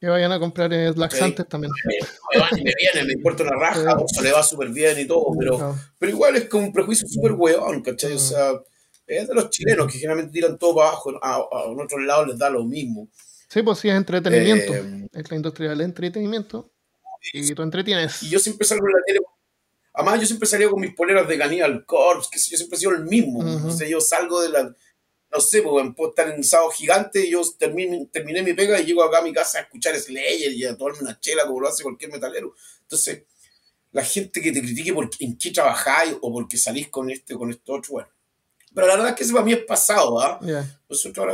Que 0.00 0.08
vayan 0.08 0.32
a 0.32 0.38
comprar 0.38 0.70
laxantes 0.96 1.46
también. 1.46 1.72
Me, 1.84 2.62
me 2.62 2.72
viene, 2.80 3.06
me 3.06 3.12
importa 3.12 3.42
una 3.42 3.56
raja, 3.56 3.96
o 3.98 4.08
se 4.08 4.22
le 4.22 4.32
va 4.32 4.42
súper 4.42 4.70
bien 4.70 4.98
y 4.98 5.06
todo, 5.06 5.26
pero, 5.38 5.76
pero 5.98 6.12
igual 6.12 6.36
es 6.36 6.48
como 6.48 6.64
un 6.66 6.72
prejuicio 6.72 7.06
súper 7.06 7.32
huevón, 7.32 7.82
¿cachai? 7.82 8.14
O 8.14 8.18
sea, 8.18 8.52
es 9.06 9.28
de 9.28 9.34
los 9.34 9.50
chilenos 9.50 9.86
que 9.92 9.98
generalmente 9.98 10.32
tiran 10.32 10.56
todo 10.56 10.76
para 10.76 10.88
abajo, 10.88 11.12
a, 11.22 11.34
a 11.34 11.64
otros 11.70 12.02
lados 12.02 12.28
les 12.28 12.38
da 12.38 12.48
lo 12.48 12.64
mismo. 12.64 13.08
Sí, 13.48 13.62
pues 13.62 13.78
sí, 13.80 13.88
es 13.88 13.96
entretenimiento. 13.96 14.74
Eh, 14.74 15.08
es 15.12 15.30
la 15.30 15.36
industria 15.36 15.70
del 15.70 15.80
entretenimiento 15.80 16.70
y 17.32 17.52
tú 17.52 17.62
entretienes. 17.62 18.22
Y 18.22 18.30
yo 18.30 18.38
siempre 18.38 18.66
salgo 18.66 18.86
en 18.86 18.92
la 18.92 19.00
tele. 19.06 19.20
Además, 19.92 20.20
yo 20.20 20.26
siempre 20.26 20.48
salgo 20.48 20.70
con 20.70 20.80
mis 20.80 20.94
poleras 20.94 21.26
de 21.28 21.36
Cannibal 21.36 21.84
Corpse, 21.84 22.30
que 22.32 22.38
yo 22.38 22.56
siempre 22.56 22.76
he 22.76 22.80
sido 22.80 22.92
el 22.92 23.04
mismo. 23.04 23.42
yo 23.88 24.00
salgo 24.00 24.40
de 24.40 24.50
la. 24.50 24.74
No 25.32 25.40
sé, 25.40 25.62
pues 25.62 25.86
puedo 25.96 26.10
estar 26.10 26.28
en 26.28 26.36
un 26.38 26.44
sábado 26.44 26.70
gigante 26.70 27.24
y 27.24 27.30
yo 27.30 27.42
terminé, 27.58 28.08
terminé 28.12 28.42
mi 28.42 28.52
pega 28.52 28.80
y 28.80 28.84
llego 28.84 29.02
acá 29.02 29.18
a 29.18 29.22
mi 29.22 29.32
casa 29.32 29.58
a 29.58 29.62
escuchar 29.62 29.96
Slayer 29.96 30.52
y 30.52 30.64
a 30.64 30.76
tomarme 30.76 31.00
una 31.02 31.20
chela 31.20 31.46
como 31.46 31.60
lo 31.60 31.68
hace 31.68 31.82
cualquier 31.82 32.10
metalero. 32.10 32.54
Entonces, 32.82 33.22
la 33.92 34.04
gente 34.04 34.40
que 34.40 34.52
te 34.52 34.60
critique 34.60 34.92
por 34.92 35.08
en 35.20 35.36
qué 35.36 35.50
trabajáis 35.50 36.16
o 36.20 36.32
porque 36.32 36.56
salís 36.56 36.88
con 36.88 37.10
este 37.10 37.34
o 37.34 37.38
con 37.38 37.50
esto 37.50 37.74
otro, 37.74 37.92
bueno. 37.92 38.08
Pero 38.72 38.86
la 38.86 38.94
verdad 38.94 39.10
es 39.10 39.16
que 39.16 39.24
eso 39.24 39.32
para 39.32 39.44
mí 39.44 39.52
es 39.52 39.64
pasado, 39.64 40.20
¿ah? 40.20 40.38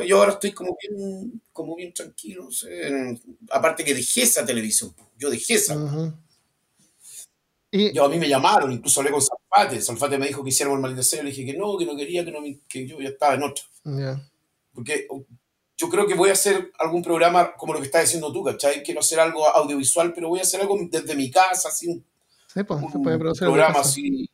yo 0.07 0.19
ahora 0.19 0.33
estoy 0.33 0.53
como 0.53 0.77
bien, 0.81 1.43
como 1.53 1.77
bien 1.77 1.93
tranquilo, 1.93 2.45
no 2.45 2.51
sé. 2.51 3.19
Aparte 3.51 3.85
que 3.85 3.95
dejé 3.95 4.23
esa 4.23 4.45
televisión 4.45 4.95
yo 5.19 5.31
dejé 5.31 5.55
esa. 5.55 5.77
y... 7.71 7.93
Yo 7.93 8.05
a 8.05 8.09
mí 8.09 8.19
me 8.19 8.29
llamaron, 8.29 8.73
incluso 8.73 9.01
hablé 9.01 9.13
con 9.13 9.23
Salfate. 9.23 9.81
Salfate 9.81 10.19
me 10.19 10.29
dijo 10.29 10.43
que 10.43 10.51
hiciéramos 10.51 10.77
el 10.77 10.83
maldito 10.83 11.23
le 11.23 11.31
dije 11.31 11.45
que 11.45 11.57
no, 11.57 11.77
que 11.77 11.87
no 11.87 11.97
quería, 11.97 12.25
que, 12.25 12.31
no, 12.31 12.41
que 12.69 12.87
yo 12.87 13.01
ya 13.01 13.11
estaba 13.11 13.35
en 13.35 13.43
otra. 13.43 13.65
Porque 14.73 15.07
yo 15.77 15.89
creo 15.89 16.07
que 16.07 16.15
voy 16.15 16.31
a 16.31 16.35
hacer 16.35 16.73
algún 16.79 17.03
programa 17.03 17.55
como 17.55 17.75
lo 17.75 17.81
que 17.81 17.87
estás 17.87 18.03
diciendo 18.03 18.33
tú, 18.33 18.43
¿cachai? 18.43 18.83
Quiero 18.83 19.01
hacer 19.01 19.21
algo 19.21 19.47
audiovisual, 19.47 20.13
pero 20.15 20.29
voy 20.29 20.41
a 20.41 20.43
hacer 20.43 20.61
algo 20.61 20.79
desde 20.91 21.15
mi 21.15 21.31
casa, 21.31 21.69
así. 21.69 22.03
Sí, 22.53 22.63
pues, 22.65 22.81
se 22.91 22.99
puede 22.99 23.19
producir. 23.19 23.49
Un 23.49 23.55
programa 23.55 23.81
así, 23.81 24.31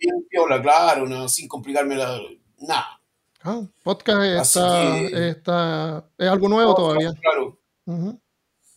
bien 0.00 0.26
piola, 0.28 0.60
claro, 0.60 1.28
sin 1.28 1.48
complicarme 1.48 1.96
la, 1.96 2.20
nada. 2.58 3.00
Ah, 3.44 3.62
podcast 3.82 4.22
está, 4.22 4.98
está, 4.98 6.08
es 6.16 6.28
algo 6.28 6.48
nuevo 6.48 6.74
todavía. 6.74 7.12
Claro. 7.20 7.58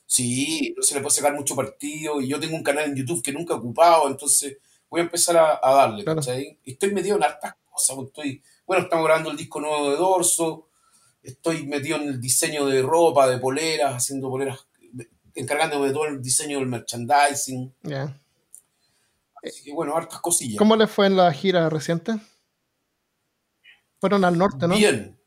Sí, 0.05 0.73
no 0.77 0.83
se 0.83 0.95
le 0.95 1.01
puede 1.01 1.15
sacar 1.15 1.33
mucho 1.33 1.55
partido 1.55 2.21
y 2.21 2.27
yo 2.27 2.39
tengo 2.39 2.55
un 2.55 2.63
canal 2.63 2.85
en 2.85 2.95
YouTube 2.95 3.23
que 3.23 3.31
nunca 3.31 3.53
he 3.53 3.57
ocupado, 3.57 4.07
entonces 4.07 4.57
voy 4.89 5.01
a 5.01 5.03
empezar 5.03 5.37
a, 5.37 5.75
darle, 5.75 6.05
Y 6.63 6.71
estoy 6.71 6.93
metido 6.93 7.17
en 7.17 7.23
hartas 7.23 7.55
cosas, 7.69 7.95
pues, 7.95 8.07
estoy, 8.07 8.43
bueno, 8.65 8.83
estamos 8.83 9.05
grabando 9.05 9.31
el 9.31 9.37
disco 9.37 9.59
nuevo 9.59 9.91
de 9.91 9.97
Dorso, 9.97 10.69
estoy 11.21 11.65
metido 11.65 11.97
en 11.97 12.09
el 12.09 12.21
diseño 12.21 12.65
de 12.65 12.81
ropa, 12.81 13.27
de 13.27 13.37
poleras, 13.37 13.95
haciendo 13.95 14.29
poleras, 14.29 14.67
encargándome 15.33 15.87
de 15.87 15.93
todo 15.93 16.05
el 16.05 16.21
diseño 16.21 16.59
del 16.59 16.67
merchandising. 16.67 17.73
Ya. 17.83 18.19
Así 19.43 19.63
que 19.63 19.73
bueno, 19.73 19.95
hartas 19.95 20.19
cosillas. 20.19 20.57
¿Cómo 20.57 20.75
le 20.75 20.87
fue 20.87 21.07
en 21.07 21.17
la 21.17 21.31
gira 21.31 21.69
reciente? 21.69 22.15
Fueron 23.99 24.25
al 24.25 24.37
norte, 24.37 24.67
¿no? 24.67 24.75
Bien, 24.75 25.17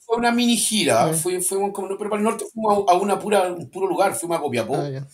fue 0.00 0.16
una 0.16 0.30
mini 0.30 0.56
gira, 0.56 1.12
fuimos 1.12 1.72
como, 1.72 1.88
pero 1.98 2.10
para 2.10 2.20
el 2.20 2.24
norte 2.24 2.44
fuimos 2.52 2.84
a, 2.88 2.94
una 2.94 3.18
pura, 3.18 3.52
un 3.52 3.68
puro 3.70 3.86
lugar, 3.86 4.14
fuimos 4.14 4.38
a 4.38 4.40
Copiapó. 4.40 4.76
Ah, 4.76 5.06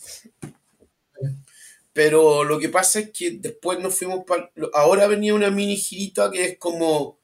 pero 1.93 2.43
lo 2.43 2.57
que 2.57 2.69
pasa 2.69 2.99
es 2.99 3.11
que 3.11 3.31
después 3.31 3.79
nos 3.79 3.97
fuimos 3.97 4.23
para... 4.25 4.49
Ahora 4.73 5.07
venía 5.07 5.33
una 5.33 5.51
mini 5.51 5.75
girita 5.75 6.31
que 6.31 6.45
es 6.45 6.57
como 6.57 7.20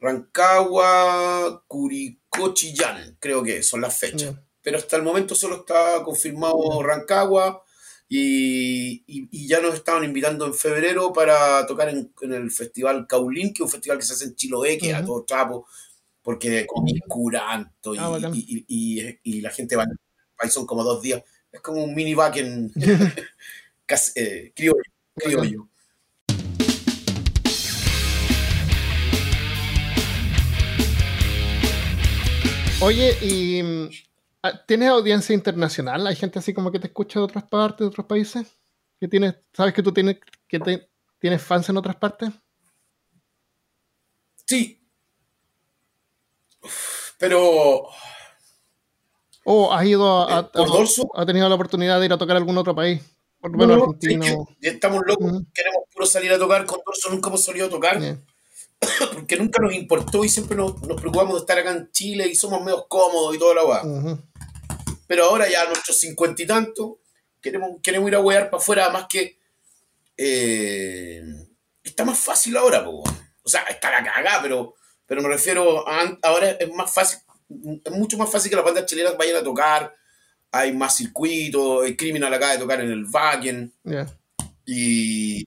Rancagua, 0.00 1.64
Curicó, 1.66 2.54
Chillán, 2.54 3.16
creo 3.18 3.42
que 3.42 3.62
son 3.62 3.80
las 3.80 3.98
fechas. 3.98 4.34
Pero 4.62 4.78
hasta 4.78 4.96
el 4.96 5.02
momento 5.02 5.34
solo 5.34 5.56
está 5.56 6.02
confirmado 6.04 6.82
Rancagua 6.82 7.64
y, 8.08 9.46
ya 9.46 9.60
nos 9.60 9.74
estaban 9.74 10.04
invitando 10.04 10.46
en 10.46 10.54
febrero 10.54 11.12
para 11.12 11.66
tocar 11.66 11.88
en, 11.88 12.12
el 12.20 12.50
Festival 12.50 13.06
Caulín, 13.06 13.52
que 13.52 13.62
es 13.62 13.66
un 13.66 13.70
festival 13.70 13.98
que 13.98 14.04
se 14.04 14.12
hace 14.14 14.24
en 14.26 14.36
Chiloé, 14.36 14.78
que 14.78 14.94
a 14.94 15.04
todo 15.04 15.24
trapo 15.24 15.66
porque 16.28 16.66
comí 16.66 17.00
curanto 17.08 17.94
ah, 17.98 18.18
y, 18.34 19.40
la 19.40 19.50
gente 19.50 19.76
va 19.76 19.86
ahí 20.36 20.50
son 20.50 20.66
como 20.66 20.84
dos 20.84 21.00
días. 21.00 21.22
Es 21.50 21.62
como 21.62 21.82
un 21.82 21.94
mini 21.94 22.12
back 22.12 22.36
en 22.36 22.70
eh, 24.14 24.52
criollo. 24.54 25.68
Oye, 32.80 33.16
¿y 33.20 33.62
mm, 33.62 33.90
ah, 34.42 34.64
tienes 34.66 34.88
audiencia 34.88 35.34
internacional? 35.34 36.06
¿Hay 36.06 36.16
gente 36.16 36.38
así 36.38 36.54
como 36.54 36.70
que 36.70 36.78
te 36.78 36.86
escucha 36.86 37.18
de 37.18 37.24
otras 37.24 37.44
partes, 37.44 37.80
de 37.80 37.86
otros 37.86 38.06
países? 38.06 38.56
¿Que 39.00 39.08
tienes, 39.08 39.34
¿Sabes 39.52 39.74
que 39.74 39.82
tú 39.82 39.92
tienes, 39.92 40.18
que 40.46 40.60
tienes 41.18 41.42
fans 41.42 41.68
en 41.68 41.76
otras 41.76 41.96
partes? 41.96 42.30
Sí, 44.46 44.78
pero. 47.18 47.88
¿O 49.44 49.72
has 49.72 49.86
ido 49.86 50.28
a, 50.28 50.50
¿Ha 51.14 51.26
tenido 51.26 51.48
la 51.48 51.54
oportunidad 51.54 51.98
de 51.98 52.06
ir 52.06 52.12
a 52.12 52.18
tocar 52.18 52.36
a 52.36 52.38
algún 52.38 52.58
otro 52.58 52.74
país? 52.74 53.00
Por 53.40 53.52
lo 53.52 53.58
menos 53.58 53.82
argentino. 53.82 54.46
estamos 54.60 55.02
locos, 55.06 55.42
queremos 55.54 55.82
puro 55.92 56.06
salir 56.06 56.32
a 56.32 56.38
tocar. 56.38 56.66
Con 56.66 56.80
Dorso 56.84 57.10
nunca 57.10 57.28
hemos 57.28 57.44
salido 57.44 57.66
a 57.66 57.70
tocar. 57.70 57.98
Porque 59.14 59.36
nunca 59.36 59.62
nos 59.62 59.74
importó 59.74 60.24
y 60.24 60.28
siempre 60.28 60.56
nos, 60.56 60.72
preocupamos 60.72 61.34
de 61.34 61.40
estar 61.40 61.58
acá 61.58 61.72
en 61.72 61.90
Chile 61.92 62.28
y 62.28 62.34
somos 62.34 62.62
medio 62.62 62.86
cómodos 62.88 63.34
y 63.34 63.38
toda 63.38 63.54
la 63.54 63.64
weá. 63.64 64.18
Pero 65.06 65.24
ahora 65.24 65.48
ya 65.48 65.62
a 65.62 65.66
nuestros 65.66 65.98
cincuenta 65.98 66.42
y 66.42 66.46
tantos 66.46 66.96
queremos, 67.40 67.80
queremos 67.82 68.08
ir 68.08 68.14
a 68.14 68.20
wear 68.20 68.50
para 68.50 68.62
afuera, 68.62 68.90
más 68.90 69.06
que. 69.08 69.38
Eh, 70.16 71.22
está 71.82 72.04
más 72.04 72.18
fácil 72.18 72.56
ahora, 72.56 72.84
o 72.88 73.04
sea, 73.44 73.62
está 73.62 73.90
la 73.90 74.02
cagada, 74.02 74.42
pero 74.42 74.74
pero 75.08 75.22
me 75.22 75.28
refiero 75.28 75.88
a, 75.88 76.18
ahora 76.22 76.50
es 76.50 76.70
más 76.74 76.92
fácil, 76.92 77.20
es 77.82 77.92
mucho 77.92 78.18
más 78.18 78.30
fácil 78.30 78.50
que 78.50 78.56
las 78.56 78.64
bandas 78.64 78.84
chilenas 78.84 79.16
vayan 79.16 79.36
a 79.36 79.42
tocar, 79.42 79.94
hay 80.52 80.72
más 80.72 80.96
circuitos, 80.96 81.86
el 81.86 81.96
Criminal 81.96 82.32
acaba 82.32 82.52
de 82.52 82.58
tocar 82.58 82.80
en 82.82 82.90
el 82.90 83.06
Wagen, 83.06 83.72
y, 84.66 85.44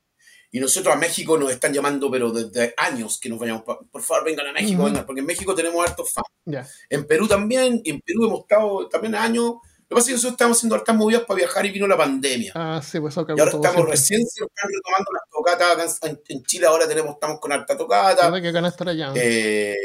y, 0.52 0.60
nosotros 0.60 0.94
a 0.94 0.98
México 0.98 1.38
nos 1.38 1.52
están 1.52 1.74
llamando, 1.74 2.12
pero 2.12 2.32
desde 2.32 2.74
años 2.78 3.20
que 3.20 3.30
nos 3.30 3.40
vayamos, 3.40 3.64
por 3.64 4.02
favor 4.02 4.26
vengan 4.26 4.48
a 4.48 4.54
México, 4.54 4.84
vengan, 4.84 5.06
porque 5.06 5.22
en 5.22 5.28
México 5.28 5.56
tenemos 5.56 5.88
hartos 5.88 6.12
fans. 6.12 6.68
En 6.90 7.06
Perú 7.06 7.28
también, 7.28 7.82
en 7.86 8.02
Perú 8.02 8.26
hemos 8.26 8.42
estado 8.42 8.88
también 8.90 9.16
años 9.16 9.56
lo 9.92 9.96
que 9.96 10.00
pasa 10.00 10.06
es 10.06 10.08
que 10.08 10.16
nosotros 10.20 10.34
estamos 10.36 10.58
haciendo 10.58 10.76
hartas 10.76 10.96
movidas 10.96 11.24
para 11.24 11.38
viajar 11.38 11.66
y 11.66 11.72
vino 11.72 11.86
la 11.86 11.98
pandemia. 11.98 12.54
Ah, 12.56 12.82
sí, 12.82 12.98
pues 13.02 13.12
eso 13.12 13.26
Y 13.28 13.38
ahora 13.38 13.52
estamos 13.52 13.90
recién 13.90 14.26
se 14.26 14.46
están 14.46 14.70
retomando 14.70 15.12
las 15.12 15.30
tocatas. 15.30 16.00
En, 16.30 16.44
Chile 16.44 16.66
ahora 16.66 16.88
tenemos, 16.88 17.16
estamos 17.16 17.42
con 17.42 17.52
harta 17.52 17.78
tocata. 17.78 18.42
que 18.42 18.48
estar 18.48 18.88
allá. 18.88 19.12
Eh, 19.16 19.76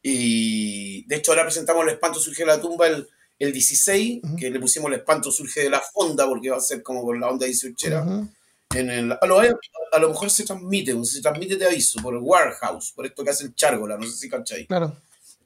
y 0.00 1.06
de 1.06 1.16
hecho 1.16 1.32
ahora 1.32 1.44
presentamos 1.44 1.84
el 1.84 1.90
espanto 1.90 2.18
surge 2.18 2.44
de 2.44 2.46
la 2.46 2.62
tumba 2.62 2.86
el, 2.86 3.06
el 3.38 3.52
16, 3.52 4.22
que 4.38 4.48
le 4.48 4.58
pusimos 4.58 4.90
el 4.90 5.00
espanto 5.00 5.30
surge 5.30 5.64
de 5.64 5.68
la 5.68 5.80
fonda 5.80 6.26
porque 6.26 6.48
va 6.48 6.56
a 6.56 6.60
ser 6.60 6.82
como 6.82 7.04
con 7.04 7.20
la 7.20 7.28
onda 7.28 7.44
18. 7.44 8.26
En 8.74 8.90
el, 8.90 9.12
a, 9.12 9.26
lo, 9.26 9.38
a, 9.40 9.98
lo, 9.98 10.08
mejor 10.08 10.30
se 10.30 10.44
transmite, 10.44 11.04
se 11.04 11.20
transmite 11.20 11.56
de 11.56 11.66
aviso 11.66 12.00
por 12.02 12.14
Warehouse, 12.16 12.92
por 12.92 13.06
esto 13.06 13.22
que 13.22 13.30
hace 13.30 13.44
el 13.44 13.54
Chargola, 13.54 13.98
no 13.98 14.06
sé 14.06 14.16
si 14.16 14.28
cachai. 14.28 14.66
Claro. 14.66 14.96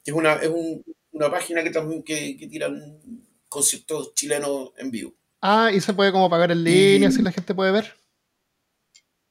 Es 0.05 0.13
una, 0.13 0.35
es 0.35 0.47
un, 0.47 0.83
una 1.11 1.29
página 1.29 1.63
que, 1.63 1.71
que, 2.05 2.37
que 2.37 2.47
tiran 2.47 2.99
conciertos 3.49 4.13
chilenos 4.13 4.71
en 4.77 4.91
vivo. 4.91 5.13
Ah, 5.41 5.71
y 5.73 5.81
se 5.81 5.93
puede 5.93 6.11
como 6.11 6.29
pagar 6.29 6.51
en 6.51 6.63
línea, 6.63 7.11
si 7.11 7.21
la 7.21 7.31
gente 7.31 7.53
puede 7.53 7.71
ver. 7.71 7.93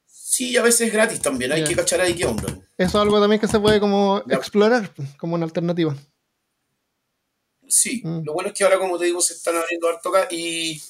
Sí, 0.05 0.55
a 0.55 0.61
veces 0.61 0.87
es 0.87 0.93
gratis 0.93 1.21
también, 1.21 1.51
hay 1.51 1.63
que 1.63 1.75
cachar 1.75 1.99
ahí 1.99 2.13
qué 2.13 2.25
onda. 2.25 2.47
Eso 2.77 2.89
es 2.89 2.95
algo 2.95 3.19
también 3.19 3.41
que 3.41 3.47
se 3.47 3.59
puede 3.59 3.79
como 3.79 4.21
explorar 4.29 4.93
como 5.17 5.35
una 5.35 5.45
alternativa. 5.45 5.95
Sí, 7.67 8.01
mm. 8.03 8.23
lo 8.23 8.33
bueno 8.33 8.49
es 8.49 8.55
que 8.55 8.63
ahora, 8.63 8.77
como 8.77 8.97
te 8.97 9.05
digo, 9.05 9.19
se 9.19 9.33
están 9.33 9.55
abriendo 9.55 9.89
harto 9.89 10.09
acá 10.09 10.27
y, 10.31 10.81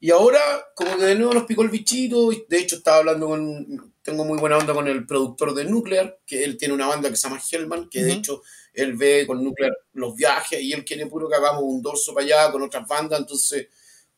y 0.00 0.10
ahora, 0.10 0.40
como 0.76 0.96
que 0.96 1.04
de 1.04 1.14
nuevo 1.16 1.34
nos 1.34 1.44
picó 1.44 1.62
el 1.62 1.70
bichito. 1.70 2.32
Y 2.32 2.46
de 2.48 2.58
hecho, 2.58 2.76
estaba 2.76 2.98
hablando 2.98 3.26
con. 3.26 3.92
Tengo 4.02 4.24
muy 4.24 4.38
buena 4.38 4.56
onda 4.56 4.72
con 4.72 4.86
el 4.88 5.06
productor 5.06 5.54
de 5.54 5.64
Nuclear, 5.64 6.20
que 6.24 6.44
él 6.44 6.56
tiene 6.56 6.72
una 6.72 6.86
banda 6.86 7.10
que 7.10 7.16
se 7.16 7.28
llama 7.28 7.42
Hellman, 7.50 7.90
que 7.90 8.02
de 8.02 8.12
hecho 8.12 8.42
él 8.72 8.96
ve 8.96 9.26
con 9.26 9.44
Nuclear 9.44 9.76
los 9.92 10.14
viajes 10.14 10.62
y 10.62 10.72
él 10.72 10.82
quiere 10.82 11.04
puro 11.06 11.28
que 11.28 11.34
hagamos 11.34 11.62
un 11.62 11.82
dorso 11.82 12.14
para 12.14 12.24
allá 12.24 12.52
con 12.52 12.62
otras 12.62 12.88
bandas. 12.88 13.20
Entonces, 13.20 13.68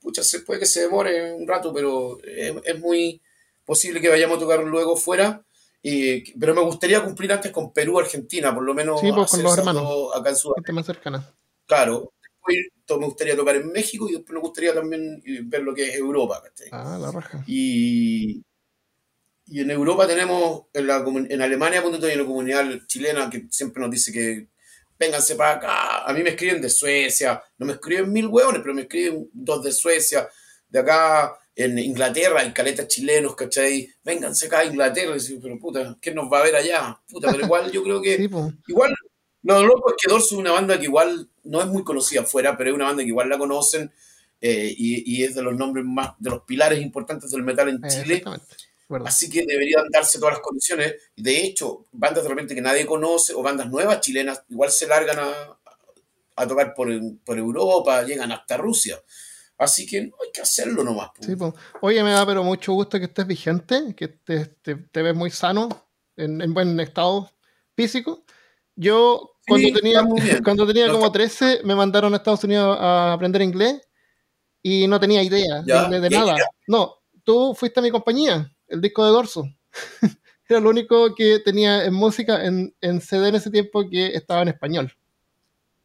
pucha, 0.00 0.22
se 0.22 0.40
puede 0.40 0.60
que 0.60 0.66
se 0.66 0.82
demore 0.82 1.32
un 1.32 1.48
rato, 1.48 1.72
pero 1.72 2.18
es 2.22 2.78
muy 2.78 3.20
posible 3.64 4.00
que 4.00 4.08
vayamos 4.08 4.36
a 4.36 4.40
tocar 4.40 4.62
luego 4.62 4.96
fuera. 4.96 5.42
Y, 5.82 6.38
pero 6.38 6.54
me 6.54 6.60
gustaría 6.62 7.02
cumplir 7.02 7.32
antes 7.32 7.50
con 7.50 7.72
Perú, 7.72 7.98
Argentina, 7.98 8.54
por 8.54 8.62
lo 8.62 8.74
menos. 8.74 9.00
Sí, 9.00 9.10
pues, 9.12 9.30
con 9.30 9.42
los 9.42 9.58
hermanos. 9.58 10.14
Acá 10.14 10.30
en 10.30 10.36
Sudamérica. 10.36 10.72
más 10.72 10.86
cercana. 10.86 11.34
Claro. 11.66 12.12
Después 12.22 12.56
me 12.98 13.06
gustaría 13.06 13.36
tocar 13.36 13.56
en 13.56 13.70
México 13.70 14.08
y 14.08 14.14
después 14.14 14.34
me 14.34 14.40
gustaría 14.40 14.74
también 14.74 15.22
ver 15.44 15.62
lo 15.62 15.74
que 15.74 15.88
es 15.88 15.96
Europa. 15.96 16.42
Ah, 16.72 16.98
la 17.00 17.10
raja. 17.10 17.44
Y, 17.46 18.42
y 19.46 19.60
en 19.60 19.70
Europa 19.70 20.06
tenemos, 20.06 20.62
en, 20.72 20.86
la, 20.86 21.04
en 21.28 21.42
Alemania, 21.42 21.82
hay 21.82 22.14
una 22.14 22.26
comunidad 22.26 22.66
chilena 22.86 23.28
que 23.28 23.46
siempre 23.50 23.80
nos 23.82 23.90
dice 23.90 24.12
que 24.12 24.48
vénganse 24.98 25.34
para 25.34 25.52
acá. 25.52 26.04
A 26.04 26.12
mí 26.12 26.22
me 26.22 26.30
escriben 26.30 26.60
de 26.60 26.70
Suecia, 26.70 27.42
no 27.58 27.66
me 27.66 27.72
escriben 27.72 28.12
mil 28.12 28.26
hueones, 28.26 28.60
pero 28.62 28.74
me 28.74 28.82
escriben 28.82 29.28
dos 29.32 29.62
de 29.62 29.72
Suecia, 29.72 30.28
de 30.68 30.78
acá 30.78 31.36
en 31.56 31.78
Inglaterra 31.78 32.40
hay 32.40 32.52
caletas 32.52 32.88
chilenos, 32.88 33.34
¿cachai? 33.34 33.88
Vénganse 34.02 34.46
acá 34.46 34.60
a 34.60 34.64
Inglaterra. 34.64 35.14
Y 35.16 35.36
pero 35.36 35.58
puta, 35.58 35.98
¿qué 36.00 36.14
nos 36.14 36.32
va 36.32 36.40
a 36.40 36.44
ver 36.44 36.56
allá? 36.56 37.00
Puta, 37.08 37.30
pero 37.30 37.44
igual 37.44 37.70
yo 37.70 37.82
creo 37.82 38.00
que. 38.00 38.14
igual, 38.68 38.94
lo 39.42 39.66
loco 39.66 39.90
es 39.90 39.96
que 40.00 40.10
Dorso 40.10 40.34
es 40.34 40.40
una 40.40 40.52
banda 40.52 40.78
que 40.78 40.84
igual 40.84 41.28
no 41.44 41.60
es 41.60 41.66
muy 41.66 41.82
conocida 41.82 42.22
afuera, 42.22 42.56
pero 42.56 42.70
es 42.70 42.76
una 42.76 42.86
banda 42.86 43.02
que 43.02 43.08
igual 43.08 43.28
la 43.28 43.38
conocen 43.38 43.90
eh, 44.40 44.74
y, 44.76 45.22
es 45.22 45.34
de 45.34 45.42
los 45.42 45.54
nombres 45.54 45.84
más, 45.84 46.12
de 46.18 46.30
los 46.30 46.42
pilares 46.42 46.80
importantes 46.80 47.30
del 47.30 47.42
metal 47.42 47.68
en 47.68 47.82
Chile. 47.88 48.22
Así 49.04 49.30
que 49.30 49.44
deberían 49.46 49.84
darse 49.90 50.18
todas 50.18 50.34
las 50.34 50.42
condiciones. 50.42 50.94
De 51.16 51.44
hecho, 51.44 51.86
bandas 51.92 52.24
de 52.24 52.30
repente 52.30 52.54
que 52.54 52.60
nadie 52.60 52.86
conoce 52.86 53.32
o 53.34 53.42
bandas 53.42 53.70
nuevas 53.70 54.00
chilenas 54.00 54.42
igual 54.48 54.70
se 54.70 54.86
largan 54.86 55.18
a, 55.20 55.58
a 56.36 56.46
tocar 56.46 56.74
por, 56.74 56.88
por 57.24 57.38
Europa, 57.38 58.02
llegan 58.02 58.32
hasta 58.32 58.56
Rusia. 58.56 59.00
Así 59.58 59.86
que 59.86 60.06
no 60.06 60.16
hay 60.24 60.32
que 60.32 60.40
hacerlo 60.40 60.82
nomás. 60.82 61.10
Sí, 61.20 61.34
Oye, 61.82 62.02
me 62.02 62.12
da 62.12 62.24
pero 62.24 62.42
mucho 62.42 62.72
gusto 62.72 62.98
que 62.98 63.04
estés 63.04 63.26
vigente, 63.26 63.94
que 63.94 64.08
te, 64.08 64.46
te, 64.46 65.02
ves 65.02 65.14
muy 65.14 65.30
sano, 65.30 65.68
en, 66.16 66.54
buen 66.54 66.80
estado 66.80 67.30
físico. 67.76 68.24
Yo, 68.76 69.32
cuando 69.46 69.68
tenía, 69.72 70.02
cuando 70.44 70.66
tenía 70.66 70.90
como 70.90 71.10
13, 71.10 71.60
me 71.64 71.74
mandaron 71.74 72.12
a 72.14 72.16
Estados 72.16 72.44
Unidos 72.44 72.76
a 72.80 73.12
aprender 73.12 73.42
inglés 73.42 73.80
y 74.62 74.86
no 74.86 75.00
tenía 75.00 75.22
idea 75.22 75.62
de, 75.62 76.10
nada. 76.10 76.36
No, 76.66 76.94
tú 77.24 77.54
fuiste 77.54 77.80
a 77.80 77.82
mi 77.82 77.90
compañía, 77.90 78.50
el 78.68 78.80
disco 78.80 79.04
de 79.04 79.10
Dorso. 79.10 79.44
Era 80.48 80.60
lo 80.60 80.70
único 80.70 81.14
que 81.14 81.38
tenía 81.38 81.84
en 81.84 81.94
música 81.94 82.44
en, 82.44 82.74
en 82.80 83.00
CD 83.00 83.28
en 83.28 83.36
ese 83.36 83.50
tiempo 83.50 83.88
que 83.88 84.08
estaba 84.08 84.42
en 84.42 84.48
español. 84.48 84.92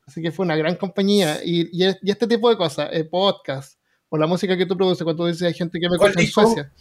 Así 0.07 0.21
que 0.21 0.31
fue 0.31 0.45
una 0.45 0.55
gran 0.55 0.75
compañía. 0.75 1.39
Y, 1.43 1.69
y, 1.71 1.85
este 1.85 2.27
tipo 2.27 2.49
de 2.49 2.57
cosas, 2.57 2.89
el 2.91 3.07
podcast, 3.07 3.79
o 4.09 4.17
la 4.17 4.27
música 4.27 4.55
que 4.55 4.65
tú 4.65 4.77
produces, 4.77 5.03
cuando 5.03 5.25
dices 5.25 5.43
hay 5.43 5.53
gente 5.53 5.79
que 5.79 5.89
me 5.89 5.97
conoce 5.97 6.21
en 6.21 6.27
Suecia, 6.27 6.71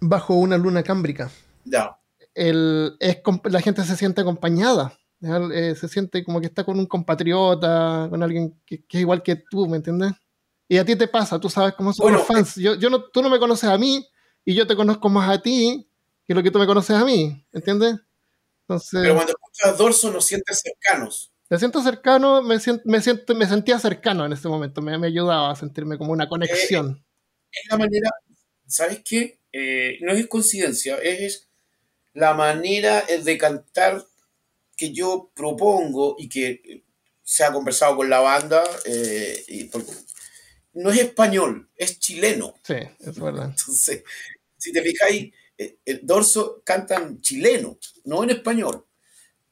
bajo 0.00 0.34
una 0.34 0.58
luna 0.58 0.82
cámbrica. 0.82 1.30
Ya. 1.64 1.98
El, 2.34 2.96
es, 3.00 3.18
la 3.44 3.60
gente 3.60 3.84
se 3.84 3.96
siente 3.96 4.20
acompañada. 4.20 4.98
Eh, 5.24 5.74
se 5.74 5.88
siente 5.88 6.22
como 6.22 6.40
que 6.40 6.46
está 6.46 6.64
con 6.64 6.78
un 6.78 6.86
compatriota, 6.86 8.06
con 8.10 8.22
alguien 8.22 8.60
que, 8.66 8.84
es 8.88 9.00
igual 9.00 9.22
que 9.22 9.36
tú, 9.36 9.66
¿me 9.66 9.78
entiendes? 9.78 10.12
Y 10.68 10.76
a 10.76 10.84
ti 10.84 10.96
te 10.96 11.08
pasa, 11.08 11.40
tú 11.40 11.48
sabes 11.48 11.74
cómo 11.74 11.92
son 11.92 12.12
los 12.12 12.26
fans. 12.26 12.56
Yo, 12.56 12.74
yo 12.74 12.90
no, 12.90 13.04
tú 13.04 13.22
no 13.22 13.30
me 13.30 13.38
conoces 13.38 13.70
a 13.70 13.78
mí 13.78 14.06
y 14.44 14.54
yo 14.54 14.66
te 14.66 14.76
conozco 14.76 15.08
más 15.08 15.30
a 15.30 15.40
ti 15.40 15.88
que 16.26 16.34
lo 16.34 16.42
que 16.42 16.50
tú 16.50 16.58
me 16.58 16.66
conoces 16.66 16.96
a 16.96 17.04
mí, 17.04 17.46
¿entiendes? 17.52 17.96
Entonces, 18.62 19.00
Pero 19.02 19.14
cuando 19.14 19.32
escuchas 19.32 19.78
Dorso 19.78 20.10
nos 20.10 20.26
sientes 20.26 20.60
cercanos. 20.60 21.32
Me 21.50 21.58
siento 21.58 21.82
cercano, 21.82 22.42
me, 22.42 22.58
siento, 22.58 22.82
me, 22.86 23.00
siento, 23.00 23.34
me 23.34 23.46
sentía 23.46 23.78
cercano 23.78 24.24
en 24.24 24.32
este 24.32 24.48
momento, 24.48 24.80
me, 24.80 24.98
me 24.98 25.06
ayudaba 25.06 25.50
a 25.50 25.56
sentirme 25.56 25.98
como 25.98 26.12
una 26.12 26.28
conexión. 26.28 27.04
es 27.50 27.70
la 27.70 27.76
manera, 27.76 28.10
¿sabes 28.66 29.02
qué? 29.04 29.38
Eh, 29.52 29.98
no 30.00 30.12
es 30.12 30.26
coincidencia, 30.26 30.96
es 30.96 31.48
la 32.14 32.32
manera 32.32 33.04
de 33.22 33.38
cantar 33.38 34.04
que 34.76 34.92
yo 34.92 35.30
propongo 35.34 36.16
y 36.18 36.28
que 36.28 36.82
se 37.22 37.44
ha 37.44 37.52
conversado 37.52 37.96
con 37.96 38.10
la 38.10 38.20
banda. 38.20 38.62
Eh, 38.84 39.44
y 39.48 39.70
no 40.74 40.90
es 40.90 40.98
español, 40.98 41.68
es 41.76 41.98
chileno. 41.98 42.54
Sí, 42.62 42.74
es 43.00 43.18
verdad. 43.18 43.50
Entonces, 43.50 44.02
si 44.58 44.72
te 44.72 44.82
fijáis, 44.82 45.32
eh, 45.56 45.78
el 45.84 46.00
dorso 46.02 46.62
cantan 46.64 47.20
chileno, 47.20 47.78
no 48.04 48.24
en 48.24 48.30
español 48.30 48.84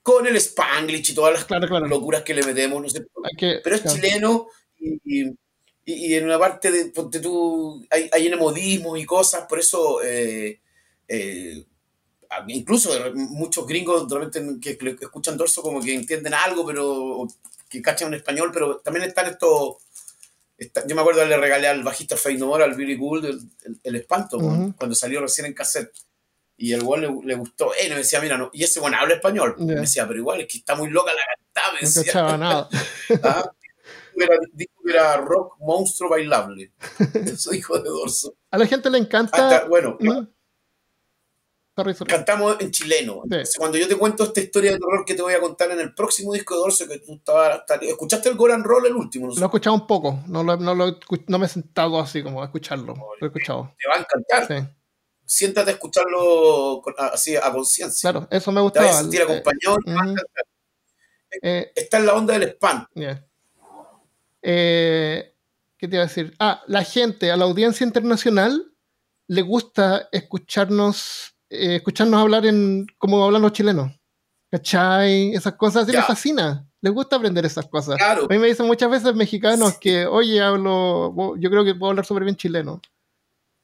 con 0.02 0.26
el 0.26 0.36
spanglish 0.36 1.10
y 1.10 1.14
todas 1.14 1.48
las 1.48 1.70
locuras 1.88 2.22
que 2.22 2.34
le 2.34 2.42
metemos, 2.42 2.82
no 2.82 2.88
sé. 2.88 3.06
pero 3.62 3.76
es 3.76 3.84
chileno 3.84 4.48
y, 4.78 5.30
y, 5.84 6.14
en 6.14 6.24
una 6.24 6.38
parte 6.38 6.70
de, 6.70 6.86
ponte 6.86 7.20
tú, 7.20 7.84
hay, 7.90 8.10
hay 8.12 8.34
modismo 8.34 8.96
y 8.96 9.04
cosas, 9.04 9.46
por 9.48 9.60
eso 9.60 10.02
eh, 10.02 10.60
eh, 11.06 11.64
incluso 12.48 12.90
muchos 13.14 13.66
gringos 13.66 14.06
que, 14.60 14.78
escuchan 15.00 15.36
dorso 15.36 15.62
como 15.62 15.80
que 15.80 15.94
entienden 15.94 16.34
algo, 16.34 16.66
pero 16.66 17.26
que 17.68 17.82
cachan 17.82 18.08
en 18.08 18.14
español, 18.14 18.50
pero 18.52 18.78
también 18.78 19.06
están 19.06 19.26
estos... 19.26 19.76
yo 20.86 20.94
me 20.94 21.00
acuerdo 21.00 21.24
le 21.24 21.36
regalé 21.36 21.68
al 21.68 21.82
bajista 21.82 22.16
No 22.38 22.54
al 22.54 22.74
Billy 22.74 22.96
Gould 22.96 23.24
el, 23.24 23.40
el, 23.82 23.96
espanto, 23.96 24.38
cuando 24.76 24.94
salió 24.94 25.20
recién 25.20 25.46
en 25.46 25.54
cassette. 25.54 25.92
Y 26.56 26.72
el 26.74 26.82
weón 26.82 27.26
le, 27.26 27.34
gustó. 27.34 27.72
y 27.74 27.88
me 27.88 27.96
decía, 27.96 28.20
mira, 28.20 28.38
no. 28.38 28.50
Y 28.52 28.62
ese 28.62 28.78
bueno 28.78 28.96
habla 28.96 29.14
español. 29.14 29.56
Me 29.58 29.74
decía, 29.74 30.06
pero 30.06 30.20
igual 30.20 30.42
es 30.42 30.46
que 30.46 30.58
está 30.58 30.76
muy 30.76 30.90
loca 30.90 31.10
la 31.12 31.22
cantada. 31.34 31.72
Me 31.74 31.80
decía. 31.80 32.22
No 32.22 32.38
nada. 32.38 32.68
¿Ah? 33.24 33.50
Dijo 34.52 34.72
que 34.84 34.90
era 34.92 35.16
rock 35.16 35.56
monstruo 35.58 36.10
bailable. 36.10 36.70
Eso 37.14 37.52
hijo 37.52 37.78
de 37.78 37.88
dorso. 37.88 38.36
A 38.50 38.58
la 38.58 38.66
gente 38.66 38.90
le 38.90 38.98
encanta. 38.98 39.64
bueno, 39.64 39.98
Cantamos 42.06 42.56
en 42.60 42.70
chileno. 42.70 43.22
cuando 43.56 43.78
yo 43.78 43.88
te 43.88 43.96
cuento 43.96 44.24
esta 44.24 44.40
historia 44.40 44.72
de 44.72 44.78
terror 44.78 45.04
que 45.06 45.14
te 45.14 45.22
voy 45.22 45.32
a 45.32 45.40
contar 45.40 45.70
en 45.70 45.80
el 45.80 45.94
próximo 45.94 46.32
disco 46.32 46.54
de 46.54 46.60
Dorso, 46.60 46.86
que 46.86 46.98
tú 46.98 47.14
estabas. 47.14 47.62
¿Escuchaste 47.80 48.28
el 48.28 48.36
Goran 48.36 48.62
Roll, 48.62 48.86
el 48.86 48.94
último? 48.94 49.28
Lo 49.28 49.40
he 49.40 49.44
escuchado 49.44 49.74
un 49.74 49.86
poco. 49.86 50.20
No, 50.26 50.44
no, 50.44 50.56
no 50.56 51.38
me 51.38 51.46
he 51.46 51.48
sentado 51.48 51.98
así 51.98 52.22
como 52.22 52.42
a 52.42 52.46
escucharlo. 52.46 52.94
Lo 52.94 53.26
he 53.26 53.28
escuchado. 53.28 53.74
Te 53.78 53.88
va 53.88 53.96
a 53.96 54.00
encantar. 54.00 54.46
Sí 54.46 54.68
siéntate 55.32 55.70
a 55.70 55.74
escucharlo 55.74 56.82
así 56.98 57.36
a 57.36 57.50
conciencia. 57.50 58.10
Claro, 58.10 58.28
eso 58.30 58.52
me 58.52 58.60
gustaba. 58.60 58.86
Te 58.86 58.92
vas 58.92 58.98
a 58.98 59.02
sentir 59.02 59.22
acompañado. 59.22 59.78
Eh, 61.40 61.72
está 61.74 61.96
en 61.96 62.06
la 62.06 62.14
onda 62.14 62.38
del 62.38 62.50
spam. 62.50 62.86
Eh, 64.42 65.34
¿Qué 65.78 65.88
te 65.88 65.96
iba 65.96 66.04
a 66.04 66.06
decir? 66.06 66.34
Ah, 66.38 66.62
la 66.66 66.84
gente, 66.84 67.30
a 67.30 67.36
la 67.36 67.44
audiencia 67.44 67.86
internacional, 67.86 68.74
le 69.26 69.40
gusta 69.40 70.08
escucharnos, 70.12 71.31
eh, 71.52 71.76
escucharnos 71.76 72.20
hablar 72.20 72.46
en 72.46 72.86
como 72.98 73.24
hablan 73.24 73.42
los 73.42 73.52
chilenos. 73.52 73.92
¿Cachai? 74.50 75.34
Esas 75.34 75.54
cosas, 75.54 75.88
les 75.88 76.04
fascina. 76.04 76.68
Les 76.80 76.92
gusta 76.92 77.16
aprender 77.16 77.46
esas 77.46 77.66
cosas. 77.66 77.96
A 78.00 78.26
mí 78.28 78.38
me 78.38 78.48
dicen 78.48 78.66
muchas 78.66 78.90
veces 78.90 79.14
mexicanos 79.14 79.78
que, 79.78 80.04
oye, 80.04 80.40
hablo, 80.40 81.36
yo 81.38 81.48
creo 81.48 81.64
que 81.64 81.74
puedo 81.74 81.90
hablar 81.90 82.04
súper 82.04 82.24
bien 82.24 82.36
chileno. 82.36 82.80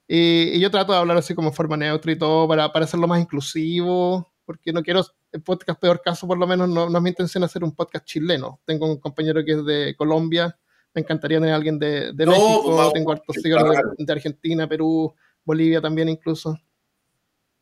Y, 0.07 0.59
yo 0.61 0.71
trato 0.71 0.93
de 0.93 0.99
hablar 0.99 1.17
así 1.19 1.35
como 1.35 1.53
forma 1.53 1.77
neutra 1.77 2.13
y 2.13 2.17
todo 2.17 2.49
para, 2.49 2.73
para 2.73 2.85
hacerlo 2.85 3.07
más 3.07 3.21
inclusivo, 3.21 4.33
porque 4.47 4.73
no 4.73 4.83
quiero, 4.83 5.05
el 5.33 5.43
podcast 5.43 5.79
peor 5.79 6.01
caso 6.03 6.27
por 6.27 6.39
lo 6.39 6.47
menos, 6.47 6.69
no, 6.69 6.89
no 6.89 6.99
es 6.99 7.03
mi 7.03 7.11
intención 7.11 7.45
hacer 7.45 7.63
un 7.65 7.75
podcast 7.75 8.07
chileno. 8.07 8.61
Tengo 8.65 8.87
un 8.87 8.99
compañero 8.99 9.45
que 9.45 9.53
es 9.53 9.65
de 9.65 9.95
Colombia, 9.99 10.59
me 10.95 11.03
encantaría 11.03 11.39
tener 11.39 11.53
a 11.53 11.57
alguien 11.57 11.79
de, 11.79 12.13
de 12.13 12.27
México, 12.27 12.63
pues, 12.65 12.93
tengo 12.93 13.13
hartos 13.13 13.37
seguidores 13.43 13.81
de, 13.99 14.13
Argentina, 14.13 14.67
Perú, 14.67 15.15
Bolivia 15.45 15.81
también 15.81 16.09
incluso. 16.09 16.59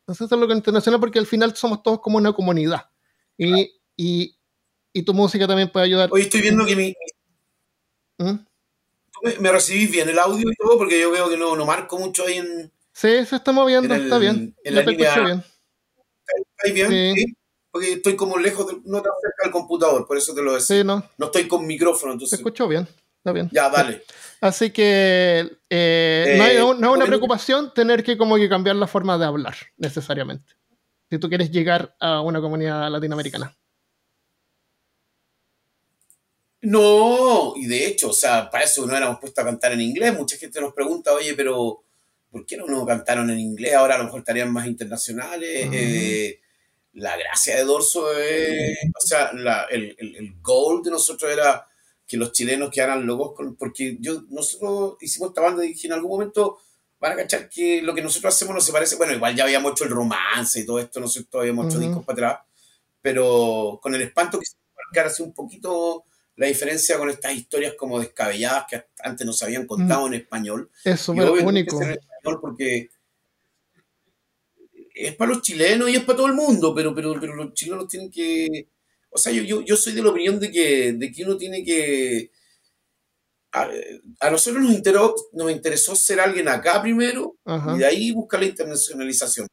Entonces 0.07 0.31
es 0.31 0.39
lo 0.39 0.47
que 0.47 0.55
internacional 0.55 1.01
porque 1.01 1.19
al 1.19 1.27
final 1.27 1.57
somos 1.57 1.83
todos 1.83 2.01
como 2.01 2.19
una 2.19 2.33
comunidad. 2.33 2.91
Y, 3.37 3.73
y, 3.97 4.39
y 4.93 5.03
tu 5.03 5.13
música 5.13 5.47
también 5.47 5.71
puede 5.71 5.87
ayudar. 5.87 6.09
Hoy 6.13 6.23
estoy 6.23 6.43
viendo 6.43 6.65
que 6.65 6.77
mi... 6.77 6.95
¿Mm? 8.19 8.39
me, 9.41 9.51
recibís 9.51 9.91
bien 9.91 10.09
el 10.09 10.19
audio 10.19 10.49
y 10.51 10.55
todo, 10.55 10.79
porque 10.79 11.01
yo 11.01 11.11
veo 11.11 11.29
que 11.29 11.37
no, 11.37 11.57
no 11.57 11.67
marco 11.67 11.99
mucho 11.99 12.25
ahí 12.25 12.39
en, 12.39 12.73
Sí, 12.97 13.27
se 13.27 13.37
está 13.37 13.53
moviendo, 13.53 13.95
está 13.95 14.17
bien. 14.17 14.57
En 14.65 14.75
la 14.75 14.83
te 14.83 14.93
escucho 14.93 15.23
bien. 15.23 15.45
¿Está 16.57 16.73
bien? 16.73 17.15
Sí. 17.15 17.37
Porque 17.71 17.93
estoy 17.93 18.17
como 18.17 18.39
lejos, 18.39 18.67
no 18.87 19.03
tan 19.03 19.13
cerca 19.21 19.43
del 19.43 19.53
computador, 19.53 20.07
por 20.07 20.17
eso 20.17 20.35
te 20.35 20.41
lo 20.41 20.55
decía. 20.55 20.79
Sí, 20.79 20.83
no. 20.83 21.05
No 21.19 21.27
estoy 21.27 21.47
con 21.47 21.67
micrófono, 21.67 22.13
entonces. 22.15 22.39
Te 22.39 22.43
escucho 22.43 22.67
bien, 22.67 22.89
está 23.19 23.33
bien. 23.33 23.51
Ya, 23.53 23.69
dale. 23.69 24.03
Así 24.41 24.71
que 24.71 25.59
eh, 25.71 26.35
no, 26.37 26.45
hay, 26.45 26.57
no 26.57 26.91
es 26.91 26.97
una 26.97 27.07
preocupación 27.07 27.73
tener 27.73 28.05
que 28.05 28.17
como 28.17 28.37
que 28.37 28.49
cambiar 28.49 28.77
la 28.77 28.87
forma 28.87 29.17
de 29.19 29.25
hablar, 29.25 29.57
necesariamente. 29.77 30.55
Si 31.11 31.19
tú 31.19 31.29
quieres 31.29 31.51
llegar 31.51 31.97
a 32.01 32.21
una 32.21 32.41
comunidad 32.41 32.91
latinoamericana. 32.91 33.57
No, 36.63 37.55
y 37.55 37.67
de 37.67 37.87
hecho, 37.87 38.11
o 38.11 38.13
sea, 38.13 38.51
para 38.51 38.65
eso 38.65 38.87
no 38.87 38.97
éramos 38.97 39.21
puestos 39.21 39.43
a 39.43 39.47
cantar 39.47 39.73
en 39.73 39.83
inglés. 39.83 40.15
Mucha 40.15 40.37
gente 40.37 40.61
nos 40.61 40.75
pregunta, 40.75 41.13
oye, 41.13 41.35
pero 41.35 41.85
¿por 42.29 42.45
qué 42.45 42.57
no 42.57 42.67
nos 42.67 42.87
cantaron 42.87 43.31
en 43.31 43.39
inglés? 43.39 43.75
Ahora 43.75 43.95
a 43.95 43.99
lo 43.99 44.05
mejor 44.05 44.21
estarían 44.21 44.53
más 44.53 44.67
internacionales. 44.67 45.69
Eh, 45.73 46.41
la 46.95 47.17
gracia 47.17 47.57
de 47.57 47.65
Dorso 47.65 48.11
es, 48.19 48.79
o 48.85 49.07
sea, 49.07 49.31
el, 49.71 49.95
el, 49.99 50.35
goal 50.41 50.83
de 50.83 50.91
nosotros 50.91 51.31
era 51.31 51.69
que 52.07 52.17
los 52.17 52.33
chilenos 52.33 52.71
quedaran 52.71 53.07
locos, 53.07 53.33
con, 53.35 53.57
porque 53.57 53.97
yo, 54.01 54.23
nosotros 54.29 54.97
hicimos 55.01 55.31
esta 55.31 55.41
banda 55.41 55.65
y 55.65 55.69
dije 55.69 55.87
en 55.87 55.95
algún 55.95 56.11
momento 56.11 56.59
van 56.99 57.13
a 57.13 57.17
cachar 57.17 57.49
que 57.49 57.83
lo 57.83 57.95
que 57.95 58.03
nosotros 58.03 58.35
hacemos 58.35 58.55
no 58.55 58.61
se 58.61 58.73
parece, 58.73 58.97
bueno, 58.97 59.13
igual 59.13 59.35
ya 59.35 59.45
habíamos 59.45 59.73
hecho 59.73 59.85
el 59.85 59.91
romance 59.91 60.61
y 60.61 60.67
todo 60.67 60.79
esto, 60.79 61.01
nosotros 61.01 61.41
habíamos 61.41 61.67
hecho 61.67 61.79
discos 61.79 62.05
para 62.05 62.29
atrás, 62.29 62.47
pero 63.03 63.79
con 63.83 63.95
el 63.95 64.03
espanto 64.03 64.39
que 64.39 64.47
se 64.47 64.57
marcar 64.87 65.07
así 65.07 65.23
un 65.23 65.35
poquito 65.35 66.05
la 66.37 66.47
diferencia 66.47 66.99
con 66.99 67.09
estas 67.11 67.35
historias 67.35 67.75
como 67.75 67.99
descabelladas 67.99 68.67
que 68.69 68.85
antes 69.03 69.27
nos 69.27 69.43
habían 69.43 69.67
contado 69.67 70.05
mm. 70.05 70.07
en 70.07 70.15
español. 70.21 70.71
Es 70.85 71.01
súper 71.01 71.31
único. 71.31 71.81
En 71.83 71.93
español 71.93 72.41
porque 72.41 72.91
es 74.95 75.15
para 75.15 75.33
los 75.33 75.43
chilenos 75.43 75.91
y 75.91 75.97
es 75.97 76.05
para 76.05 76.17
todo 76.17 76.27
el 76.27 76.35
mundo, 76.35 76.75
pero, 76.75 76.95
pero, 76.95 77.19
pero 77.21 77.35
los 77.35 77.53
chilenos 77.55 77.89
tienen 77.89 78.11
que... 78.11 78.69
O 79.17 79.19
sea, 79.19 79.33
yo, 79.33 79.43
yo, 79.43 79.63
yo 79.63 79.77
soy 79.79 79.95
de 79.95 80.03
la 80.03 80.11
opinión 80.11 80.39
de 80.39 80.51
que, 80.51 80.93
de 80.93 81.11
que 81.11 81.25
uno 81.25 81.39
tiene 81.39 81.65
que... 81.65 82.31
A, 83.51 84.31
nosotros 84.31 84.63
nos, 84.63 84.75
interesó, 84.75 85.15
nos 85.33 85.51
interesó 85.51 85.97
ser 85.97 86.21
alguien 86.21 86.49
acá 86.49 86.83
primero 86.83 87.39
y 87.75 87.79
de 87.79 87.87
ahí 87.87 88.13
buscar 88.13 88.41
la 88.41 88.47
internacionalización. 88.47 89.47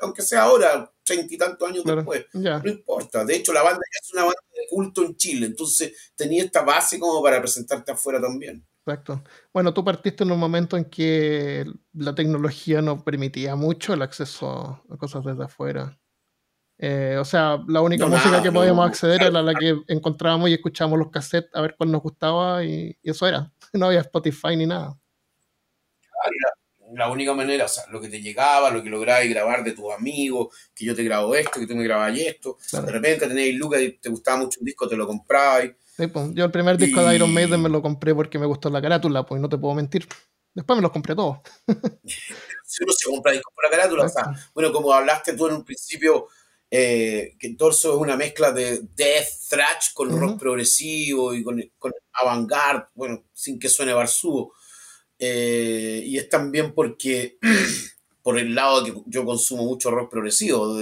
Aunque 0.00 0.22
sea 0.22 0.42
ahora, 0.42 0.92
treinta 1.04 1.32
y 1.32 1.38
tantos 1.38 1.68
años 1.68 1.84
después. 1.84 2.26
No 2.32 2.68
importa. 2.68 3.24
De 3.24 3.36
hecho, 3.36 3.52
la 3.52 3.62
banda 3.62 3.78
ya 3.78 4.00
es 4.02 4.12
una 4.14 4.22
banda 4.24 4.40
de 4.52 4.66
culto 4.68 5.04
en 5.04 5.16
Chile. 5.16 5.46
Entonces 5.46 6.10
tenía 6.16 6.42
esta 6.42 6.62
base 6.62 6.98
como 6.98 7.22
para 7.22 7.40
presentarte 7.40 7.92
afuera 7.92 8.20
también. 8.20 8.66
Exacto. 8.84 9.22
Bueno, 9.52 9.72
tú 9.72 9.84
partiste 9.84 10.24
en 10.24 10.32
un 10.32 10.40
momento 10.40 10.76
en 10.76 10.86
que 10.86 11.64
la 11.92 12.16
tecnología 12.16 12.82
no 12.82 13.04
permitía 13.04 13.54
mucho 13.54 13.94
el 13.94 14.02
acceso 14.02 14.82
a 14.90 14.96
cosas 14.96 15.24
desde 15.24 15.44
afuera. 15.44 15.96
Eh, 16.78 17.16
o 17.18 17.24
sea, 17.24 17.58
la 17.66 17.80
única 17.80 18.06
música 18.06 18.42
que 18.42 18.52
podíamos 18.52 18.86
acceder 18.86 19.22
era 19.22 19.42
la 19.42 19.54
que 19.54 19.76
encontrábamos 19.88 20.48
y 20.48 20.54
escuchábamos 20.54 20.98
los 20.98 21.10
cassettes 21.10 21.50
a 21.54 21.60
ver 21.60 21.74
cuál 21.76 21.90
nos 21.90 22.02
gustaba 22.02 22.64
y, 22.64 22.96
y 23.02 23.10
eso 23.10 23.26
era. 23.26 23.52
No 23.74 23.86
había 23.86 24.00
Spotify 24.00 24.56
ni 24.56 24.64
nada 24.64 24.96
la 26.94 27.10
única 27.10 27.34
manera, 27.34 27.66
o 27.66 27.68
sea, 27.68 27.84
lo 27.90 28.00
que 28.00 28.08
te 28.08 28.20
llegaba, 28.20 28.70
lo 28.70 28.82
que 28.82 28.90
lograbas 28.90 29.28
grabar 29.28 29.62
de 29.62 29.72
tus 29.72 29.92
amigos, 29.92 30.54
que 30.74 30.84
yo 30.84 30.94
te 30.94 31.04
grabo 31.04 31.34
esto, 31.34 31.60
que 31.60 31.66
tú 31.66 31.74
me 31.74 31.84
grabas 31.84 32.16
esto. 32.18 32.58
De 32.72 32.92
repente 32.92 33.26
tenéis 33.26 33.56
Lucas 33.56 33.80
y 33.82 33.92
te 33.92 34.08
gustaba 34.08 34.38
mucho 34.38 34.60
un 34.60 34.66
disco, 34.66 34.88
te 34.88 34.96
lo 34.96 35.06
comprabas. 35.06 35.70
Sí, 35.96 36.06
pues, 36.06 36.30
yo 36.32 36.44
el 36.44 36.50
primer 36.50 36.78
disco 36.78 37.04
de 37.04 37.16
Iron 37.16 37.32
Maiden 37.32 37.60
me 37.60 37.68
lo 37.68 37.82
compré 37.82 38.14
porque 38.14 38.38
me 38.38 38.46
gustó 38.46 38.70
la 38.70 38.80
carátula, 38.80 39.26
pues 39.26 39.40
no 39.40 39.48
te 39.48 39.58
puedo 39.58 39.74
mentir. 39.74 40.06
Después 40.54 40.76
me 40.76 40.82
los 40.82 40.90
compré 40.90 41.14
todos. 41.14 41.38
si 42.64 42.84
uno 42.84 42.92
se 42.92 43.10
compra 43.10 43.32
discos 43.32 43.52
por 43.54 43.64
la 43.64 43.70
carátula, 43.70 44.04
o 44.04 44.08
sea, 44.08 44.32
bueno, 44.54 44.72
como 44.72 44.92
hablaste 44.92 45.36
tú 45.36 45.46
en 45.48 45.54
un 45.54 45.64
principio, 45.64 46.28
eh, 46.70 47.34
que 47.38 47.54
Torso 47.54 47.94
es 47.94 48.00
una 48.00 48.16
mezcla 48.16 48.52
de 48.52 48.82
death, 48.94 49.28
thrash 49.48 49.92
con 49.94 50.10
rock 50.18 50.38
progresivo 50.38 51.34
y 51.34 51.42
con, 51.42 51.62
con 51.78 51.92
avant-garde, 52.12 52.88
bueno, 52.94 53.24
sin 53.32 53.58
que 53.58 53.68
suene 53.68 53.92
barzúo. 53.92 54.52
Eh, 55.18 56.02
y 56.04 56.18
es 56.18 56.28
también 56.28 56.74
porque, 56.74 57.38
por 58.22 58.38
el 58.38 58.54
lado 58.54 58.84
que 58.84 58.94
yo 59.06 59.24
consumo 59.24 59.64
mucho 59.64 59.90
rock 59.90 60.10
progresivo, 60.10 60.76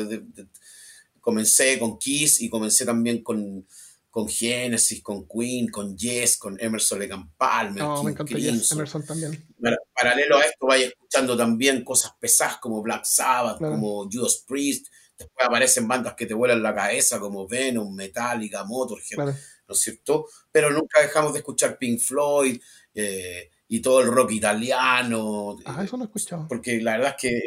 comencé 1.21 1.79
con 1.79 1.99
Kiss 1.99 2.41
y 2.41 2.51
comencé 2.51 2.85
también 2.85 3.23
con, 3.23 3.67
con 4.11 4.29
Genesis, 4.29 5.03
con 5.03 5.29
Queen, 5.29 5.69
con 5.71 5.97
Yes, 5.97 6.37
con 6.37 6.57
Emerson 6.61 6.99
Lake 6.99 7.15
Palmer. 7.37 7.83
No, 7.83 8.03
me 8.03 8.11
encanta 8.11 8.35
Emerson 8.37 9.07
también. 9.07 9.47
Paralelo 9.95 10.39
a 10.39 10.43
esto, 10.43 10.67
vaya 10.67 10.87
escuchando 10.87 11.37
también 11.37 11.85
cosas 11.85 12.13
pesadas 12.19 12.59
como 12.59 12.83
Black 12.83 13.05
Sabbath, 13.05 13.59
como 13.59 14.09
Judas 14.11 14.45
Priest. 14.47 14.89
Después 15.19 15.47
aparecen 15.47 15.89
bandas 15.89 16.15
que 16.15 16.27
te 16.27 16.35
vuelan 16.35 16.63
la 16.63 16.75
cabeza 16.75 17.19
como 17.19 17.49
Venom, 17.49 17.95
Metallica, 17.95 18.65
Motorhead, 18.65 19.19
¿no 19.19 19.75
es 19.75 19.81
cierto? 19.81 20.27
Pero 20.53 20.71
nunca 20.71 21.01
dejamos 21.01 21.33
de 21.33 21.39
escuchar 21.39 21.79
Pink 21.79 22.01
Floyd. 22.01 22.61
Eh, 22.95 23.51
y 23.69 23.81
todo 23.81 24.01
el 24.01 24.09
rock 24.09 24.33
italiano. 24.33 25.59
Ah, 25.65 25.83
eso 25.83 25.97
no 25.97 26.05
he 26.05 26.07
escuchado. 26.07 26.47
Porque 26.49 26.81
la 26.81 26.93
verdad 26.93 27.17
es 27.17 27.23
que 27.23 27.41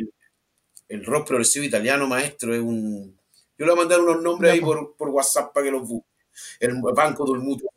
el, 0.87 1.05
rock 1.05 1.27
progresivo 1.27 1.65
italiano, 1.65 2.07
maestro, 2.07 2.53
es 2.53 2.61
un... 2.61 3.17
Yo 3.57 3.65
le 3.65 3.71
voy 3.71 3.79
a 3.79 3.81
mandar 3.83 4.01
unos 4.01 4.21
nombres 4.21 4.53
ahí 4.53 4.61
por, 4.61 4.95
por, 4.95 5.09
WhatsApp 5.09 5.53
para 5.53 5.65
que 5.65 5.71
los 5.71 5.87
busque. 5.87 6.07
El 6.59 6.81
Banco 6.81 7.31
del 7.31 7.41
Mutuo. 7.41 7.69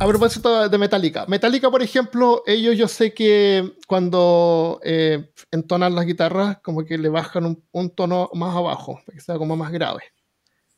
A 0.00 0.06
propósito 0.06 0.68
de 0.68 0.78
Metallica. 0.78 1.26
Metallica, 1.26 1.70
por 1.70 1.82
ejemplo, 1.82 2.44
ellos 2.46 2.76
yo 2.76 2.86
sé 2.86 3.12
que 3.12 3.72
cuando 3.88 4.80
eh, 4.84 5.32
entonan 5.50 5.94
las 5.96 6.06
guitarras, 6.06 6.58
como 6.62 6.84
que 6.84 6.96
le 6.96 7.08
bajan 7.08 7.44
un, 7.46 7.64
un 7.72 7.90
tono 7.90 8.30
más 8.34 8.54
abajo, 8.54 9.00
para 9.04 9.16
que 9.16 9.20
sea 9.20 9.36
como 9.38 9.56
más 9.56 9.72
grave. 9.72 10.02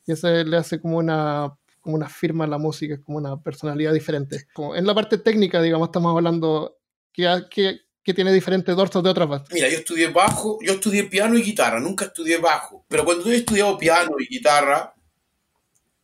Y 0.06 0.12
eso 0.12 0.28
le 0.30 0.56
hace 0.56 0.80
como 0.80 0.96
una 0.96 1.54
como 1.80 1.96
una 1.96 2.08
firma 2.08 2.44
en 2.44 2.50
la 2.50 2.58
música, 2.58 3.00
como 3.02 3.18
una 3.18 3.40
personalidad 3.42 3.92
diferente. 3.92 4.46
Como 4.52 4.76
en 4.76 4.86
la 4.86 4.94
parte 4.94 5.18
técnica, 5.18 5.60
digamos, 5.60 5.88
estamos 5.88 6.14
hablando 6.14 6.78
que, 7.12 7.26
que, 7.50 7.80
que 8.02 8.14
tiene 8.14 8.32
diferentes 8.32 8.74
dorsos 8.76 9.02
de 9.02 9.10
otras 9.10 9.28
bandas. 9.28 9.48
Mira, 9.52 9.68
yo 9.68 9.78
estudié 9.78 10.08
bajo, 10.08 10.58
yo 10.62 10.74
estudié 10.74 11.04
piano 11.04 11.36
y 11.38 11.42
guitarra, 11.42 11.80
nunca 11.80 12.06
estudié 12.06 12.38
bajo. 12.38 12.84
Pero 12.88 13.04
cuando 13.04 13.24
tú 13.24 13.30
he 13.30 13.36
estudiado 13.36 13.78
piano 13.78 14.12
y 14.18 14.26
guitarra, 14.26 14.94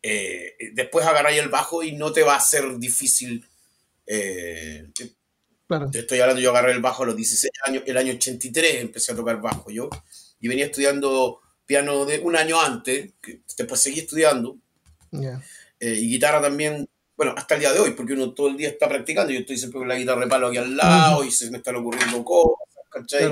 eh, 0.09 0.55
después 0.73 1.05
agarráis 1.05 1.37
el 1.39 1.49
bajo 1.49 1.83
y 1.83 1.91
no 1.91 2.13
te 2.13 2.23
va 2.23 2.35
a 2.35 2.39
ser 2.39 2.77
difícil. 2.77 3.45
Eh, 4.05 4.89
claro. 5.67 5.91
Te 5.91 5.99
estoy 5.99 6.21
hablando, 6.21 6.41
yo 6.41 6.51
agarré 6.51 6.71
el 6.71 6.79
bajo 6.79 7.03
a 7.03 7.07
los 7.07 7.15
16 7.17 7.51
años, 7.65 7.83
el 7.85 7.97
año 7.97 8.13
83 8.13 8.75
empecé 8.75 9.11
a 9.11 9.17
tocar 9.17 9.41
bajo 9.41 9.69
yo, 9.69 9.89
y 10.39 10.47
venía 10.47 10.67
estudiando 10.67 11.41
piano 11.65 12.05
de 12.05 12.19
un 12.19 12.37
año 12.37 12.61
antes, 12.61 13.15
que 13.21 13.41
después 13.57 13.81
seguí 13.81 13.99
estudiando. 13.99 14.55
Yeah. 15.11 15.43
Eh, 15.77 15.97
y 15.99 16.09
guitarra 16.09 16.41
también, 16.41 16.87
bueno, 17.17 17.33
hasta 17.35 17.55
el 17.55 17.59
día 17.59 17.73
de 17.73 17.79
hoy, 17.81 17.91
porque 17.91 18.13
uno 18.13 18.33
todo 18.33 18.47
el 18.47 18.55
día 18.55 18.69
está 18.69 18.87
practicando. 18.87 19.33
Yo 19.33 19.39
estoy 19.39 19.57
siempre 19.57 19.79
con 19.79 19.89
la 19.89 19.95
guitarra 19.95 20.21
de 20.21 20.27
palo 20.27 20.47
aquí 20.47 20.57
al 20.57 20.77
lado 20.77 21.25
y 21.25 21.31
se 21.31 21.51
me 21.51 21.57
están 21.57 21.75
ocurriendo 21.75 22.23
cosas, 22.23 22.85
¿cachai? 22.89 23.27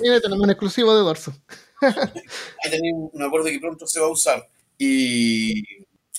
Mira, 0.00 0.20
tenemos 0.20 0.42
un 0.42 0.50
exclusivo 0.50 0.92
de 0.92 1.02
dorso. 1.02 1.32
Ahí 1.80 2.70
tenía 2.70 2.92
un 2.94 3.22
acorde 3.22 3.52
que 3.52 3.60
pronto 3.60 3.86
se 3.86 4.00
va 4.00 4.06
a 4.06 4.10
usar. 4.10 4.44
Y. 4.78 5.62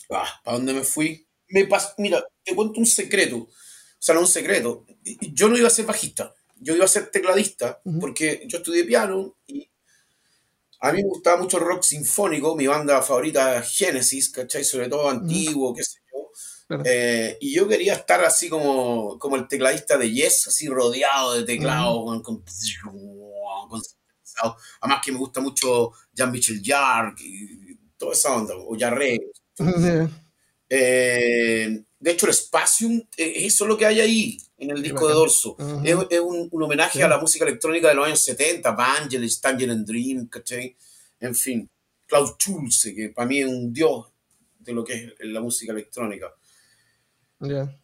Ah, 0.09 0.41
¿Para 0.43 0.57
dónde 0.57 0.73
me 0.73 0.83
fui? 0.83 1.25
Me 1.49 1.67
Mira, 1.97 2.23
te 2.43 2.55
cuento 2.55 2.79
un 2.79 2.85
secreto. 2.85 3.37
O 3.37 3.49
sea, 3.99 4.15
no 4.15 4.21
un 4.21 4.27
secreto. 4.27 4.85
Yo 5.33 5.49
no 5.49 5.57
iba 5.57 5.67
a 5.67 5.71
ser 5.71 5.85
bajista. 5.85 6.33
Yo 6.55 6.75
iba 6.75 6.85
a 6.85 6.89
ser 6.89 7.11
tecladista 7.11 7.81
porque 7.99 8.43
yo 8.47 8.59
estudié 8.59 8.85
piano 8.85 9.35
y 9.47 9.69
a 10.83 10.91
mí 10.91 11.01
me 11.01 11.07
gustaba 11.07 11.41
mucho 11.41 11.59
el 11.59 11.63
rock 11.63 11.81
sinfónico, 11.81 12.57
mi 12.57 12.67
banda 12.67 13.01
favorita 13.01 13.57
es 13.59 13.77
Genesis, 13.77 14.29
¿cachai? 14.29 14.65
Sobre 14.65 14.89
todo 14.89 15.09
antiguo, 15.09 15.73
qué 15.73 15.81
sé 15.81 15.99
yo. 16.11 16.83
Eh, 16.83 17.37
y 17.39 17.53
yo 17.53 17.69
quería 17.69 17.93
estar 17.93 18.21
así 18.25 18.49
como, 18.49 19.17
como 19.17 19.37
el 19.37 19.47
tecladista 19.47 19.97
de 19.97 20.11
Yes, 20.11 20.47
así 20.47 20.67
rodeado 20.67 21.35
de 21.35 21.43
teclado, 21.45 22.03
con, 22.21 22.43
Además 24.81 25.01
que 25.05 25.13
me 25.13 25.19
gusta 25.19 25.39
mucho 25.39 25.91
Jean-Michel 26.11 26.61
Jarre, 26.61 27.13
y 27.19 27.62
toda 28.03 28.13
esa 28.13 28.35
onda, 28.35 28.53
o 28.55 28.77
Jarre. 28.77 29.17
Eh, 30.69 31.83
de 31.99 32.11
hecho, 32.11 32.27
el 32.27 32.33
Spatium, 32.33 33.01
eh, 33.17 33.45
eso 33.45 33.63
es 33.63 33.67
lo 33.67 33.77
que 33.77 33.85
hay 33.85 34.01
ahí, 34.01 34.37
en 34.57 34.71
el 34.71 34.81
disco 34.81 35.07
de 35.07 35.13
Dorso. 35.13 35.55
es, 35.83 36.19
un, 36.19 36.49
homenaje 36.51 37.01
a 37.03 37.07
la 37.07 37.17
música 37.17 37.45
electrónica 37.45 37.89
de 37.89 37.95
los 37.95 38.05
años 38.05 38.23
70, 38.23 38.71
Vangelis, 38.71 39.39
Tangerine 39.39 39.83
Dream, 39.83 40.27
¿cachai? 40.27 40.75
En 41.19 41.35
fin, 41.35 41.69
Klaus 42.07 42.35
Schulze, 42.37 42.93
que 42.93 43.09
para 43.09 43.27
mí 43.27 43.39
es 43.39 43.47
un 43.47 43.71
dios 43.71 44.07
de 44.59 44.73
lo 44.73 44.83
que 44.83 45.15
es 45.17 45.27
la 45.27 45.41
música 45.41 45.71
electrónica. 45.71 46.33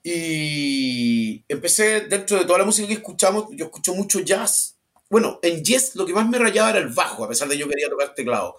Y 0.04 1.44
empecé, 1.48 2.02
dentro 2.02 2.40
de 2.40 2.46
toda 2.46 2.60
la 2.60 2.66
música 2.66 2.88
que 2.88 2.96
escuchamos, 2.96 3.48
yo 3.52 3.66
escucho 3.66 3.94
mucho 3.94 4.20
jazz. 4.22 4.78
Bueno, 5.10 5.40
en 5.42 5.64
jazz 5.64 5.96
lo 5.96 6.06
que 6.06 6.14
más 6.14 6.28
me 6.28 6.40
rayaba 6.40 6.72
era 6.72 6.80
el 6.80 6.90
bajo, 6.90 7.24
a 7.24 7.30
pesar 7.30 7.48
de 7.48 7.56
que 7.56 7.62
yo 7.62 7.68
quería 7.68 7.90
tocar 7.90 8.14
teclado. 8.14 8.56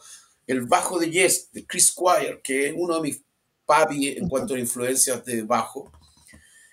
El 0.46 0.62
bajo 0.62 0.98
de 0.98 1.10
jazz 1.10 1.50
de 1.52 1.66
Chris 1.66 1.88
Squire, 1.88 2.40
que 2.42 2.68
es 2.68 2.74
uno 2.76 2.96
de 2.96 3.02
mis 3.02 3.22
papi 3.70 4.08
en 4.08 4.28
cuanto 4.28 4.54
a 4.54 4.58
influencias 4.58 5.24
de 5.24 5.42
bajo. 5.42 5.92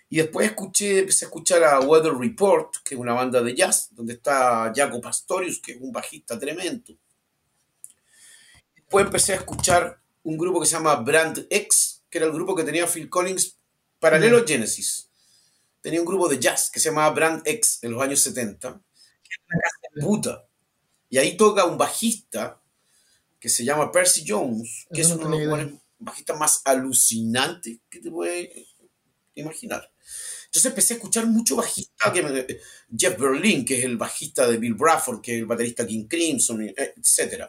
Y 0.10 0.18
después 0.18 0.48
escuché, 0.48 1.00
empecé 1.00 1.26
a 1.26 1.28
escuchar 1.28 1.64
a 1.64 1.80
Weather 1.82 2.14
Report, 2.14 2.78
que 2.84 2.96
es 2.96 3.00
una 3.00 3.14
banda 3.14 3.42
de 3.42 3.54
jazz, 3.54 3.90
donde 3.92 4.14
está 4.14 4.74
Jaco 4.76 5.00
Pastorius, 5.00 5.60
que 5.60 5.74
es 5.74 5.82
un 5.82 5.92
bajista 5.92 6.40
tremendo. 6.40 6.98
Después 8.76 9.06
empecé 9.06 9.34
a 9.34 9.36
escuchar 9.36 10.00
un 10.24 10.38
grupo 10.38 10.60
que 10.60 10.66
se 10.66 10.74
llama 10.74 10.96
Brand 10.96 11.46
X, 11.50 12.04
que 12.10 12.18
era 12.18 12.28
el 12.28 12.34
grupo 12.34 12.56
que 12.56 12.64
tenía 12.64 12.88
Phil 12.88 13.10
Collins 13.10 13.58
paralelo 14.00 14.38
a 14.38 14.48
Genesis. 14.48 15.10
Tenía 15.82 16.00
un 16.00 16.06
grupo 16.06 16.28
de 16.28 16.40
jazz 16.40 16.72
que 16.72 16.80
se 16.80 16.90
llamaba 16.90 17.14
Brand 17.14 17.42
X 17.46 17.80
en 17.84 17.92
los 17.92 18.02
años 18.02 18.22
70, 18.22 18.70
que 18.72 19.30
es 19.30 19.40
una 19.48 19.62
casa 19.62 19.78
de 19.94 20.02
puta. 20.02 20.46
Y 21.10 21.18
ahí 21.18 21.38
toca 21.38 21.66
un 21.66 21.78
bajista 21.78 22.60
que 23.40 23.50
se 23.50 23.64
llama 23.64 23.92
Percy 23.92 24.24
Jones, 24.28 24.88
que 24.94 25.02
es 25.02 25.12
uno 25.12 25.38
de 25.38 25.46
los 25.46 25.72
bajistas 26.00 26.38
más 26.38 26.62
alucinantes 26.66 27.80
que 27.90 28.00
te 28.00 28.12
puedes 28.12 28.50
imaginar. 29.36 29.92
Entonces 30.46 30.72
empecé 30.72 30.94
a 30.94 30.98
escuchar 30.98 31.28
mucho 31.28 31.56
bajista, 31.56 32.12
que 32.12 32.60
Jeff 32.98 33.20
Berlin, 33.20 33.66
que 33.66 33.80
es 33.80 33.86
el 33.86 33.98
bajista 33.98 34.48
de 34.48 34.58
Bill 34.58 34.76
Bradford, 34.76 35.22
que 35.22 35.36
es 35.36 35.40
el 35.40 35.46
baterista 35.46 35.86
King 35.86 36.08
Crimson, 36.08 36.62
etc. 36.64 37.46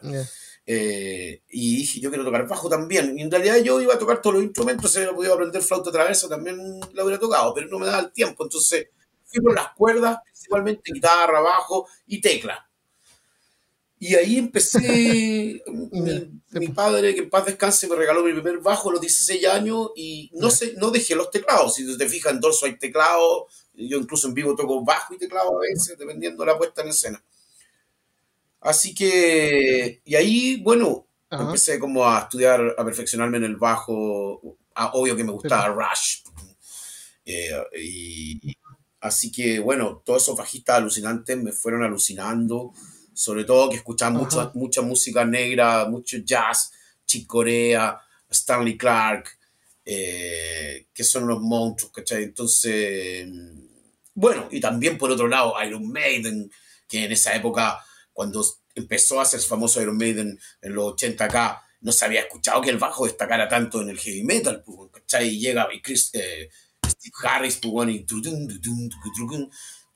Eh, 0.65 1.41
y 1.49 1.77
dije, 1.77 1.99
yo 1.99 2.09
quiero 2.09 2.25
tocar 2.25 2.47
bajo 2.47 2.69
también. 2.69 3.17
Y 3.17 3.21
en 3.23 3.31
realidad 3.31 3.57
yo 3.63 3.81
iba 3.81 3.95
a 3.95 3.99
tocar 3.99 4.21
todos 4.21 4.35
los 4.35 4.43
instrumentos, 4.43 4.91
se 4.91 4.99
hubiera 4.99 5.15
podido 5.15 5.33
aprender 5.33 5.61
flauta 5.63 5.91
traversa, 5.91 6.29
también 6.29 6.79
lo 6.93 7.03
hubiera 7.03 7.19
tocado, 7.19 7.53
pero 7.53 7.67
no 7.67 7.79
me 7.79 7.87
daba 7.87 8.01
el 8.01 8.11
tiempo. 8.11 8.43
Entonces 8.43 8.89
fui 9.25 9.41
por 9.41 9.55
las 9.55 9.73
cuerdas, 9.73 10.19
principalmente 10.23 10.91
guitarra, 10.93 11.39
bajo 11.39 11.87
y 12.05 12.21
tecla. 12.21 12.68
Y 14.01 14.15
ahí 14.15 14.37
empecé, 14.37 15.61
mi, 16.51 16.67
padre, 16.69 17.13
que 17.13 17.21
en 17.21 17.29
paz 17.29 17.45
descanse, 17.45 17.87
me 17.87 17.97
regaló 17.97 18.23
mi 18.23 18.31
primer 18.31 18.59
bajo 18.59 18.89
a 18.89 18.93
los 18.93 19.01
16 19.01 19.45
años 19.47 19.91
y 19.95 20.31
no, 20.33 20.49
sé, 20.49 20.73
no 20.77 20.89
dejé 20.89 21.15
los 21.15 21.29
teclados. 21.29 21.75
Si 21.75 21.97
te 21.97 22.07
fijas, 22.07 22.31
en 22.31 22.39
dorso 22.39 22.65
hay 22.65 22.77
teclado, 22.77 23.47
yo 23.73 23.97
incluso 23.97 24.29
en 24.29 24.33
vivo 24.33 24.55
toco 24.55 24.83
bajo 24.85 25.13
y 25.13 25.17
teclado 25.17 25.57
a 25.57 25.59
veces, 25.59 25.97
dependiendo 25.97 26.43
de 26.43 26.51
la 26.51 26.57
puesta 26.57 26.81
en 26.81 26.87
escena. 26.87 27.21
Así 28.61 28.95
que, 28.95 30.01
y 30.05 30.15
ahí, 30.15 30.61
bueno, 30.61 31.05
empecé 31.29 31.77
como 31.77 32.07
a 32.07 32.19
estudiar, 32.19 32.75
a 32.77 32.85
perfeccionarme 32.85 33.37
en 33.37 33.43
el 33.43 33.57
bajo. 33.57 34.57
Ah, 34.75 34.91
obvio 34.93 35.15
que 35.15 35.25
me 35.25 35.33
gustaba 35.33 35.67
Rush. 35.67 36.23
Eh, 37.25 37.51
y, 37.77 38.55
así 39.01 39.29
que, 39.29 39.59
bueno, 39.59 40.01
todos 40.05 40.23
esos 40.23 40.37
bajistas 40.37 40.77
alucinantes 40.77 41.37
me 41.37 41.51
fueron 41.51 41.83
alucinando 41.83 42.73
sobre 43.19 43.43
todo 43.43 43.69
que 43.69 43.75
escuchaba 43.75 44.11
mucha, 44.11 44.49
mucha 44.53 44.81
música 44.81 45.25
negra, 45.25 45.83
mucho 45.89 46.19
jazz, 46.19 46.71
Chick 47.05 47.27
Corea, 47.27 47.99
Stanley 48.29 48.77
Clark, 48.77 49.37
eh, 49.83 50.87
que 50.93 51.03
son 51.03 51.27
los 51.27 51.41
monstruos, 51.41 51.91
¿cachai? 51.91 52.23
Entonces, 52.23 53.27
bueno, 54.13 54.47
y 54.51 54.61
también 54.61 54.97
por 54.97 55.11
otro 55.11 55.27
lado 55.27 55.53
Iron 55.65 55.91
Maiden, 55.91 56.49
que 56.87 57.03
en 57.03 57.11
esa 57.11 57.35
época, 57.35 57.83
cuando 58.13 58.41
empezó 58.73 59.19
a 59.19 59.25
ser 59.25 59.41
famoso 59.41 59.81
Iron 59.81 59.97
Maiden 59.97 60.39
en 60.61 60.73
los 60.73 60.93
80 60.93 61.25
acá, 61.25 61.61
no 61.81 61.91
se 61.91 62.05
había 62.05 62.21
escuchado 62.21 62.61
que 62.61 62.69
el 62.69 62.77
bajo 62.77 63.03
destacara 63.03 63.49
tanto 63.49 63.81
en 63.81 63.89
el 63.89 63.99
heavy 63.99 64.23
metal, 64.23 64.63
pues, 64.65 64.91
¿cachai? 64.93 65.27
Y 65.27 65.41
llega 65.41 65.67
Chris, 65.83 66.09
eh, 66.13 66.49
Steve 66.87 67.15
Harris, 67.21 67.57
pues, 67.57 67.89
y 67.89 68.05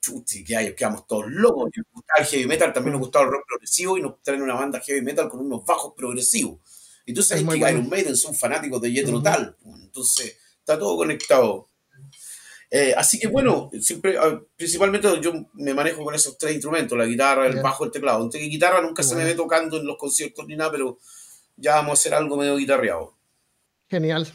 chuti, 0.04 0.44
que 0.44 0.76
quedamos 0.76 1.08
todos 1.08 1.26
locos. 1.28 1.70
Nos 1.76 1.86
gustaba 1.94 2.20
el 2.20 2.26
heavy 2.26 2.46
metal, 2.46 2.74
también 2.74 2.94
nos 2.94 3.02
gustaba 3.02 3.26
el 3.26 3.32
rock 3.32 3.46
progresivo 3.48 3.98
y 3.98 4.02
nos 4.02 4.22
traen 4.22 4.42
una 4.42 4.56
banda 4.56 4.80
heavy 4.82 5.02
metal 5.02 5.30
con 5.30 5.40
unos 5.40 5.66
bajos 5.66 5.94
progresivos. 5.96 6.60
Entonces, 7.06 7.42
es 7.42 7.48
que 7.48 7.58
Iron 7.58 7.90
Maiden 7.90 8.16
son 8.16 8.36
fanáticos 8.36 8.82
de 8.82 8.92
Jethro 8.92 9.22
pues, 9.22 9.82
entonces 9.82 10.38
está 10.60 10.78
todo 10.78 10.98
conectado. 10.98 11.70
Eh, 12.70 12.94
así 12.98 13.20
que 13.20 13.28
bueno, 13.28 13.70
siempre, 13.82 14.18
ah, 14.18 14.42
principalmente 14.56 15.08
yo 15.22 15.32
me 15.54 15.74
manejo 15.74 16.04
con 16.04 16.16
esos 16.16 16.38
tres 16.38 16.54
instrumentos, 16.54 16.98
la 16.98 17.06
guitarra, 17.06 17.48
el 17.48 17.62
bajo, 17.62 17.86
el 17.86 17.92
teclado. 17.92 18.24
Entonces, 18.24 18.50
guitarra 18.50 18.82
nunca 18.82 19.04
se 19.04 19.16
me 19.16 19.24
ve 19.24 19.36
tocando 19.36 19.78
en 19.78 19.86
los 19.86 19.98
conciertos 19.98 20.46
ni 20.48 20.56
nada, 20.56 20.72
pero 20.72 20.98
ya 21.56 21.76
vamos 21.76 21.92
a 21.92 21.94
hacer 21.94 22.14
algo 22.14 22.36
medio 22.36 22.58
guitarreado. 22.58 23.16
Genial. 23.90 24.28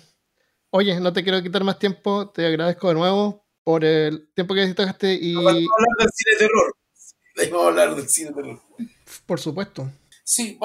Oye, 0.70 1.00
no 1.00 1.12
te 1.12 1.22
quiero 1.22 1.42
quitar 1.42 1.64
más 1.64 1.78
tiempo, 1.78 2.30
te 2.30 2.46
agradezco 2.46 2.88
de 2.88 2.94
nuevo 2.94 3.47
por 3.68 3.84
el 3.84 4.30
tiempo 4.34 4.54
que 4.54 4.66
tocaste 4.72 5.12
y... 5.12 5.34
Vamos 5.34 5.52
a 5.52 5.56
hablar 5.56 5.96
del 5.98 6.08
cine 6.14 6.32
de 6.32 6.38
terror. 6.38 6.76
Vamos 7.36 7.62
a 7.62 7.68
hablar 7.68 7.96
del 7.96 8.08
cine 8.08 8.28
de 8.30 8.34
terror. 8.34 8.62
Por 9.26 9.40
supuesto. 9.40 9.92
Sí, 10.24 10.58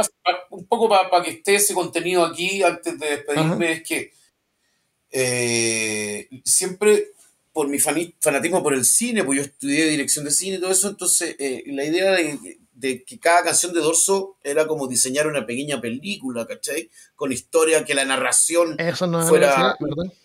un 0.51 0.65
poco 0.67 0.87
para 0.87 1.21
que 1.21 1.31
esté 1.31 1.55
ese 1.55 1.73
contenido 1.73 2.23
aquí 2.23 2.63
antes 2.63 2.97
de 2.97 3.07
despedirme, 3.07 3.73
es 3.73 3.83
que 3.83 4.13
eh, 5.11 6.29
siempre 6.45 7.09
por 7.51 7.67
mi 7.67 7.77
fanatismo 7.77 8.63
por 8.63 8.73
el 8.73 8.85
cine, 8.85 9.25
pues 9.25 9.37
yo 9.37 9.43
estudié 9.43 9.85
dirección 9.87 10.23
de 10.23 10.31
cine 10.31 10.55
y 10.55 10.61
todo 10.61 10.71
eso, 10.71 10.87
entonces 10.87 11.35
eh, 11.39 11.61
la 11.67 11.83
idea 11.83 12.13
de, 12.13 13.03
que 13.03 13.19
cada 13.19 13.43
canción 13.43 13.73
de 13.73 13.81
Dorso 13.81 14.37
era 14.41 14.65
como 14.65 14.87
diseñar 14.87 15.27
una 15.27 15.45
pequeña 15.45 15.81
película, 15.81 16.47
¿cachai? 16.47 16.89
Con 17.15 17.33
historia, 17.33 17.83
que 17.83 17.95
la 17.95 18.05
narración 18.05 18.79
eso 18.79 19.07
no 19.07 19.27
fuera... 19.27 19.75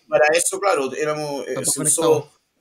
para 0.07 0.27
eso, 0.33 0.61
claro, 0.61 0.93
éramos... 0.93 1.45
Eh, 1.45 1.55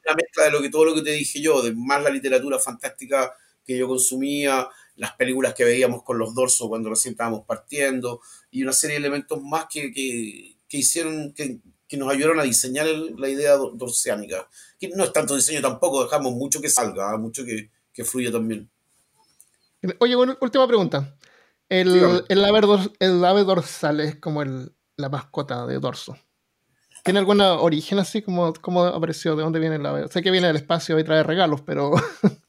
una 0.09 0.17
mezcla 0.17 0.45
de 0.45 0.51
lo 0.51 0.63
que 0.63 0.71
todo 0.71 0.87
lo 0.87 0.95
que 0.95 1.03
te 1.03 1.13
dije 1.13 1.41
yo, 1.41 1.63
de 1.63 1.75
más 1.75 2.03
la 2.03 2.11
literatura 2.11 2.59
fantástica 2.59 3.33
que 3.65 3.77
yo 3.77 3.87
consumía, 3.87 4.69
las 4.97 5.13
películas 5.13 5.55
que 5.55 5.65
veíamos 5.65 6.03
con 6.03 6.19
los 6.19 6.35
dorsos 6.35 6.69
cuando 6.69 6.91
recién 6.91 7.13
estábamos 7.13 7.45
partiendo, 7.47 8.21
y 8.51 8.63
una 8.63 8.73
serie 8.73 8.95
de 8.95 9.01
elementos 9.01 9.43
más 9.43 9.67
que, 9.71 10.57
hicieron, 10.71 11.33
que, 11.35 11.61
nos 11.97 12.13
ayudaron 12.13 12.41
a 12.41 12.45
diseñar 12.45 12.87
la 12.87 13.29
idea 13.29 13.57
dorsiánica. 13.57 14.49
Que 14.79 14.89
no 14.89 15.05
es 15.05 15.13
tanto 15.13 15.37
diseño 15.37 15.61
tampoco, 15.61 16.05
dejamos 16.05 16.33
mucho 16.33 16.61
que 16.61 16.71
salga, 16.71 17.13
¿ah? 17.13 17.19
mucho 17.19 17.45
que, 17.45 17.71
que 17.93 18.05
fluya 18.05 18.33
también. 18.33 18.71
Oye, 20.01 20.17
bueno, 20.17 20.37
última 20.41 20.67
pregunta. 20.67 21.17
El, 21.69 22.25
el, 22.29 23.25
ave, 23.25 23.45
dorsal 23.45 24.01
es 24.01 24.17
como 24.17 24.43
la 24.43 25.09
mascota 25.11 25.67
de 25.67 25.79
dorso. 25.79 26.17
¿Tiene 27.05 27.21
algún 27.21 27.41
origen 27.41 27.99
así? 27.99 28.23
como 28.23 28.53
cómo 28.55 28.85
apareció? 28.85 29.37
¿De 29.37 29.43
dónde 29.43 29.61
viene 29.61 29.77
el 29.77 29.87
ave? 29.87 30.09
Sé 30.09 30.23
que 30.23 30.31
viene 30.31 30.49
del 30.49 30.57
espacio 30.57 30.99
y 30.99 31.05
trae 31.05 31.23
regalos, 31.23 31.61
pero... 31.63 31.93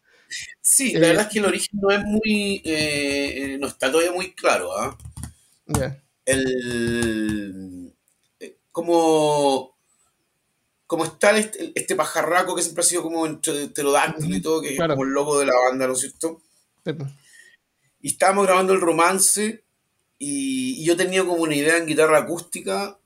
Sí, 0.62 0.94
la 0.94 1.08
verdad 1.08 1.26
es 1.26 1.34
que 1.34 1.40
el 1.40 1.46
origen 1.46 1.80
no 1.82 1.90
es 1.90 2.04
muy... 2.04 2.62
Eh, 2.64 3.58
no 3.60 3.66
está 3.68 3.92
todavía 3.92 4.12
muy 4.12 4.34
claro. 4.34 4.72
¿ah? 4.78 4.96
El... 6.26 7.92
Eh, 8.40 8.58
como... 8.72 9.76
Como 10.86 11.06
está 11.06 11.36
este, 11.38 11.72
este, 11.74 11.96
pajarraco 11.96 12.56
que 12.56 12.62
siempre 12.62 12.84
ha 12.84 12.88
sido 12.88 13.02
como 13.04 13.42
pterodáctilo 13.42 14.36
y 14.36 14.42
todo, 14.42 14.62
que 14.62 14.76
es 14.76 14.80
como 14.80 15.04
el 15.04 15.10
logo 15.10 15.40
de 15.40 15.48
la 15.48 15.54
banda, 15.68 15.88
¿no 15.88 15.94
es 15.94 16.00
cierto? 16.00 16.42
Y 18.02 18.08
estábamos 18.08 18.46
grabando 18.46 18.74
el 18.74 18.82
romance 18.82 19.64
y, 20.18 20.82
y 20.82 20.86
yo 20.86 20.96
tenía 20.96 21.22
como 21.22 21.44
una 21.44 21.56
idea 21.56 21.78
en 21.78 21.86
guitarra 21.86 22.20
acústica 22.20 23.00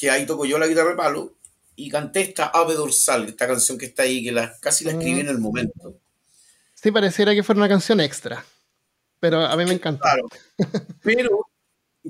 que 0.00 0.10
ahí 0.10 0.24
toco 0.24 0.46
yo 0.46 0.58
la 0.58 0.66
guitarra 0.66 0.90
de 0.90 0.96
palo 0.96 1.34
y 1.76 1.90
canté 1.90 2.22
esta 2.22 2.46
Ave 2.46 2.74
Dorsal, 2.74 3.28
esta 3.28 3.46
canción 3.46 3.76
que 3.76 3.84
está 3.84 4.04
ahí, 4.04 4.24
que 4.24 4.32
la, 4.32 4.56
casi 4.58 4.82
la 4.82 4.92
escribí 4.92 5.20
en 5.20 5.28
el 5.28 5.38
momento. 5.38 5.98
Sí, 6.74 6.90
pareciera 6.90 7.34
que 7.34 7.42
fuera 7.42 7.58
una 7.58 7.68
canción 7.68 8.00
extra, 8.00 8.42
pero 9.18 9.44
a 9.44 9.54
mí 9.58 9.64
me 9.66 9.74
encanta. 9.74 10.00
Claro, 10.00 10.28
pero 11.02 11.50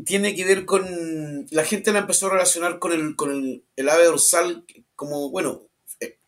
tiene 0.04 0.36
que 0.36 0.44
ver 0.44 0.64
con... 0.64 1.48
La 1.50 1.64
gente 1.64 1.92
la 1.92 1.98
empezó 1.98 2.28
a 2.28 2.30
relacionar 2.30 2.78
con 2.78 2.92
el, 2.92 3.16
con 3.16 3.64
el, 3.74 3.88
ave 3.88 4.04
dorsal 4.04 4.64
como, 4.94 5.30
bueno, 5.30 5.62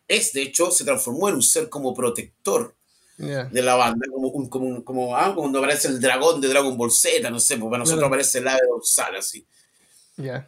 es 0.09 0.33
de 0.33 0.41
hecho, 0.41 0.69
se 0.69 0.83
transformó 0.83 1.29
en 1.29 1.35
un 1.35 1.43
ser 1.43 1.69
como 1.69 1.93
protector 1.93 2.75
de 3.15 3.61
la 3.61 3.75
banda, 3.75 4.05
como, 4.11 4.49
como, 4.49 4.83
como, 4.83 5.15
ah, 5.15 5.33
cuando 5.33 5.59
aparece 5.59 5.87
el 5.87 6.01
dragón 6.01 6.41
de 6.41 6.49
Dragon 6.49 6.75
Ball 6.75 6.91
Z, 6.91 7.29
no 7.29 7.39
sé, 7.39 7.55
pues 7.55 7.69
para 7.69 7.83
nosotros 7.83 8.05
aparece 8.05 8.39
el 8.39 8.49
ave 8.49 8.59
dorsal 8.69 9.15
así. 9.15 9.47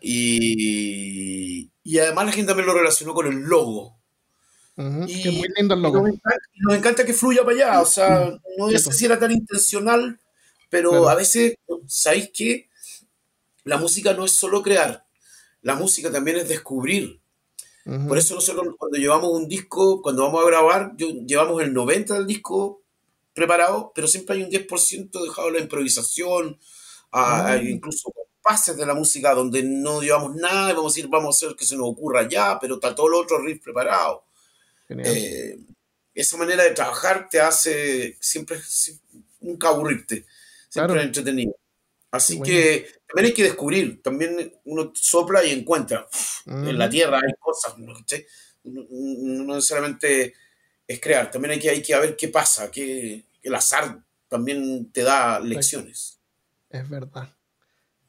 Y, 0.02 1.72
y, 1.84 2.00
además 2.00 2.28
la 2.28 2.32
gente 2.32 2.50
también 2.50 2.68
lo 2.68 2.74
relacionó 2.74 3.14
con 3.14 3.28
el 3.28 3.40
logo. 3.40 3.98
y, 4.78 5.30
muy 5.32 5.48
lindo 5.58 5.74
el 5.74 5.82
logo. 5.82 6.04
Nos 6.58 6.76
encanta, 6.76 7.06
que 7.06 7.14
fluya 7.14 7.44
para 7.44 7.56
allá. 7.56 7.82
O 7.82 7.86
sea, 7.86 8.38
no 8.58 8.70
sé 8.70 8.92
si 8.92 9.06
era 9.06 9.18
tan 9.18 9.32
intencional, 9.32 10.20
pero 10.70 11.10
a 11.10 11.16
veces, 11.16 11.56
¿sabéis 11.88 12.30
qué? 12.34 12.70
La 13.64 13.78
música 13.78 14.14
no 14.14 14.26
es 14.26 14.34
solo 14.34 14.62
crear, 14.62 15.06
la 15.62 15.76
música 15.76 16.12
también 16.12 16.38
es 16.38 16.48
descubrir. 16.50 17.20
Por 18.08 18.18
eso 18.18 18.34
nosotros 18.34 18.76
cuando 18.80 18.98
llevamos 18.98 19.30
un 19.32 19.48
disco, 19.48 20.02
cuando 20.02 20.24
vamos 20.24 20.44
a 20.44 20.48
grabar, 20.48 20.96
llevamos 20.98 21.62
el 21.62 21.72
90% 21.72 22.16
del 22.16 22.26
disco 22.26 22.82
preparado, 23.36 23.92
pero 23.94 24.08
siempre 24.08 24.36
hay 24.36 24.44
un 24.44 24.50
10% 24.50 25.24
dejado 25.24 25.50
a 25.50 25.52
la 25.52 25.60
improvisación, 25.60 26.58
a, 27.12 27.58
incluso 27.58 28.12
pases 28.46 28.78
de 28.78 28.86
la 28.86 28.94
música 28.94 29.34
donde 29.34 29.64
no 29.64 30.02
llevamos 30.02 30.36
nada 30.36 30.70
y 30.70 30.76
vamos 30.76 30.96
a 30.96 31.00
ir, 31.00 31.08
vamos 31.08 31.36
a 31.36 31.48
hacer 31.48 31.58
que 31.58 31.66
se 31.66 31.76
nos 31.76 31.88
ocurra 31.88 32.30
ya, 32.30 32.60
pero 32.62 32.76
está 32.76 32.94
todo 32.94 33.10
lo 33.10 33.18
otro 33.18 33.44
riff 33.44 33.64
preparado. 33.64 34.24
Eh, 34.88 35.58
esa 36.14 36.38
manera 36.38 36.64
de 36.64 36.70
trabajar 36.70 37.28
te 37.28 37.42
hace 37.42 38.16
siempre, 38.22 38.60
nunca 39.42 39.70
aburrirte, 39.70 40.28
siempre 40.70 41.02
entretenido. 41.02 41.56
Así 42.12 42.40
que 42.40 42.88
también 43.08 43.26
hay 43.26 43.34
que 43.34 43.44
descubrir, 43.44 44.04
también 44.04 44.54
uno 44.66 44.92
sopla 44.94 45.44
y 45.44 45.52
encuentra. 45.52 46.08
En 46.46 46.78
la 46.78 46.88
tierra 46.88 47.18
hay 47.18 47.34
cosas, 47.40 47.74
no, 47.80 47.96
necesariamente 49.56 50.36
es 50.88 51.02
crear, 51.02 51.32
también 51.32 51.54
hay 51.54 51.60
que, 51.60 51.72
hay 51.72 51.82
que 51.82 51.98
ver 51.98 52.16
qué 52.16 52.28
pasa, 52.28 52.70
que 52.70 53.26
el 53.42 53.56
azar 53.56 54.04
también 54.28 54.92
te 54.92 55.02
da 55.02 55.40
lecciones. 55.40 56.20
Es 56.70 56.88
verdad. 56.88 57.36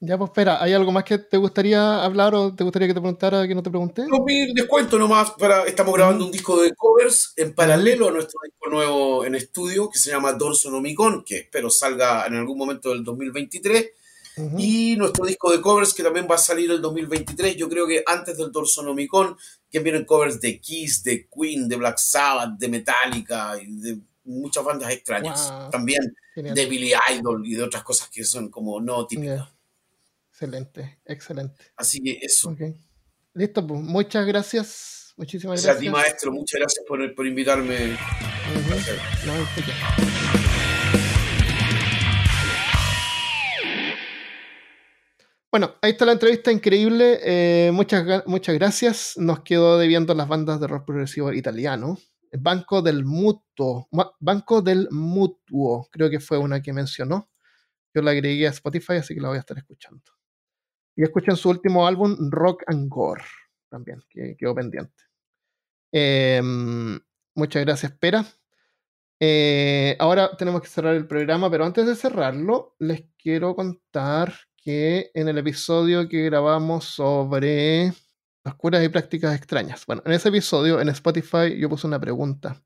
Ya, 0.00 0.18
pues 0.18 0.28
espera, 0.28 0.62
¿hay 0.62 0.74
algo 0.74 0.92
más 0.92 1.04
que 1.04 1.18
te 1.18 1.38
gustaría 1.38 2.04
hablar 2.04 2.34
o 2.34 2.54
te 2.54 2.64
gustaría 2.64 2.88
que 2.88 2.94
te 2.94 3.00
preguntara 3.00 3.48
que 3.48 3.54
no 3.54 3.62
te 3.62 3.70
pregunté? 3.70 4.06
No, 4.06 4.22
mi 4.24 4.52
descuento 4.52 4.98
nomás, 4.98 5.30
para, 5.32 5.64
estamos 5.64 5.94
grabando 5.94 6.26
un 6.26 6.30
disco 6.30 6.60
de 6.60 6.74
covers 6.74 7.32
en 7.36 7.54
paralelo 7.54 8.08
a 8.08 8.12
nuestro 8.12 8.38
disco 8.44 8.68
nuevo 8.68 9.24
en 9.24 9.34
estudio 9.34 9.88
que 9.88 9.98
se 9.98 10.10
llama 10.10 10.32
Dorso 10.32 10.70
Nomicon, 10.70 11.24
que 11.24 11.38
espero 11.38 11.70
salga 11.70 12.26
en 12.26 12.34
algún 12.34 12.58
momento 12.58 12.90
del 12.90 13.04
2023. 13.04 13.90
Y 14.58 14.96
nuestro 14.96 15.24
disco 15.24 15.50
de 15.50 15.62
covers 15.62 15.94
que 15.94 16.02
también 16.02 16.28
va 16.30 16.34
a 16.34 16.38
salir 16.38 16.70
el 16.70 16.82
2023, 16.82 17.56
yo 17.56 17.70
creo 17.70 17.86
que 17.86 18.02
antes 18.06 18.36
del 18.36 18.52
Dorso 18.52 18.82
Nomicon, 18.82 19.34
que 19.70 19.78
vienen 19.78 20.04
covers 20.04 20.38
de 20.42 20.60
Kiss, 20.60 21.02
de 21.02 21.26
Queen, 21.26 21.66
de 21.66 21.76
Black 21.76 21.96
Sabbath, 21.96 22.58
de 22.58 22.68
Metallica, 22.68 23.54
y 23.58 23.80
de 23.80 23.98
muchas 24.24 24.62
bandas 24.62 24.90
extrañas. 24.90 25.50
También 25.70 26.14
de 26.34 26.66
Billy 26.66 26.92
Idol 27.14 27.46
y 27.46 27.54
de 27.54 27.62
otras 27.62 27.82
cosas 27.82 28.10
que 28.10 28.24
son 28.24 28.50
como 28.50 28.78
no 28.78 29.06
típicas. 29.06 29.55
Excelente, 30.38 30.98
excelente. 31.06 31.64
Así 31.76 32.02
que 32.02 32.18
eso. 32.20 32.54
Listo, 33.32 33.66
pues 33.66 33.80
muchas 33.80 34.26
gracias. 34.26 35.14
Muchísimas 35.16 35.62
gracias. 35.62 35.78
a 35.78 35.80
ti, 35.80 35.88
maestro, 35.88 36.30
muchas 36.30 36.60
gracias 36.60 36.84
por, 36.86 37.14
por 37.14 37.26
invitarme. 37.26 37.96
bueno, 45.50 45.74
ahí 45.80 45.92
está 45.92 46.04
la 46.04 46.12
entrevista 46.12 46.52
increíble. 46.52 47.18
Eh, 47.22 47.70
muchas, 47.72 48.26
muchas 48.26 48.54
gracias. 48.56 49.14
Nos 49.16 49.40
quedó 49.40 49.78
debiendo 49.78 50.12
las 50.12 50.28
bandas 50.28 50.60
de 50.60 50.66
rock 50.66 50.84
progresivo 50.84 51.32
italiano. 51.32 51.96
Banco 52.38 52.82
del 52.82 53.06
Mutuo. 53.06 53.88
Banco 54.20 54.60
del 54.60 54.88
Mutuo, 54.90 55.88
creo 55.90 56.10
que 56.10 56.20
fue 56.20 56.36
una 56.36 56.60
que 56.60 56.74
mencionó. 56.74 57.30
Yo 57.94 58.02
la 58.02 58.10
agregué 58.10 58.46
a 58.48 58.50
Spotify, 58.50 58.96
así 58.96 59.14
que 59.14 59.22
la 59.22 59.28
voy 59.28 59.38
a 59.38 59.40
estar 59.40 59.56
escuchando. 59.56 60.02
Y 60.96 61.02
escuchen 61.02 61.36
su 61.36 61.50
último 61.50 61.86
álbum, 61.86 62.16
Rock 62.30 62.62
and 62.66 62.88
Gore, 62.88 63.22
también, 63.68 64.02
que 64.08 64.34
quedó 64.38 64.54
pendiente. 64.54 64.94
Em, 65.92 66.98
muchas 67.34 67.64
gracias, 67.64 67.92
Pera. 67.92 68.24
Eh, 69.20 69.96
ahora 69.98 70.36
tenemos 70.36 70.62
que 70.62 70.68
cerrar 70.68 70.94
el 70.94 71.06
programa, 71.06 71.50
pero 71.50 71.64
antes 71.64 71.86
de 71.86 71.94
cerrarlo, 71.94 72.74
les 72.78 73.04
quiero 73.18 73.54
contar 73.54 74.32
que 74.56 75.10
en 75.14 75.28
el 75.28 75.38
episodio 75.38 76.08
que 76.08 76.24
grabamos 76.24 76.84
sobre 76.84 77.92
las 78.42 78.54
curas 78.56 78.84
y 78.84 78.88
prácticas 78.88 79.34
extrañas, 79.36 79.84
bueno, 79.86 80.02
en 80.04 80.12
ese 80.12 80.28
episodio 80.28 80.80
en 80.80 80.88
Spotify 80.88 81.58
yo 81.58 81.68
puse 81.68 81.86
una 81.86 82.00
pregunta. 82.00 82.62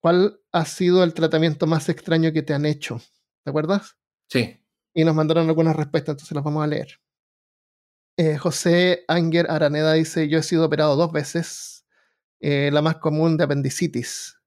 ¿Cuál 0.00 0.40
ha 0.52 0.64
sido 0.64 1.04
el 1.04 1.12
tratamiento 1.12 1.66
más 1.66 1.88
extraño 1.88 2.32
que 2.32 2.42
te 2.42 2.54
han 2.54 2.64
hecho? 2.64 3.00
¿Te 3.44 3.50
acuerdas? 3.50 3.96
Sí. 4.28 4.58
Y 4.94 5.04
nos 5.04 5.14
mandaron 5.14 5.48
algunas 5.48 5.76
respuestas, 5.76 6.14
entonces 6.14 6.34
las 6.34 6.44
vamos 6.44 6.64
a 6.64 6.66
leer. 6.66 6.98
Eh, 8.20 8.36
José 8.36 9.02
Anger 9.08 9.50
Araneda 9.50 9.94
dice, 9.94 10.28
yo 10.28 10.40
he 10.40 10.42
sido 10.42 10.66
operado 10.66 10.94
dos 10.94 11.10
veces, 11.10 11.86
eh, 12.40 12.68
la 12.70 12.82
más 12.82 12.96
común 12.96 13.38
de 13.38 13.44
apendicitis. 13.44 14.38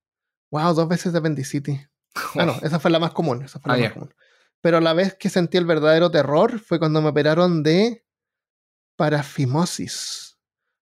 Wow, 0.51 0.75
dos 0.75 0.87
veces 0.87 1.11
de 1.11 1.17
apendicitis. 1.17 1.89
Ah, 2.35 2.45
no, 2.45 2.55
esa 2.61 2.79
fue 2.79 2.91
la 2.91 2.99
más 2.99 3.13
común, 3.13 3.41
esa 3.41 3.59
fue 3.59 3.71
la 3.71 3.77
ah, 3.77 3.87
más 3.87 3.93
común. 3.93 4.13
Pero 4.61 4.79
la 4.79 4.93
vez 4.93 5.15
que 5.15 5.31
sentí 5.31 5.57
el 5.57 5.65
verdadero 5.65 6.11
terror 6.11 6.59
fue 6.59 6.77
cuando 6.77 7.01
me 7.01 7.09
operaron 7.09 7.63
de 7.63 8.05
parafimosis. 8.95 10.32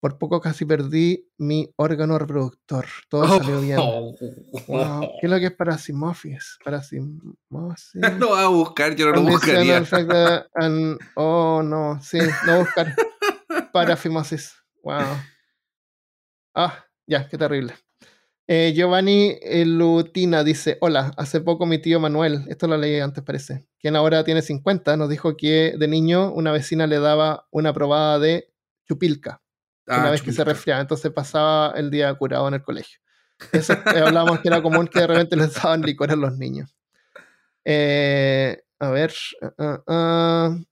Por 0.00 0.16
poco 0.16 0.40
casi 0.40 0.64
perdí 0.64 1.28
mi 1.38 1.72
órgano 1.74 2.18
reproductor. 2.20 2.86
Todo 3.08 3.26
salió 3.26 3.60
bien. 3.60 3.78
¿Qué 5.20 5.26
es 5.26 5.30
lo 5.30 5.38
que 5.40 5.46
es 5.46 5.54
parasimofis? 5.54 6.58
Parasimofis. 6.64 7.94
No 8.16 8.30
va 8.30 8.44
a 8.44 8.48
buscar, 8.48 8.94
yo 8.94 9.06
no 9.06 9.16
lo 9.16 9.22
buscaría. 9.22 9.82
oh, 11.16 11.62
no, 11.64 12.00
sí, 12.00 12.18
no 12.46 12.60
buscar. 12.60 12.94
Parafimosis. 13.72 14.54
Wow. 14.84 15.18
Ah, 16.54 16.84
ya, 17.06 17.28
qué 17.28 17.36
terrible. 17.36 17.74
Eh, 18.46 18.72
Giovanni 18.76 19.36
Lutina 19.64 20.44
dice: 20.44 20.78
Hola, 20.80 21.12
hace 21.16 21.40
poco 21.40 21.66
mi 21.66 21.78
tío 21.78 21.98
Manuel, 21.98 22.44
esto 22.48 22.68
lo 22.68 22.76
leí 22.76 23.00
antes 23.00 23.24
parece, 23.24 23.66
quien 23.80 23.96
ahora 23.96 24.22
tiene 24.22 24.42
50, 24.42 24.96
nos 24.96 25.08
dijo 25.08 25.36
que 25.36 25.74
de 25.76 25.88
niño 25.88 26.32
una 26.32 26.52
vecina 26.52 26.86
le 26.86 27.00
daba 27.00 27.48
una 27.50 27.72
probada 27.72 28.20
de 28.20 28.52
chupilca 28.86 29.42
una 29.88 30.08
ah, 30.08 30.10
vez 30.10 30.22
que 30.22 30.32
se 30.32 30.44
resfriaba, 30.44 30.80
entonces 30.80 31.10
pasaba 31.12 31.72
el 31.76 31.90
día 31.90 32.12
curado 32.14 32.46
en 32.48 32.54
el 32.54 32.62
colegio. 32.62 33.00
Eso 33.52 33.72
eh, 33.72 34.00
hablábamos 34.04 34.40
que 34.40 34.48
era 34.48 34.62
común 34.62 34.88
que 34.88 35.00
de 35.00 35.06
repente 35.06 35.36
les 35.36 35.54
daban 35.54 35.82
licor 35.82 36.10
a 36.10 36.16
los 36.16 36.36
niños. 36.36 36.76
Eh, 37.64 38.62
a 38.78 38.90
ver. 38.90 39.12
Uh, 39.58 39.92
uh, 39.92 40.64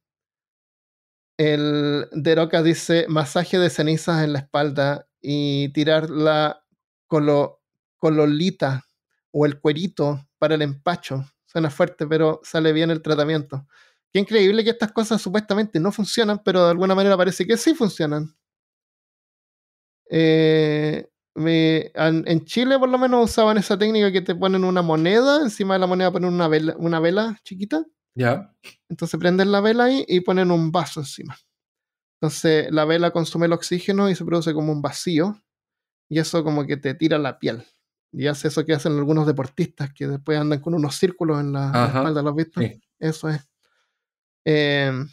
el 1.38 2.08
Deroca 2.12 2.62
dice 2.62 3.04
masaje 3.08 3.58
de 3.58 3.68
cenizas 3.68 4.24
en 4.24 4.32
la 4.32 4.38
espalda 4.40 5.06
y 5.20 5.68
tirar 5.70 6.08
la 6.08 6.64
colo, 7.06 7.60
cololita 7.98 8.86
o 9.32 9.44
el 9.44 9.60
cuerito 9.60 10.26
para 10.38 10.54
el 10.54 10.62
empacho. 10.62 11.26
Suena 11.44 11.70
fuerte, 11.70 12.06
pero 12.06 12.40
sale 12.42 12.72
bien 12.72 12.90
el 12.90 13.02
tratamiento. 13.02 13.66
Qué 14.12 14.20
increíble 14.20 14.64
que 14.64 14.70
estas 14.70 14.92
cosas 14.92 15.20
supuestamente 15.20 15.78
no 15.78 15.92
funcionan, 15.92 16.40
pero 16.42 16.64
de 16.64 16.70
alguna 16.70 16.94
manera 16.94 17.16
parece 17.16 17.46
que 17.46 17.56
sí 17.56 17.74
funcionan. 17.74 18.34
Eh, 20.10 21.08
en 21.34 22.44
Chile 22.44 22.78
por 22.78 22.88
lo 22.88 22.98
menos 22.98 23.30
usaban 23.30 23.58
esa 23.58 23.76
técnica 23.76 24.10
que 24.10 24.22
te 24.22 24.34
ponen 24.34 24.64
una 24.64 24.82
moneda, 24.82 25.42
encima 25.42 25.74
de 25.74 25.80
la 25.80 25.86
moneda 25.86 26.10
ponen 26.10 26.32
una 26.32 26.48
vela, 26.48 26.74
una 26.78 27.00
vela 27.00 27.38
chiquita. 27.44 27.84
Ya. 28.14 28.54
Entonces 28.88 29.20
prenden 29.20 29.52
la 29.52 29.60
vela 29.60 29.84
ahí 29.84 30.04
y 30.08 30.20
ponen 30.20 30.50
un 30.50 30.72
vaso 30.72 31.00
encima. 31.00 31.36
Entonces 32.20 32.70
la 32.70 32.86
vela 32.86 33.10
consume 33.10 33.46
el 33.46 33.52
oxígeno 33.52 34.08
y 34.08 34.14
se 34.14 34.24
produce 34.24 34.54
como 34.54 34.72
un 34.72 34.80
vacío. 34.80 35.42
Y 36.08 36.20
eso 36.20 36.42
como 36.44 36.64
que 36.66 36.76
te 36.76 36.94
tira 36.94 37.18
la 37.18 37.38
piel. 37.38 37.64
Y 38.12 38.28
hace 38.28 38.48
eso 38.48 38.64
que 38.64 38.72
hacen 38.72 38.96
algunos 38.96 39.26
deportistas 39.26 39.92
que 39.92 40.06
después 40.06 40.38
andan 40.38 40.60
con 40.60 40.72
unos 40.72 40.94
círculos 40.94 41.40
en 41.40 41.52
la, 41.52 41.86
espalda, 41.88 42.22
¿lo 42.22 42.30
has 42.30 42.36
visto? 42.36 42.60
Eso 42.98 43.28
es. 43.28 43.46
eh, 44.46 45.04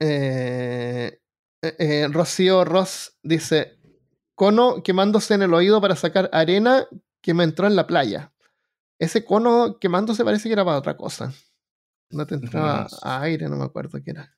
eh 0.00 1.19
eh, 1.62 1.76
eh, 1.78 2.08
Rocío 2.10 2.64
Ross 2.64 3.18
dice: 3.22 3.78
Cono 4.34 4.82
quemándose 4.82 5.34
en 5.34 5.42
el 5.42 5.54
oído 5.54 5.80
para 5.80 5.96
sacar 5.96 6.30
arena 6.32 6.86
que 7.20 7.34
me 7.34 7.44
entró 7.44 7.66
en 7.66 7.76
la 7.76 7.86
playa. 7.86 8.32
Ese 8.98 9.24
cono 9.24 9.78
quemándose 9.78 10.24
parece 10.24 10.48
que 10.48 10.52
era 10.52 10.64
para 10.64 10.78
otra 10.78 10.96
cosa. 10.96 11.32
No 12.10 12.26
te 12.26 12.34
entraba 12.34 12.86
aire, 13.02 13.48
no 13.48 13.56
me 13.56 13.64
acuerdo 13.64 13.98
qué 14.02 14.10
era. 14.10 14.36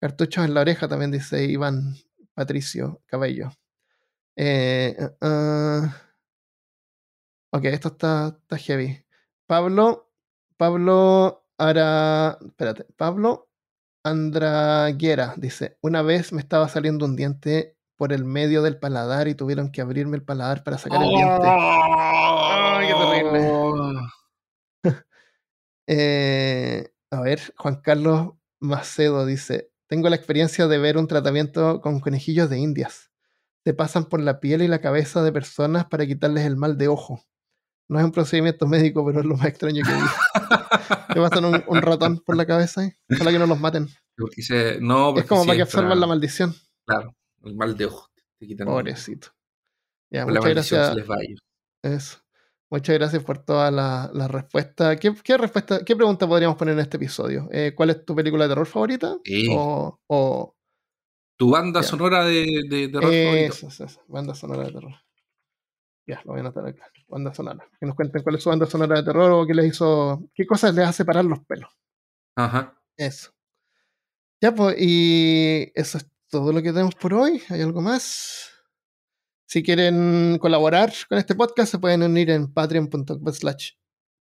Cartuchos 0.00 0.44
en 0.44 0.54
la 0.54 0.60
oreja 0.60 0.88
también 0.88 1.10
dice 1.10 1.44
Iván 1.44 1.96
Patricio 2.34 3.02
Cabello. 3.06 3.50
Eh, 4.36 4.96
uh, 5.20 5.86
ok, 7.50 7.64
esto 7.64 7.88
está, 7.88 8.38
está 8.40 8.56
heavy. 8.56 9.04
Pablo, 9.46 10.12
Pablo 10.56 11.46
Ara, 11.56 12.38
espérate, 12.40 12.84
Pablo 12.96 13.47
Andraguera 14.10 15.34
dice, 15.36 15.78
una 15.80 16.02
vez 16.02 16.32
me 16.32 16.40
estaba 16.40 16.68
saliendo 16.68 17.04
un 17.04 17.16
diente 17.16 17.76
por 17.96 18.12
el 18.12 18.24
medio 18.24 18.62
del 18.62 18.78
paladar 18.78 19.28
y 19.28 19.34
tuvieron 19.34 19.72
que 19.72 19.80
abrirme 19.80 20.16
el 20.16 20.22
paladar 20.22 20.62
para 20.62 20.78
sacar 20.78 21.02
el 21.02 21.08
diente. 21.08 21.42
¡Ay, 21.42 22.86
qué 22.88 22.94
terrible! 22.94 24.00
Eh, 25.90 26.92
a 27.10 27.22
ver, 27.22 27.40
Juan 27.56 27.80
Carlos 27.80 28.34
Macedo 28.60 29.24
dice, 29.24 29.70
tengo 29.86 30.10
la 30.10 30.16
experiencia 30.16 30.66
de 30.66 30.76
ver 30.76 30.98
un 30.98 31.08
tratamiento 31.08 31.80
con 31.80 32.00
conejillos 32.00 32.50
de 32.50 32.58
indias. 32.58 33.10
Se 33.64 33.72
pasan 33.72 34.04
por 34.04 34.20
la 34.20 34.38
piel 34.38 34.60
y 34.60 34.68
la 34.68 34.82
cabeza 34.82 35.22
de 35.22 35.32
personas 35.32 35.86
para 35.86 36.06
quitarles 36.06 36.44
el 36.44 36.56
mal 36.56 36.76
de 36.76 36.88
ojo. 36.88 37.24
No 37.88 37.98
es 37.98 38.04
un 38.04 38.12
procedimiento 38.12 38.66
médico, 38.66 39.04
pero 39.06 39.20
es 39.20 39.26
lo 39.26 39.36
más 39.36 39.46
extraño 39.46 39.82
que 39.82 39.90
he 39.90 39.94
visto. 39.94 41.14
¿Te 41.14 41.20
pasan 41.20 41.44
un, 41.46 41.64
un, 41.66 41.82
ratón 41.82 42.18
por 42.18 42.36
la 42.36 42.46
cabeza 42.46 42.82
ahí? 42.82 42.92
Ojalá 43.10 43.32
que 43.32 43.38
no 43.38 43.46
los 43.46 43.60
maten. 43.60 43.88
no, 44.80 45.16
es 45.16 45.24
como 45.24 45.44
para 45.44 45.56
que 45.56 45.62
absorban 45.62 45.98
la 45.98 46.06
maldición. 46.06 46.54
Claro, 46.86 47.14
el 47.44 47.54
mal 47.56 47.76
de 47.76 47.86
ojo. 47.86 48.08
Pobrecito. 48.64 49.28
Ya, 50.10 50.26
muchas 50.26 50.44
gracias. 50.44 50.96
Eso. 51.82 52.18
Muchas 52.70 52.94
gracias 52.96 53.24
por 53.24 53.38
toda 53.38 53.70
la, 53.70 54.10
la 54.12 54.28
respuesta. 54.28 54.96
¿Qué, 54.96 55.14
¿Qué, 55.24 55.38
respuesta. 55.38 55.82
¿Qué 55.84 55.96
pregunta 55.96 56.28
podríamos 56.28 56.56
poner 56.58 56.74
en 56.74 56.80
este 56.80 56.98
episodio? 56.98 57.48
Eh, 57.50 57.72
¿Cuál 57.74 57.90
es 57.90 58.04
tu 58.04 58.14
película 58.14 58.44
de 58.44 58.50
terror 58.50 58.66
favorita? 58.66 59.16
O, 59.50 59.98
o, 60.06 60.54
¿Tu 61.38 61.50
banda 61.50 61.82
sonora 61.82 62.24
de, 62.24 62.64
de, 62.68 62.88
terror 62.88 63.14
eso, 63.14 63.68
Eso, 63.68 63.84
eso, 63.84 64.02
banda 64.08 64.34
sonora 64.34 64.64
de 64.64 64.72
terror. 64.72 64.94
Ya, 66.08 66.22
lo 66.24 66.32
voy 66.32 66.38
a 66.38 66.40
anotar 66.40 66.66
acá. 66.66 66.90
Banda 67.06 67.34
sonora. 67.34 67.68
Que 67.78 67.84
nos 67.84 67.94
cuenten 67.94 68.22
cuál 68.22 68.36
es 68.36 68.42
su 68.42 68.48
banda 68.48 68.64
sonora 68.64 68.96
de 68.96 69.02
terror 69.02 69.30
o 69.30 69.46
qué 69.46 69.52
les 69.52 69.66
hizo. 69.66 70.30
qué 70.34 70.46
cosas 70.46 70.74
les 70.74 70.88
hace 70.88 71.04
parar 71.04 71.26
los 71.26 71.40
pelos. 71.44 71.70
Ajá. 72.34 72.80
Eso. 72.96 73.30
Ya, 74.40 74.54
pues, 74.54 74.76
y 74.78 75.70
eso 75.74 75.98
es 75.98 76.06
todo 76.30 76.50
lo 76.52 76.62
que 76.62 76.72
tenemos 76.72 76.94
por 76.94 77.12
hoy. 77.12 77.42
¿Hay 77.50 77.60
algo 77.60 77.82
más? 77.82 78.50
Si 79.46 79.62
quieren 79.62 80.38
colaborar 80.40 80.92
con 81.10 81.18
este 81.18 81.34
podcast, 81.34 81.72
se 81.72 81.78
pueden 81.78 82.02
unir 82.02 82.30
en 82.30 82.52
patreon.com 82.54 83.32
slash 83.32 83.72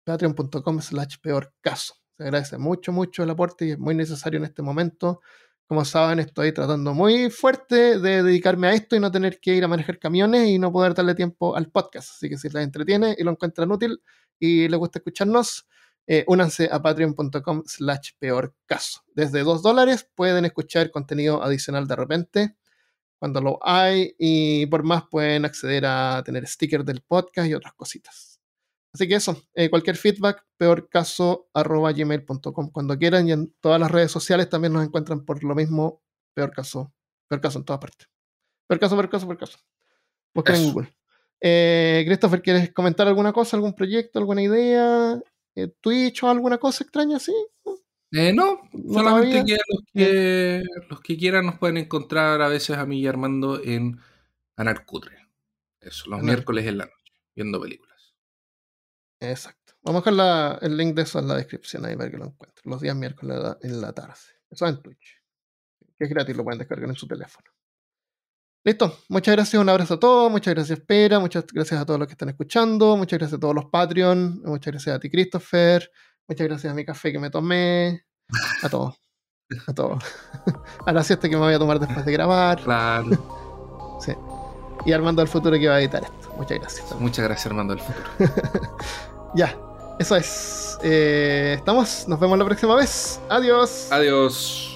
patreon.com 0.05 0.81
slash 0.81 1.17
peor 1.21 1.55
caso. 1.61 1.95
Se 2.17 2.25
agradece 2.25 2.59
mucho, 2.59 2.93
mucho 2.93 3.23
el 3.23 3.31
aporte 3.31 3.67
y 3.67 3.71
es 3.73 3.79
muy 3.79 3.95
necesario 3.95 4.39
en 4.39 4.45
este 4.45 4.63
momento. 4.63 5.21
Como 5.69 5.85
saben, 5.85 6.21
estoy 6.21 6.53
tratando 6.53 6.95
muy 6.95 7.29
fuerte 7.29 7.99
de 7.99 8.23
dedicarme 8.23 8.69
a 8.69 8.75
esto 8.75 8.95
y 8.95 9.01
no 9.01 9.11
tener 9.11 9.41
que 9.41 9.55
ir 9.57 9.65
a 9.65 9.69
manejar 9.69 9.99
camiones 9.99 10.49
y 10.49 10.61
no 10.61 10.71
poder 10.71 10.95
darle 10.95 11.17
tiempo 11.17 11.57
al 11.57 11.71
podcast. 11.71 12.11
Así 12.11 12.29
que 12.29 12.39
si 12.39 12.49
les 12.49 12.63
entretiene 12.63 13.17
y 13.19 13.25
lo 13.25 13.33
encuentran 13.33 13.73
útil 13.73 14.01
y 14.39 14.69
les 14.69 14.79
gusta 14.79 15.01
escucharnos, 15.01 15.67
eh, 16.07 16.25
únanse 16.29 16.69
a 16.71 16.81
patreon.com 16.81 17.65
slash 17.67 18.11
peor 18.21 18.55
caso. 18.67 19.03
Desde 19.13 19.43
2 19.43 19.61
dólares 19.63 20.09
pueden 20.15 20.45
escuchar 20.45 20.93
contenido 20.93 21.43
adicional 21.43 21.89
de 21.89 21.97
repente 21.97 22.57
cuando 23.19 23.41
lo 23.41 23.59
hay 23.63 24.15
y 24.19 24.67
por 24.67 24.85
más 24.85 25.05
pueden 25.11 25.45
acceder 25.45 25.85
a 25.87 26.23
tener 26.25 26.47
stickers 26.47 26.85
del 26.85 27.03
podcast 27.03 27.49
y 27.49 27.55
otras 27.55 27.73
cositas. 27.75 28.36
Así 28.97 29.07
que 29.07 29.15
eso, 29.17 29.37
eh, 29.53 29.69
cualquier 29.69 29.99
feedback, 29.99 30.43
peorcaso.gmail.com 30.57 32.71
cuando 32.71 32.97
quieran 32.97 33.29
y 33.29 33.33
en 33.33 33.55
todas 33.61 33.79
las 33.79 33.91
redes 33.91 34.11
sociales 34.11 34.49
también 34.49 34.73
nos 34.73 34.87
encuentran 34.87 35.27
por 35.27 35.45
lo 35.45 35.55
mismo, 35.55 36.03
peor 36.33 36.51
caso, 36.51 36.95
peor 37.29 37.43
caso 37.43 37.59
en 37.59 37.67
todas 37.67 37.79
partes. 37.79 38.09
Peor 38.67 38.81
caso, 38.81 38.97
peor 38.97 39.11
caso, 39.11 39.27
peor 39.27 39.37
caso. 39.37 39.59
Busquen 40.35 40.57
en 40.57 40.73
Google. 40.73 40.97
Eh, 41.43 42.05
Christopher, 42.07 42.41
¿quieres 42.41 42.73
comentar 42.73 43.07
alguna 43.07 43.35
cosa, 43.35 43.59
algún 43.59 43.75
proyecto, 43.75 44.19
alguna 44.19 44.41
idea? 44.41 45.21
Eh, 45.55 45.69
¿Twitch 45.79 46.23
o 46.23 46.31
alguna 46.31 46.57
cosa 46.57 46.83
extraña 46.83 47.19
así? 47.19 47.35
Eh, 48.13 48.33
no, 48.33 48.63
solamente 48.91 49.45
que 49.45 49.59
los, 49.69 49.83
que 49.93 50.63
los 50.89 51.03
que 51.03 51.19
quieran 51.19 51.45
nos 51.45 51.59
pueden 51.59 51.77
encontrar 51.77 52.41
a 52.41 52.49
veces 52.49 52.79
a 52.79 52.87
mí 52.87 53.01
y 53.01 53.07
Armando 53.07 53.63
en 53.63 54.01
Anarcutre. 54.57 55.19
Eso, 55.83 56.09
los 56.09 56.23
miércoles 56.23 56.65
en 56.65 56.79
la 56.79 56.87
noche, 56.87 57.13
viendo 57.35 57.61
películas. 57.61 57.86
Exacto. 59.21 59.75
Vamos 59.83 60.07
a 60.07 60.11
dejar 60.11 60.65
el 60.65 60.77
link 60.77 60.95
de 60.95 61.03
eso 61.03 61.19
en 61.19 61.29
la 61.29 61.37
descripción 61.37 61.85
ahí 61.85 61.97
para 61.97 62.11
que 62.11 62.17
lo 62.17 62.27
encuentren. 62.27 62.63
Los 62.65 62.81
días 62.81 62.97
miércoles 62.97 63.39
en 63.63 63.81
la 63.81 63.93
tarde. 63.93 64.15
Eso 64.51 64.67
en 64.67 64.83
Twitch. 64.83 65.23
Que 65.97 66.05
es 66.05 66.11
gratis, 66.11 66.37
lo 66.37 66.45
pueden 66.45 66.59
descargar 66.59 66.89
en 66.89 66.97
su 66.97 67.07
teléfono. 67.07 67.51
Listo, 68.67 68.99
muchas 69.09 69.37
gracias, 69.37 69.63
un 69.63 69.69
abrazo 69.69 69.95
a 69.95 70.01
todos, 70.01 70.29
muchas 70.29 70.53
gracias 70.53 70.81
Espera, 70.81 71.21
muchas 71.21 71.47
gracias 71.47 71.81
a 71.81 71.87
todos 71.87 72.01
los 72.01 72.09
que 72.09 72.15
están 72.15 72.31
escuchando, 72.31 72.97
muchas 72.97 73.21
gracias 73.21 73.39
a 73.39 73.41
todos 73.41 73.55
los 73.55 73.67
Patreon, 73.67 74.43
muchas 74.45 74.73
gracias 74.73 74.97
a 74.97 74.99
ti 74.99 75.09
Christopher, 75.09 75.89
muchas 76.27 76.49
gracias 76.49 76.73
a 76.73 76.75
mi 76.75 76.85
café 76.85 77.13
que 77.13 77.21
me 77.21 77.31
tomé, 77.31 78.05
a 78.65 78.69
todos, 78.69 79.01
a 79.69 79.73
todos, 79.73 80.03
a 80.85 80.93
la 80.93 81.05
siesta 81.05 81.29
que 81.29 81.37
me 81.37 81.43
voy 81.43 81.55
a 81.55 81.61
tomar 81.61 81.79
después 81.79 82.05
de 82.05 82.11
grabar. 82.11 82.61
Claro. 82.61 84.01
Sí. 84.01 84.13
Y 84.85 84.93
Armando 84.93 85.23
del 85.23 85.29
Futuro 85.29 85.57
que 85.57 85.69
va 85.69 85.77
a 85.77 85.81
editar 85.81 86.03
esto. 86.03 86.26
Muchas 86.37 86.59
gracias. 86.59 87.01
Muchas 87.01 87.25
gracias 87.25 87.47
Armando 87.47 87.75
del 87.75 87.83
Futuro. 87.83 88.09
ya, 89.35 89.57
eso 89.99 90.17
es. 90.17 90.79
Eh, 90.83 91.55
estamos, 91.59 92.07
nos 92.09 92.21
vemos 92.21 92.39
la 92.39 92.45
próxima 92.45 92.75
vez. 92.77 93.21
Adiós. 93.29 93.89
Adiós. 93.91 94.76